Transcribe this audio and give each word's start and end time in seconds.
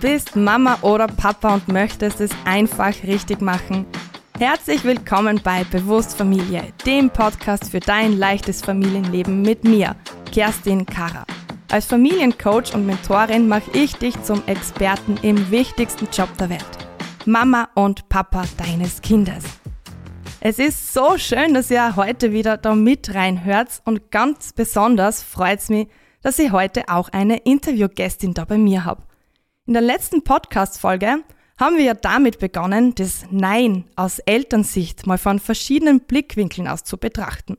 bist 0.00 0.34
Mama 0.34 0.78
oder 0.80 1.06
Papa 1.06 1.54
und 1.54 1.68
möchtest 1.68 2.22
es 2.22 2.30
einfach 2.46 2.94
richtig 3.02 3.42
machen. 3.42 3.84
Herzlich 4.38 4.82
willkommen 4.84 5.40
bei 5.44 5.64
Bewusst 5.64 6.16
Familie, 6.16 6.62
dem 6.86 7.10
Podcast 7.10 7.70
für 7.70 7.80
dein 7.80 8.16
leichtes 8.16 8.62
Familienleben 8.62 9.42
mit 9.42 9.64
mir, 9.64 9.94
Kerstin 10.32 10.86
Kara. 10.86 11.26
Als 11.70 11.84
Familiencoach 11.84 12.74
und 12.74 12.86
Mentorin 12.86 13.46
mache 13.46 13.70
ich 13.74 13.94
dich 13.96 14.20
zum 14.22 14.42
Experten 14.46 15.18
im 15.20 15.50
wichtigsten 15.50 16.08
Job 16.10 16.30
der 16.38 16.48
Welt. 16.48 16.64
Mama 17.26 17.68
und 17.74 18.08
Papa 18.08 18.44
deines 18.56 19.02
Kindes. 19.02 19.44
Es 20.40 20.58
ist 20.58 20.94
so 20.94 21.18
schön, 21.18 21.52
dass 21.52 21.70
ihr 21.70 21.96
heute 21.96 22.32
wieder 22.32 22.56
da 22.56 22.74
mit 22.74 23.14
reinhört 23.14 23.82
und 23.84 24.10
ganz 24.10 24.54
besonders 24.54 25.22
freut 25.22 25.58
es 25.58 25.68
mich, 25.68 25.88
dass 26.22 26.38
ich 26.38 26.52
heute 26.52 26.88
auch 26.88 27.10
eine 27.10 27.36
Interviewgästin 27.36 28.32
da 28.32 28.46
bei 28.46 28.56
mir 28.56 28.86
habe. 28.86 29.02
In 29.70 29.74
der 29.74 29.82
letzten 29.82 30.24
Podcast-Folge 30.24 31.22
haben 31.56 31.76
wir 31.76 31.84
ja 31.84 31.94
damit 31.94 32.40
begonnen, 32.40 32.92
das 32.96 33.26
Nein 33.30 33.84
aus 33.94 34.18
Elternsicht 34.18 35.06
mal 35.06 35.16
von 35.16 35.38
verschiedenen 35.38 36.00
Blickwinkeln 36.00 36.66
aus 36.66 36.82
zu 36.82 36.98
betrachten. 36.98 37.56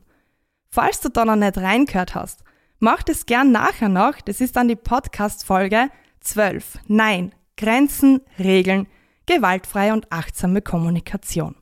Falls 0.69 0.99
du 0.99 1.07
da 1.07 1.23
noch 1.23 1.37
nicht 1.37 1.57
reingehört 1.57 2.13
hast, 2.13 2.43
mach 2.79 3.01
das 3.03 3.27
gern 3.27 3.53
nachher 3.53 3.87
noch. 3.87 4.19
Das 4.19 4.41
ist 4.41 4.57
dann 4.57 4.67
die 4.67 4.75
Podcast-Folge 4.75 5.87
12. 6.19 6.79
Nein, 6.87 7.33
Grenzen, 7.55 8.19
Regeln, 8.37 8.87
gewaltfreie 9.25 9.93
und 9.93 10.11
achtsame 10.11 10.61
Kommunikation. 10.61 11.55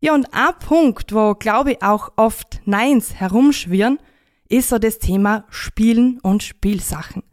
Ja, 0.00 0.14
und 0.14 0.32
ein 0.32 0.58
Punkt, 0.58 1.12
wo, 1.12 1.34
glaube 1.34 1.72
ich, 1.72 1.82
auch 1.82 2.12
oft 2.16 2.62
Neins 2.64 3.12
herumschwirren, 3.16 3.98
ist 4.48 4.70
so 4.70 4.78
das 4.78 5.00
Thema 5.00 5.44
Spielen 5.50 6.18
und 6.20 6.42
Spielsachen. 6.42 7.24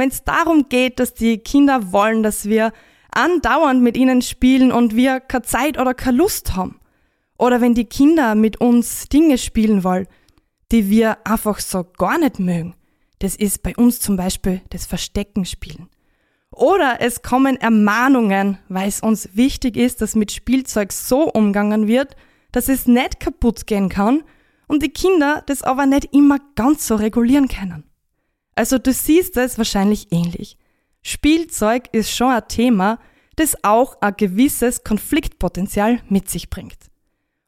Wenn 0.00 0.08
es 0.08 0.24
darum 0.24 0.70
geht, 0.70 0.98
dass 0.98 1.12
die 1.12 1.36
Kinder 1.36 1.92
wollen, 1.92 2.22
dass 2.22 2.46
wir 2.46 2.72
andauernd 3.12 3.82
mit 3.82 3.98
ihnen 3.98 4.22
spielen 4.22 4.72
und 4.72 4.96
wir 4.96 5.20
keine 5.20 5.42
Zeit 5.42 5.78
oder 5.78 5.92
keine 5.92 6.16
Lust 6.16 6.56
haben. 6.56 6.80
Oder 7.36 7.60
wenn 7.60 7.74
die 7.74 7.84
Kinder 7.84 8.34
mit 8.34 8.62
uns 8.62 9.10
Dinge 9.10 9.36
spielen 9.36 9.84
wollen, 9.84 10.06
die 10.72 10.88
wir 10.88 11.18
einfach 11.26 11.58
so 11.58 11.84
gar 11.84 12.16
nicht 12.16 12.38
mögen. 12.38 12.74
Das 13.18 13.36
ist 13.36 13.62
bei 13.62 13.76
uns 13.76 14.00
zum 14.00 14.16
Beispiel 14.16 14.62
das 14.70 14.86
Verstecken 14.86 15.44
spielen. 15.44 15.90
Oder 16.50 16.96
es 17.00 17.20
kommen 17.20 17.58
Ermahnungen, 17.58 18.56
weil 18.70 18.88
es 18.88 19.00
uns 19.00 19.36
wichtig 19.36 19.76
ist, 19.76 20.00
dass 20.00 20.14
mit 20.14 20.32
Spielzeug 20.32 20.92
so 20.92 21.30
umgangen 21.30 21.88
wird, 21.88 22.16
dass 22.52 22.70
es 22.70 22.86
nicht 22.86 23.20
kaputt 23.20 23.66
gehen 23.66 23.90
kann 23.90 24.22
und 24.66 24.82
die 24.82 24.88
Kinder 24.88 25.42
das 25.44 25.62
aber 25.62 25.84
nicht 25.84 26.14
immer 26.14 26.38
ganz 26.54 26.86
so 26.86 26.94
regulieren 26.94 27.48
können. 27.48 27.89
Also 28.60 28.76
du 28.76 28.92
siehst 28.92 29.38
es 29.38 29.56
wahrscheinlich 29.56 30.08
ähnlich. 30.12 30.58
Spielzeug 31.00 31.84
ist 31.92 32.14
schon 32.14 32.30
ein 32.30 32.46
Thema, 32.46 32.98
das 33.36 33.56
auch 33.64 33.96
ein 34.02 34.12
gewisses 34.18 34.84
Konfliktpotenzial 34.84 36.02
mit 36.10 36.28
sich 36.28 36.50
bringt. 36.50 36.76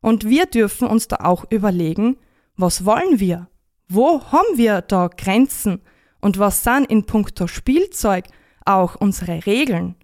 Und 0.01 0.27
wir 0.27 0.47
dürfen 0.47 0.89
uns 0.89 1.09
da 1.09 1.17
auch 1.17 1.45
überlegen, 1.51 2.17
was 2.57 2.87
wollen 2.87 3.21
wir? 3.21 3.51
Wo 3.89 4.25
haben 4.33 4.57
wir 4.57 4.81
da 4.81 5.09
Grenzen? 5.09 5.83
Und 6.23 6.39
was 6.39 6.65
sind 6.65 6.87
in 6.91 7.05
puncto 7.05 7.47
Spielzeug 7.47 8.25
auch 8.65 8.95
unsere 8.95 9.45
Regeln? 9.45 9.97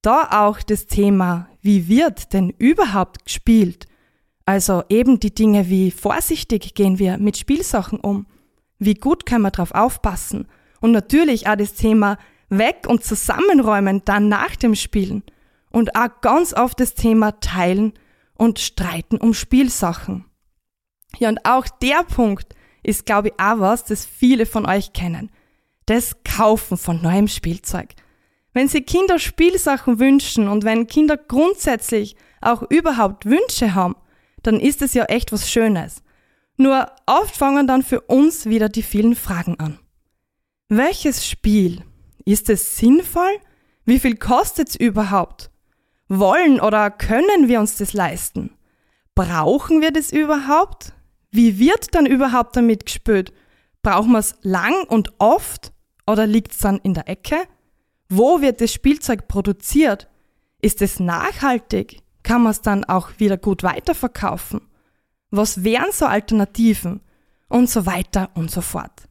Da 0.00 0.46
auch 0.46 0.62
das 0.62 0.86
Thema, 0.86 1.50
wie 1.60 1.86
wird 1.86 2.32
denn 2.32 2.48
überhaupt 2.48 3.26
gespielt? 3.26 3.88
Also 4.46 4.84
eben 4.88 5.20
die 5.20 5.34
Dinge 5.34 5.68
wie 5.68 5.90
vorsichtig 5.90 6.72
gehen 6.72 6.98
wir 6.98 7.18
mit 7.18 7.36
Spielsachen 7.36 8.00
um? 8.00 8.24
Wie 8.80 8.94
gut 8.94 9.26
können 9.26 9.42
wir 9.42 9.52
drauf 9.52 9.72
aufpassen? 9.72 10.48
Und 10.80 10.90
natürlich 10.90 11.46
auch 11.46 11.56
das 11.56 11.74
Thema, 11.74 12.18
weg 12.48 12.86
und 12.88 13.04
zusammenräumen 13.04 14.02
dann 14.04 14.28
nach 14.28 14.56
dem 14.56 14.74
Spielen. 14.74 15.22
Und 15.70 15.94
auch 15.94 16.20
ganz 16.20 16.52
oft 16.52 16.80
das 16.80 16.94
Thema 16.94 17.38
teilen 17.40 17.92
und 18.34 18.58
streiten 18.58 19.18
um 19.18 19.34
Spielsachen. 19.34 20.24
Ja, 21.18 21.28
und 21.28 21.44
auch 21.44 21.68
der 21.68 22.02
Punkt 22.02 22.54
ist, 22.82 23.06
glaube 23.06 23.28
ich, 23.28 23.34
auch 23.34 23.60
was, 23.60 23.84
das 23.84 24.06
viele 24.06 24.46
von 24.46 24.66
euch 24.66 24.92
kennen. 24.92 25.30
Das 25.86 26.16
Kaufen 26.24 26.76
von 26.76 27.02
neuem 27.02 27.28
Spielzeug. 27.28 27.94
Wenn 28.52 28.68
Sie 28.68 28.80
Kinder 28.80 29.18
Spielsachen 29.18 29.98
wünschen 29.98 30.48
und 30.48 30.64
wenn 30.64 30.86
Kinder 30.86 31.16
grundsätzlich 31.16 32.16
auch 32.40 32.62
überhaupt 32.62 33.26
Wünsche 33.26 33.74
haben, 33.74 33.96
dann 34.42 34.58
ist 34.58 34.82
es 34.82 34.94
ja 34.94 35.04
echt 35.04 35.32
was 35.32 35.50
Schönes. 35.50 36.02
Nur 36.60 36.92
oft 37.06 37.38
fangen 37.38 37.66
dann 37.66 37.82
für 37.82 38.02
uns 38.02 38.44
wieder 38.44 38.68
die 38.68 38.82
vielen 38.82 39.14
Fragen 39.14 39.58
an. 39.58 39.78
Welches 40.68 41.26
Spiel 41.26 41.82
ist 42.26 42.50
es 42.50 42.76
sinnvoll? 42.76 43.32
Wie 43.86 43.98
viel 43.98 44.16
kostet 44.16 44.68
es 44.68 44.76
überhaupt? 44.76 45.50
Wollen 46.08 46.60
oder 46.60 46.90
können 46.90 47.48
wir 47.48 47.60
uns 47.60 47.76
das 47.76 47.94
leisten? 47.94 48.50
Brauchen 49.14 49.80
wir 49.80 49.90
das 49.90 50.12
überhaupt? 50.12 50.92
Wie 51.30 51.58
wird 51.58 51.94
dann 51.94 52.04
überhaupt 52.04 52.54
damit 52.56 52.84
gespült? 52.84 53.32
Brauchen 53.80 54.12
wir 54.12 54.18
es 54.18 54.34
lang 54.42 54.84
und 54.86 55.14
oft 55.18 55.72
oder 56.06 56.26
liegt 56.26 56.52
es 56.52 56.58
dann 56.58 56.76
in 56.80 56.92
der 56.92 57.08
Ecke? 57.08 57.36
Wo 58.10 58.42
wird 58.42 58.60
das 58.60 58.70
Spielzeug 58.70 59.28
produziert? 59.28 60.10
Ist 60.60 60.82
es 60.82 61.00
nachhaltig? 61.00 62.02
Kann 62.22 62.42
man 62.42 62.52
es 62.52 62.60
dann 62.60 62.84
auch 62.84 63.12
wieder 63.16 63.38
gut 63.38 63.62
weiterverkaufen? 63.62 64.60
Was 65.30 65.64
wären 65.64 65.92
so 65.92 66.06
Alternativen? 66.06 67.00
Und 67.48 67.68
so 67.68 67.84
weiter 67.84 68.30
und 68.34 68.48
so 68.50 68.60
fort. 68.60 69.08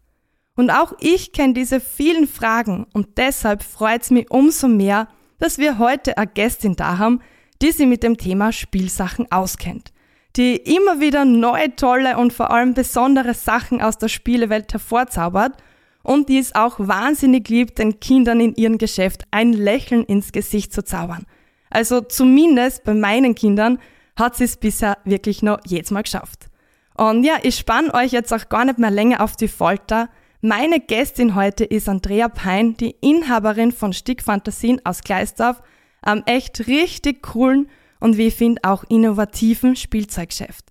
Und 0.56 0.70
auch 0.70 0.94
ich 1.00 1.34
kenne 1.34 1.54
diese 1.54 1.82
vielen 1.82 2.28
Fragen 2.28 2.86
und 2.94 3.18
deshalb 3.18 3.64
freut 3.64 4.02
es 4.02 4.12
mich 4.12 4.32
umso 4.32 4.70
mehr, 4.70 5.10
dass 5.40 5.58
wir 5.58 5.78
heute 5.78 6.18
eine 6.18 6.28
Gästin 6.28 6.76
da 6.76 6.98
haben, 6.98 7.22
die 7.62 7.72
sich 7.72 7.88
mit 7.88 8.04
dem 8.04 8.18
Thema 8.18 8.52
Spielsachen 8.52 9.32
auskennt, 9.32 9.92
die 10.36 10.56
immer 10.56 11.00
wieder 11.00 11.26
neue, 11.26 11.76
tolle 11.76 12.18
und 12.18 12.34
vor 12.34 12.52
allem 12.52 12.74
besondere 12.74 13.34
Sachen 13.34 13.82
aus 13.82 13.98
der 13.98 14.08
Spielewelt 14.08 14.72
hervorzaubert 14.72 15.58
und 16.04 16.30
die 16.30 16.40
es 16.40 16.56
auch 16.56 16.76
wahnsinnig 16.78 17.50
liebt, 17.50 17.80
den 17.80 18.00
Kindern 18.00 18.40
in 18.40 18.56
ihrem 18.56 18.78
Geschäft 18.78 19.24
ein 19.32 19.54
Lächeln 19.54 20.04
ins 20.04 20.32
Gesicht 20.32 20.74
zu 20.74 20.84
zaubern. 20.84 21.26
Also 21.70 22.02
zumindest 22.02 22.84
bei 22.84 22.94
meinen 22.94 23.36
Kindern 23.36 23.80
hat 24.20 24.36
sie 24.36 24.44
es 24.44 24.58
bisher 24.58 24.98
wirklich 25.06 25.42
noch 25.42 25.60
jedes 25.66 25.92
Mal 25.92 26.04
geschafft. 26.04 26.50
Und 26.96 27.24
ja, 27.24 27.38
ich 27.42 27.56
spann 27.56 27.92
euch 27.92 28.12
jetzt 28.12 28.34
auch 28.34 28.50
gar 28.50 28.66
nicht 28.66 28.78
mehr 28.78 28.92
länger 28.92 29.22
auf 29.22 29.36
die 29.36 29.48
Folter. 29.48 30.10
Meine 30.42 30.80
Gästin 30.80 31.36
heute 31.36 31.64
ist 31.64 31.88
Andrea 31.88 32.28
Pein, 32.28 32.76
die 32.76 32.96
Inhaberin 33.02 33.72
von 33.72 33.94
Stickfantasien 33.94 34.82
aus 34.86 35.02
Gleisdorf, 35.02 35.62
am 36.02 36.24
echt 36.26 36.68
richtig 36.68 37.24
coolen 37.24 37.70
und 38.00 38.18
wie 38.18 38.28
ich 38.28 38.36
finde 38.36 38.64
auch 38.64 38.84
innovativen 38.86 39.76
Spielzeuggeschäft. 39.76 40.66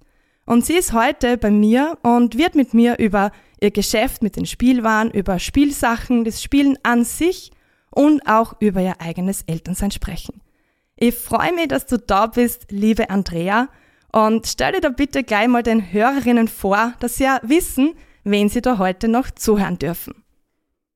Und 0.46 0.64
sie 0.64 0.74
ist 0.74 0.92
heute 0.92 1.36
bei 1.36 1.50
mir 1.50 1.98
und 2.02 2.38
wird 2.38 2.54
mit 2.54 2.72
mir 2.72 2.98
über 2.98 3.32
ihr 3.60 3.70
Geschäft 3.70 4.22
mit 4.22 4.36
den 4.36 4.46
Spielwaren, 4.46 5.10
über 5.10 5.38
Spielsachen, 5.38 6.24
das 6.24 6.42
Spielen 6.42 6.78
an 6.82 7.04
sich 7.04 7.50
und 7.90 8.26
auch 8.26 8.54
über 8.60 8.80
ihr 8.80 9.00
eigenes 9.00 9.42
Elternsein 9.42 9.90
sprechen. 9.90 10.40
Ich 11.00 11.14
freue 11.14 11.52
mich, 11.52 11.68
dass 11.68 11.86
du 11.86 11.96
da 11.96 12.26
bist, 12.26 12.72
liebe 12.72 13.08
Andrea, 13.08 13.68
und 14.10 14.48
stell 14.48 14.72
dir 14.72 14.80
da 14.80 14.88
bitte 14.88 15.22
gleich 15.22 15.46
mal 15.46 15.62
den 15.62 15.92
Hörerinnen 15.92 16.48
vor, 16.48 16.94
dass 16.98 17.16
sie 17.16 17.24
ja 17.24 17.38
wissen, 17.44 17.94
wen 18.24 18.48
Sie 18.48 18.60
da 18.60 18.78
heute 18.78 19.06
noch 19.06 19.30
zuhören 19.30 19.78
dürfen. 19.78 20.24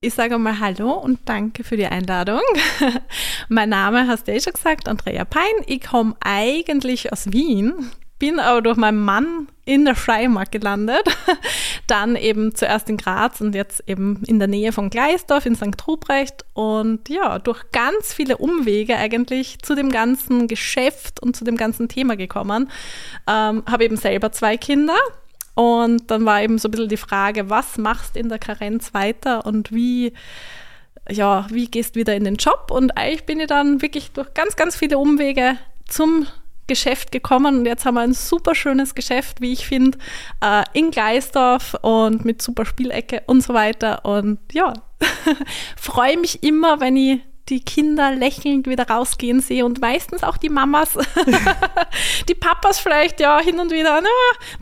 Ich 0.00 0.14
sage 0.14 0.38
mal 0.38 0.58
Hallo 0.58 0.94
und 0.94 1.20
danke 1.26 1.62
für 1.62 1.76
die 1.76 1.86
Einladung. 1.86 2.40
mein 3.48 3.68
Name 3.68 4.08
hast 4.08 4.26
du 4.26 4.32
eh 4.32 4.40
schon 4.40 4.54
gesagt, 4.54 4.88
Andrea 4.88 5.24
Pein. 5.24 5.42
Ich 5.66 5.82
komme 5.82 6.16
eigentlich 6.18 7.12
aus 7.12 7.30
Wien, 7.30 7.72
bin 8.22 8.38
aber 8.38 8.62
durch 8.62 8.76
meinen 8.76 9.00
Mann 9.00 9.48
in 9.64 9.84
der 9.84 9.96
Steiermark 9.96 10.52
gelandet. 10.52 11.02
Dann 11.88 12.14
eben 12.14 12.54
zuerst 12.54 12.88
in 12.88 12.96
Graz 12.96 13.40
und 13.40 13.52
jetzt 13.52 13.82
eben 13.88 14.22
in 14.28 14.38
der 14.38 14.46
Nähe 14.46 14.70
von 14.70 14.90
Gleisdorf 14.90 15.44
in 15.44 15.56
St. 15.56 15.88
Ruprecht. 15.88 16.44
Und 16.52 17.08
ja, 17.08 17.40
durch 17.40 17.72
ganz 17.72 18.14
viele 18.14 18.36
Umwege 18.36 18.96
eigentlich 18.96 19.58
zu 19.62 19.74
dem 19.74 19.90
ganzen 19.90 20.46
Geschäft 20.46 21.20
und 21.20 21.34
zu 21.34 21.42
dem 21.42 21.56
ganzen 21.56 21.88
Thema 21.88 22.14
gekommen. 22.14 22.70
Ähm, 23.26 23.64
Habe 23.68 23.86
eben 23.86 23.96
selber 23.96 24.30
zwei 24.30 24.56
Kinder 24.56 24.94
und 25.54 26.08
dann 26.08 26.24
war 26.24 26.42
eben 26.42 26.58
so 26.58 26.68
ein 26.68 26.70
bisschen 26.70 26.90
die 26.90 26.96
Frage, 26.96 27.50
was 27.50 27.76
machst 27.76 28.16
in 28.16 28.28
der 28.28 28.38
Karenz 28.38 28.94
weiter 28.94 29.44
und 29.46 29.72
wie, 29.72 30.12
ja, 31.10 31.48
wie 31.50 31.66
gehst 31.66 31.96
wieder 31.96 32.14
in 32.14 32.22
den 32.22 32.36
Job? 32.36 32.70
Und 32.70 32.96
eigentlich 32.96 33.26
bin 33.26 33.40
ich 33.40 33.48
dann 33.48 33.82
wirklich 33.82 34.12
durch 34.12 34.32
ganz, 34.32 34.54
ganz 34.54 34.76
viele 34.76 34.98
Umwege 34.98 35.56
zum 35.88 36.28
Geschäft 36.66 37.12
gekommen 37.12 37.58
und 37.58 37.66
jetzt 37.66 37.84
haben 37.84 37.94
wir 37.94 38.02
ein 38.02 38.14
super 38.14 38.54
schönes 38.54 38.94
Geschäft, 38.94 39.40
wie 39.40 39.52
ich 39.52 39.66
finde, 39.66 39.98
äh, 40.40 40.62
in 40.72 40.90
Gleisdorf 40.90 41.74
und 41.82 42.24
mit 42.24 42.40
super 42.40 42.64
Spielecke 42.64 43.22
und 43.26 43.42
so 43.42 43.52
weiter. 43.54 44.04
Und 44.04 44.38
ja, 44.52 44.72
freue 45.76 46.18
mich 46.18 46.42
immer, 46.42 46.80
wenn 46.80 46.96
ich 46.96 47.20
die 47.48 47.60
Kinder 47.60 48.12
lächelnd 48.12 48.68
wieder 48.68 48.88
rausgehen 48.88 49.40
sehe 49.40 49.64
und 49.64 49.80
meistens 49.80 50.22
auch 50.22 50.36
die 50.36 50.48
Mamas, 50.48 50.96
die 52.28 52.34
Papas 52.34 52.78
vielleicht 52.78 53.20
ja 53.20 53.40
hin 53.40 53.58
und 53.58 53.72
wieder, 53.72 54.00
na, 54.00 54.08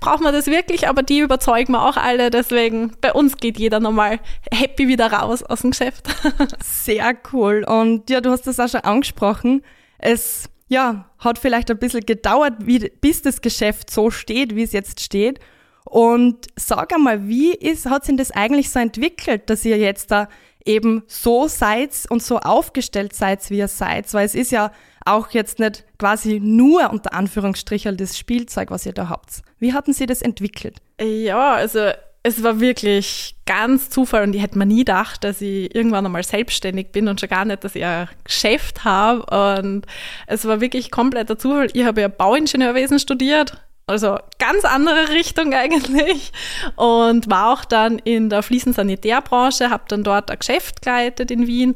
braucht 0.00 0.23
man 0.23 0.32
das 0.32 0.46
wirklich, 0.46 0.88
aber 0.88 1.03
die 1.03 1.20
überzeugen 1.20 1.73
wir 1.75 1.85
auch 1.85 1.96
alle, 1.96 2.31
deswegen 2.31 2.93
bei 3.00 3.12
uns 3.12 3.37
geht 3.37 3.58
jeder 3.58 3.81
nochmal 3.81 4.19
happy 4.50 4.88
wieder 4.88 5.12
raus 5.12 5.43
aus 5.43 5.61
dem 5.61 5.70
Geschäft. 5.70 6.08
Sehr 6.64 7.14
cool 7.32 7.64
und 7.69 8.08
ja, 8.08 8.20
du 8.20 8.31
hast 8.31 8.46
das 8.46 8.58
auch 8.58 8.69
schon 8.69 8.81
angesprochen, 8.81 9.62
es 9.99 10.49
ja, 10.70 11.11
hat 11.19 11.38
vielleicht 11.38 11.69
ein 11.70 11.78
bisschen 11.78 12.06
gedauert, 12.06 12.55
wie, 12.61 12.78
bis 13.00 13.22
das 13.22 13.40
Geschäft 13.40 13.90
so 13.90 14.11
steht, 14.11 14.55
wie 14.55 14.62
es 14.62 14.72
jetzt 14.72 15.00
steht. 15.00 15.40
Und 15.84 16.46
sag 16.55 16.94
einmal, 16.94 17.26
wie 17.26 17.52
ist, 17.52 17.87
hat 17.87 18.05
sich 18.05 18.17
das 18.17 18.31
eigentlich 18.31 18.70
so 18.70 18.78
entwickelt, 18.78 19.50
dass 19.50 19.64
ihr 19.64 19.78
jetzt 19.78 20.12
da 20.12 20.28
eben 20.64 21.02
so 21.08 21.49
seid 21.49 21.90
und 22.08 22.22
so 22.22 22.38
aufgestellt 22.38 23.14
seid, 23.14 23.50
wie 23.50 23.58
ihr 23.58 23.67
seid? 23.67 24.14
Weil 24.14 24.25
es 24.25 24.37
ist 24.37 24.52
ja 24.52 24.70
auch 25.05 25.31
jetzt 25.31 25.58
nicht 25.58 25.84
quasi 25.99 26.38
nur 26.40 26.90
unter 26.90 27.14
Anführungsstrichen 27.14 27.96
das 27.96 28.17
Spielzeug, 28.17 28.70
was 28.70 28.87
ihr 28.87 28.93
da 28.93 29.08
habt. 29.08 29.43
Wie 29.58 29.72
hatten 29.72 29.93
Sie 29.93 30.06
das 30.06 30.22
entwickelt? 30.22 30.76
Ja, 31.00 31.55
also 31.55 31.90
es 32.22 32.43
war 32.43 32.61
wirklich 32.61 33.37
ganz 33.46 33.88
Zufall 33.88 34.25
und 34.25 34.34
ich 34.34 34.43
hätte 34.43 34.58
mir 34.58 34.67
nie 34.67 34.81
gedacht, 34.81 35.25
dass 35.25 35.40
ich 35.40 35.75
irgendwann 35.75 36.05
einmal 36.05 36.22
selbstständig 36.22 36.93
bin 36.93 37.08
und 37.08 37.19
schon 37.19 37.31
gar 37.31 37.44
nicht, 37.44 37.64
dass 37.64 37.75
ich 37.75 37.84
ein 37.84 38.08
Geschäft 38.25 38.84
habe. 38.84 39.25
Und 39.58 39.87
es 40.26 40.44
war 40.44 40.61
wirklich 40.61 40.90
kompletter 40.90 41.38
Zufall. 41.38 41.69
Ich 41.72 41.84
habe 41.84 42.02
ja 42.02 42.08
Bauingenieurwesen 42.08 42.99
studiert, 42.99 43.56
also 43.87 44.19
ganz 44.38 44.64
andere 44.64 45.08
Richtung 45.14 45.55
eigentlich. 45.55 46.31
Und 46.76 47.31
war 47.31 47.55
auch 47.55 47.64
dann 47.64 47.99
in 47.99 48.28
der 48.28 48.43
Fliesensanitär-Branche, 48.43 49.70
habe 49.70 49.84
dann 49.88 50.05
dort 50.05 50.31
ein 50.31 50.38
Geschäft 50.38 50.82
geleitet 50.82 51.31
in 51.31 51.46
Wien 51.46 51.75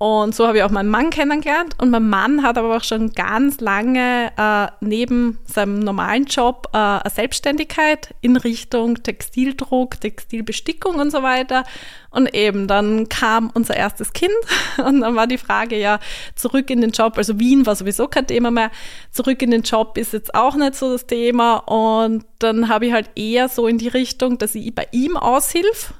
und 0.00 0.34
so 0.34 0.46
habe 0.46 0.56
ich 0.56 0.64
auch 0.64 0.70
meinen 0.70 0.88
Mann 0.88 1.10
kennengelernt. 1.10 1.74
Und 1.76 1.90
mein 1.90 2.08
Mann 2.08 2.42
hat 2.42 2.56
aber 2.56 2.74
auch 2.74 2.84
schon 2.84 3.12
ganz 3.12 3.60
lange 3.60 4.32
äh, 4.34 4.68
neben 4.80 5.38
seinem 5.44 5.80
normalen 5.80 6.24
Job 6.24 6.68
äh, 6.72 6.78
eine 6.78 7.10
Selbstständigkeit 7.14 8.14
in 8.22 8.38
Richtung 8.38 9.02
Textildruck, 9.02 10.00
Textilbestickung 10.00 10.94
und 10.94 11.12
so 11.12 11.22
weiter. 11.22 11.64
Und 12.08 12.34
eben, 12.34 12.66
dann 12.66 13.10
kam 13.10 13.50
unser 13.52 13.76
erstes 13.76 14.14
Kind 14.14 14.32
und 14.78 15.02
dann 15.02 15.16
war 15.16 15.26
die 15.26 15.36
Frage 15.36 15.78
ja, 15.78 16.00
zurück 16.34 16.70
in 16.70 16.80
den 16.80 16.92
Job, 16.92 17.18
also 17.18 17.38
Wien 17.38 17.66
war 17.66 17.76
sowieso 17.76 18.08
kein 18.08 18.26
Thema 18.26 18.50
mehr, 18.50 18.70
zurück 19.10 19.42
in 19.42 19.50
den 19.50 19.62
Job 19.62 19.98
ist 19.98 20.14
jetzt 20.14 20.34
auch 20.34 20.56
nicht 20.56 20.76
so 20.76 20.90
das 20.90 21.06
Thema. 21.06 21.56
Und 21.56 22.24
dann 22.38 22.70
habe 22.70 22.86
ich 22.86 22.94
halt 22.94 23.10
eher 23.16 23.50
so 23.50 23.66
in 23.66 23.76
die 23.76 23.88
Richtung, 23.88 24.38
dass 24.38 24.54
ich 24.54 24.74
bei 24.74 24.88
ihm 24.92 25.18
aushilf 25.18 25.92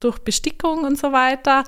durch 0.00 0.18
Bestickung 0.20 0.84
und 0.84 0.98
so 0.98 1.12
weiter. 1.12 1.64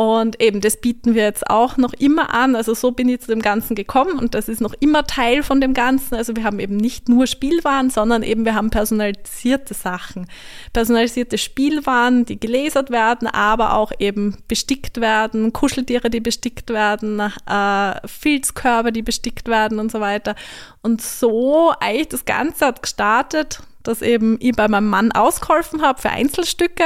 Und 0.00 0.40
eben 0.40 0.62
das 0.62 0.78
bieten 0.78 1.14
wir 1.14 1.24
jetzt 1.24 1.50
auch 1.50 1.76
noch 1.76 1.92
immer 1.92 2.32
an. 2.32 2.56
Also 2.56 2.72
so 2.72 2.90
bin 2.90 3.10
ich 3.10 3.20
zu 3.20 3.26
dem 3.26 3.42
Ganzen 3.42 3.74
gekommen 3.74 4.18
und 4.18 4.34
das 4.34 4.48
ist 4.48 4.62
noch 4.62 4.72
immer 4.80 5.06
Teil 5.06 5.42
von 5.42 5.60
dem 5.60 5.74
Ganzen. 5.74 6.14
Also 6.14 6.34
wir 6.36 6.44
haben 6.44 6.58
eben 6.58 6.78
nicht 6.78 7.10
nur 7.10 7.26
Spielwaren, 7.26 7.90
sondern 7.90 8.22
eben 8.22 8.46
wir 8.46 8.54
haben 8.54 8.70
personalisierte 8.70 9.74
Sachen. 9.74 10.26
Personalisierte 10.72 11.36
Spielwaren, 11.36 12.24
die 12.24 12.40
gelasert 12.40 12.88
werden, 12.88 13.28
aber 13.28 13.74
auch 13.74 13.92
eben 13.98 14.38
bestickt 14.48 15.02
werden, 15.02 15.52
Kuscheltiere, 15.52 16.08
die 16.08 16.20
bestickt 16.20 16.70
werden, 16.70 17.20
äh, 17.20 18.08
Filzkörbe, 18.08 18.92
die 18.92 19.02
bestickt 19.02 19.48
werden 19.48 19.78
und 19.78 19.92
so 19.92 20.00
weiter. 20.00 20.34
Und 20.80 21.02
so 21.02 21.74
eigentlich 21.78 22.08
das 22.08 22.24
Ganze 22.24 22.64
hat 22.64 22.82
gestartet 22.82 23.60
dass 23.82 24.02
eben 24.02 24.36
ich 24.40 24.52
bei 24.52 24.68
meinem 24.68 24.88
Mann 24.88 25.12
ausgeholfen 25.12 25.82
habe 25.82 26.00
für 26.00 26.10
Einzelstücke 26.10 26.84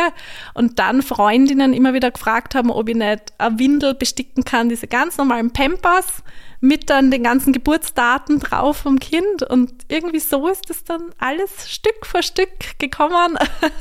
und 0.54 0.78
dann 0.78 1.02
Freundinnen 1.02 1.72
immer 1.72 1.94
wieder 1.94 2.10
gefragt 2.10 2.54
haben, 2.54 2.70
ob 2.70 2.88
ich 2.88 2.96
nicht 2.96 3.32
eine 3.38 3.58
Windel 3.58 3.94
besticken 3.94 4.44
kann, 4.44 4.68
diese 4.68 4.86
ganz 4.86 5.16
normalen 5.16 5.52
Pampers 5.52 6.22
mit 6.60 6.88
dann 6.88 7.10
den 7.10 7.22
ganzen 7.22 7.52
Geburtsdaten 7.52 8.40
drauf 8.40 8.78
vom 8.78 8.98
Kind. 8.98 9.42
Und 9.42 9.72
irgendwie 9.88 10.20
so 10.20 10.48
ist 10.48 10.70
es 10.70 10.82
dann 10.82 11.10
alles 11.18 11.70
Stück 11.70 12.06
für 12.06 12.22
Stück 12.22 12.78
gekommen, 12.78 13.36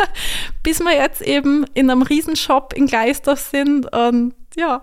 bis 0.63 0.81
wir 0.81 0.93
jetzt 0.93 1.21
eben 1.21 1.65
in 1.73 1.89
einem 1.89 2.01
Riesenshop 2.01 2.73
in 2.73 2.87
Gleisdorf 2.87 3.39
sind. 3.39 3.91
Und 3.93 4.33
ja, 4.57 4.81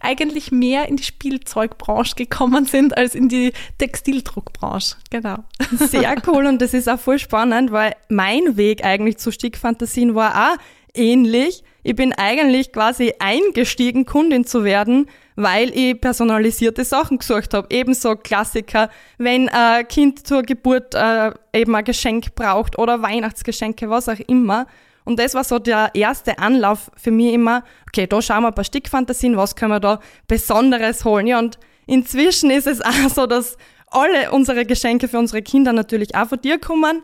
eigentlich 0.00 0.52
mehr 0.52 0.88
in 0.88 0.96
die 0.96 1.02
Spielzeugbranche 1.02 2.14
gekommen 2.14 2.66
sind 2.66 2.96
als 2.96 3.14
in 3.14 3.28
die 3.28 3.52
Textildruckbranche. 3.78 4.96
Genau. 5.10 5.38
Sehr 5.76 6.16
cool 6.26 6.46
und 6.46 6.60
das 6.60 6.74
ist 6.74 6.88
auch 6.88 7.00
voll 7.00 7.18
spannend, 7.18 7.72
weil 7.72 7.94
mein 8.08 8.56
Weg 8.56 8.84
eigentlich 8.84 9.18
zu 9.18 9.30
Stickfantasien 9.32 10.14
war 10.14 10.52
auch 10.52 10.58
ähnlich. 10.94 11.62
Ich 11.82 11.96
bin 11.96 12.12
eigentlich 12.12 12.72
quasi 12.72 13.14
eingestiegen, 13.18 14.04
Kundin 14.04 14.44
zu 14.44 14.64
werden, 14.64 15.06
weil 15.36 15.70
ich 15.70 16.00
personalisierte 16.00 16.84
Sachen 16.84 17.18
gesucht 17.18 17.54
habe. 17.54 17.68
Ebenso 17.70 18.16
Klassiker, 18.16 18.90
wenn 19.16 19.48
ein 19.48 19.86
Kind 19.88 20.26
zur 20.26 20.42
Geburt 20.42 20.94
äh, 20.94 21.32
eben 21.52 21.74
ein 21.74 21.84
Geschenk 21.84 22.34
braucht 22.34 22.78
oder 22.78 23.00
Weihnachtsgeschenke, 23.02 23.88
was 23.88 24.08
auch 24.08 24.18
immer. 24.26 24.66
Und 25.08 25.18
das 25.18 25.32
war 25.32 25.42
so 25.42 25.58
der 25.58 25.92
erste 25.94 26.38
Anlauf 26.38 26.90
für 26.94 27.10
mich 27.10 27.32
immer, 27.32 27.64
okay, 27.86 28.06
da 28.06 28.20
schauen 28.20 28.42
wir 28.42 28.48
ein 28.48 28.54
paar 28.54 28.62
Stickfantasien, 28.62 29.38
was 29.38 29.56
können 29.56 29.72
wir 29.72 29.80
da 29.80 30.00
Besonderes 30.26 31.02
holen. 31.06 31.26
Ja, 31.26 31.38
und 31.38 31.58
inzwischen 31.86 32.50
ist 32.50 32.66
es 32.66 32.82
auch 32.82 33.08
so, 33.08 33.26
dass 33.26 33.56
alle 33.86 34.30
unsere 34.32 34.66
Geschenke 34.66 35.08
für 35.08 35.18
unsere 35.18 35.40
Kinder 35.40 35.72
natürlich 35.72 36.14
auch 36.14 36.28
von 36.28 36.42
dir 36.42 36.58
kommen, 36.58 37.00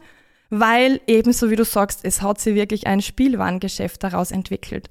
weil 0.50 1.00
ebenso 1.06 1.48
wie 1.48 1.56
du 1.56 1.64
sagst, 1.64 2.00
es 2.02 2.20
hat 2.20 2.42
sich 2.42 2.54
wirklich 2.54 2.86
ein 2.86 3.00
Spielwarengeschäft 3.00 4.04
daraus 4.04 4.32
entwickelt. 4.32 4.90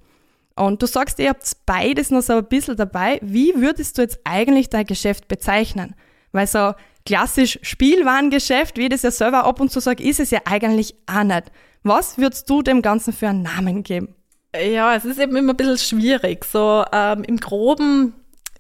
Und 0.55 0.81
du 0.81 0.87
sagst, 0.87 1.19
ihr 1.19 1.29
habt 1.29 1.47
beides 1.67 2.09
noch 2.09 2.23
so 2.23 2.33
ein 2.33 2.45
bisschen 2.45 2.77
dabei. 2.77 3.19
Wie 3.21 3.53
würdest 3.57 3.99
du 3.99 4.01
jetzt 4.01 4.21
eigentlich 4.23 4.71
dein 4.71 4.87
Geschäft 4.87 5.27
bezeichnen? 5.27 5.93
Weil 6.31 6.47
so 6.47 6.73
klassisch 7.05 7.59
Spielwarengeschäft, 7.61 8.75
wie 8.77 8.85
ich 8.85 8.89
das 8.89 9.03
ja 9.03 9.11
selber 9.11 9.43
ab 9.43 9.59
und 9.59 9.71
zu 9.71 9.79
sage, 9.79 10.03
ist 10.03 10.19
es 10.19 10.31
ja 10.31 10.39
eigentlich 10.45 10.95
auch 11.05 11.23
nicht. 11.23 11.51
Was 11.83 12.17
würdest 12.17 12.49
du 12.49 12.61
dem 12.61 12.81
Ganzen 12.81 13.13
für 13.13 13.27
einen 13.27 13.43
Namen 13.43 13.83
geben? 13.83 14.15
Ja, 14.55 14.95
es 14.95 15.05
ist 15.05 15.19
eben 15.19 15.35
immer 15.35 15.53
ein 15.53 15.57
bisschen 15.57 15.77
schwierig. 15.77 16.45
So 16.45 16.85
ähm, 16.91 17.23
im 17.23 17.37
Groben, 17.37 18.13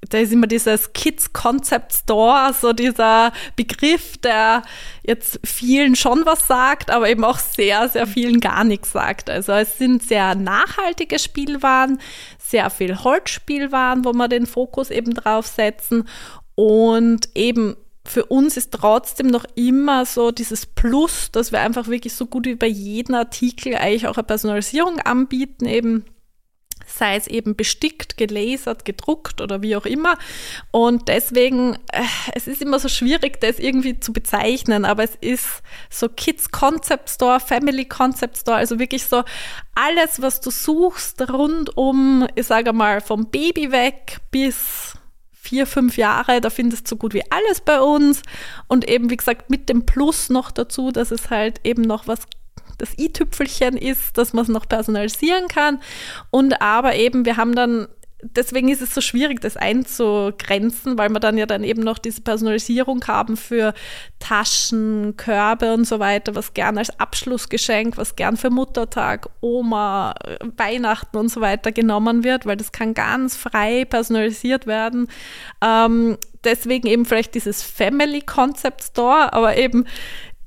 da 0.09 0.17
ist 0.17 0.33
immer 0.33 0.47
dieses 0.47 0.91
Kids 0.93 1.31
Concept 1.31 1.93
Store, 1.93 2.51
so 2.53 2.73
dieser 2.73 3.31
Begriff, 3.55 4.17
der 4.17 4.63
jetzt 5.03 5.39
vielen 5.45 5.95
schon 5.95 6.25
was 6.25 6.47
sagt, 6.47 6.89
aber 6.91 7.09
eben 7.09 7.23
auch 7.23 7.37
sehr, 7.37 7.87
sehr 7.89 8.07
vielen 8.07 8.39
gar 8.39 8.63
nichts 8.63 8.91
sagt. 8.91 9.29
Also 9.29 9.53
es 9.53 9.77
sind 9.77 10.03
sehr 10.03 10.35
nachhaltige 10.35 11.19
Spielwaren, 11.19 11.99
sehr 12.39 12.69
viel 12.69 13.03
Holzspielwaren, 13.03 14.03
wo 14.03 14.13
wir 14.13 14.27
den 14.27 14.47
Fokus 14.47 14.89
eben 14.89 15.13
drauf 15.13 15.47
setzen 15.47 16.07
und 16.55 17.29
eben 17.35 17.75
für 18.05 18.25
uns 18.25 18.57
ist 18.57 18.71
trotzdem 18.71 19.27
noch 19.27 19.45
immer 19.55 20.05
so 20.05 20.31
dieses 20.31 20.65
Plus, 20.65 21.31
dass 21.31 21.51
wir 21.51 21.61
einfach 21.61 21.87
wirklich 21.87 22.13
so 22.13 22.25
gut 22.25 22.45
wie 22.45 22.55
bei 22.55 22.67
jedem 22.67 23.15
Artikel 23.15 23.75
eigentlich 23.75 24.07
auch 24.07 24.17
eine 24.17 24.23
Personalisierung 24.23 24.99
anbieten, 24.99 25.65
eben 25.65 26.05
sei 26.85 27.15
es 27.15 27.27
eben 27.27 27.55
bestickt, 27.55 28.17
gelasert, 28.17 28.85
gedruckt 28.85 29.41
oder 29.41 29.61
wie 29.61 29.75
auch 29.75 29.85
immer. 29.85 30.17
Und 30.71 31.07
deswegen, 31.07 31.75
äh, 31.91 32.03
es 32.33 32.47
ist 32.47 32.61
immer 32.61 32.79
so 32.79 32.89
schwierig, 32.89 33.39
das 33.39 33.59
irgendwie 33.59 33.99
zu 33.99 34.13
bezeichnen, 34.13 34.85
aber 34.85 35.03
es 35.03 35.15
ist 35.21 35.63
so 35.89 36.09
Kids 36.09 36.51
Concept 36.51 37.09
Store, 37.09 37.39
Family 37.39 37.85
Concept 37.85 38.37
Store, 38.37 38.57
also 38.57 38.79
wirklich 38.79 39.05
so 39.05 39.23
alles, 39.75 40.21
was 40.21 40.41
du 40.41 40.51
suchst, 40.51 41.21
rund 41.31 41.77
um, 41.77 42.27
ich 42.35 42.47
sage 42.47 42.73
mal, 42.73 43.01
vom 43.01 43.29
Baby 43.29 43.71
weg 43.71 44.17
bis 44.31 44.93
vier, 45.43 45.67
fünf 45.67 45.97
Jahre, 45.97 46.39
da 46.39 46.49
findest 46.49 46.85
du 46.85 46.89
so 46.91 46.95
gut 46.95 47.13
wie 47.13 47.29
alles 47.29 47.59
bei 47.59 47.81
uns. 47.81 48.21
Und 48.67 48.87
eben, 48.89 49.09
wie 49.09 49.17
gesagt, 49.17 49.49
mit 49.49 49.67
dem 49.67 49.85
Plus 49.85 50.29
noch 50.29 50.51
dazu, 50.51 50.91
dass 50.91 51.11
es 51.11 51.29
halt 51.29 51.59
eben 51.65 51.81
noch 51.81 52.07
was 52.07 52.19
das 52.77 52.97
i-Tüpfelchen 52.97 53.77
ist, 53.77 54.17
dass 54.17 54.33
man 54.33 54.43
es 54.43 54.49
noch 54.49 54.67
personalisieren 54.67 55.49
kann. 55.49 55.81
Und 56.31 56.61
aber 56.61 56.95
eben, 56.95 57.25
wir 57.25 57.35
haben 57.35 57.55
dann 57.55 57.87
deswegen 58.23 58.69
ist 58.69 58.81
es 58.81 58.93
so 58.93 59.01
schwierig, 59.01 59.41
das 59.41 59.57
einzugrenzen, 59.57 60.97
weil 60.97 61.09
wir 61.09 61.19
dann 61.19 61.37
ja 61.37 61.45
dann 61.45 61.63
eben 61.63 61.81
noch 61.81 61.97
diese 61.97 62.21
Personalisierung 62.21 63.03
haben 63.07 63.37
für 63.37 63.73
Taschen, 64.19 65.15
Körbe 65.17 65.73
und 65.73 65.85
so 65.85 65.99
weiter, 65.99 66.35
was 66.35 66.53
gern 66.53 66.77
als 66.77 66.99
Abschlussgeschenk, 66.99 67.97
was 67.97 68.15
gern 68.15 68.37
für 68.37 68.49
Muttertag, 68.49 69.29
Oma, 69.41 70.15
Weihnachten 70.57 71.17
und 71.17 71.29
so 71.29 71.41
weiter 71.41 71.71
genommen 71.71 72.23
wird, 72.23 72.45
weil 72.45 72.57
das 72.57 72.71
kann 72.71 72.93
ganz 72.93 73.35
frei 73.35 73.85
personalisiert 73.85 74.67
werden. 74.67 75.07
Ähm, 75.61 76.17
deswegen 76.43 76.87
eben 76.87 77.05
vielleicht 77.05 77.35
dieses 77.35 77.63
Family 77.63 78.21
Concept 78.21 78.83
Store, 78.83 79.33
aber 79.33 79.57
eben 79.57 79.85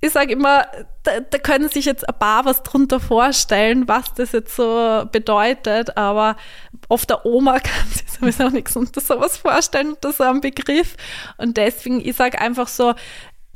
ich 0.00 0.10
sage 0.10 0.32
immer, 0.32 0.66
da, 1.02 1.20
da, 1.20 1.38
können 1.38 1.68
sich 1.68 1.86
jetzt 1.86 2.08
ein 2.08 2.18
paar 2.18 2.44
was 2.44 2.62
drunter 2.62 3.00
vorstellen, 3.00 3.88
was 3.88 4.12
das 4.14 4.32
jetzt 4.32 4.54
so 4.54 5.04
bedeutet, 5.10 5.96
aber 5.96 6.36
oft 6.88 7.08
der 7.08 7.24
Oma 7.24 7.58
kann 7.60 7.88
sich 7.88 8.10
sowieso 8.10 8.48
nichts 8.50 8.76
unter 8.76 9.00
sowas 9.00 9.38
vorstellen, 9.38 9.94
unter 9.94 10.12
so 10.12 10.24
einem 10.24 10.40
Begriff. 10.40 10.96
Und 11.38 11.56
deswegen, 11.56 12.06
ich 12.06 12.16
sage 12.16 12.40
einfach 12.40 12.68
so, 12.68 12.94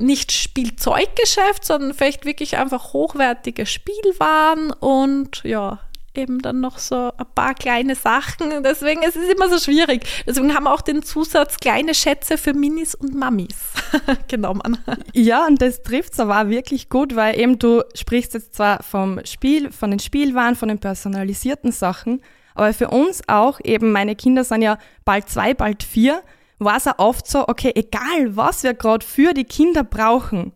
nicht 0.01 0.31
Spielzeuggeschäft, 0.31 1.63
sondern 1.63 1.93
vielleicht 1.93 2.25
wirklich 2.25 2.57
einfach 2.57 2.93
hochwertige 2.93 3.67
Spielwaren 3.67 4.71
und 4.71 5.43
ja, 5.43 5.79
eben 6.15 6.39
dann 6.39 6.59
noch 6.59 6.77
so 6.77 7.11
ein 7.17 7.25
paar 7.35 7.53
kleine 7.53 7.95
Sachen. 7.95 8.63
Deswegen 8.63 9.03
es 9.03 9.15
ist 9.15 9.27
es 9.27 9.33
immer 9.33 9.49
so 9.49 9.59
schwierig. 9.59 10.05
Deswegen 10.25 10.53
haben 10.53 10.65
wir 10.65 10.73
auch 10.73 10.81
den 10.81 11.03
Zusatz 11.03 11.57
kleine 11.57 11.93
Schätze 11.93 12.37
für 12.37 12.53
Minis 12.53 12.95
und 12.95 13.15
Mamis 13.15 13.55
genommen. 14.27 14.77
Ja, 15.13 15.47
und 15.47 15.61
das 15.61 15.83
trifft 15.83 16.13
es 16.13 16.19
aber 16.19 16.41
auch 16.41 16.47
wirklich 16.47 16.89
gut, 16.89 17.15
weil 17.15 17.39
eben 17.39 17.59
du 17.59 17.83
sprichst 17.95 18.33
jetzt 18.33 18.55
zwar 18.55 18.83
vom 18.83 19.19
Spiel, 19.25 19.71
von 19.71 19.91
den 19.91 19.99
Spielwaren, 19.99 20.55
von 20.55 20.69
den 20.69 20.79
personalisierten 20.79 21.71
Sachen, 21.71 22.21
aber 22.55 22.73
für 22.73 22.89
uns 22.89 23.21
auch 23.27 23.59
eben, 23.63 23.91
meine 23.91 24.15
Kinder 24.15 24.43
sind 24.43 24.61
ja 24.61 24.77
bald 25.05 25.29
zwei, 25.29 25.53
bald 25.53 25.83
vier, 25.83 26.21
war 26.59 26.77
es 26.77 26.87
auch 26.87 26.99
oft 26.99 27.27
so, 27.27 27.47
okay, 27.47 27.71
egal 27.75 28.35
was 28.35 28.63
wir 28.63 28.73
gerade 28.73 29.05
für 29.05 29.33
die 29.33 29.45
Kinder 29.45 29.83
brauchen, 29.83 30.53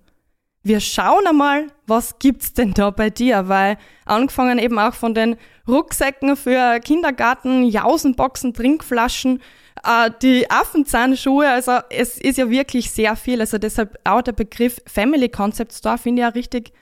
wir 0.66 0.80
schauen 0.80 1.28
einmal, 1.28 1.68
was 1.86 2.18
gibt's 2.18 2.54
denn 2.54 2.74
da 2.74 2.90
bei 2.90 3.12
dir, 3.12 3.48
weil 3.48 3.78
angefangen 4.06 4.58
eben 4.58 4.80
auch 4.80 4.96
von 4.96 5.14
den 5.14 5.38
Rucksäcken 5.68 6.36
für 6.36 6.80
Kindergarten, 6.80 7.64
Jausenboxen, 7.66 8.56
Trinkflaschen, 8.56 9.44
äh, 9.84 10.10
die 10.24 10.50
Affenzahnschuhe, 10.50 11.48
also 11.48 11.74
es 11.92 12.18
ist 12.18 12.40
ja 12.40 12.50
wirklich 12.50 12.90
sehr 12.90 13.16
viel, 13.16 13.42
also 13.42 13.60
deshalb 13.60 14.00
auch 14.06 14.24
der 14.24 14.32
Begriff 14.32 14.82
Family 14.88 15.30
Concept 15.30 15.72
Store 15.72 16.00
finde 16.00 16.24
ich 16.24 16.26
ja 16.26 16.30
richtig 16.30 16.74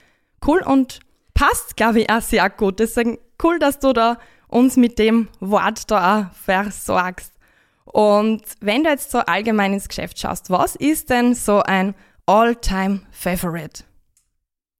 cool 0.46 0.62
und 0.62 1.00
passt, 1.34 1.76
glaube 1.76 2.00
ich, 2.00 2.10
auch 2.10 2.22
sehr 2.22 2.48
gut. 2.48 2.80
Deswegen 2.80 3.18
cool, 3.42 3.58
dass 3.58 3.80
du 3.80 3.92
da 3.92 4.16
uns 4.48 4.76
mit 4.76 4.98
dem 4.98 5.28
Wort 5.40 5.90
da 5.90 6.30
auch 6.30 6.34
versorgst. 6.34 7.34
Und 7.84 8.42
wenn 8.60 8.82
du 8.82 8.90
jetzt 8.90 9.10
so 9.10 9.18
allgemein 9.18 9.74
ins 9.74 9.88
Geschäft 9.88 10.18
schaust, 10.18 10.48
was 10.48 10.74
ist 10.74 11.10
denn 11.10 11.34
so 11.34 11.62
ein 11.62 11.94
All-Time 12.26 13.02
Favorite? 13.10 13.84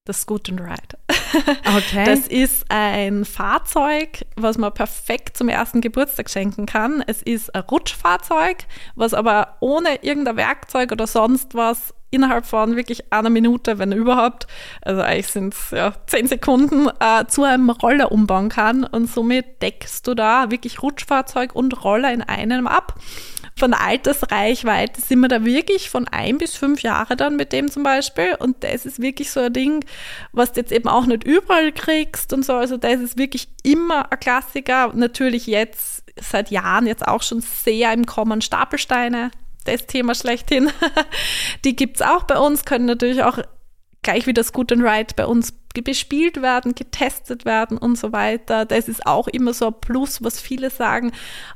Das 0.07 0.23
Scoot 0.23 0.51
and 0.51 0.61
Ride. 0.61 0.99
Okay. 1.77 2.05
Das 2.05 2.29
ist 2.29 2.65
ein 2.69 3.25
Fahrzeug, 3.25 4.25
was 4.37 4.57
man 4.57 4.73
perfekt 4.73 5.37
zum 5.37 5.49
ersten 5.49 5.81
Geburtstag 5.81 6.31
schenken 6.31 6.67
kann. 6.67 7.03
Es 7.07 7.23
ist 7.23 7.55
ein 7.55 7.63
Rutschfahrzeug, 7.63 8.59
was 8.95 9.15
aber 9.15 9.57
ohne 9.61 10.03
irgendein 10.03 10.37
Werkzeug 10.37 10.93
oder 10.93 11.07
sonst 11.07 11.55
was 11.55 11.93
innerhalb 12.11 12.47
von 12.47 12.77
wirklich 12.77 13.13
einer 13.13 13.31
Minute, 13.31 13.79
wenn 13.79 13.91
überhaupt, 13.91 14.47
also 14.83 15.03
eigentlich 15.03 15.27
sind 15.27 15.55
es 15.55 15.73
ja 15.73 15.95
zehn 16.07 16.29
Sekunden, 16.29 16.89
äh, 17.01 17.27
zu 17.27 17.43
einem 17.43 17.71
Roller 17.71 18.13
umbauen 18.13 18.49
kann. 18.49 18.85
Und 18.85 19.11
somit 19.11 19.61
deckst 19.61 20.07
du 20.07 20.15
da 20.15 20.51
wirklich 20.51 20.83
Rutschfahrzeug 20.83 21.55
und 21.55 21.85
Roller 21.85 22.13
in 22.13 22.23
einem 22.23 22.69
ab. 22.69 22.95
Von 23.57 23.73
Altersreichweite 23.73 25.01
sind 25.01 25.21
wir 25.21 25.29
da 25.29 25.45
wirklich 25.45 25.89
von 25.89 26.09
ein 26.09 26.39
bis 26.39 26.57
fünf 26.57 26.83
Jahre 26.83 27.17
dann 27.17 27.37
mit 27.37 27.53
dem 27.53 27.71
zum 27.71 27.85
Beispiel. 27.85 28.35
Und 28.39 28.65
das 28.65 28.85
ist 28.85 29.01
wirklich 29.01 29.31
so 29.31 29.41
ein 29.41 29.53
Ding, 29.53 29.85
was 30.33 30.53
du 30.53 30.61
jetzt 30.61 30.73
eben 30.73 30.89
auch 30.89 31.07
nicht 31.07 31.25
überall 31.25 31.71
kriegst 31.71 32.33
und 32.33 32.45
so. 32.45 32.55
Also 32.55 32.77
das 32.77 33.01
ist 33.01 33.17
wirklich 33.17 33.49
immer 33.63 34.11
ein 34.11 34.19
Klassiker. 34.19 34.93
Natürlich 34.95 35.47
jetzt 35.47 36.03
seit 36.21 36.51
Jahren 36.51 36.87
jetzt 36.87 37.07
auch 37.07 37.23
schon 37.23 37.41
sehr 37.41 37.93
im 37.93 38.07
Kommen 38.07 38.43
Stapelsteine 38.43 39.31
das 39.65 39.87
Thema 39.87 40.15
schlechthin. 40.15 40.71
Die 41.65 41.77
gibt 41.77 41.97
es 41.97 42.03
auch 42.03 42.25
bei 42.25 42.39
uns, 42.39 42.65
können 42.65 42.87
natürlich 42.87 43.23
auch 43.23 43.39
gleich 44.03 44.27
wie 44.27 44.35
das 44.35 44.53
Good 44.53 44.73
and 44.73 44.83
Right 44.83 45.17
bei 45.17 45.27
uns 45.27 45.55
bespielt 45.83 46.43
werden, 46.43 46.75
getestet 46.75 47.45
werden 47.45 47.79
und 47.79 47.99
so 47.99 48.13
weiter. 48.13 48.65
Das 48.65 48.89
ist 48.89 49.07
auch 49.07 49.29
immer 49.29 49.55
so 49.55 49.69
ein 49.69 49.81
Plus, 49.81 50.23
was 50.23 50.41
viele 50.41 50.71
sagen, 50.71 51.13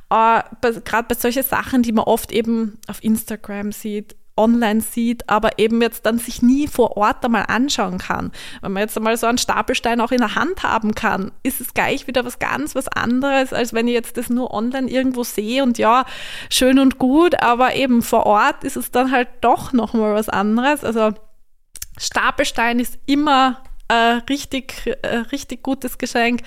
äh, 0.09 0.41
gerade 0.61 1.07
bei 1.07 1.15
solchen 1.15 1.43
Sachen, 1.43 1.83
die 1.83 1.91
man 1.91 2.05
oft 2.05 2.31
eben 2.31 2.77
auf 2.87 3.03
Instagram 3.03 3.71
sieht, 3.71 4.15
online 4.39 4.81
sieht, 4.81 5.29
aber 5.29 5.59
eben 5.59 5.81
jetzt 5.81 6.05
dann 6.05 6.17
sich 6.17 6.41
nie 6.41 6.67
vor 6.67 6.97
Ort 6.97 7.23
einmal 7.25 7.45
anschauen 7.47 7.97
kann. 7.97 8.31
Wenn 8.61 8.71
man 8.71 8.81
jetzt 8.81 8.97
einmal 8.97 9.17
so 9.17 9.27
einen 9.27 9.37
Stapelstein 9.37 9.99
auch 10.01 10.11
in 10.11 10.19
der 10.19 10.35
Hand 10.35 10.63
haben 10.63 10.95
kann, 10.95 11.31
ist 11.43 11.59
es 11.59 11.73
gleich 11.73 12.07
wieder 12.07 12.25
was 12.25 12.39
ganz 12.39 12.73
was 12.73 12.87
anderes, 12.87 13.51
als 13.53 13.73
wenn 13.73 13.87
ich 13.87 13.93
jetzt 13.93 14.17
das 14.17 14.29
nur 14.29 14.53
online 14.53 14.89
irgendwo 14.89 15.23
sehe 15.23 15.61
und 15.61 15.77
ja, 15.77 16.05
schön 16.49 16.79
und 16.79 16.97
gut, 16.97 17.41
aber 17.43 17.75
eben 17.75 18.01
vor 18.01 18.25
Ort 18.25 18.63
ist 18.63 18.77
es 18.77 18.91
dann 18.91 19.11
halt 19.11 19.27
doch 19.41 19.73
nochmal 19.73 20.15
was 20.15 20.29
anderes. 20.29 20.83
Also 20.85 21.11
Stapelstein 21.97 22.79
ist 22.79 22.97
immer 23.05 23.61
äh, 23.89 24.21
richtig, 24.29 24.97
äh, 25.01 25.07
richtig 25.31 25.63
gutes 25.63 25.97
Geschenk, 25.97 26.41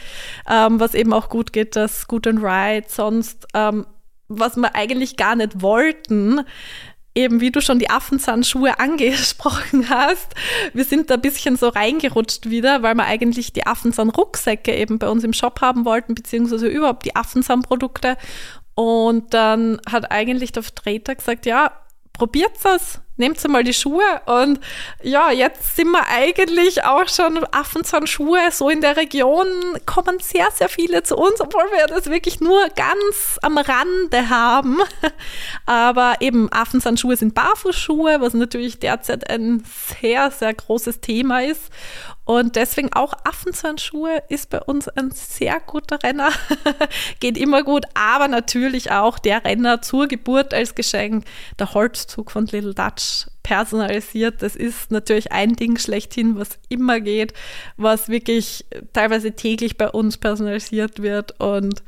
ähm, 0.48 0.80
was 0.80 0.94
eben 0.94 1.12
auch 1.12 1.28
gut 1.28 1.52
geht, 1.52 1.76
das 1.76 2.08
Good 2.08 2.26
and 2.26 2.42
Right, 2.42 2.90
sonst 2.90 3.46
ähm, 3.52 3.86
was 4.28 4.56
wir 4.56 4.74
eigentlich 4.74 5.16
gar 5.16 5.36
nicht 5.36 5.60
wollten, 5.60 6.40
eben 7.14 7.40
wie 7.40 7.50
du 7.50 7.60
schon 7.60 7.78
die 7.78 7.90
Affenzahnschuhe 7.90 8.78
angesprochen 8.78 9.90
hast, 9.90 10.34
wir 10.72 10.84
sind 10.84 11.10
da 11.10 11.14
ein 11.14 11.20
bisschen 11.20 11.56
so 11.56 11.68
reingerutscht 11.68 12.48
wieder, 12.48 12.82
weil 12.82 12.94
wir 12.94 13.04
eigentlich 13.04 13.52
die 13.52 13.66
Affenzahn-Rucksäcke 13.66 14.74
eben 14.74 14.98
bei 14.98 15.08
uns 15.08 15.24
im 15.24 15.34
Shop 15.34 15.60
haben 15.60 15.84
wollten, 15.84 16.14
beziehungsweise 16.14 16.68
überhaupt 16.68 17.04
die 17.04 17.16
Affenzahn-Produkte. 17.16 18.16
Und 18.74 19.34
dann 19.34 19.80
hat 19.90 20.10
eigentlich 20.10 20.52
der 20.52 20.62
Vertreter 20.62 21.14
gesagt, 21.14 21.44
ja, 21.44 21.72
probiert 22.14 22.52
es, 22.64 23.01
nehmt 23.16 23.46
mal 23.48 23.64
die 23.64 23.74
Schuhe 23.74 24.02
und 24.26 24.60
ja, 25.02 25.30
jetzt 25.30 25.76
sind 25.76 25.90
wir 25.90 26.06
eigentlich 26.08 26.84
auch 26.84 27.08
schon 27.08 27.44
Affenzahnschuhe, 27.52 28.50
so 28.50 28.68
in 28.68 28.80
der 28.80 28.96
Region 28.96 29.46
kommen 29.86 30.18
sehr, 30.20 30.48
sehr 30.52 30.68
viele 30.68 31.02
zu 31.02 31.16
uns, 31.16 31.40
obwohl 31.40 31.64
wir 31.72 31.86
das 31.86 32.10
wirklich 32.10 32.40
nur 32.40 32.68
ganz 32.70 33.38
am 33.42 33.58
Rande 33.58 34.28
haben. 34.30 34.78
Aber 35.66 36.16
eben 36.20 36.50
Affenzahnschuhe 36.50 37.16
sind 37.16 37.34
Barfußschuhe, 37.34 38.20
was 38.20 38.34
natürlich 38.34 38.78
derzeit 38.78 39.28
ein 39.28 39.62
sehr, 40.00 40.30
sehr 40.30 40.54
großes 40.54 41.00
Thema 41.00 41.42
ist. 41.42 41.70
Und 42.24 42.54
deswegen 42.54 42.92
auch 42.92 43.14
Affenzahnschuhe 43.24 44.22
ist 44.28 44.50
bei 44.50 44.60
uns 44.60 44.88
ein 44.88 45.10
sehr 45.10 45.58
guter 45.60 46.02
Renner. 46.02 46.30
Geht 47.20 47.36
immer 47.36 47.64
gut, 47.64 47.84
aber 47.94 48.28
natürlich 48.28 48.92
auch 48.92 49.18
der 49.18 49.44
Renner 49.44 49.82
zur 49.82 50.06
Geburt 50.06 50.54
als 50.54 50.76
Geschenk, 50.76 51.24
der 51.58 51.74
Holzzug 51.74 52.30
von 52.30 52.46
Little 52.46 52.74
Dutch 52.74 53.26
personalisiert. 53.42 54.40
Das 54.40 54.54
ist 54.54 54.92
natürlich 54.92 55.32
ein 55.32 55.54
Ding 55.54 55.76
schlechthin, 55.78 56.38
was 56.38 56.60
immer 56.68 57.00
geht, 57.00 57.34
was 57.76 58.08
wirklich 58.08 58.64
teilweise 58.92 59.32
täglich 59.32 59.76
bei 59.76 59.90
uns 59.90 60.16
personalisiert 60.16 61.02
wird 61.02 61.40
und 61.40 61.82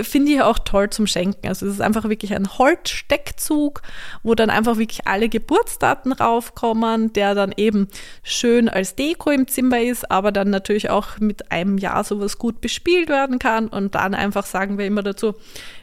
finde 0.00 0.32
ich 0.32 0.42
auch 0.42 0.58
toll 0.58 0.90
zum 0.90 1.06
Schenken. 1.06 1.48
Also 1.48 1.66
es 1.66 1.74
ist 1.74 1.80
einfach 1.80 2.08
wirklich 2.08 2.34
ein 2.34 2.58
Holzsteckzug, 2.58 3.82
wo 4.22 4.34
dann 4.34 4.50
einfach 4.50 4.78
wirklich 4.78 5.06
alle 5.06 5.28
Geburtsdaten 5.28 6.12
raufkommen, 6.12 7.12
der 7.12 7.34
dann 7.34 7.52
eben 7.56 7.88
schön 8.22 8.68
als 8.68 8.94
Deko 8.94 9.30
im 9.30 9.48
Zimmer 9.48 9.80
ist, 9.80 10.10
aber 10.10 10.32
dann 10.32 10.50
natürlich 10.50 10.90
auch 10.90 11.18
mit 11.18 11.52
einem 11.52 11.78
Jahr 11.78 12.04
sowas 12.04 12.38
gut 12.38 12.60
bespielt 12.60 13.08
werden 13.08 13.38
kann 13.38 13.68
und 13.68 13.94
dann 13.94 14.14
einfach 14.14 14.46
sagen 14.46 14.78
wir 14.78 14.86
immer 14.86 15.02
dazu, 15.02 15.34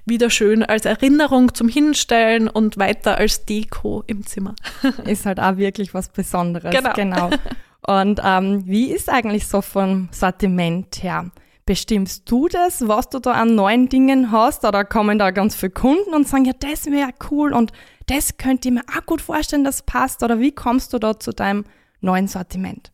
wieder 0.06 0.30
schön 0.30 0.63
als 0.63 0.86
Erinnerung 0.86 1.54
zum 1.54 1.70
Hinstellen 1.70 2.48
und 2.48 2.78
weiter 2.78 3.18
als 3.18 3.46
Deko 3.46 4.04
im 4.08 4.25
Zimmer. 4.25 4.56
Ist 5.06 5.25
halt 5.25 5.39
auch 5.39 5.58
wirklich 5.58 5.94
was 5.94 6.10
Besonderes. 6.10 6.74
Genau. 6.74 6.94
genau. 6.94 7.30
Und 7.82 8.20
ähm, 8.24 8.68
wie 8.68 8.92
ist 8.92 9.10
eigentlich 9.10 9.48
so 9.48 9.62
vom 9.62 10.10
Sortiment 10.12 11.01
her? 11.01 11.32
Bestimmst 11.70 12.24
du 12.32 12.48
das, 12.48 12.88
was 12.88 13.10
du 13.10 13.20
da 13.20 13.34
an 13.34 13.54
neuen 13.54 13.90
Dingen 13.90 14.32
hast? 14.32 14.66
Oder 14.66 14.84
kommen 14.84 15.20
da 15.20 15.30
ganz 15.30 15.56
viele 15.56 15.70
Kunden 15.70 16.16
und 16.16 16.28
sagen, 16.28 16.46
ja, 16.46 16.54
das 16.60 16.88
wäre 16.88 17.12
cool 17.30 17.54
und 17.54 17.72
das 18.08 18.38
könnte 18.38 18.70
ich 18.70 18.74
mir 18.74 18.82
auch 18.98 19.06
gut 19.06 19.22
vorstellen, 19.22 19.64
das 19.64 19.84
passt? 19.84 20.24
Oder 20.24 20.40
wie 20.40 20.52
kommst 20.52 20.94
du 20.94 20.98
da 20.98 21.20
zu 21.20 21.32
deinem 21.32 21.66
neuen 22.02 22.28
Sortiment? 22.28 22.92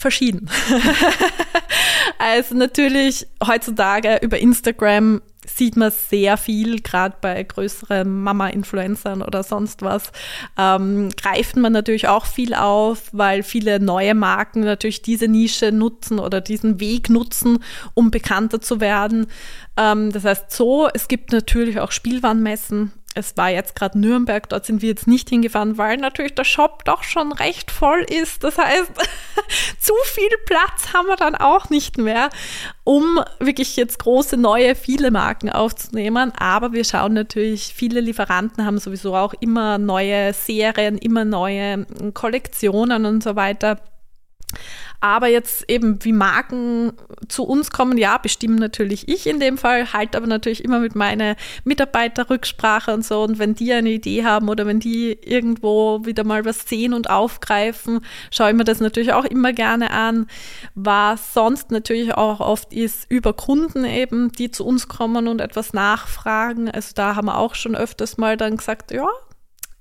Verschieden. 0.00 0.50
also 2.18 2.56
natürlich 2.56 3.28
heutzutage 3.46 4.18
über 4.20 4.40
Instagram 4.40 5.22
sieht 5.58 5.76
man 5.76 5.90
sehr 5.90 6.36
viel, 6.36 6.80
gerade 6.80 7.16
bei 7.20 7.42
größeren 7.42 8.22
Mama-Influencern 8.22 9.22
oder 9.22 9.42
sonst 9.42 9.82
was, 9.82 10.12
ähm, 10.56 11.10
greift 11.16 11.56
man 11.56 11.72
natürlich 11.72 12.08
auch 12.08 12.24
viel 12.24 12.54
auf, 12.54 13.10
weil 13.12 13.42
viele 13.42 13.80
neue 13.80 14.14
Marken 14.14 14.60
natürlich 14.60 15.02
diese 15.02 15.28
Nische 15.28 15.72
nutzen 15.72 16.18
oder 16.18 16.40
diesen 16.40 16.80
Weg 16.80 17.10
nutzen, 17.10 17.58
um 17.94 18.10
bekannter 18.10 18.60
zu 18.60 18.80
werden. 18.80 19.26
Ähm, 19.76 20.12
das 20.12 20.24
heißt 20.24 20.52
so, 20.52 20.88
es 20.94 21.08
gibt 21.08 21.32
natürlich 21.32 21.80
auch 21.80 21.92
Spielwarenmessen, 21.92 22.92
es 23.18 23.36
war 23.36 23.50
jetzt 23.50 23.74
gerade 23.74 23.98
Nürnberg, 23.98 24.48
dort 24.48 24.64
sind 24.64 24.80
wir 24.80 24.88
jetzt 24.90 25.06
nicht 25.06 25.28
hingefahren, 25.28 25.76
weil 25.76 25.96
natürlich 25.96 26.34
der 26.34 26.44
Shop 26.44 26.84
doch 26.84 27.02
schon 27.02 27.32
recht 27.32 27.70
voll 27.70 28.06
ist. 28.08 28.44
Das 28.44 28.58
heißt, 28.58 28.92
zu 29.80 29.92
viel 30.04 30.30
Platz 30.46 30.92
haben 30.94 31.08
wir 31.08 31.16
dann 31.16 31.34
auch 31.34 31.68
nicht 31.68 31.98
mehr, 31.98 32.30
um 32.84 33.20
wirklich 33.40 33.76
jetzt 33.76 33.98
große, 33.98 34.36
neue, 34.36 34.74
viele 34.74 35.10
Marken 35.10 35.50
aufzunehmen. 35.50 36.32
Aber 36.38 36.72
wir 36.72 36.84
schauen 36.84 37.14
natürlich, 37.14 37.74
viele 37.74 38.00
Lieferanten 38.00 38.64
haben 38.64 38.78
sowieso 38.78 39.14
auch 39.14 39.34
immer 39.40 39.78
neue 39.78 40.32
Serien, 40.32 40.96
immer 40.96 41.24
neue 41.24 41.86
Kollektionen 42.14 43.04
und 43.04 43.22
so 43.22 43.34
weiter. 43.34 43.80
Aber 45.00 45.28
jetzt 45.28 45.70
eben, 45.70 46.04
wie 46.04 46.12
Marken 46.12 46.92
zu 47.28 47.44
uns 47.44 47.70
kommen, 47.70 47.98
ja, 47.98 48.18
bestimmen 48.18 48.56
natürlich 48.56 49.08
ich 49.08 49.28
in 49.28 49.38
dem 49.38 49.56
Fall, 49.56 49.92
halt 49.92 50.16
aber 50.16 50.26
natürlich 50.26 50.64
immer 50.64 50.80
mit 50.80 50.96
meiner 50.96 51.36
Mitarbeiterrücksprache 51.64 52.92
und 52.92 53.04
so. 53.04 53.22
Und 53.22 53.38
wenn 53.38 53.54
die 53.54 53.72
eine 53.72 53.90
Idee 53.90 54.24
haben 54.24 54.48
oder 54.48 54.66
wenn 54.66 54.80
die 54.80 55.12
irgendwo 55.22 56.04
wieder 56.04 56.24
mal 56.24 56.44
was 56.44 56.68
sehen 56.68 56.94
und 56.94 57.10
aufgreifen, 57.10 58.00
schaue 58.32 58.50
ich 58.50 58.56
mir 58.56 58.64
das 58.64 58.80
natürlich 58.80 59.12
auch 59.12 59.24
immer 59.24 59.52
gerne 59.52 59.92
an. 59.92 60.26
Was 60.74 61.32
sonst 61.32 61.70
natürlich 61.70 62.14
auch 62.14 62.40
oft 62.40 62.72
ist, 62.72 63.08
über 63.08 63.32
Kunden 63.34 63.84
eben, 63.84 64.32
die 64.32 64.50
zu 64.50 64.66
uns 64.66 64.88
kommen 64.88 65.28
und 65.28 65.40
etwas 65.40 65.72
nachfragen. 65.72 66.68
Also 66.68 66.92
da 66.96 67.14
haben 67.14 67.26
wir 67.26 67.38
auch 67.38 67.54
schon 67.54 67.76
öfters 67.76 68.16
mal 68.16 68.36
dann 68.36 68.56
gesagt, 68.56 68.90
ja, 68.90 69.08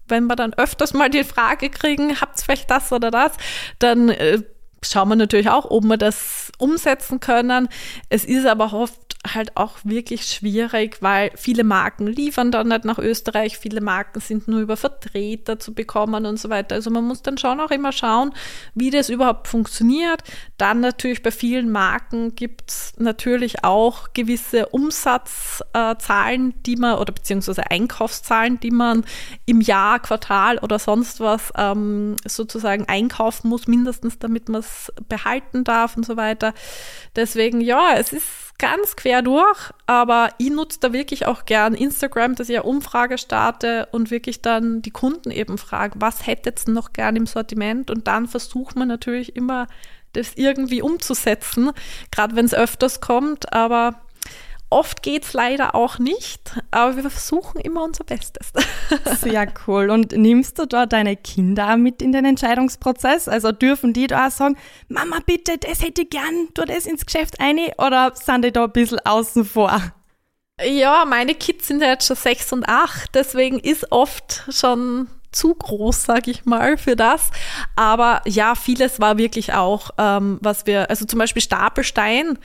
wenn 0.07 0.27
wir 0.27 0.35
dann 0.35 0.53
öfters 0.53 0.93
mal 0.93 1.09
die 1.09 1.23
Frage 1.23 1.69
kriegen, 1.69 2.21
habt 2.21 2.39
ihr 2.39 2.45
vielleicht 2.45 2.69
das 2.69 2.91
oder 2.91 3.11
das, 3.11 3.31
dann 3.79 4.09
äh, 4.09 4.41
schauen 4.83 5.09
wir 5.09 5.15
natürlich 5.15 5.49
auch, 5.49 5.69
ob 5.69 5.83
wir 5.83 5.97
das 5.97 6.51
umsetzen 6.57 7.19
können. 7.19 7.69
Es 8.09 8.25
ist 8.25 8.45
aber 8.45 8.73
oft 8.73 9.07
halt 9.33 9.57
auch 9.57 9.77
wirklich 9.83 10.25
schwierig, 10.25 10.97
weil 11.01 11.31
viele 11.35 11.63
Marken 11.63 12.07
liefern 12.07 12.51
dann 12.51 12.69
nicht 12.69 12.85
nach 12.85 12.97
Österreich, 12.97 13.57
viele 13.57 13.81
Marken 13.81 14.19
sind 14.19 14.47
nur 14.47 14.61
über 14.61 14.77
Vertreter 14.77 15.59
zu 15.59 15.73
bekommen 15.73 16.25
und 16.25 16.39
so 16.39 16.49
weiter. 16.49 16.75
Also 16.75 16.89
man 16.89 17.03
muss 17.03 17.21
dann 17.21 17.37
schon 17.37 17.59
auch 17.59 17.71
immer 17.71 17.91
schauen, 17.91 18.33
wie 18.73 18.89
das 18.89 19.09
überhaupt 19.09 19.47
funktioniert. 19.47 20.23
Dann 20.57 20.79
natürlich 20.79 21.23
bei 21.23 21.31
vielen 21.31 21.71
Marken 21.71 22.35
gibt 22.35 22.71
es 22.71 22.93
natürlich 22.97 23.63
auch 23.63 24.13
gewisse 24.13 24.67
Umsatzzahlen, 24.67 26.53
die 26.65 26.75
man 26.75 26.97
oder 26.97 27.13
beziehungsweise 27.13 27.69
Einkaufszahlen, 27.69 28.59
die 28.59 28.71
man 28.71 29.05
im 29.45 29.61
Jahr, 29.61 29.99
Quartal 29.99 30.59
oder 30.59 30.79
sonst 30.79 31.19
was 31.19 31.51
ähm, 31.57 32.15
sozusagen 32.25 32.85
einkaufen 32.85 33.49
muss, 33.49 33.67
mindestens 33.67 34.19
damit 34.19 34.49
man 34.49 34.61
es 34.61 34.76
behalten 35.07 35.63
darf 35.63 35.97
und 35.97 36.05
so 36.05 36.17
weiter. 36.17 36.53
Deswegen, 37.15 37.61
ja, 37.61 37.93
es 37.95 38.13
ist 38.13 38.25
ganz 38.57 38.95
quer 38.95 39.21
durch, 39.21 39.71
aber 39.85 40.29
ich 40.39 40.49
nutze 40.49 40.79
da 40.79 40.93
wirklich 40.93 41.25
auch 41.27 41.45
gern 41.45 41.73
Instagram, 41.73 42.35
dass 42.35 42.49
ich 42.49 42.55
eine 42.55 42.63
Umfrage 42.63 43.17
starte 43.17 43.87
und 43.91 44.09
wirklich 44.09 44.41
dann 44.41 44.81
die 44.81 44.91
Kunden 44.91 45.29
eben 45.31 45.57
frage, 45.57 45.95
was 45.99 46.25
hättet 46.25 46.67
ihr 46.67 46.73
noch 46.73 46.93
gern 46.93 47.15
im 47.15 47.27
Sortiment? 47.27 47.91
Und 47.91 48.07
dann 48.07 48.27
versucht 48.27 48.75
man 48.75 48.87
natürlich 48.87 49.35
immer, 49.35 49.67
das 50.13 50.33
irgendwie 50.35 50.81
umzusetzen, 50.81 51.71
gerade 52.11 52.35
wenn 52.35 52.45
es 52.45 52.53
öfters 52.53 53.01
kommt, 53.01 53.53
aber 53.53 54.01
Oft 54.69 55.01
geht 55.01 55.23
es 55.23 55.31
leider 55.31 55.75
auch 55.75 55.97
nicht, 55.97 56.61
aber 56.71 56.97
wir 56.97 57.09
versuchen 57.09 57.61
immer 57.61 57.83
unser 57.83 58.03
Bestes. 58.03 58.51
Sehr 59.21 59.47
cool. 59.65 59.89
Und 59.89 60.11
nimmst 60.11 60.59
du 60.59 60.65
da 60.65 60.85
deine 60.85 61.15
Kinder 61.15 61.77
mit 61.77 62.01
in 62.01 62.11
den 62.11 62.25
Entscheidungsprozess? 62.25 63.29
Also 63.29 63.53
dürfen 63.53 63.93
die 63.93 64.07
da 64.07 64.27
auch 64.27 64.31
sagen, 64.31 64.57
Mama, 64.89 65.19
bitte, 65.25 65.57
das 65.57 65.81
hätte 65.81 66.01
ich 66.01 66.09
gern, 66.09 66.49
tu 66.53 66.65
das 66.65 66.85
ins 66.85 67.05
Geschäft 67.05 67.39
ein, 67.39 67.57
oder 67.77 68.11
sind 68.13 68.43
die 68.43 68.51
da 68.51 68.65
ein 68.65 68.71
bisschen 68.71 68.99
außen 68.99 69.45
vor? 69.45 69.81
Ja, 70.61 71.05
meine 71.05 71.35
Kids 71.35 71.67
sind 71.67 71.81
ja 71.81 71.89
jetzt 71.89 72.07
schon 72.07 72.17
sechs 72.17 72.51
und 72.51 72.67
acht, 72.67 73.13
deswegen 73.13 73.59
ist 73.59 73.91
oft 73.91 74.43
schon 74.49 75.07
zu 75.31 75.53
groß, 75.53 76.03
sage 76.03 76.31
ich 76.31 76.45
mal, 76.45 76.77
für 76.77 76.95
das. 76.95 77.29
Aber 77.75 78.21
ja, 78.25 78.55
vieles 78.55 78.99
war 78.99 79.17
wirklich 79.17 79.53
auch, 79.53 79.91
ähm, 79.97 80.39
was 80.41 80.65
wir, 80.65 80.89
also 80.89 81.05
zum 81.05 81.19
Beispiel 81.19 81.41
Stapelstein, 81.41 82.37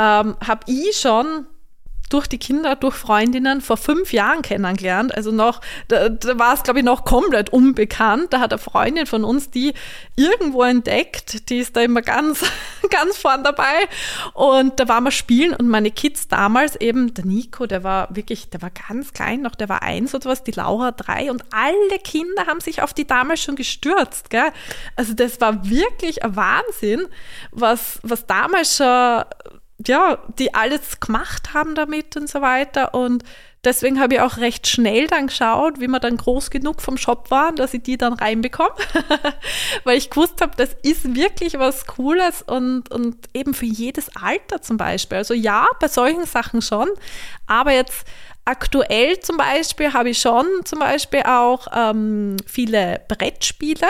ähm, 0.00 0.36
habe 0.40 0.62
ich 0.66 0.98
schon 0.98 1.46
durch 2.10 2.26
die 2.26 2.38
Kinder, 2.38 2.76
durch 2.76 2.96
Freundinnen 2.96 3.60
vor 3.60 3.76
fünf 3.76 4.12
Jahren 4.12 4.42
kennengelernt. 4.42 5.14
Also 5.14 5.30
noch, 5.30 5.60
da, 5.88 6.08
da 6.08 6.38
war 6.38 6.54
es, 6.54 6.62
glaube 6.64 6.80
ich, 6.80 6.84
noch 6.84 7.04
komplett 7.04 7.50
unbekannt. 7.50 8.32
Da 8.32 8.40
hat 8.40 8.52
eine 8.52 8.58
Freundin 8.58 9.06
von 9.06 9.24
uns 9.24 9.50
die 9.50 9.72
irgendwo 10.16 10.64
entdeckt. 10.64 11.48
Die 11.48 11.58
ist 11.58 11.76
da 11.76 11.80
immer 11.80 12.02
ganz, 12.02 12.44
ganz 12.90 13.16
vorn 13.16 13.44
dabei. 13.44 13.88
Und 14.34 14.78
da 14.80 14.88
waren 14.88 15.04
wir 15.04 15.12
spielen 15.12 15.54
und 15.54 15.68
meine 15.68 15.92
Kids 15.92 16.26
damals 16.26 16.76
eben, 16.76 17.14
der 17.14 17.24
Nico, 17.24 17.66
der 17.66 17.84
war 17.84 18.08
wirklich, 18.14 18.50
der 18.50 18.60
war 18.60 18.70
ganz 18.70 19.12
klein 19.12 19.42
noch, 19.42 19.54
der 19.54 19.68
war 19.68 19.82
eins 19.82 20.14
oder 20.14 20.30
was, 20.30 20.42
die 20.42 20.50
Laura 20.50 20.90
drei 20.90 21.30
und 21.30 21.44
alle 21.52 21.98
Kinder 22.02 22.46
haben 22.46 22.60
sich 22.60 22.82
auf 22.82 22.92
die 22.92 23.06
damals 23.06 23.40
schon 23.40 23.54
gestürzt. 23.54 24.30
Gell? 24.30 24.50
Also 24.96 25.14
das 25.14 25.40
war 25.40 25.68
wirklich 25.68 26.24
ein 26.24 26.34
Wahnsinn, 26.34 27.06
was, 27.52 28.00
was 28.02 28.26
damals 28.26 28.76
schon 28.76 29.22
ja, 29.86 30.18
die 30.38 30.54
alles 30.54 31.00
gemacht 31.00 31.54
haben 31.54 31.74
damit 31.74 32.16
und 32.16 32.28
so 32.28 32.40
weiter. 32.40 32.94
Und 32.94 33.24
deswegen 33.64 34.00
habe 34.00 34.14
ich 34.14 34.20
auch 34.20 34.36
recht 34.36 34.66
schnell 34.66 35.06
dann 35.06 35.28
geschaut, 35.28 35.80
wie 35.80 35.88
wir 35.88 36.00
dann 36.00 36.16
groß 36.16 36.50
genug 36.50 36.82
vom 36.82 36.96
Shop 36.96 37.30
waren, 37.30 37.56
dass 37.56 37.74
ich 37.74 37.82
die 37.82 37.96
dann 37.96 38.12
reinbekomme. 38.12 38.74
Weil 39.84 39.98
ich 39.98 40.10
gewusst 40.10 40.40
habe, 40.40 40.52
das 40.56 40.70
ist 40.82 41.14
wirklich 41.14 41.58
was 41.58 41.86
Cooles 41.86 42.42
und, 42.42 42.90
und 42.90 43.16
eben 43.34 43.54
für 43.54 43.66
jedes 43.66 44.14
Alter 44.16 44.62
zum 44.62 44.76
Beispiel. 44.76 45.18
Also 45.18 45.34
ja, 45.34 45.66
bei 45.80 45.88
solchen 45.88 46.26
Sachen 46.26 46.62
schon. 46.62 46.88
Aber 47.46 47.72
jetzt 47.72 48.06
aktuell 48.44 49.20
zum 49.20 49.36
Beispiel 49.36 49.92
habe 49.92 50.10
ich 50.10 50.20
schon 50.20 50.46
zum 50.64 50.80
Beispiel 50.80 51.22
auch 51.22 51.68
ähm, 51.74 52.36
viele 52.46 53.00
Brettspiele 53.08 53.88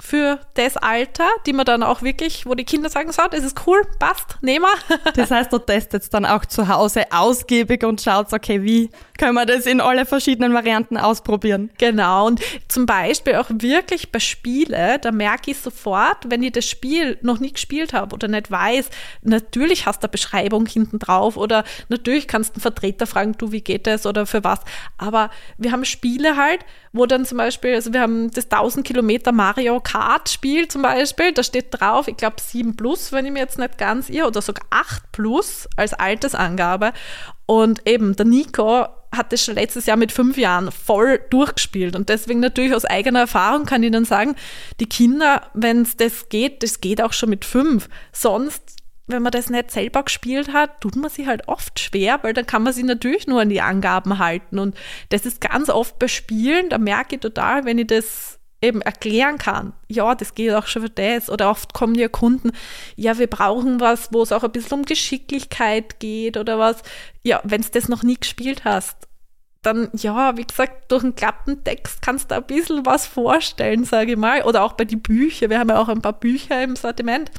für 0.00 0.40
das 0.54 0.76
Alter, 0.76 1.28
die 1.46 1.52
man 1.52 1.64
dann 1.64 1.82
auch 1.82 2.02
wirklich, 2.02 2.46
wo 2.46 2.54
die 2.54 2.64
Kinder 2.64 2.88
sagen, 2.88 3.12
so, 3.12 3.22
das 3.30 3.44
ist 3.44 3.66
cool, 3.66 3.82
passt, 3.98 4.38
nehmen 4.40 4.64
wir. 4.64 4.98
Das 5.14 5.30
heißt, 5.30 5.52
du 5.52 5.58
testet 5.58 6.12
dann 6.14 6.24
auch 6.24 6.44
zu 6.44 6.68
Hause 6.68 7.04
ausgiebig 7.10 7.84
und 7.84 8.00
schaut, 8.00 8.32
okay, 8.32 8.62
wie 8.62 8.90
können 9.18 9.34
wir 9.34 9.46
das 9.46 9.66
in 9.66 9.80
alle 9.80 10.06
verschiedenen 10.06 10.54
Varianten 10.54 10.96
ausprobieren? 10.96 11.70
Genau, 11.78 12.26
und 12.26 12.40
zum 12.68 12.86
Beispiel 12.86 13.36
auch 13.36 13.46
wirklich 13.50 14.10
bei 14.10 14.18
Spiele, 14.18 14.98
da 15.00 15.12
merke 15.12 15.50
ich 15.50 15.58
sofort, 15.58 16.28
wenn 16.28 16.42
ich 16.42 16.52
das 16.52 16.68
Spiel 16.68 17.18
noch 17.22 17.38
nie 17.38 17.52
gespielt 17.52 17.92
habe 17.92 18.14
oder 18.14 18.28
nicht 18.28 18.50
weiß, 18.50 18.90
natürlich 19.22 19.86
hast 19.86 20.02
du 20.02 20.06
eine 20.06 20.12
Beschreibung 20.12 20.66
hinten 20.66 20.98
drauf 20.98 21.36
oder 21.36 21.64
natürlich 21.88 22.26
kannst 22.26 22.50
du 22.50 22.54
einen 22.54 22.62
Vertreter 22.62 23.06
fragen, 23.06 23.34
du, 23.38 23.52
wie 23.52 23.60
geht 23.60 23.86
das 23.86 24.06
oder 24.06 24.26
für 24.26 24.42
was, 24.44 24.60
aber 24.98 25.30
wir 25.58 25.72
haben 25.72 25.84
Spiele 25.84 26.36
halt, 26.36 26.64
wo 26.92 27.06
dann 27.06 27.24
zum 27.24 27.38
Beispiel, 27.38 27.74
also 27.74 27.92
wir 27.92 28.00
haben 28.00 28.30
das 28.30 28.44
1000 28.44 28.86
Kilometer 28.86 29.32
Mario 29.32 29.80
Kart 29.82 30.28
Spiel 30.28 30.68
zum 30.68 30.82
Beispiel, 30.82 31.32
da 31.32 31.42
steht 31.42 31.66
drauf, 31.70 32.08
ich 32.08 32.16
glaube 32.16 32.36
7 32.40 32.76
plus, 32.76 33.12
wenn 33.12 33.26
ich 33.26 33.32
mir 33.32 33.40
jetzt 33.40 33.58
nicht 33.58 33.78
ganz 33.78 34.08
irre, 34.08 34.28
oder 34.28 34.42
sogar 34.42 34.66
8 34.70 35.12
plus 35.12 35.68
als 35.76 35.94
Altersangabe. 35.94 36.92
Und 37.46 37.86
eben, 37.86 38.16
der 38.16 38.26
Nico 38.26 38.86
hat 39.14 39.32
das 39.32 39.44
schon 39.44 39.56
letztes 39.56 39.86
Jahr 39.86 39.98
mit 39.98 40.10
fünf 40.10 40.38
Jahren 40.38 40.72
voll 40.72 41.20
durchgespielt. 41.30 41.96
Und 41.96 42.08
deswegen 42.08 42.40
natürlich 42.40 42.74
aus 42.74 42.86
eigener 42.86 43.20
Erfahrung 43.20 43.66
kann 43.66 43.82
ich 43.82 43.92
dann 43.92 44.06
sagen, 44.06 44.34
die 44.80 44.88
Kinder, 44.88 45.50
wenn 45.52 45.82
es 45.82 45.96
das 45.96 46.30
geht, 46.30 46.62
das 46.62 46.80
geht 46.80 47.02
auch 47.02 47.12
schon 47.12 47.28
mit 47.28 47.44
fünf. 47.44 47.88
Sonst 48.12 48.82
wenn 49.06 49.22
man 49.22 49.32
das 49.32 49.50
nicht 49.50 49.70
selber 49.70 50.04
gespielt 50.04 50.52
hat, 50.52 50.80
tut 50.80 50.96
man 50.96 51.10
sich 51.10 51.26
halt 51.26 51.48
oft 51.48 51.78
schwer, 51.80 52.20
weil 52.22 52.34
dann 52.34 52.46
kann 52.46 52.62
man 52.62 52.72
sich 52.72 52.84
natürlich 52.84 53.26
nur 53.26 53.40
an 53.40 53.48
die 53.48 53.60
Angaben 53.60 54.18
halten. 54.18 54.58
Und 54.58 54.76
das 55.08 55.26
ist 55.26 55.40
ganz 55.40 55.68
oft 55.68 55.98
bei 55.98 56.08
Spielen, 56.08 56.68
da 56.68 56.78
merke 56.78 57.16
ich 57.16 57.20
total, 57.20 57.64
wenn 57.64 57.78
ich 57.78 57.88
das 57.88 58.38
eben 58.62 58.80
erklären 58.80 59.38
kann, 59.38 59.72
ja, 59.88 60.14
das 60.14 60.34
geht 60.34 60.52
auch 60.54 60.66
schon 60.66 60.82
für 60.82 60.90
das. 60.90 61.28
Oder 61.28 61.50
oft 61.50 61.74
kommen 61.74 61.96
ja 61.96 62.08
Kunden, 62.08 62.52
ja, 62.96 63.18
wir 63.18 63.26
brauchen 63.26 63.80
was, 63.80 64.12
wo 64.12 64.22
es 64.22 64.32
auch 64.32 64.44
ein 64.44 64.52
bisschen 64.52 64.78
um 64.78 64.84
Geschicklichkeit 64.84 65.98
geht 66.00 66.36
oder 66.36 66.58
was. 66.58 66.82
Ja, 67.22 67.40
wenn 67.44 67.62
du 67.62 67.68
das 67.70 67.88
noch 67.88 68.02
nie 68.02 68.16
gespielt 68.16 68.64
hast, 68.64 69.08
dann, 69.62 69.90
ja, 69.94 70.36
wie 70.36 70.44
gesagt, 70.44 70.90
durch 70.90 71.04
einen 71.04 71.14
Klappentext 71.14 72.02
kannst 72.02 72.30
du 72.30 72.36
ein 72.36 72.44
bisschen 72.44 72.84
was 72.84 73.06
vorstellen, 73.06 73.84
sage 73.84 74.12
ich 74.12 74.18
mal. 74.18 74.42
Oder 74.42 74.62
auch 74.64 74.72
bei 74.72 74.84
den 74.84 75.00
Büchern. 75.00 75.50
Wir 75.50 75.60
haben 75.60 75.68
ja 75.68 75.78
auch 75.78 75.88
ein 75.88 76.02
paar 76.02 76.18
Bücher 76.18 76.62
im 76.62 76.74
Sortiment 76.76 77.30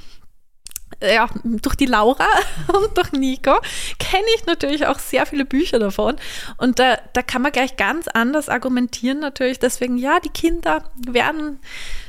ja, 1.01 1.29
durch 1.43 1.75
die 1.75 1.85
Laura 1.85 2.27
und 2.67 2.97
durch 2.97 3.11
Nico 3.11 3.59
kenne 3.99 4.25
ich 4.35 4.45
natürlich 4.45 4.85
auch 4.87 4.99
sehr 4.99 5.25
viele 5.25 5.45
Bücher 5.45 5.79
davon. 5.79 6.15
Und 6.57 6.79
da, 6.79 6.97
da 7.13 7.21
kann 7.21 7.41
man 7.41 7.51
gleich 7.51 7.77
ganz 7.77 8.07
anders 8.07 8.49
argumentieren 8.49 9.19
natürlich. 9.19 9.59
Deswegen, 9.59 9.97
ja, 9.97 10.19
die 10.19 10.29
Kinder 10.29 10.83
werden 11.07 11.59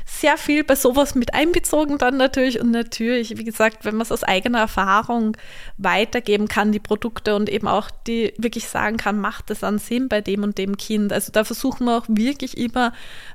sehr 0.05 0.37
viel 0.37 0.63
bei 0.63 0.75
sowas 0.75 1.15
mit 1.15 1.33
einbezogen 1.33 1.97
dann 1.97 2.17
natürlich. 2.17 2.59
Und 2.59 2.71
natürlich, 2.71 3.37
wie 3.37 3.43
gesagt, 3.43 3.85
wenn 3.85 3.95
man 3.95 4.03
es 4.03 4.11
aus 4.11 4.23
eigener 4.23 4.59
Erfahrung 4.59 5.35
weitergeben 5.77 6.47
kann, 6.47 6.71
die 6.71 6.79
Produkte 6.79 7.35
und 7.35 7.49
eben 7.49 7.67
auch 7.67 7.89
die 8.07 8.33
wirklich 8.37 8.67
sagen 8.67 8.97
kann, 8.97 9.19
macht 9.19 9.49
es 9.51 9.63
an 9.63 9.79
Sinn 9.79 10.07
bei 10.07 10.21
dem 10.21 10.43
und 10.43 10.57
dem 10.57 10.77
Kind. 10.77 11.11
Also 11.11 11.31
da 11.31 11.43
versuchen 11.43 11.85
wir 11.85 11.97
auch 11.97 12.05
wirklich 12.07 12.57
immer, 12.57 12.93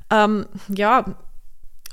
ähm, 0.09 0.45
ja, 0.69 1.05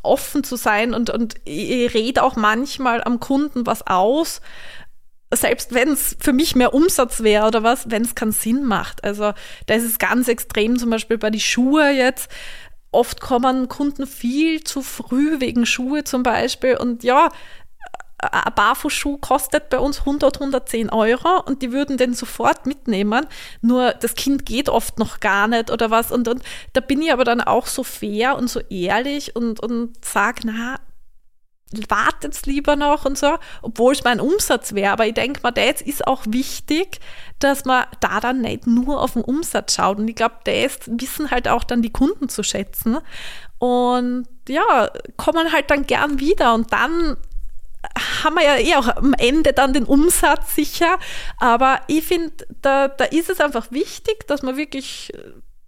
offen 0.02 0.44
zu 0.44 0.56
sein 0.56 0.94
und, 0.94 1.10
und 1.10 1.34
ich 1.44 1.92
rede 1.94 2.22
auch 2.22 2.36
manchmal 2.36 3.02
am 3.02 3.20
Kunden 3.20 3.66
was 3.66 3.86
aus, 3.86 4.40
selbst 5.32 5.74
wenn 5.74 5.90
es 5.90 6.16
für 6.20 6.32
mich 6.32 6.56
mehr 6.56 6.72
Umsatz 6.72 7.22
wäre 7.22 7.46
oder 7.46 7.62
was, 7.62 7.90
wenn 7.90 8.02
es 8.02 8.14
keinen 8.14 8.32
Sinn 8.32 8.64
macht. 8.64 9.04
Also 9.04 9.32
da 9.66 9.74
ist 9.74 9.84
es 9.84 9.98
ganz 9.98 10.28
extrem, 10.28 10.78
zum 10.78 10.90
Beispiel 10.90 11.18
bei 11.18 11.30
den 11.30 11.40
Schuhe 11.40 11.90
jetzt. 11.90 12.30
Oft 12.90 13.20
kommen 13.20 13.68
Kunden 13.68 14.06
viel 14.06 14.64
zu 14.64 14.80
früh 14.80 15.40
wegen 15.40 15.66
Schuhe 15.66 16.04
zum 16.04 16.22
Beispiel 16.22 16.76
und 16.78 17.04
ja, 17.04 17.28
ein 18.20 18.52
Barfußschuh 18.54 19.18
kostet 19.18 19.68
bei 19.68 19.78
uns 19.78 20.00
100, 20.00 20.36
110 20.36 20.90
Euro 20.90 21.40
und 21.46 21.62
die 21.62 21.72
würden 21.72 21.96
den 21.96 22.14
sofort 22.14 22.66
mitnehmen. 22.66 23.26
Nur 23.60 23.92
das 23.92 24.14
Kind 24.14 24.44
geht 24.44 24.68
oft 24.68 24.98
noch 24.98 25.20
gar 25.20 25.46
nicht 25.46 25.70
oder 25.70 25.90
was. 25.90 26.10
Und, 26.10 26.26
und 26.26 26.42
da 26.72 26.80
bin 26.80 27.00
ich 27.00 27.12
aber 27.12 27.24
dann 27.24 27.40
auch 27.40 27.66
so 27.66 27.84
fair 27.84 28.36
und 28.36 28.48
so 28.48 28.60
ehrlich 28.70 29.36
und, 29.36 29.60
und 29.60 30.04
sage, 30.04 30.40
na, 30.44 30.80
wartet 31.88 32.46
lieber 32.46 32.76
noch 32.76 33.04
und 33.04 33.18
so, 33.18 33.36
obwohl 33.62 33.92
es 33.92 34.02
mein 34.02 34.20
Umsatz 34.20 34.74
wäre. 34.74 34.92
Aber 34.92 35.06
ich 35.06 35.14
denke 35.14 35.40
mal, 35.42 35.50
das 35.50 35.82
ist 35.82 36.06
auch 36.06 36.22
wichtig, 36.26 37.00
dass 37.38 37.64
man 37.64 37.84
da 38.00 38.20
dann 38.20 38.40
nicht 38.40 38.66
nur 38.66 39.00
auf 39.00 39.12
den 39.12 39.22
Umsatz 39.22 39.74
schaut. 39.74 39.98
Und 39.98 40.08
ich 40.08 40.16
glaube, 40.16 40.36
das 40.44 40.80
wissen 40.86 41.30
halt 41.30 41.46
auch 41.46 41.64
dann 41.64 41.82
die 41.82 41.92
Kunden 41.92 42.28
zu 42.28 42.42
schätzen. 42.42 42.98
Und 43.58 44.26
ja, 44.48 44.90
kommen 45.16 45.52
halt 45.52 45.70
dann 45.70 45.86
gern 45.86 46.20
wieder. 46.20 46.54
Und 46.54 46.72
dann 46.72 47.16
haben 48.22 48.34
wir 48.36 48.44
ja 48.44 48.56
eh 48.56 48.74
auch 48.76 48.96
am 48.96 49.14
Ende 49.14 49.52
dann 49.52 49.72
den 49.72 49.84
Umsatz 49.84 50.54
sicher. 50.54 50.98
Aber 51.38 51.80
ich 51.86 52.04
finde, 52.04 52.32
da, 52.62 52.88
da 52.88 53.04
ist 53.04 53.30
es 53.30 53.40
einfach 53.40 53.70
wichtig, 53.70 54.26
dass 54.26 54.42
man 54.42 54.56
wirklich 54.56 55.12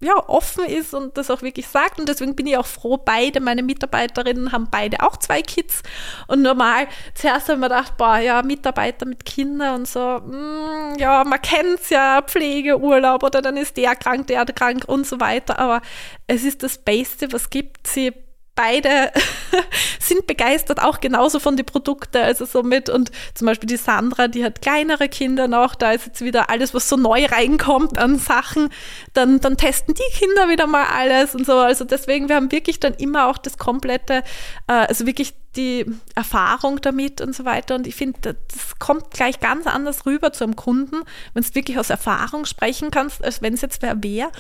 ja, 0.03 0.17
offen 0.29 0.65
ist 0.65 0.95
und 0.95 1.17
das 1.19 1.31
auch 1.31 1.43
wirklich 1.43 1.69
sagt. 1.69 2.01
Und 2.01 2.09
deswegen 2.09 2.35
bin 2.35 2.47
ich 2.47 2.57
auch 2.57 2.67
froh, 2.67 2.97
beide 2.97 3.41
meine 3.41 3.63
Mitarbeiterinnen 3.63 4.51
haben 4.51 4.69
beide 4.71 5.03
auch 5.03 5.19
zwei 5.19 5.43
Kids. 5.43 5.83
Und 6.27 6.43
normal, 6.43 6.89
zuerst 7.15 7.49
haben 7.49 7.61
wir 7.61 7.69
gedacht, 7.69 7.97
boah, 7.99 8.17
ja, 8.17 8.43
Mitarbeiter 8.43 9.05
mit 9.05 9.27
Kindern 9.27 9.81
und 9.81 9.89
so, 9.89 10.01
mh, 10.01 10.95
mm, 10.95 10.99
ja, 10.99 11.23
man 11.25 11.41
kennt 11.43 11.81
es 11.81 11.91
ja, 11.91 12.23
Pflegeurlaub 12.23 13.23
oder 13.23 13.43
dann 13.43 13.59
ist 13.59 13.77
der 13.77 13.95
krank, 13.95 14.27
der 14.29 14.47
krank 14.47 14.85
und 14.87 15.07
so 15.07 15.21
weiter. 15.21 15.59
Aber 15.59 15.83
es 16.27 16.45
ist 16.45 16.63
das 16.63 16.79
Beste, 16.79 17.31
was 17.33 17.51
gibt. 17.51 17.87
Sie 17.87 18.13
beide 18.61 19.11
sind 20.01 20.27
begeistert, 20.27 20.83
auch 20.83 21.01
genauso 21.01 21.41
von 21.41 21.57
den 21.57 21.65
Produkten, 21.65 22.19
also 22.19 22.45
somit. 22.45 22.91
Und 22.91 23.11
zum 23.35 23.47
Beispiel 23.47 23.69
die 23.69 23.77
Sandra, 23.77 24.29
die 24.29 24.45
hat 24.45 24.61
kleinere 24.61 25.09
Kinder 25.09 25.49
noch, 25.49 25.75
da 25.75 25.93
ist 25.93 26.07
jetzt 26.07 26.21
wieder 26.21 26.51
alles, 26.51 26.75
was 26.75 26.89
so 26.89 26.97
neu 26.97 27.25
reinkommt 27.27 27.99
an 27.99 28.19
Sachen, 28.19 28.69
dann, 29.15 29.41
dann 29.41 29.57
testen 29.57 29.95
die 29.95 30.19
Kinder 30.19 30.49
wieder 30.49 30.67
mal 30.67 30.85
alles 30.85 31.35
und 31.35 31.47
so. 31.47 31.55
Also 31.55 31.85
deswegen, 31.85 32.29
wir 32.29 32.37
haben 32.37 32.53
wirklich 32.53 32.81
dann 32.81 32.95
immer 32.95 33.29
auch 33.29 33.39
das 33.39 33.57
komplette, 33.57 34.23
äh, 34.67 34.73
also 34.73 35.07
wirklich 35.07 35.35
die 35.57 35.87
Erfahrung 36.15 36.81
damit 36.81 37.21
und 37.21 37.35
so 37.35 37.45
weiter. 37.45 37.75
Und 37.75 37.87
ich 37.87 37.97
finde, 37.97 38.37
das 38.53 38.79
kommt 38.79 39.11
gleich 39.11 39.41
ganz 39.41 39.67
anders 39.67 40.07
rüber 40.07 40.33
zu 40.33 40.45
einem 40.45 40.55
Kunden, 40.55 40.97
wenn 41.35 41.43
du 41.43 41.55
wirklich 41.55 41.79
aus 41.79 41.91
Erfahrung 41.91 42.45
sprechen 42.45 42.91
kannst, 42.91 43.25
als 43.25 43.43
wenn 43.43 43.55
es 43.55 43.63
jetzt 43.63 43.83
wer 43.83 44.03
wäre 44.03 44.31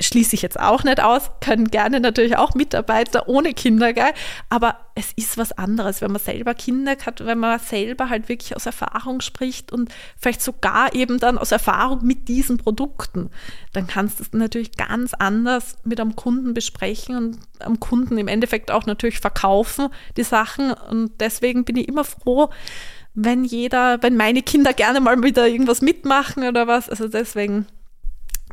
schließe 0.00 0.36
ich 0.36 0.42
jetzt 0.42 0.58
auch 0.58 0.84
nicht 0.84 1.02
aus, 1.02 1.30
können 1.40 1.68
gerne 1.68 1.98
natürlich 1.98 2.36
auch 2.36 2.54
Mitarbeiter 2.54 3.28
ohne 3.28 3.54
Kinder, 3.54 3.92
gell? 3.92 4.12
aber 4.48 4.76
es 4.94 5.12
ist 5.16 5.36
was 5.36 5.50
anderes, 5.52 6.00
wenn 6.00 6.12
man 6.12 6.20
selber 6.20 6.54
Kinder 6.54 6.94
hat, 7.04 7.24
wenn 7.24 7.38
man 7.38 7.58
selber 7.58 8.08
halt 8.08 8.28
wirklich 8.28 8.54
aus 8.54 8.66
Erfahrung 8.66 9.20
spricht 9.20 9.72
und 9.72 9.92
vielleicht 10.16 10.42
sogar 10.42 10.94
eben 10.94 11.18
dann 11.18 11.38
aus 11.38 11.50
Erfahrung 11.50 12.04
mit 12.04 12.28
diesen 12.28 12.58
Produkten, 12.58 13.30
dann 13.72 13.88
kannst 13.88 14.20
du 14.20 14.24
es 14.24 14.32
natürlich 14.32 14.76
ganz 14.76 15.14
anders 15.14 15.76
mit 15.82 16.00
einem 16.00 16.14
Kunden 16.14 16.54
besprechen 16.54 17.16
und 17.16 17.38
am 17.58 17.80
Kunden 17.80 18.16
im 18.18 18.28
Endeffekt 18.28 18.70
auch 18.70 18.86
natürlich 18.86 19.18
verkaufen, 19.18 19.88
die 20.16 20.22
Sachen. 20.22 20.72
Und 20.72 21.20
deswegen 21.20 21.64
bin 21.64 21.76
ich 21.76 21.88
immer 21.88 22.04
froh, 22.04 22.50
wenn 23.14 23.44
jeder, 23.44 24.02
wenn 24.02 24.16
meine 24.16 24.42
Kinder 24.42 24.72
gerne 24.72 25.00
mal 25.00 25.20
wieder 25.22 25.48
irgendwas 25.48 25.80
mitmachen 25.80 26.44
oder 26.44 26.66
was, 26.68 26.88
also 26.88 27.08
deswegen 27.08 27.66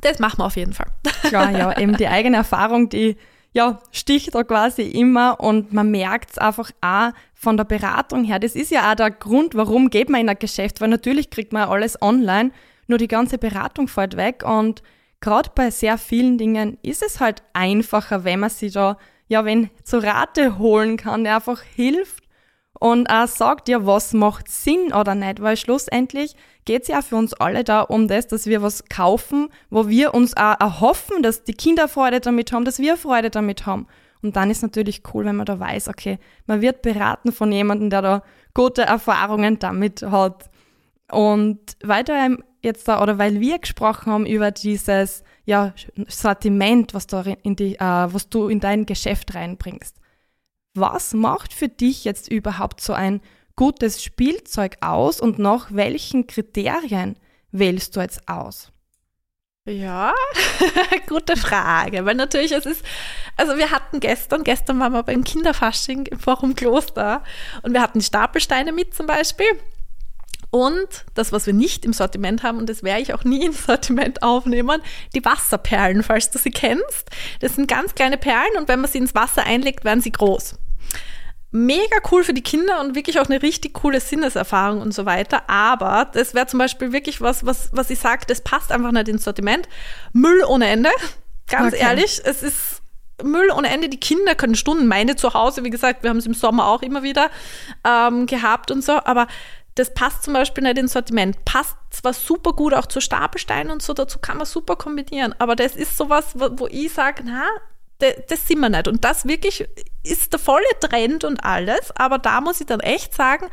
das 0.02 0.20
machen 0.20 0.40
wir 0.40 0.46
auf 0.46 0.56
jeden 0.56 0.74
Fall. 0.74 0.92
Klar, 1.24 1.52
ja, 1.52 1.78
eben 1.78 1.98
die 1.98 2.08
eigene 2.08 2.38
Erfahrung, 2.38 2.90
die 2.90 3.18
ja, 3.54 3.80
sticht 3.92 4.34
da 4.34 4.44
quasi 4.44 4.84
immer 4.84 5.40
und 5.40 5.74
man 5.74 5.92
merkt 5.92 6.32
es 6.32 6.38
einfach 6.38 6.72
auch 6.82 7.12
von 7.34 7.58
der 7.58 7.66
Beratung 7.66 8.24
her. 8.24 8.40
Das 8.40 8.56
ist 8.56 8.72
ja 8.72 8.90
auch 8.92 8.96
der 8.96 9.12
Grund, 9.12 9.56
warum 9.56 9.90
geht 9.90 10.10
man 10.10 10.22
in 10.22 10.30
ein 10.30 10.40
Geschäft, 10.40 10.80
weil 10.80 10.88
natürlich 10.88 11.30
kriegt 11.30 11.52
man 11.52 11.68
alles 11.68 12.02
online, 12.02 12.52
nur 12.88 12.98
die 12.98 13.10
ganze 13.10 13.38
Beratung 13.38 13.88
fällt 13.88 14.16
weg 14.16 14.44
und 14.46 14.82
gerade 15.20 15.50
bei 15.54 15.70
sehr 15.70 15.98
vielen 15.98 16.38
Dingen 16.38 16.78
ist 16.82 17.04
es 17.04 17.20
halt 17.20 17.44
einfacher, 17.54 18.24
wenn 18.24 18.40
man 18.40 18.50
sich 18.50 18.74
da, 18.74 18.98
ja, 19.28 19.44
wenn 19.44 19.70
zur 19.84 20.04
Rate 20.04 20.58
holen 20.58 20.98
kann, 20.98 21.26
der 21.26 21.36
einfach 21.36 21.62
hilft 21.62 22.21
und 22.82 23.12
auch 23.12 23.28
sagt, 23.28 23.70
ja, 23.70 23.86
was 23.86 24.12
macht 24.12 24.50
Sinn 24.50 24.92
oder 24.92 25.14
nicht, 25.14 25.40
weil 25.40 25.56
schlussendlich 25.56 26.36
geht 26.66 26.82
es 26.82 26.88
ja 26.88 27.04
für 27.04 27.16
uns 27.16 27.36
alle 27.36 27.64
da 27.64 27.82
um 27.82 28.08
das, 28.08 28.28
dass 28.28 28.48
wir 28.48 28.64
was 28.64 28.86
kaufen, 28.90 29.50
wo 29.70 29.88
wir 29.88 30.16
uns 30.16 30.36
auch 30.36 30.60
erhoffen, 30.60 31.22
dass 31.22 31.44
die 31.44 31.54
Kinder 31.54 31.88
Freude 31.88 32.22
damit 32.22 32.52
haben, 32.52 32.66
dass 32.66 32.80
wir 32.80 32.98
Freude 32.98 33.30
damit 33.30 33.68
haben. 33.68 33.86
Und 34.24 34.36
dann 34.36 34.50
ist 34.50 34.64
natürlich 34.64 35.04
cool, 35.14 35.26
wenn 35.26 35.36
man 35.36 35.46
da 35.46 35.60
weiß, 35.60 35.90
okay, 35.90 36.18
man 36.48 36.62
wird 36.62 36.82
beraten 36.82 37.32
von 37.32 37.52
jemandem, 37.52 37.92
der 37.92 38.02
da 38.02 38.24
gute 38.56 38.82
Erfahrungen 38.82 39.60
damit 39.60 40.02
hat. 40.02 40.50
Und 41.12 41.60
weiter 41.84 42.36
jetzt 42.64 42.88
da, 42.88 43.04
oder 43.04 43.20
weil 43.20 43.40
wir 43.40 43.60
gesprochen 43.60 44.12
haben 44.12 44.26
über 44.26 44.50
dieses 44.50 45.24
ja, 45.46 45.76
Sortiment, 46.08 46.96
was, 46.96 47.06
da 47.06 47.24
in 47.44 47.56
die, 47.56 47.76
äh, 47.76 47.80
was 47.80 48.28
du 48.30 48.48
in 48.48 48.60
dein 48.60 48.88
Geschäft 48.88 49.36
reinbringst. 49.36 50.01
Was 50.74 51.14
macht 51.14 51.54
für 51.54 51.68
dich 51.68 52.06
jetzt 52.06 52.32
überhaupt 52.32 52.82
so 52.82 52.94
ein 52.94 53.22
gutes 53.56 54.04
Spielzeug 54.04 54.78
aus 54.82 55.20
und 55.20 55.38
nach 55.38 55.68
welchen 55.72 56.28
Kriterien 56.28 57.18
wählst 57.52 57.96
du 57.96 58.00
jetzt 58.00 58.28
aus? 58.28 58.72
Ja, 59.66 60.14
gute 61.08 61.38
Frage, 61.38 62.04
weil 62.06 62.16
natürlich 62.16 62.52
es 62.52 62.66
ist, 62.66 62.84
also 63.38 63.58
wir 63.58 63.70
hatten 63.70 64.00
gestern, 64.00 64.44
gestern 64.44 64.80
waren 64.80 64.94
wir 64.94 65.04
beim 65.04 65.24
Kinderfasching 65.24 66.08
im 66.08 66.20
Forum 66.20 66.56
Kloster 66.56 67.24
und 67.62 67.74
wir 67.74 67.82
hatten 67.82 68.00
die 68.00 68.06
Stapelsteine 68.06 68.72
mit 68.72 68.96
zum 68.96 69.06
Beispiel 69.06 69.46
und 70.52 71.06
das, 71.16 71.32
was 71.32 71.48
wir 71.48 71.54
nicht 71.54 71.86
im 71.86 71.94
Sortiment 71.94 72.44
haben, 72.44 72.60
und 72.60 72.70
das 72.70 72.84
werde 72.84 73.02
ich 73.02 73.14
auch 73.14 73.24
nie 73.24 73.46
ins 73.46 73.66
Sortiment 73.66 74.22
aufnehmen, 74.22 74.82
die 75.16 75.26
Wasserperlen, 75.26 76.04
falls 76.04 76.30
du 76.30 76.38
sie 76.38 76.52
kennst. 76.52 77.10
Das 77.40 77.56
sind 77.56 77.68
ganz 77.68 77.96
kleine 77.96 78.18
Perlen 78.18 78.58
und 78.58 78.68
wenn 78.68 78.82
man 78.82 78.92
sie 78.92 79.00
ins 79.00 79.16
Wasser 79.16 79.44
einlegt, 79.44 79.84
werden 79.84 80.02
sie 80.02 80.12
groß 80.12 80.56
mega 81.52 81.98
cool 82.12 82.24
für 82.24 82.34
die 82.34 82.42
Kinder 82.42 82.80
und 82.80 82.96
wirklich 82.96 83.20
auch 83.20 83.28
eine 83.28 83.42
richtig 83.42 83.74
coole 83.74 84.00
Sinneserfahrung 84.00 84.82
und 84.82 84.94
so 84.94 85.06
weiter. 85.06 85.50
Aber 85.50 86.10
das 86.12 86.34
wäre 86.34 86.48
zum 86.48 86.60
Beispiel 86.60 86.94
wirklich 86.94 87.22
was, 87.22 87.46
was, 87.46 87.70
was 87.74 87.90
ich 87.90 88.00
sage, 88.00 88.26
das 88.28 88.42
passt 88.42 88.72
einfach 88.72 88.92
nicht 88.92 89.10
ins 89.10 89.26
Sortiment. 89.26 89.68
Müll 90.14 90.44
ohne 90.48 90.68
Ende. 90.68 90.90
Ganz 91.48 91.74
okay. 91.74 91.84
ehrlich, 91.84 92.22
es 92.24 92.42
ist 92.42 92.82
Müll 93.22 93.52
ohne 93.52 93.70
Ende. 93.70 93.90
Die 93.90 94.00
Kinder 94.00 94.34
können 94.34 94.56
Stunden, 94.56 94.88
meine 94.88 95.18
zu 95.18 95.34
Hause, 95.34 95.64
wie 95.64 95.70
gesagt, 95.70 96.04
wir 96.04 96.10
haben 96.10 96.18
es 96.18 96.26
im 96.26 96.34
Sommer 96.34 96.68
auch 96.68 96.82
immer 96.82 97.04
wieder 97.04 97.30
ähm, 97.86 98.26
gehabt 98.26 98.72
und 98.72 98.84
so, 98.84 98.94
aber 98.94 99.28
das 99.76 99.94
passt 99.94 100.24
zum 100.24 100.34
Beispiel 100.34 100.64
nicht 100.64 100.78
ins 100.78 100.94
Sortiment. 100.94 101.44
Passt 101.46 101.76
zwar 101.92 102.14
super 102.14 102.54
gut 102.54 102.74
auch 102.74 102.86
zu 102.86 103.02
Stapelsteinen 103.02 103.72
und 103.72 103.82
so, 103.82 103.94
dazu 103.94 104.20
kann 104.20 104.38
man 104.38 104.46
super 104.46 104.76
kombinieren, 104.76 105.34
aber 105.40 105.56
das 105.56 105.76
ist 105.76 105.98
sowas, 105.98 106.34
wo, 106.36 106.50
wo 106.60 106.68
ich 106.68 106.94
sage, 106.94 107.24
na, 107.26 107.48
das, 108.28 108.48
sind 108.48 108.60
wir 108.60 108.70
nicht. 108.70 108.88
Und 108.88 109.04
das 109.06 109.28
wirklich 109.28 109.68
ist 110.04 110.34
der 110.34 110.40
volle 110.40 110.66
Trend 110.80 111.24
und 111.24 111.44
alles, 111.44 111.92
aber 111.96 112.18
da 112.18 112.42
muss 112.42 112.60
ich 112.60 112.68
dann 112.68 112.80
echt 112.80 113.14
sagen, 113.14 113.48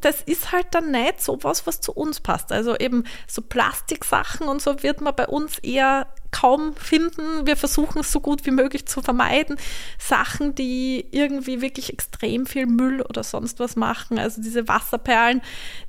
das 0.00 0.20
ist 0.22 0.50
halt 0.50 0.66
dann 0.72 0.90
nicht 0.90 1.22
so 1.22 1.38
was, 1.42 1.66
was 1.66 1.80
zu 1.80 1.92
uns 1.92 2.20
passt. 2.20 2.50
Also 2.50 2.76
eben 2.76 3.04
so 3.28 3.40
Plastiksachen 3.40 4.48
und 4.48 4.60
so 4.60 4.82
wird 4.82 5.00
man 5.00 5.14
bei 5.14 5.26
uns 5.26 5.58
eher 5.60 6.08
kaum 6.32 6.74
finden. 6.74 7.46
Wir 7.46 7.56
versuchen 7.56 8.00
es 8.00 8.10
so 8.10 8.18
gut 8.18 8.44
wie 8.46 8.50
möglich 8.50 8.86
zu 8.86 9.00
vermeiden. 9.00 9.56
Sachen, 9.98 10.56
die 10.56 11.06
irgendwie 11.12 11.60
wirklich 11.60 11.92
extrem 11.92 12.46
viel 12.46 12.66
Müll 12.66 13.02
oder 13.02 13.22
sonst 13.22 13.60
was 13.60 13.76
machen. 13.76 14.18
Also 14.18 14.42
diese 14.42 14.66
Wasserperlen, 14.66 15.40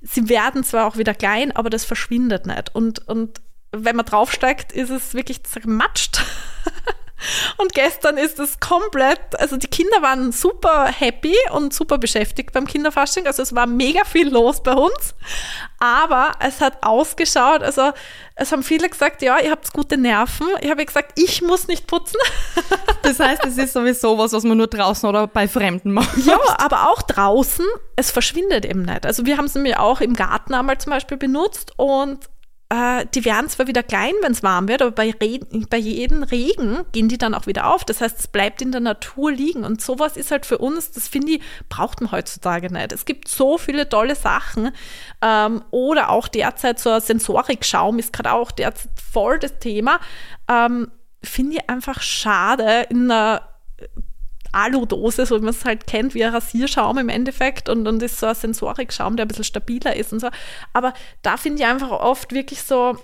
sie 0.01 0.29
werden 0.29 0.63
zwar 0.63 0.85
auch 0.85 0.97
wieder 0.97 1.15
klein, 1.15 1.51
aber 1.51 1.71
das 1.71 1.85
verschwindet 1.85 2.45
nicht. 2.45 2.75
Und, 2.75 3.07
und 3.07 3.41
wenn 3.71 3.95
man 3.95 4.05
draufsteigt, 4.05 4.71
ist 4.71 4.91
es 4.91 5.15
wirklich 5.15 5.43
zermatscht. 5.43 6.23
Und 7.57 7.73
gestern 7.73 8.17
ist 8.17 8.39
es 8.39 8.59
komplett, 8.59 9.39
also 9.39 9.57
die 9.57 9.67
Kinder 9.67 10.01
waren 10.01 10.31
super 10.31 10.85
happy 10.85 11.35
und 11.51 11.73
super 11.73 11.97
beschäftigt 11.97 12.51
beim 12.53 12.67
Kinderfasching. 12.67 13.27
Also 13.27 13.43
es 13.43 13.55
war 13.55 13.67
mega 13.67 14.03
viel 14.05 14.29
los 14.29 14.61
bei 14.61 14.73
uns. 14.73 15.15
Aber 15.79 16.31
es 16.39 16.61
hat 16.61 16.83
ausgeschaut, 16.83 17.61
also 17.61 17.91
es 18.35 18.51
haben 18.51 18.63
viele 18.63 18.89
gesagt, 18.89 19.21
ja, 19.21 19.39
ihr 19.39 19.51
habt 19.51 19.71
gute 19.71 19.97
Nerven. 19.97 20.47
Ich 20.61 20.69
habe 20.69 20.85
gesagt, 20.85 21.19
ich 21.19 21.41
muss 21.41 21.67
nicht 21.67 21.87
putzen. 21.87 22.19
Das 23.03 23.19
heißt, 23.19 23.45
es 23.45 23.59
ist 23.59 23.73
sowieso 23.73 24.17
was, 24.17 24.33
was 24.33 24.43
man 24.43 24.57
nur 24.57 24.65
draußen 24.65 25.07
oder 25.07 25.27
bei 25.27 25.47
Fremden 25.47 25.93
macht. 25.93 26.17
Ja, 26.25 26.39
aber 26.57 26.89
auch 26.89 27.03
draußen, 27.03 27.63
es 27.95 28.09
verschwindet 28.09 28.65
eben 28.65 28.81
nicht. 28.81 29.05
Also 29.05 29.27
wir 29.27 29.37
haben 29.37 29.45
es 29.45 29.53
nämlich 29.53 29.77
auch 29.77 30.01
im 30.01 30.15
Garten 30.15 30.55
einmal 30.55 30.79
zum 30.79 30.89
Beispiel 30.89 31.17
benutzt 31.17 31.71
und 31.77 32.27
äh, 32.69 33.05
die 33.13 33.25
werden 33.25 33.47
zwar 33.47 33.67
wieder 33.67 33.83
klein, 33.83 34.13
wenn 34.21 34.31
es 34.31 34.41
warm 34.41 34.67
wird, 34.67 34.81
aber 34.81 34.91
bei, 34.91 35.13
bei 35.13 35.77
jedem 35.77 36.23
Regen 36.23 36.79
gehen 36.91 37.09
die 37.09 37.17
dann 37.17 37.35
auch 37.35 37.45
wieder 37.45 37.67
auf. 37.67 37.85
Das 37.85 38.01
heißt, 38.01 38.19
es 38.19 38.27
bleibt 38.27 38.61
in 38.61 38.71
der 38.71 38.81
Natur 38.81 39.31
liegen. 39.31 39.63
Und 39.63 39.81
sowas 39.81 40.17
ist 40.17 40.31
halt 40.31 40.45
für 40.45 40.57
uns, 40.57 40.91
das 40.91 41.07
finde 41.07 41.33
ich, 41.33 41.41
braucht 41.69 42.01
man 42.01 42.11
heutzutage 42.11 42.73
nicht. 42.73 42.91
Es 42.91 43.05
gibt 43.05 43.27
so 43.27 43.57
viele 43.59 43.87
tolle 43.87 44.15
Sachen. 44.15 44.71
Ähm, 45.21 45.63
oder 45.69 46.09
auch 46.09 46.27
derzeit 46.27 46.79
so 46.79 46.99
Sensorikschaum 46.99 47.99
ist 47.99 48.13
gerade 48.13 48.33
auch 48.33 48.51
derzeit 48.51 48.91
voll 49.11 49.37
das 49.37 49.59
Thema. 49.59 49.99
Ähm, 50.49 50.89
finde 51.23 51.57
ich 51.57 51.69
einfach 51.69 52.01
schade 52.01 52.87
in 52.89 53.11
einer 53.11 53.54
Aludose, 54.55 55.25
so 55.25 55.35
wie 55.37 55.45
man 55.45 55.53
es 55.53 55.65
halt 55.65 55.87
kennt, 55.87 56.13
wie 56.13 56.23
ein 56.23 56.33
Rasierschaum 56.33 56.97
im 56.97 57.09
Endeffekt 57.09 57.69
und, 57.69 57.87
und 57.87 58.01
ist 58.01 58.19
so 58.19 58.27
ein 58.27 58.35
Sensorikschaum, 58.35 59.17
der 59.17 59.25
ein 59.25 59.27
bisschen 59.27 59.43
stabiler 59.43 59.95
ist 59.95 60.13
und 60.13 60.19
so. 60.19 60.29
Aber 60.73 60.93
da 61.21 61.37
finde 61.37 61.61
ich 61.61 61.67
einfach 61.67 61.91
oft 61.91 62.31
wirklich 62.31 62.63
so, 62.63 62.97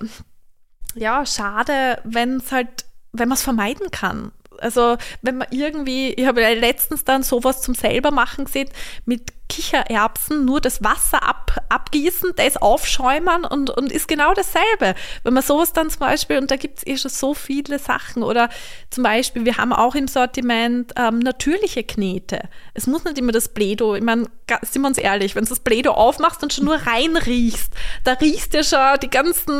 ja, 0.96 1.26
schade, 1.26 2.00
wenn 2.04 2.38
es 2.38 2.52
halt, 2.52 2.86
wenn 3.12 3.30
man 3.30 3.36
es 3.36 3.44
vermeiden 3.44 3.92
kann. 3.92 4.32
Also 4.60 4.98
wenn 5.22 5.38
man 5.38 5.48
irgendwie, 5.52 6.14
ich 6.14 6.26
habe 6.26 6.42
letztens 6.54 7.04
dann 7.04 7.24
sowas 7.24 7.62
zum 7.62 7.74
selber 7.74 8.12
machen 8.12 8.46
gesehen, 8.46 8.70
mit 9.06 9.34
Kichererbsen 9.52 10.46
nur 10.46 10.62
das 10.62 10.82
Wasser 10.82 11.28
ab, 11.28 11.62
abgießen, 11.68 12.32
das 12.38 12.56
aufschäumen 12.56 13.44
und, 13.44 13.70
und 13.70 13.92
ist 13.92 14.08
genau 14.08 14.34
dasselbe. 14.34 14.96
Wenn 15.24 15.34
man 15.34 15.44
sowas 15.44 15.74
dann 15.74 15.90
zum 15.90 16.00
Beispiel, 16.00 16.38
und 16.38 16.50
da 16.50 16.56
gibt 16.56 16.78
es 16.78 16.88
eh 16.88 16.96
schon 16.96 17.12
so 17.12 17.34
viele 17.34 17.78
Sachen, 17.78 18.24
oder 18.24 18.50
zum 18.90 19.04
Beispiel, 19.04 19.44
wir 19.44 19.58
haben 19.58 19.74
auch 19.74 19.94
im 19.94 20.08
Sortiment 20.08 20.94
ähm, 20.96 21.20
natürliche 21.20 21.84
Knete. 21.84 22.40
Es 22.74 22.88
muss 22.88 23.04
nicht 23.04 23.18
immer 23.18 23.34
das 23.34 23.50
Bledo, 23.50 23.96
ich 23.96 24.04
meine, 24.04 24.28
sind 24.62 24.84
wir 24.84 24.88
uns 24.88 24.98
ehrlich, 24.98 25.36
wenn 25.36 25.44
du 25.44 25.50
das 25.50 25.60
Bledo 25.60 25.92
aufmachst 25.92 26.44
und 26.44 26.54
schon 26.54 26.66
nur 26.66 26.76
reinriechst, 26.76 27.74
da 28.06 28.14
riechst 28.14 28.54
du 28.54 28.64
schon 28.64 29.00
die 29.02 29.10
ganzen, 29.10 29.54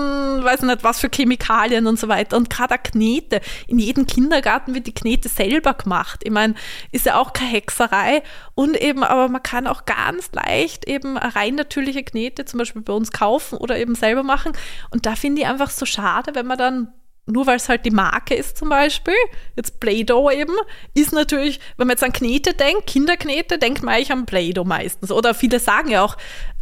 weiß 0.44 0.62
nicht 0.62 0.84
was 0.84 1.00
für 1.02 1.10
Chemikalien 1.10 1.86
und 1.88 2.00
so 2.00 2.08
weiter. 2.08 2.38
Und 2.38 2.50
gerade 2.50 2.78
Knete, 2.78 3.42
in 3.68 3.80
jedem 3.80 4.08
Kindergarten 4.08 4.74
wird 4.74 4.88
die 4.88 4.94
Knete 4.94 5.28
selber 5.28 5.74
gemacht. 5.74 6.22
Ich 6.24 6.32
meine, 6.32 6.56
ist 6.92 7.06
ja 7.06 7.18
auch 7.18 7.34
keine 7.34 7.52
Hexerei 7.52 8.24
und 8.56 8.80
eben, 8.80 9.04
aber 9.04 9.28
man 9.28 9.44
kann 9.44 9.68
auch 9.68 9.81
ganz 9.86 10.32
leicht 10.34 10.88
eben 10.88 11.18
rein 11.18 11.56
natürliche 11.56 12.04
Knete 12.04 12.46
zum 12.46 12.60
Beispiel 12.60 12.82
bei 12.82 12.94
uns 12.94 13.12
kaufen 13.12 13.58
oder 13.58 13.78
eben 13.78 13.96
selber 13.96 14.24
machen. 14.24 14.54
Und 14.92 15.06
da 15.06 15.16
finde 15.16 15.42
ich 15.42 15.48
einfach 15.48 15.70
so 15.70 15.86
schade, 15.86 16.36
wenn 16.36 16.48
man 16.48 16.58
dann 16.58 16.94
nur 17.28 17.46
weil 17.46 17.58
es 17.58 17.70
halt 17.70 17.86
die 17.86 17.92
Marke 17.92 18.34
ist 18.34 18.58
zum 18.58 18.70
Beispiel, 18.70 19.16
jetzt 19.56 19.80
Play-Doh 19.80 20.32
eben, 20.32 20.54
ist 20.96 21.14
natürlich, 21.14 21.60
wenn 21.78 21.88
man 21.88 21.96
jetzt 21.96 22.04
an 22.04 22.14
Knete 22.14 22.54
denkt, 22.54 22.88
Kinderknete, 22.88 23.58
denkt 23.58 23.84
man 23.84 23.94
eigentlich 23.96 24.12
an 24.12 24.26
Play-Doh 24.26 24.64
meistens. 24.64 25.12
Oder 25.12 25.34
viele 25.34 25.60
sagen 25.60 25.92
ja 25.92 26.04
auch 26.04 26.18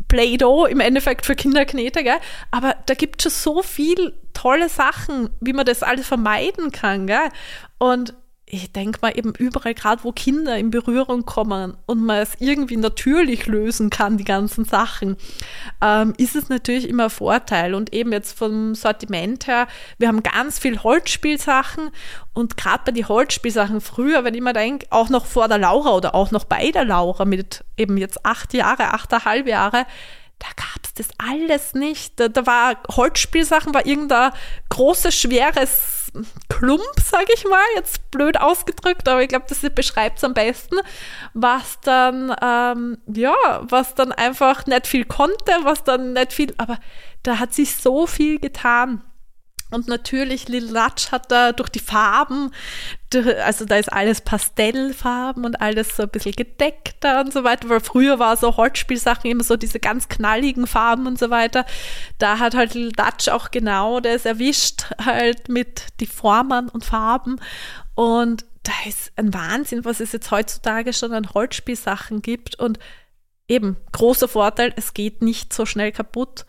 Play-Doh 0.10 0.66
im 0.66 0.80
Endeffekt 0.80 1.26
für 1.26 1.36
Kinderknete, 1.36 2.04
gell? 2.04 2.18
Aber 2.52 2.76
da 2.86 2.94
gibt 2.94 3.26
es 3.26 3.32
schon 3.42 3.56
so 3.56 3.64
viel 3.64 4.14
tolle 4.34 4.70
Sachen, 4.70 5.30
wie 5.40 5.54
man 5.54 5.66
das 5.66 5.84
alles 5.84 6.08
vermeiden 6.08 6.72
kann, 6.72 7.08
gell? 7.08 7.30
Und 7.78 8.14
ich 8.52 8.72
denke 8.72 9.00
mal 9.02 9.18
eben 9.18 9.34
überall, 9.38 9.76
gerade 9.76 10.04
wo 10.04 10.12
Kinder 10.12 10.58
in 10.58 10.72
Berührung 10.72 11.26
kommen 11.26 11.78
und 11.86 12.04
man 12.04 12.18
es 12.18 12.32
irgendwie 12.40 12.78
natürlich 12.78 13.46
lösen 13.46 13.92
kann, 13.92 14.18
die 14.18 14.24
ganzen 14.24 14.66
Sachen, 14.66 15.18
ähm, 15.82 16.14
ist 16.18 16.36
es 16.36 16.50
natürlich 16.50 16.90
immer 16.90 17.06
ein 17.06 17.10
Vorteil. 17.12 17.76
Und 17.76 17.94
eben 17.94 18.12
jetzt 18.12 18.38
vom 18.38 18.74
Sortiment 18.74 19.46
her, 19.46 19.68
wir 20.00 20.08
haben 20.08 20.24
ganz 20.24 20.58
viel 20.58 20.82
Holzspielsachen 20.82 21.92
und 22.34 22.58
gerade 22.58 22.82
bei 22.86 22.92
den 22.92 23.08
Holzspielsachen 23.08 23.82
früher, 23.82 24.24
wenn 24.24 24.34
ich 24.34 24.42
mir 24.42 24.54
denke, 24.54 24.88
auch 24.90 25.10
noch 25.10 25.28
vor 25.28 25.48
der 25.48 25.60
Laura 25.60 25.92
oder 25.92 26.16
auch 26.16 26.32
noch 26.32 26.46
bei 26.46 26.72
der 26.72 26.86
Laura 26.86 27.26
mit 27.26 27.64
eben 27.78 27.98
jetzt 27.98 28.26
acht 28.26 28.54
Jahre, 28.54 28.94
achteinhalb 28.94 29.48
Jahre, 29.48 29.86
da 30.40 30.48
gab 30.56 30.84
es 30.84 30.94
das 30.94 31.08
alles 31.18 31.74
nicht. 31.74 32.20
Da, 32.20 32.28
da 32.28 32.46
war 32.46 32.78
Holzspielsachen, 32.90 33.74
war 33.74 33.86
irgendein 33.86 34.32
großes, 34.70 35.16
schweres 35.16 36.12
Klump, 36.48 37.00
sage 37.04 37.32
ich 37.34 37.46
mal, 37.46 37.64
jetzt 37.76 38.10
blöd 38.12 38.40
ausgedrückt, 38.40 39.08
aber 39.08 39.22
ich 39.22 39.30
glaube, 39.30 39.46
das 39.48 39.62
beschreibt 39.74 40.18
es 40.18 40.24
am 40.24 40.34
besten, 40.34 40.78
was 41.34 41.80
dann, 41.82 42.36
ähm, 42.42 42.98
ja, 43.08 43.36
was 43.62 43.96
dann 43.96 44.12
einfach 44.12 44.66
nicht 44.66 44.88
viel 44.88 45.06
konnte, 45.06 45.52
was 45.64 45.84
dann 45.84 46.14
nicht 46.14 46.34
viel, 46.34 46.54
aber 46.58 46.80
da 47.24 47.40
hat 47.40 47.54
sich 47.54 47.76
so 47.76 48.08
viel 48.08 48.40
getan. 48.40 49.04
Und 49.72 49.88
natürlich, 49.88 50.48
Lil 50.48 50.66
Latch 50.66 51.12
hat 51.12 51.32
da 51.32 51.52
durch 51.52 51.70
die 51.70 51.80
Farben, 51.80 52.52
also 53.46 53.66
da 53.66 53.78
ist 53.78 53.92
alles 53.92 54.22
Pastellfarben 54.22 55.46
und 55.46 55.62
alles 55.62 55.96
so 55.96 56.04
ein 56.04 56.10
bisschen 56.10 56.32
gedeckter 56.32 57.22
und 57.22 57.32
so 57.32 57.44
weiter, 57.44 57.70
weil 57.70 57.80
früher 57.80 58.18
war 58.18 58.36
so 58.36 58.58
Holzspielsachen 58.58 59.30
immer 59.30 59.44
so 59.44 59.58
diese 59.58 59.80
ganz 59.80 60.08
knalligen 60.08 60.66
Farben 60.66 61.06
und 61.06 61.20
so 61.20 61.30
weiter. 61.30 61.66
Da 62.18 62.40
hat 62.40 62.56
halt 62.56 62.74
Lil 62.74 62.92
Latch 62.98 63.30
auch 63.30 63.52
genau 63.52 64.00
das 64.00 64.26
erwischt, 64.26 64.86
halt 65.04 65.50
mit 65.50 65.84
die 66.00 66.08
Formen 66.08 66.70
und 66.70 66.84
Farben. 66.84 67.40
Und 67.94 68.46
da 68.64 68.72
ist 68.88 69.12
ein 69.18 69.34
Wahnsinn, 69.34 69.86
was 69.86 70.00
es 70.00 70.14
jetzt 70.14 70.32
heutzutage 70.32 70.94
schon 70.94 71.14
an 71.14 71.30
Holzspielsachen 71.34 72.22
gibt. 72.22 72.56
Und 72.60 72.80
eben, 73.48 73.78
großer 73.92 74.28
Vorteil, 74.28 74.74
es 74.76 74.94
geht 74.94 75.22
nicht 75.22 75.54
so 75.54 75.66
schnell 75.66 75.92
kaputt 75.92 76.46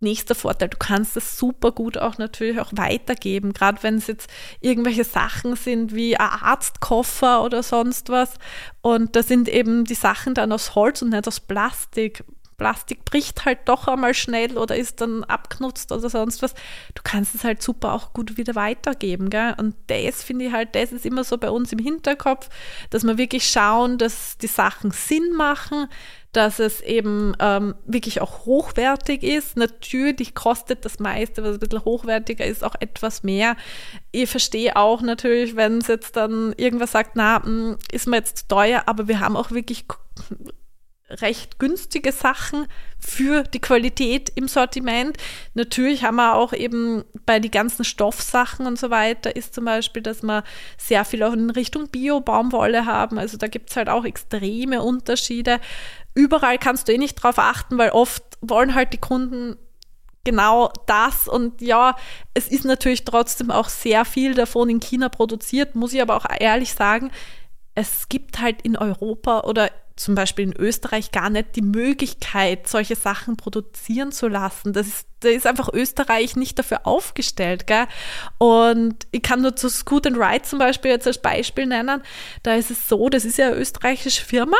nächster 0.00 0.34
Vorteil, 0.34 0.68
du 0.68 0.76
kannst 0.76 1.16
es 1.16 1.38
super 1.38 1.72
gut 1.72 1.98
auch 1.98 2.18
natürlich 2.18 2.60
auch 2.60 2.72
weitergeben, 2.74 3.52
gerade 3.52 3.82
wenn 3.82 3.96
es 3.96 4.06
jetzt 4.06 4.30
irgendwelche 4.60 5.04
Sachen 5.04 5.56
sind 5.56 5.94
wie 5.94 6.16
ein 6.16 6.28
Arztkoffer 6.28 7.42
oder 7.42 7.62
sonst 7.62 8.08
was 8.08 8.34
und 8.82 9.16
da 9.16 9.22
sind 9.22 9.48
eben 9.48 9.84
die 9.84 9.94
Sachen 9.94 10.34
dann 10.34 10.52
aus 10.52 10.74
Holz 10.74 11.02
und 11.02 11.10
nicht 11.10 11.26
aus 11.26 11.40
Plastik. 11.40 12.24
Plastik 12.56 13.04
bricht 13.04 13.44
halt 13.44 13.60
doch 13.66 13.88
einmal 13.88 14.14
schnell 14.14 14.56
oder 14.56 14.76
ist 14.76 15.00
dann 15.00 15.24
abgenutzt 15.24 15.90
oder 15.92 16.08
sonst 16.08 16.42
was. 16.42 16.54
Du 16.94 17.02
kannst 17.02 17.34
es 17.34 17.44
halt 17.44 17.62
super 17.62 17.92
auch 17.92 18.12
gut 18.12 18.36
wieder 18.36 18.54
weitergeben. 18.54 19.30
Gell? 19.30 19.54
Und 19.58 19.74
das 19.88 20.22
finde 20.22 20.46
ich 20.46 20.52
halt, 20.52 20.74
das 20.74 20.92
ist 20.92 21.04
immer 21.04 21.24
so 21.24 21.36
bei 21.38 21.50
uns 21.50 21.72
im 21.72 21.78
Hinterkopf, 21.78 22.48
dass 22.90 23.04
wir 23.04 23.18
wirklich 23.18 23.48
schauen, 23.48 23.98
dass 23.98 24.38
die 24.38 24.46
Sachen 24.46 24.92
Sinn 24.92 25.32
machen, 25.36 25.88
dass 26.36 26.58
es 26.58 26.80
eben 26.80 27.34
ähm, 27.38 27.74
wirklich 27.86 28.20
auch 28.20 28.44
hochwertig 28.44 29.22
ist. 29.22 29.56
Natürlich 29.56 30.34
kostet 30.34 30.84
das 30.84 30.98
meiste, 30.98 31.42
was 31.42 31.54
ein 31.54 31.60
bisschen 31.60 31.84
hochwertiger 31.84 32.44
ist, 32.44 32.64
auch 32.64 32.74
etwas 32.80 33.22
mehr. 33.22 33.56
Ich 34.10 34.28
verstehe 34.28 34.76
auch 34.76 35.00
natürlich, 35.00 35.56
wenn 35.56 35.78
es 35.78 35.86
jetzt 35.86 36.16
dann 36.16 36.52
irgendwas 36.56 36.92
sagt, 36.92 37.12
na, 37.14 37.42
hm, 37.42 37.76
ist 37.92 38.08
mir 38.08 38.16
jetzt 38.16 38.48
teuer, 38.48 38.82
aber 38.86 39.08
wir 39.08 39.20
haben 39.20 39.36
auch 39.36 39.52
wirklich 39.52 39.86
recht 41.10 41.58
günstige 41.58 42.12
Sachen 42.12 42.66
für 42.98 43.42
die 43.42 43.60
Qualität 43.60 44.32
im 44.34 44.48
Sortiment. 44.48 45.16
Natürlich 45.52 46.02
haben 46.02 46.16
wir 46.16 46.34
auch 46.34 46.52
eben 46.52 47.04
bei 47.26 47.38
den 47.38 47.50
ganzen 47.50 47.84
Stoffsachen 47.84 48.66
und 48.66 48.78
so 48.78 48.90
weiter 48.90 49.36
ist 49.36 49.54
zum 49.54 49.66
Beispiel, 49.66 50.02
dass 50.02 50.22
wir 50.22 50.44
sehr 50.78 51.04
viel 51.04 51.22
auch 51.22 51.32
in 51.32 51.50
Richtung 51.50 51.88
Bio-Baumwolle 51.88 52.86
haben. 52.86 53.18
Also 53.18 53.36
da 53.36 53.48
gibt 53.48 53.70
es 53.70 53.76
halt 53.76 53.88
auch 53.88 54.04
extreme 54.04 54.82
Unterschiede 54.82 55.60
überall 56.14 56.58
kannst 56.58 56.88
du 56.88 56.92
eh 56.92 56.98
nicht 56.98 57.16
drauf 57.16 57.38
achten, 57.38 57.78
weil 57.78 57.90
oft 57.90 58.22
wollen 58.40 58.74
halt 58.74 58.92
die 58.92 58.98
Kunden 58.98 59.56
genau 60.24 60.72
das. 60.86 61.28
Und 61.28 61.60
ja, 61.60 61.96
es 62.32 62.48
ist 62.48 62.64
natürlich 62.64 63.04
trotzdem 63.04 63.50
auch 63.50 63.68
sehr 63.68 64.04
viel 64.04 64.34
davon 64.34 64.68
in 64.68 64.80
China 64.80 65.08
produziert, 65.08 65.74
muss 65.74 65.92
ich 65.92 66.02
aber 66.02 66.16
auch 66.16 66.26
ehrlich 66.38 66.72
sagen, 66.72 67.10
es 67.74 68.08
gibt 68.08 68.40
halt 68.40 68.62
in 68.62 68.76
Europa 68.76 69.40
oder 69.40 69.70
zum 69.96 70.16
Beispiel 70.16 70.46
in 70.46 70.56
Österreich 70.56 71.12
gar 71.12 71.30
nicht 71.30 71.54
die 71.54 71.62
Möglichkeit, 71.62 72.66
solche 72.66 72.96
Sachen 72.96 73.36
produzieren 73.36 74.10
zu 74.10 74.26
lassen. 74.26 74.72
Das 74.72 74.88
ist, 74.88 75.06
da 75.20 75.28
ist 75.28 75.46
einfach 75.46 75.72
Österreich 75.72 76.34
nicht 76.34 76.58
dafür 76.58 76.84
aufgestellt. 76.84 77.68
Gell? 77.68 77.86
Und 78.38 79.06
ich 79.12 79.22
kann 79.22 79.42
nur 79.42 79.54
zu 79.54 79.68
Scoot 79.68 80.06
and 80.06 80.16
Ride 80.16 80.42
zum 80.42 80.58
Beispiel 80.58 80.90
jetzt 80.90 81.06
als 81.06 81.22
Beispiel 81.22 81.66
nennen. 81.66 82.02
Da 82.42 82.54
ist 82.54 82.72
es 82.72 82.88
so, 82.88 83.08
das 83.08 83.24
ist 83.24 83.38
ja 83.38 83.48
eine 83.48 83.56
österreichische 83.56 84.24
Firma 84.24 84.56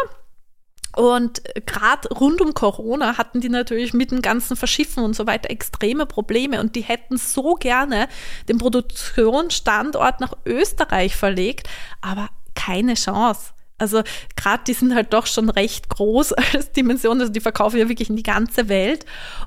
und 0.96 1.42
gerade 1.66 2.08
rund 2.08 2.40
um 2.40 2.54
Corona 2.54 3.18
hatten 3.18 3.40
die 3.40 3.48
natürlich 3.48 3.94
mit 3.94 4.10
dem 4.10 4.22
ganzen 4.22 4.56
Verschiffen 4.56 5.02
und 5.02 5.14
so 5.14 5.26
weiter 5.26 5.50
extreme 5.50 6.06
Probleme 6.06 6.60
und 6.60 6.76
die 6.76 6.82
hätten 6.82 7.16
so 7.16 7.54
gerne 7.54 8.08
den 8.48 8.58
Produktionsstandort 8.58 10.20
nach 10.20 10.34
Österreich 10.44 11.16
verlegt, 11.16 11.68
aber 12.00 12.28
keine 12.54 12.94
Chance. 12.94 13.53
Also 13.76 14.02
gerade 14.36 14.62
die 14.66 14.72
sind 14.72 14.94
halt 14.94 15.12
doch 15.12 15.26
schon 15.26 15.50
recht 15.50 15.88
groß 15.88 16.32
als 16.54 16.72
Dimension, 16.72 17.20
also 17.20 17.32
die 17.32 17.40
verkaufen 17.40 17.78
ja 17.78 17.88
wirklich 17.88 18.08
in 18.08 18.16
die 18.16 18.22
ganze 18.22 18.68
Welt. 18.68 19.04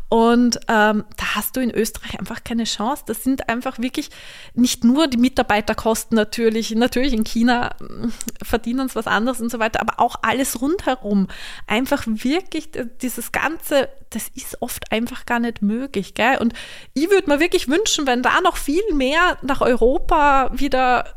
Und 0.10 0.58
ähm, 0.68 1.04
da 1.18 1.36
hast 1.36 1.56
du 1.56 1.62
in 1.62 1.72
Österreich 1.72 2.20
einfach 2.20 2.44
keine 2.44 2.64
Chance. 2.66 3.04
Das 3.08 3.24
sind 3.24 3.50
einfach 3.50 3.80
wirklich 3.80 4.10
nicht 4.54 4.84
nur 4.84 5.08
die 5.08 5.18
Mitarbeiterkosten 5.18 6.16
natürlich, 6.16 6.72
natürlich 6.72 7.14
in 7.14 7.24
China 7.24 7.76
hm, 7.80 8.14
verdienen 8.44 8.82
uns 8.82 8.96
was 8.96 9.08
anderes 9.08 9.42
und 9.42 9.52
so 9.52 9.60
weiter, 9.60 9.82
aber 9.82 10.00
auch 10.00 10.18
alles 10.22 10.62
rundherum. 10.62 11.28
Einfach 11.66 12.04
wirklich 12.06 12.70
dieses 13.02 13.32
Ganze, 13.32 13.90
das 14.10 14.30
ist 14.36 14.62
oft 14.62 14.92
einfach 14.92 15.26
gar 15.26 15.40
nicht 15.40 15.62
möglich. 15.62 16.14
Gell? 16.14 16.38
Und 16.38 16.54
ich 16.94 17.10
würde 17.10 17.30
mir 17.30 17.40
wirklich 17.40 17.68
wünschen, 17.68 18.08
wenn 18.08 18.24
da 18.24 18.42
noch 18.42 18.58
viel 18.58 18.94
mehr 18.94 19.38
nach 19.42 19.62
Europa 19.62 20.52
wieder 20.54 21.14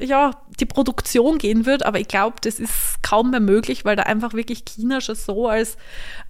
ja, 0.00 0.32
die 0.60 0.66
Produktion 0.66 1.38
gehen 1.38 1.66
wird, 1.66 1.84
aber 1.84 2.00
ich 2.00 2.08
glaube, 2.08 2.36
das 2.42 2.58
ist 2.58 3.02
kaum 3.02 3.30
mehr 3.30 3.40
möglich, 3.40 3.84
weil 3.84 3.96
da 3.96 4.04
einfach 4.04 4.34
wirklich 4.34 4.64
China 4.64 5.00
schon 5.00 5.14
so 5.14 5.48
als, 5.48 5.76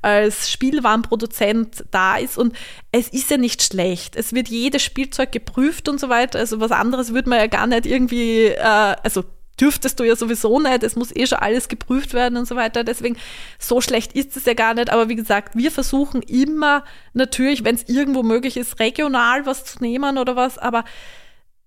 als 0.02 0.50
Spielwarenproduzent 0.50 1.84
da 1.90 2.16
ist 2.16 2.38
und 2.38 2.54
es 2.92 3.08
ist 3.08 3.30
ja 3.30 3.36
nicht 3.36 3.62
schlecht. 3.62 4.16
Es 4.16 4.32
wird 4.32 4.48
jedes 4.48 4.82
Spielzeug 4.82 5.32
geprüft 5.32 5.88
und 5.88 6.00
so 6.00 6.08
weiter, 6.08 6.38
also 6.38 6.60
was 6.60 6.70
anderes 6.70 7.12
würde 7.12 7.28
man 7.28 7.38
ja 7.38 7.46
gar 7.46 7.66
nicht 7.66 7.86
irgendwie, 7.86 8.46
äh, 8.46 8.96
also 9.02 9.24
dürftest 9.60 10.00
du 10.00 10.04
ja 10.04 10.16
sowieso 10.16 10.58
nicht, 10.58 10.82
es 10.82 10.96
muss 10.96 11.14
eh 11.14 11.26
schon 11.26 11.38
alles 11.38 11.68
geprüft 11.68 12.12
werden 12.12 12.36
und 12.36 12.46
so 12.46 12.56
weiter. 12.56 12.84
Deswegen, 12.84 13.16
so 13.58 13.80
schlecht 13.80 14.12
ist 14.14 14.36
es 14.36 14.44
ja 14.46 14.54
gar 14.54 14.74
nicht. 14.74 14.90
Aber 14.90 15.08
wie 15.08 15.14
gesagt, 15.14 15.56
wir 15.56 15.70
versuchen 15.70 16.22
immer 16.22 16.84
natürlich, 17.12 17.64
wenn 17.64 17.76
es 17.76 17.88
irgendwo 17.88 18.22
möglich 18.22 18.56
ist, 18.56 18.80
regional 18.80 19.46
was 19.46 19.64
zu 19.64 19.78
nehmen 19.80 20.18
oder 20.18 20.36
was, 20.36 20.58
aber 20.58 20.84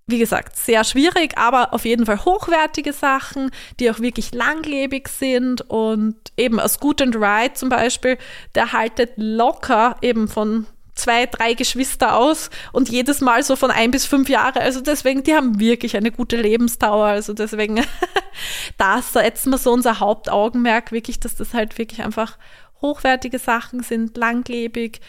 wie 0.07 0.19
gesagt, 0.19 0.55
sehr 0.55 0.85
schwierig, 0.85 1.37
aber 1.37 1.73
auf 1.73 1.83
jeden 1.83 2.05
Fall 2.05 2.23
hochwertige 2.23 2.93
Sachen, 2.93 3.51
die 3.79 3.91
auch 3.91 3.99
wirklich 3.99 4.33
langlebig 4.33 5.09
sind 5.09 5.69
und 5.69 6.15
eben 6.37 6.61
aus 6.61 6.79
Good 6.79 7.01
and 7.01 7.15
Right 7.17 7.57
zum 7.57 7.67
Beispiel, 7.67 8.17
der 8.55 8.71
haltet 8.71 9.11
locker 9.17 9.97
eben 10.01 10.29
von 10.29 10.65
zwei, 10.95 11.25
drei 11.25 11.53
Geschwister 11.53 12.15
aus 12.15 12.49
und 12.71 12.89
jedes 12.89 13.19
Mal 13.19 13.43
so 13.43 13.55
von 13.55 13.69
ein 13.69 13.91
bis 13.91 14.05
fünf 14.05 14.29
Jahre. 14.29 14.61
Also 14.61 14.81
deswegen, 14.81 15.23
die 15.23 15.35
haben 15.35 15.59
wirklich 15.59 15.95
eine 15.97 16.11
gute 16.11 16.37
Lebensdauer. 16.37 17.05
Also 17.05 17.33
deswegen, 17.33 17.83
da 18.77 19.01
setzen 19.01 19.51
wir 19.51 19.57
so 19.57 19.73
unser 19.73 19.99
Hauptaugenmerk 19.99 20.91
wirklich, 20.93 21.19
dass 21.19 21.35
das 21.35 21.53
halt 21.53 21.77
wirklich 21.77 22.01
einfach 22.01 22.37
hochwertige 22.81 23.39
Sachen 23.39 23.83
sind, 23.83 24.17
langlebig, 24.17 25.01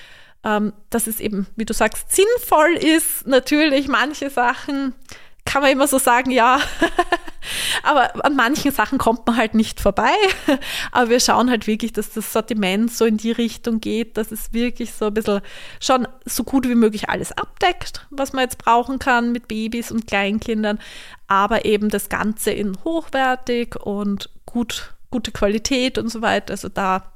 ähm, 0.44 0.72
dass 0.90 1.06
es 1.06 1.20
eben, 1.20 1.46
wie 1.56 1.64
du 1.64 1.74
sagst, 1.74 2.12
sinnvoll 2.12 2.72
ist. 2.74 3.26
Natürlich, 3.26 3.88
manche 3.88 4.30
Sachen 4.30 4.94
kann 5.48 5.62
man 5.62 5.72
immer 5.72 5.86
so 5.86 5.98
sagen, 5.98 6.30
ja, 6.30 6.60
aber 7.82 8.22
an 8.24 8.36
manchen 8.36 8.70
Sachen 8.70 8.98
kommt 8.98 9.26
man 9.26 9.38
halt 9.38 9.54
nicht 9.54 9.80
vorbei. 9.80 10.12
Aber 10.92 11.08
wir 11.08 11.20
schauen 11.20 11.48
halt 11.48 11.66
wirklich, 11.66 11.94
dass 11.94 12.10
das 12.10 12.34
Sortiment 12.34 12.92
so 12.92 13.06
in 13.06 13.16
die 13.16 13.32
Richtung 13.32 13.80
geht, 13.80 14.18
dass 14.18 14.30
es 14.30 14.52
wirklich 14.52 14.92
so 14.92 15.06
ein 15.06 15.14
bisschen 15.14 15.40
schon 15.80 16.06
so 16.26 16.44
gut 16.44 16.68
wie 16.68 16.74
möglich 16.74 17.08
alles 17.08 17.32
abdeckt, 17.32 18.06
was 18.10 18.34
man 18.34 18.42
jetzt 18.42 18.58
brauchen 18.58 18.98
kann 18.98 19.32
mit 19.32 19.48
Babys 19.48 19.90
und 19.90 20.06
Kleinkindern, 20.06 20.78
aber 21.28 21.64
eben 21.64 21.88
das 21.88 22.10
Ganze 22.10 22.50
in 22.50 22.76
hochwertig 22.84 23.76
und 23.76 24.28
gut, 24.44 24.92
gute 25.10 25.32
Qualität 25.32 25.96
und 25.96 26.10
so 26.10 26.20
weiter. 26.20 26.52
Also 26.52 26.68
da 26.68 27.10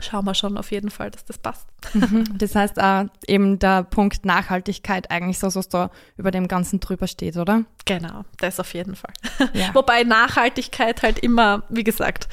schauen 0.00 0.24
wir 0.24 0.34
schon 0.34 0.56
auf 0.56 0.70
jeden 0.70 0.90
Fall, 0.90 1.10
dass 1.10 1.24
das 1.24 1.38
passt. 1.38 1.66
Mhm. 1.92 2.24
Das 2.38 2.54
heißt 2.54 2.78
äh, 2.78 3.06
eben 3.26 3.58
der 3.58 3.84
Punkt 3.84 4.24
Nachhaltigkeit 4.24 5.10
eigentlich 5.10 5.38
so, 5.38 5.54
was 5.54 5.68
da 5.68 5.90
über 6.16 6.30
dem 6.30 6.48
Ganzen 6.48 6.80
drüber 6.80 7.06
steht, 7.06 7.36
oder? 7.36 7.64
Genau, 7.84 8.24
das 8.38 8.60
auf 8.60 8.74
jeden 8.74 8.96
Fall. 8.96 9.12
Ja. 9.52 9.74
Wobei 9.74 10.02
Nachhaltigkeit 10.04 11.02
halt 11.02 11.18
immer, 11.18 11.62
wie 11.68 11.84
gesagt, 11.84 12.28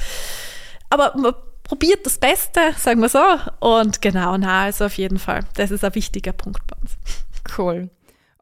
aber 0.90 1.16
man 1.18 1.34
probiert 1.64 2.06
das 2.06 2.18
Beste, 2.18 2.60
sagen 2.78 3.02
wir 3.02 3.10
so. 3.10 3.24
Und 3.60 4.02
genau, 4.02 4.38
na, 4.38 4.64
also 4.64 4.86
auf 4.86 4.98
jeden 4.98 5.20
Fall. 5.20 5.42
Das 5.56 5.72
ist 5.72 5.84
ein 5.84 5.96
wichtiger 5.96 6.34
Punkt 6.34 6.62
bei 6.68 6.76
uns. 6.82 6.98
Cool. 7.58 7.90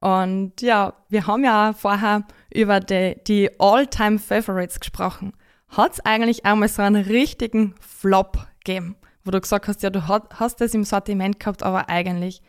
Und 0.01 0.61
ja, 0.61 0.93
wir 1.09 1.27
haben 1.27 1.43
ja 1.43 1.73
vorher 1.73 2.23
über 2.53 2.79
die, 2.79 3.17
die 3.27 3.49
All-Time-Favorites 3.59 4.79
gesprochen. 4.79 5.33
Hat 5.69 5.93
es 5.93 5.99
eigentlich 5.99 6.45
einmal 6.45 6.69
so 6.69 6.81
einen 6.81 7.05
richtigen 7.05 7.75
Flop 7.79 8.47
gegeben? 8.63 8.95
Wo 9.23 9.31
du 9.31 9.41
gesagt 9.41 9.67
hast, 9.67 9.83
ja, 9.83 9.89
du 9.89 10.07
hast 10.07 10.61
das 10.61 10.73
im 10.73 10.83
Sortiment 10.83 11.39
gehabt, 11.39 11.63
aber 11.63 11.89
eigentlich 11.89 12.41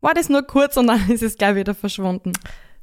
war 0.00 0.14
das 0.14 0.28
nur 0.28 0.42
kurz 0.42 0.76
und 0.76 0.86
dann 0.88 1.10
ist 1.10 1.22
es 1.22 1.36
gleich 1.36 1.56
wieder 1.56 1.74
verschwunden. 1.74 2.32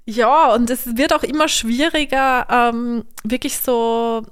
Ja, 0.05 0.53
und 0.53 0.69
es 0.69 0.97
wird 0.97 1.13
auch 1.13 1.23
immer 1.23 1.47
schwieriger, 1.47 2.47
ähm, 2.49 3.05
wirklich 3.23 3.57
so 3.59 4.25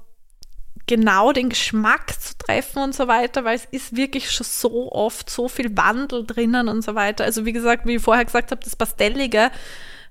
genau 0.88 1.32
den 1.32 1.50
Geschmack 1.50 2.20
zu 2.20 2.36
treffen 2.38 2.82
und 2.82 2.94
so 2.94 3.06
weiter, 3.06 3.44
weil 3.44 3.54
es 3.54 3.66
ist 3.66 3.94
wirklich 3.94 4.30
schon 4.30 4.46
so 4.46 4.90
oft 4.90 5.30
so 5.30 5.46
viel 5.46 5.76
Wandel 5.76 6.26
drinnen 6.26 6.68
und 6.68 6.82
so 6.82 6.96
weiter. 6.96 7.24
Also 7.24 7.44
wie 7.44 7.52
gesagt, 7.52 7.86
wie 7.86 7.96
ich 7.96 8.02
vorher 8.02 8.24
gesagt 8.24 8.50
habe, 8.50 8.64
das 8.64 8.74
Pastellige 8.74 9.52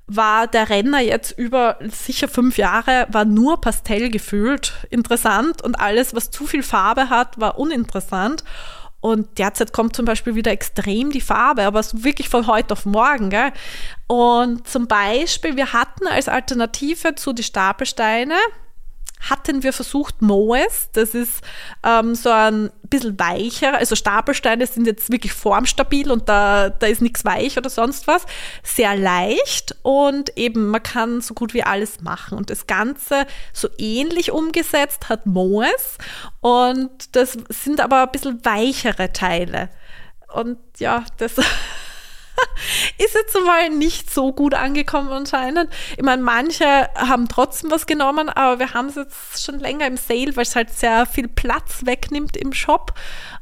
war 0.06 0.48
der 0.48 0.70
Renner 0.70 1.02
jetzt 1.02 1.38
über 1.38 1.78
sicher 1.82 2.30
fünf 2.30 2.58
Jahre, 2.58 3.08
war 3.10 3.26
nur 3.26 3.60
Pastell 3.60 4.10
gefühlt 4.10 4.74
interessant 4.90 5.62
und 5.62 5.76
alles, 5.76 6.16
was 6.16 6.32
zu 6.32 6.46
viel 6.48 6.64
Farbe 6.64 7.10
hat, 7.10 7.40
war 7.42 7.60
uninteressant. 7.60 8.46
Und 9.00 9.38
derzeit 9.38 9.74
kommt 9.74 9.96
zum 9.96 10.06
Beispiel 10.06 10.36
wieder 10.36 10.52
extrem 10.52 11.12
die 11.12 11.22
Farbe, 11.22 11.64
aber 11.64 11.80
es 11.80 12.04
wirklich 12.04 12.30
von 12.30 12.48
heute 12.48 12.74
auf 12.74 12.86
morgen. 12.86 13.30
Gell? 13.30 13.52
Und 14.08 14.68
zum 14.68 14.88
Beispiel, 14.88 15.56
wir 15.56 15.74
hatten 15.74 16.08
als 16.08 16.28
Alternative 16.28 17.16
zu 17.16 17.34
die 17.34 17.44
Stapelsteine, 17.44 18.36
hatten 19.20 19.64
wir 19.64 19.74
versucht 19.74 20.22
Moes, 20.22 20.90
das 20.94 21.16
ist 21.16 21.42
ähm, 21.84 22.16
so 22.16 22.30
ein 22.30 22.72
bisschen 22.84 23.20
weicher, 23.20 23.76
also 23.76 23.96
Stapelsteine 23.96 24.66
sind 24.68 24.88
jetzt 24.88 25.12
wirklich 25.12 25.34
formstabil 25.34 26.12
und 26.12 26.30
da, 26.30 26.70
da 26.70 26.88
ist 26.88 27.02
nichts 27.02 27.26
weich 27.26 27.58
oder 27.58 27.70
sonst 27.70 28.08
was, 28.08 28.26
sehr 28.64 28.96
leicht 28.96 29.76
und 29.84 30.38
eben 30.38 30.68
man 30.70 30.84
kann 30.84 31.22
so 31.22 31.34
gut 31.34 31.54
wie 31.54 31.64
alles 31.64 32.02
machen. 32.02 32.38
Und 32.38 32.50
das 32.50 32.68
Ganze 32.68 33.26
so 33.54 33.68
ähnlich 33.78 34.32
umgesetzt 34.32 35.10
hat 35.10 35.26
Moes. 35.26 35.98
Und 36.42 37.16
das 37.16 37.38
sind 37.50 37.82
aber 37.82 38.04
ein 38.04 38.12
bisschen 38.12 38.44
weichere 38.46 39.12
Teile. 39.12 39.70
Und 40.34 40.58
ja, 40.78 41.06
das 41.18 41.34
ist 42.98 43.16
jetzt 43.16 43.38
mal 43.46 43.70
nicht 43.70 44.14
so 44.14 44.34
gut 44.34 44.54
angekommen 44.54 45.12
anscheinend. 45.12 45.70
Ich 45.96 46.04
meine, 46.04 46.22
manche 46.22 46.90
haben 46.96 47.28
trotzdem 47.28 47.72
was 47.72 47.86
genommen, 47.86 48.30
aber 48.30 48.60
wir 48.60 48.74
haben 48.74 48.88
es 48.88 48.96
jetzt 48.96 49.44
schon 49.44 49.60
länger 49.60 49.88
im 49.88 49.98
Sale, 49.98 50.36
weil 50.36 50.44
es 50.44 50.56
halt 50.56 50.72
sehr 50.72 51.06
viel 51.06 51.28
Platz 51.28 51.86
wegnimmt 51.86 52.38
im 52.38 52.54
Shop. 52.54 52.94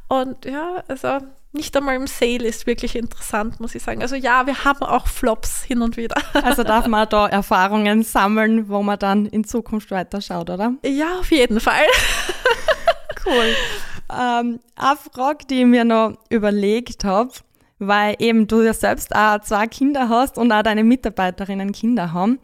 Und 0.08 0.44
ja, 0.44 0.84
also 0.88 1.18
nicht 1.52 1.76
einmal 1.76 1.96
im 1.96 2.06
Sale 2.06 2.44
ist 2.44 2.66
wirklich 2.66 2.94
interessant, 2.94 3.60
muss 3.60 3.74
ich 3.74 3.82
sagen. 3.82 4.02
Also 4.02 4.14
ja, 4.14 4.46
wir 4.46 4.64
haben 4.64 4.82
auch 4.82 5.06
Flops 5.06 5.64
hin 5.64 5.82
und 5.82 5.96
wieder. 5.96 6.16
Also 6.44 6.62
darf 6.62 6.86
man 6.86 7.08
da 7.08 7.26
Erfahrungen 7.26 8.02
sammeln, 8.02 8.68
wo 8.68 8.82
man 8.82 8.98
dann 8.98 9.26
in 9.26 9.44
Zukunft 9.44 9.90
weiterschaut, 9.90 10.50
oder? 10.50 10.74
Ja, 10.84 11.18
auf 11.18 11.30
jeden 11.30 11.60
Fall. 11.60 11.86
Cool. 13.28 13.56
Ähm, 14.08 14.60
eine 14.76 14.96
Frage, 15.12 15.46
die 15.46 15.62
ich 15.62 15.66
mir 15.66 15.84
noch 15.84 16.16
überlegt 16.28 17.02
habe, 17.02 17.32
weil 17.78 18.16
eben 18.18 18.46
du 18.46 18.62
ja 18.62 18.72
selbst 18.72 19.14
auch 19.14 19.40
zwei 19.40 19.66
Kinder 19.66 20.08
hast 20.08 20.38
und 20.38 20.52
auch 20.52 20.62
deine 20.62 20.84
Mitarbeiterinnen 20.84 21.72
Kinder 21.72 22.12
haben. 22.12 22.38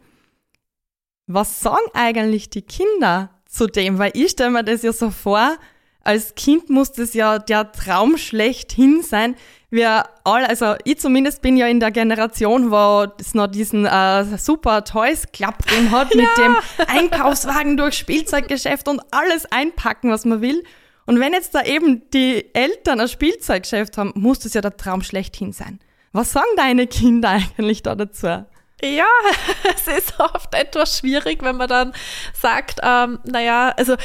Was 1.27 1.61
sagen 1.61 1.85
eigentlich 1.95 2.51
die 2.51 2.63
Kinder 2.63 3.31
zu 3.47 3.67
dem? 3.67 3.99
Weil 3.99 4.13
ich 4.15 4.33
stelle 4.33 4.51
mir 4.51 4.65
das 4.65 4.83
ja 4.83 4.93
so 4.93 5.11
vor, 5.11 5.57
als 6.05 6.35
Kind 6.35 6.69
muss 6.69 6.93
das 6.93 7.15
ja 7.15 7.39
der 7.39 7.73
Traum 7.73 8.17
schlechthin 8.17 9.03
sein. 9.03 9.37
Wir 9.71 10.05
alle, 10.25 10.49
also 10.49 10.75
ich 10.85 10.99
zumindest 10.99 11.41
bin 11.41 11.57
ja 11.57 11.67
in 11.67 11.81
der 11.81 11.91
Generation, 11.91 12.71
wo 12.71 13.07
es 13.19 13.35
noch 13.35 13.47
diesen 13.47 13.87
äh, 13.87 14.25
super 14.37 14.85
Toys 14.85 15.27
Club 15.33 15.65
gegeben 15.65 15.91
hat, 15.93 16.15
mit 16.15 16.27
ja. 16.37 16.45
dem 16.45 16.57
Einkaufswagen 16.89 17.77
durch 17.77 17.95
Spielzeuggeschäft 17.97 18.89
und 18.89 19.01
alles 19.11 19.47
einpacken, 19.51 20.11
was 20.11 20.25
man 20.25 20.43
will. 20.43 20.63
Und 21.07 21.21
wenn 21.21 21.33
jetzt 21.33 21.55
da 21.55 21.63
eben 21.63 22.09
die 22.11 22.55
Eltern 22.55 23.01
ein 23.01 23.09
Spielzeuggeschäft 23.09 23.99
haben, 23.99 24.13
muss 24.15 24.41
das 24.41 24.55
ja 24.55 24.61
der 24.61 24.77
Traum 24.77 25.03
schlechthin 25.03 25.53
sein. 25.53 25.81
Was 26.13 26.33
sagen 26.33 26.47
deine 26.57 26.87
Kinder 26.87 27.31
eigentlich 27.59 27.83
da 27.83 27.95
dazu? 27.95 28.27
Ja, 28.27 28.47
es 29.75 29.87
ist 29.87 30.19
oft 30.19 30.55
etwas 30.55 30.99
schwierig, 30.99 31.43
wenn 31.43 31.57
man 31.57 31.69
dann 31.69 31.93
sagt, 32.35 32.81
ähm, 32.83 33.21
naja, 33.25 33.73
also 33.77 33.97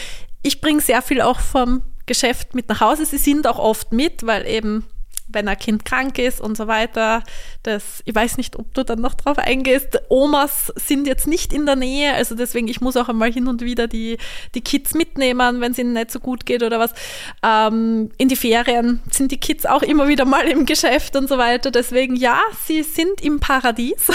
ich 0.44 0.62
bringe 0.62 0.82
sehr 0.82 1.02
viel 1.02 1.22
auch 1.22 1.40
vom 1.40 1.82
Geschäft 2.06 2.56
mit 2.56 2.70
nach 2.70 2.82
Hause. 2.82 3.06
Sie 3.06 3.18
sind 3.18 3.48
auch 3.48 3.60
oft 3.60 3.92
mit, 3.92 4.26
weil 4.26 4.48
eben 4.48 4.86
wenn 5.28 5.48
ein 5.48 5.58
Kind 5.58 5.86
krank 5.86 6.18
ist 6.20 6.40
und 6.40 6.56
so 6.56 6.68
weiter. 6.68 7.24
Das, 7.64 8.02
ich 8.06 8.16
weiß 8.16 8.38
nicht, 8.38 8.58
ob 8.58 8.74
du 8.74 8.84
dann 8.84 9.02
noch 9.02 9.14
drauf 9.14 9.38
eingehst. 9.38 10.00
Omas 10.10 10.72
sind 10.76 11.06
jetzt 11.08 11.28
nicht 11.28 11.54
in 11.54 11.66
der 11.66 11.76
Nähe, 11.76 12.14
also 12.14 12.36
deswegen, 12.36 12.68
ich 12.68 12.82
muss 12.82 12.96
auch 12.96 13.10
einmal 13.10 13.32
hin 13.32 13.48
und 13.48 13.62
wieder 13.62 13.88
die, 13.88 14.18
die 14.56 14.62
Kids 14.62 14.94
mitnehmen, 14.94 15.60
wenn 15.60 15.72
es 15.74 15.78
ihnen 15.78 15.94
nicht 15.94 16.12
so 16.12 16.20
gut 16.20 16.46
geht 16.46 16.64
oder 16.64 16.80
was. 16.80 16.94
Ähm, 17.44 18.10
in 18.18 18.30
die 18.30 18.36
Ferien 18.36 19.02
sind 19.12 19.32
die 19.32 19.40
Kids 19.40 19.66
auch 19.66 19.82
immer 19.82 20.08
wieder 20.08 20.26
mal 20.26 20.48
im 20.48 20.66
Geschäft 20.66 21.16
und 21.16 21.28
so 21.28 21.38
weiter. 21.38 21.72
Deswegen, 21.72 22.16
ja, 22.16 22.40
sie 22.66 22.84
sind 22.84 23.22
im 23.22 23.40
Paradies. 23.40 24.08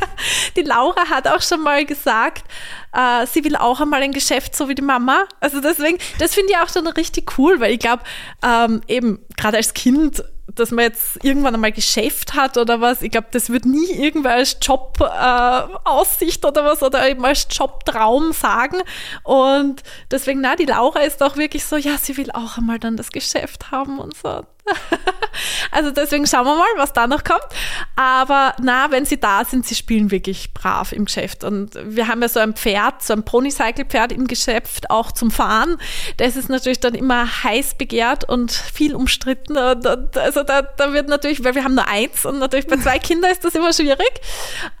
die 0.56 0.62
Laura 0.62 1.08
hat 1.08 1.28
auch 1.28 1.42
schon 1.42 1.62
mal 1.62 1.84
gesagt, 1.84 2.44
äh, 2.92 3.26
sie 3.26 3.44
will 3.44 3.56
auch 3.56 3.80
einmal 3.80 4.02
ein 4.02 4.12
Geschäft 4.12 4.56
so 4.56 4.68
wie 4.68 4.74
die 4.74 4.82
Mama. 4.82 5.26
Also 5.40 5.60
deswegen, 5.60 5.98
das 6.18 6.34
finde 6.34 6.52
ich 6.52 6.58
auch 6.58 6.72
schon 6.72 6.86
richtig 6.86 7.38
cool, 7.38 7.60
weil 7.60 7.72
ich 7.72 7.78
glaube, 7.78 8.02
ähm, 8.42 8.80
eben 8.88 9.20
gerade 9.36 9.58
als 9.58 9.74
Kind 9.74 10.24
dass 10.56 10.70
man 10.70 10.84
jetzt 10.84 11.22
irgendwann 11.24 11.54
einmal 11.54 11.72
Geschäft 11.72 12.34
hat 12.34 12.56
oder 12.56 12.80
was, 12.80 13.02
ich 13.02 13.10
glaube, 13.10 13.28
das 13.30 13.50
wird 13.50 13.64
nie 13.64 13.90
irgendwer 13.92 14.32
als 14.32 14.56
Job-Aussicht 14.60 16.44
äh, 16.44 16.48
oder 16.48 16.64
was 16.64 16.82
oder 16.82 17.08
eben 17.08 17.24
als 17.24 17.46
Jobtraum 17.50 18.32
sagen. 18.32 18.78
Und 19.22 19.82
deswegen, 20.10 20.40
na, 20.40 20.56
die 20.56 20.64
Laura 20.64 21.00
ist 21.00 21.22
auch 21.22 21.36
wirklich 21.36 21.64
so, 21.64 21.76
ja, 21.76 21.96
sie 21.98 22.16
will 22.16 22.30
auch 22.32 22.58
einmal 22.58 22.78
dann 22.78 22.96
das 22.96 23.10
Geschäft 23.10 23.70
haben 23.70 23.98
und 23.98 24.16
so. 24.16 24.42
also 25.70 25.90
deswegen 25.90 26.26
schauen 26.26 26.44
wir 26.44 26.56
mal, 26.56 26.66
was 26.76 26.92
da 26.92 27.06
noch 27.06 27.24
kommt. 27.24 27.46
Aber 27.94 28.54
na, 28.60 28.90
wenn 28.90 29.04
sie 29.04 29.18
da 29.18 29.44
sind, 29.44 29.66
sie 29.66 29.74
spielen 29.74 30.10
wirklich 30.10 30.52
brav 30.54 30.92
im 30.92 31.04
Geschäft. 31.04 31.44
Und 31.44 31.78
wir 31.82 32.08
haben 32.08 32.22
ja 32.22 32.28
so 32.28 32.40
ein 32.40 32.54
Pferd, 32.54 33.02
so 33.02 33.12
ein 33.12 33.24
Ponycycle-Pferd 33.24 34.12
im 34.12 34.26
Geschäft, 34.26 34.90
auch 34.90 35.12
zum 35.12 35.30
Fahren. 35.30 35.78
Das 36.16 36.36
ist 36.36 36.48
natürlich 36.48 36.80
dann 36.80 36.94
immer 36.94 37.44
heiß 37.44 37.76
begehrt 37.76 38.28
und 38.28 38.52
viel 38.52 38.94
umstritten. 38.94 39.56
Also 39.56 40.42
da, 40.42 40.62
da 40.62 40.92
wird 40.92 41.08
natürlich, 41.08 41.44
weil 41.44 41.54
wir 41.54 41.64
haben 41.64 41.74
nur 41.74 41.88
eins 41.88 42.24
und 42.24 42.38
natürlich 42.38 42.66
bei 42.66 42.76
zwei 42.76 42.98
Kindern 43.06 43.30
ist 43.30 43.44
das 43.44 43.54
immer 43.54 43.72
schwierig. 43.72 44.20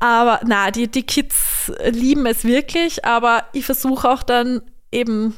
Aber 0.00 0.40
na, 0.44 0.70
die, 0.70 0.88
die 0.88 1.04
Kids 1.04 1.70
lieben 1.84 2.26
es 2.26 2.44
wirklich. 2.44 3.04
Aber 3.04 3.44
ich 3.52 3.64
versuche 3.64 4.08
auch 4.08 4.22
dann 4.22 4.62
eben 4.90 5.36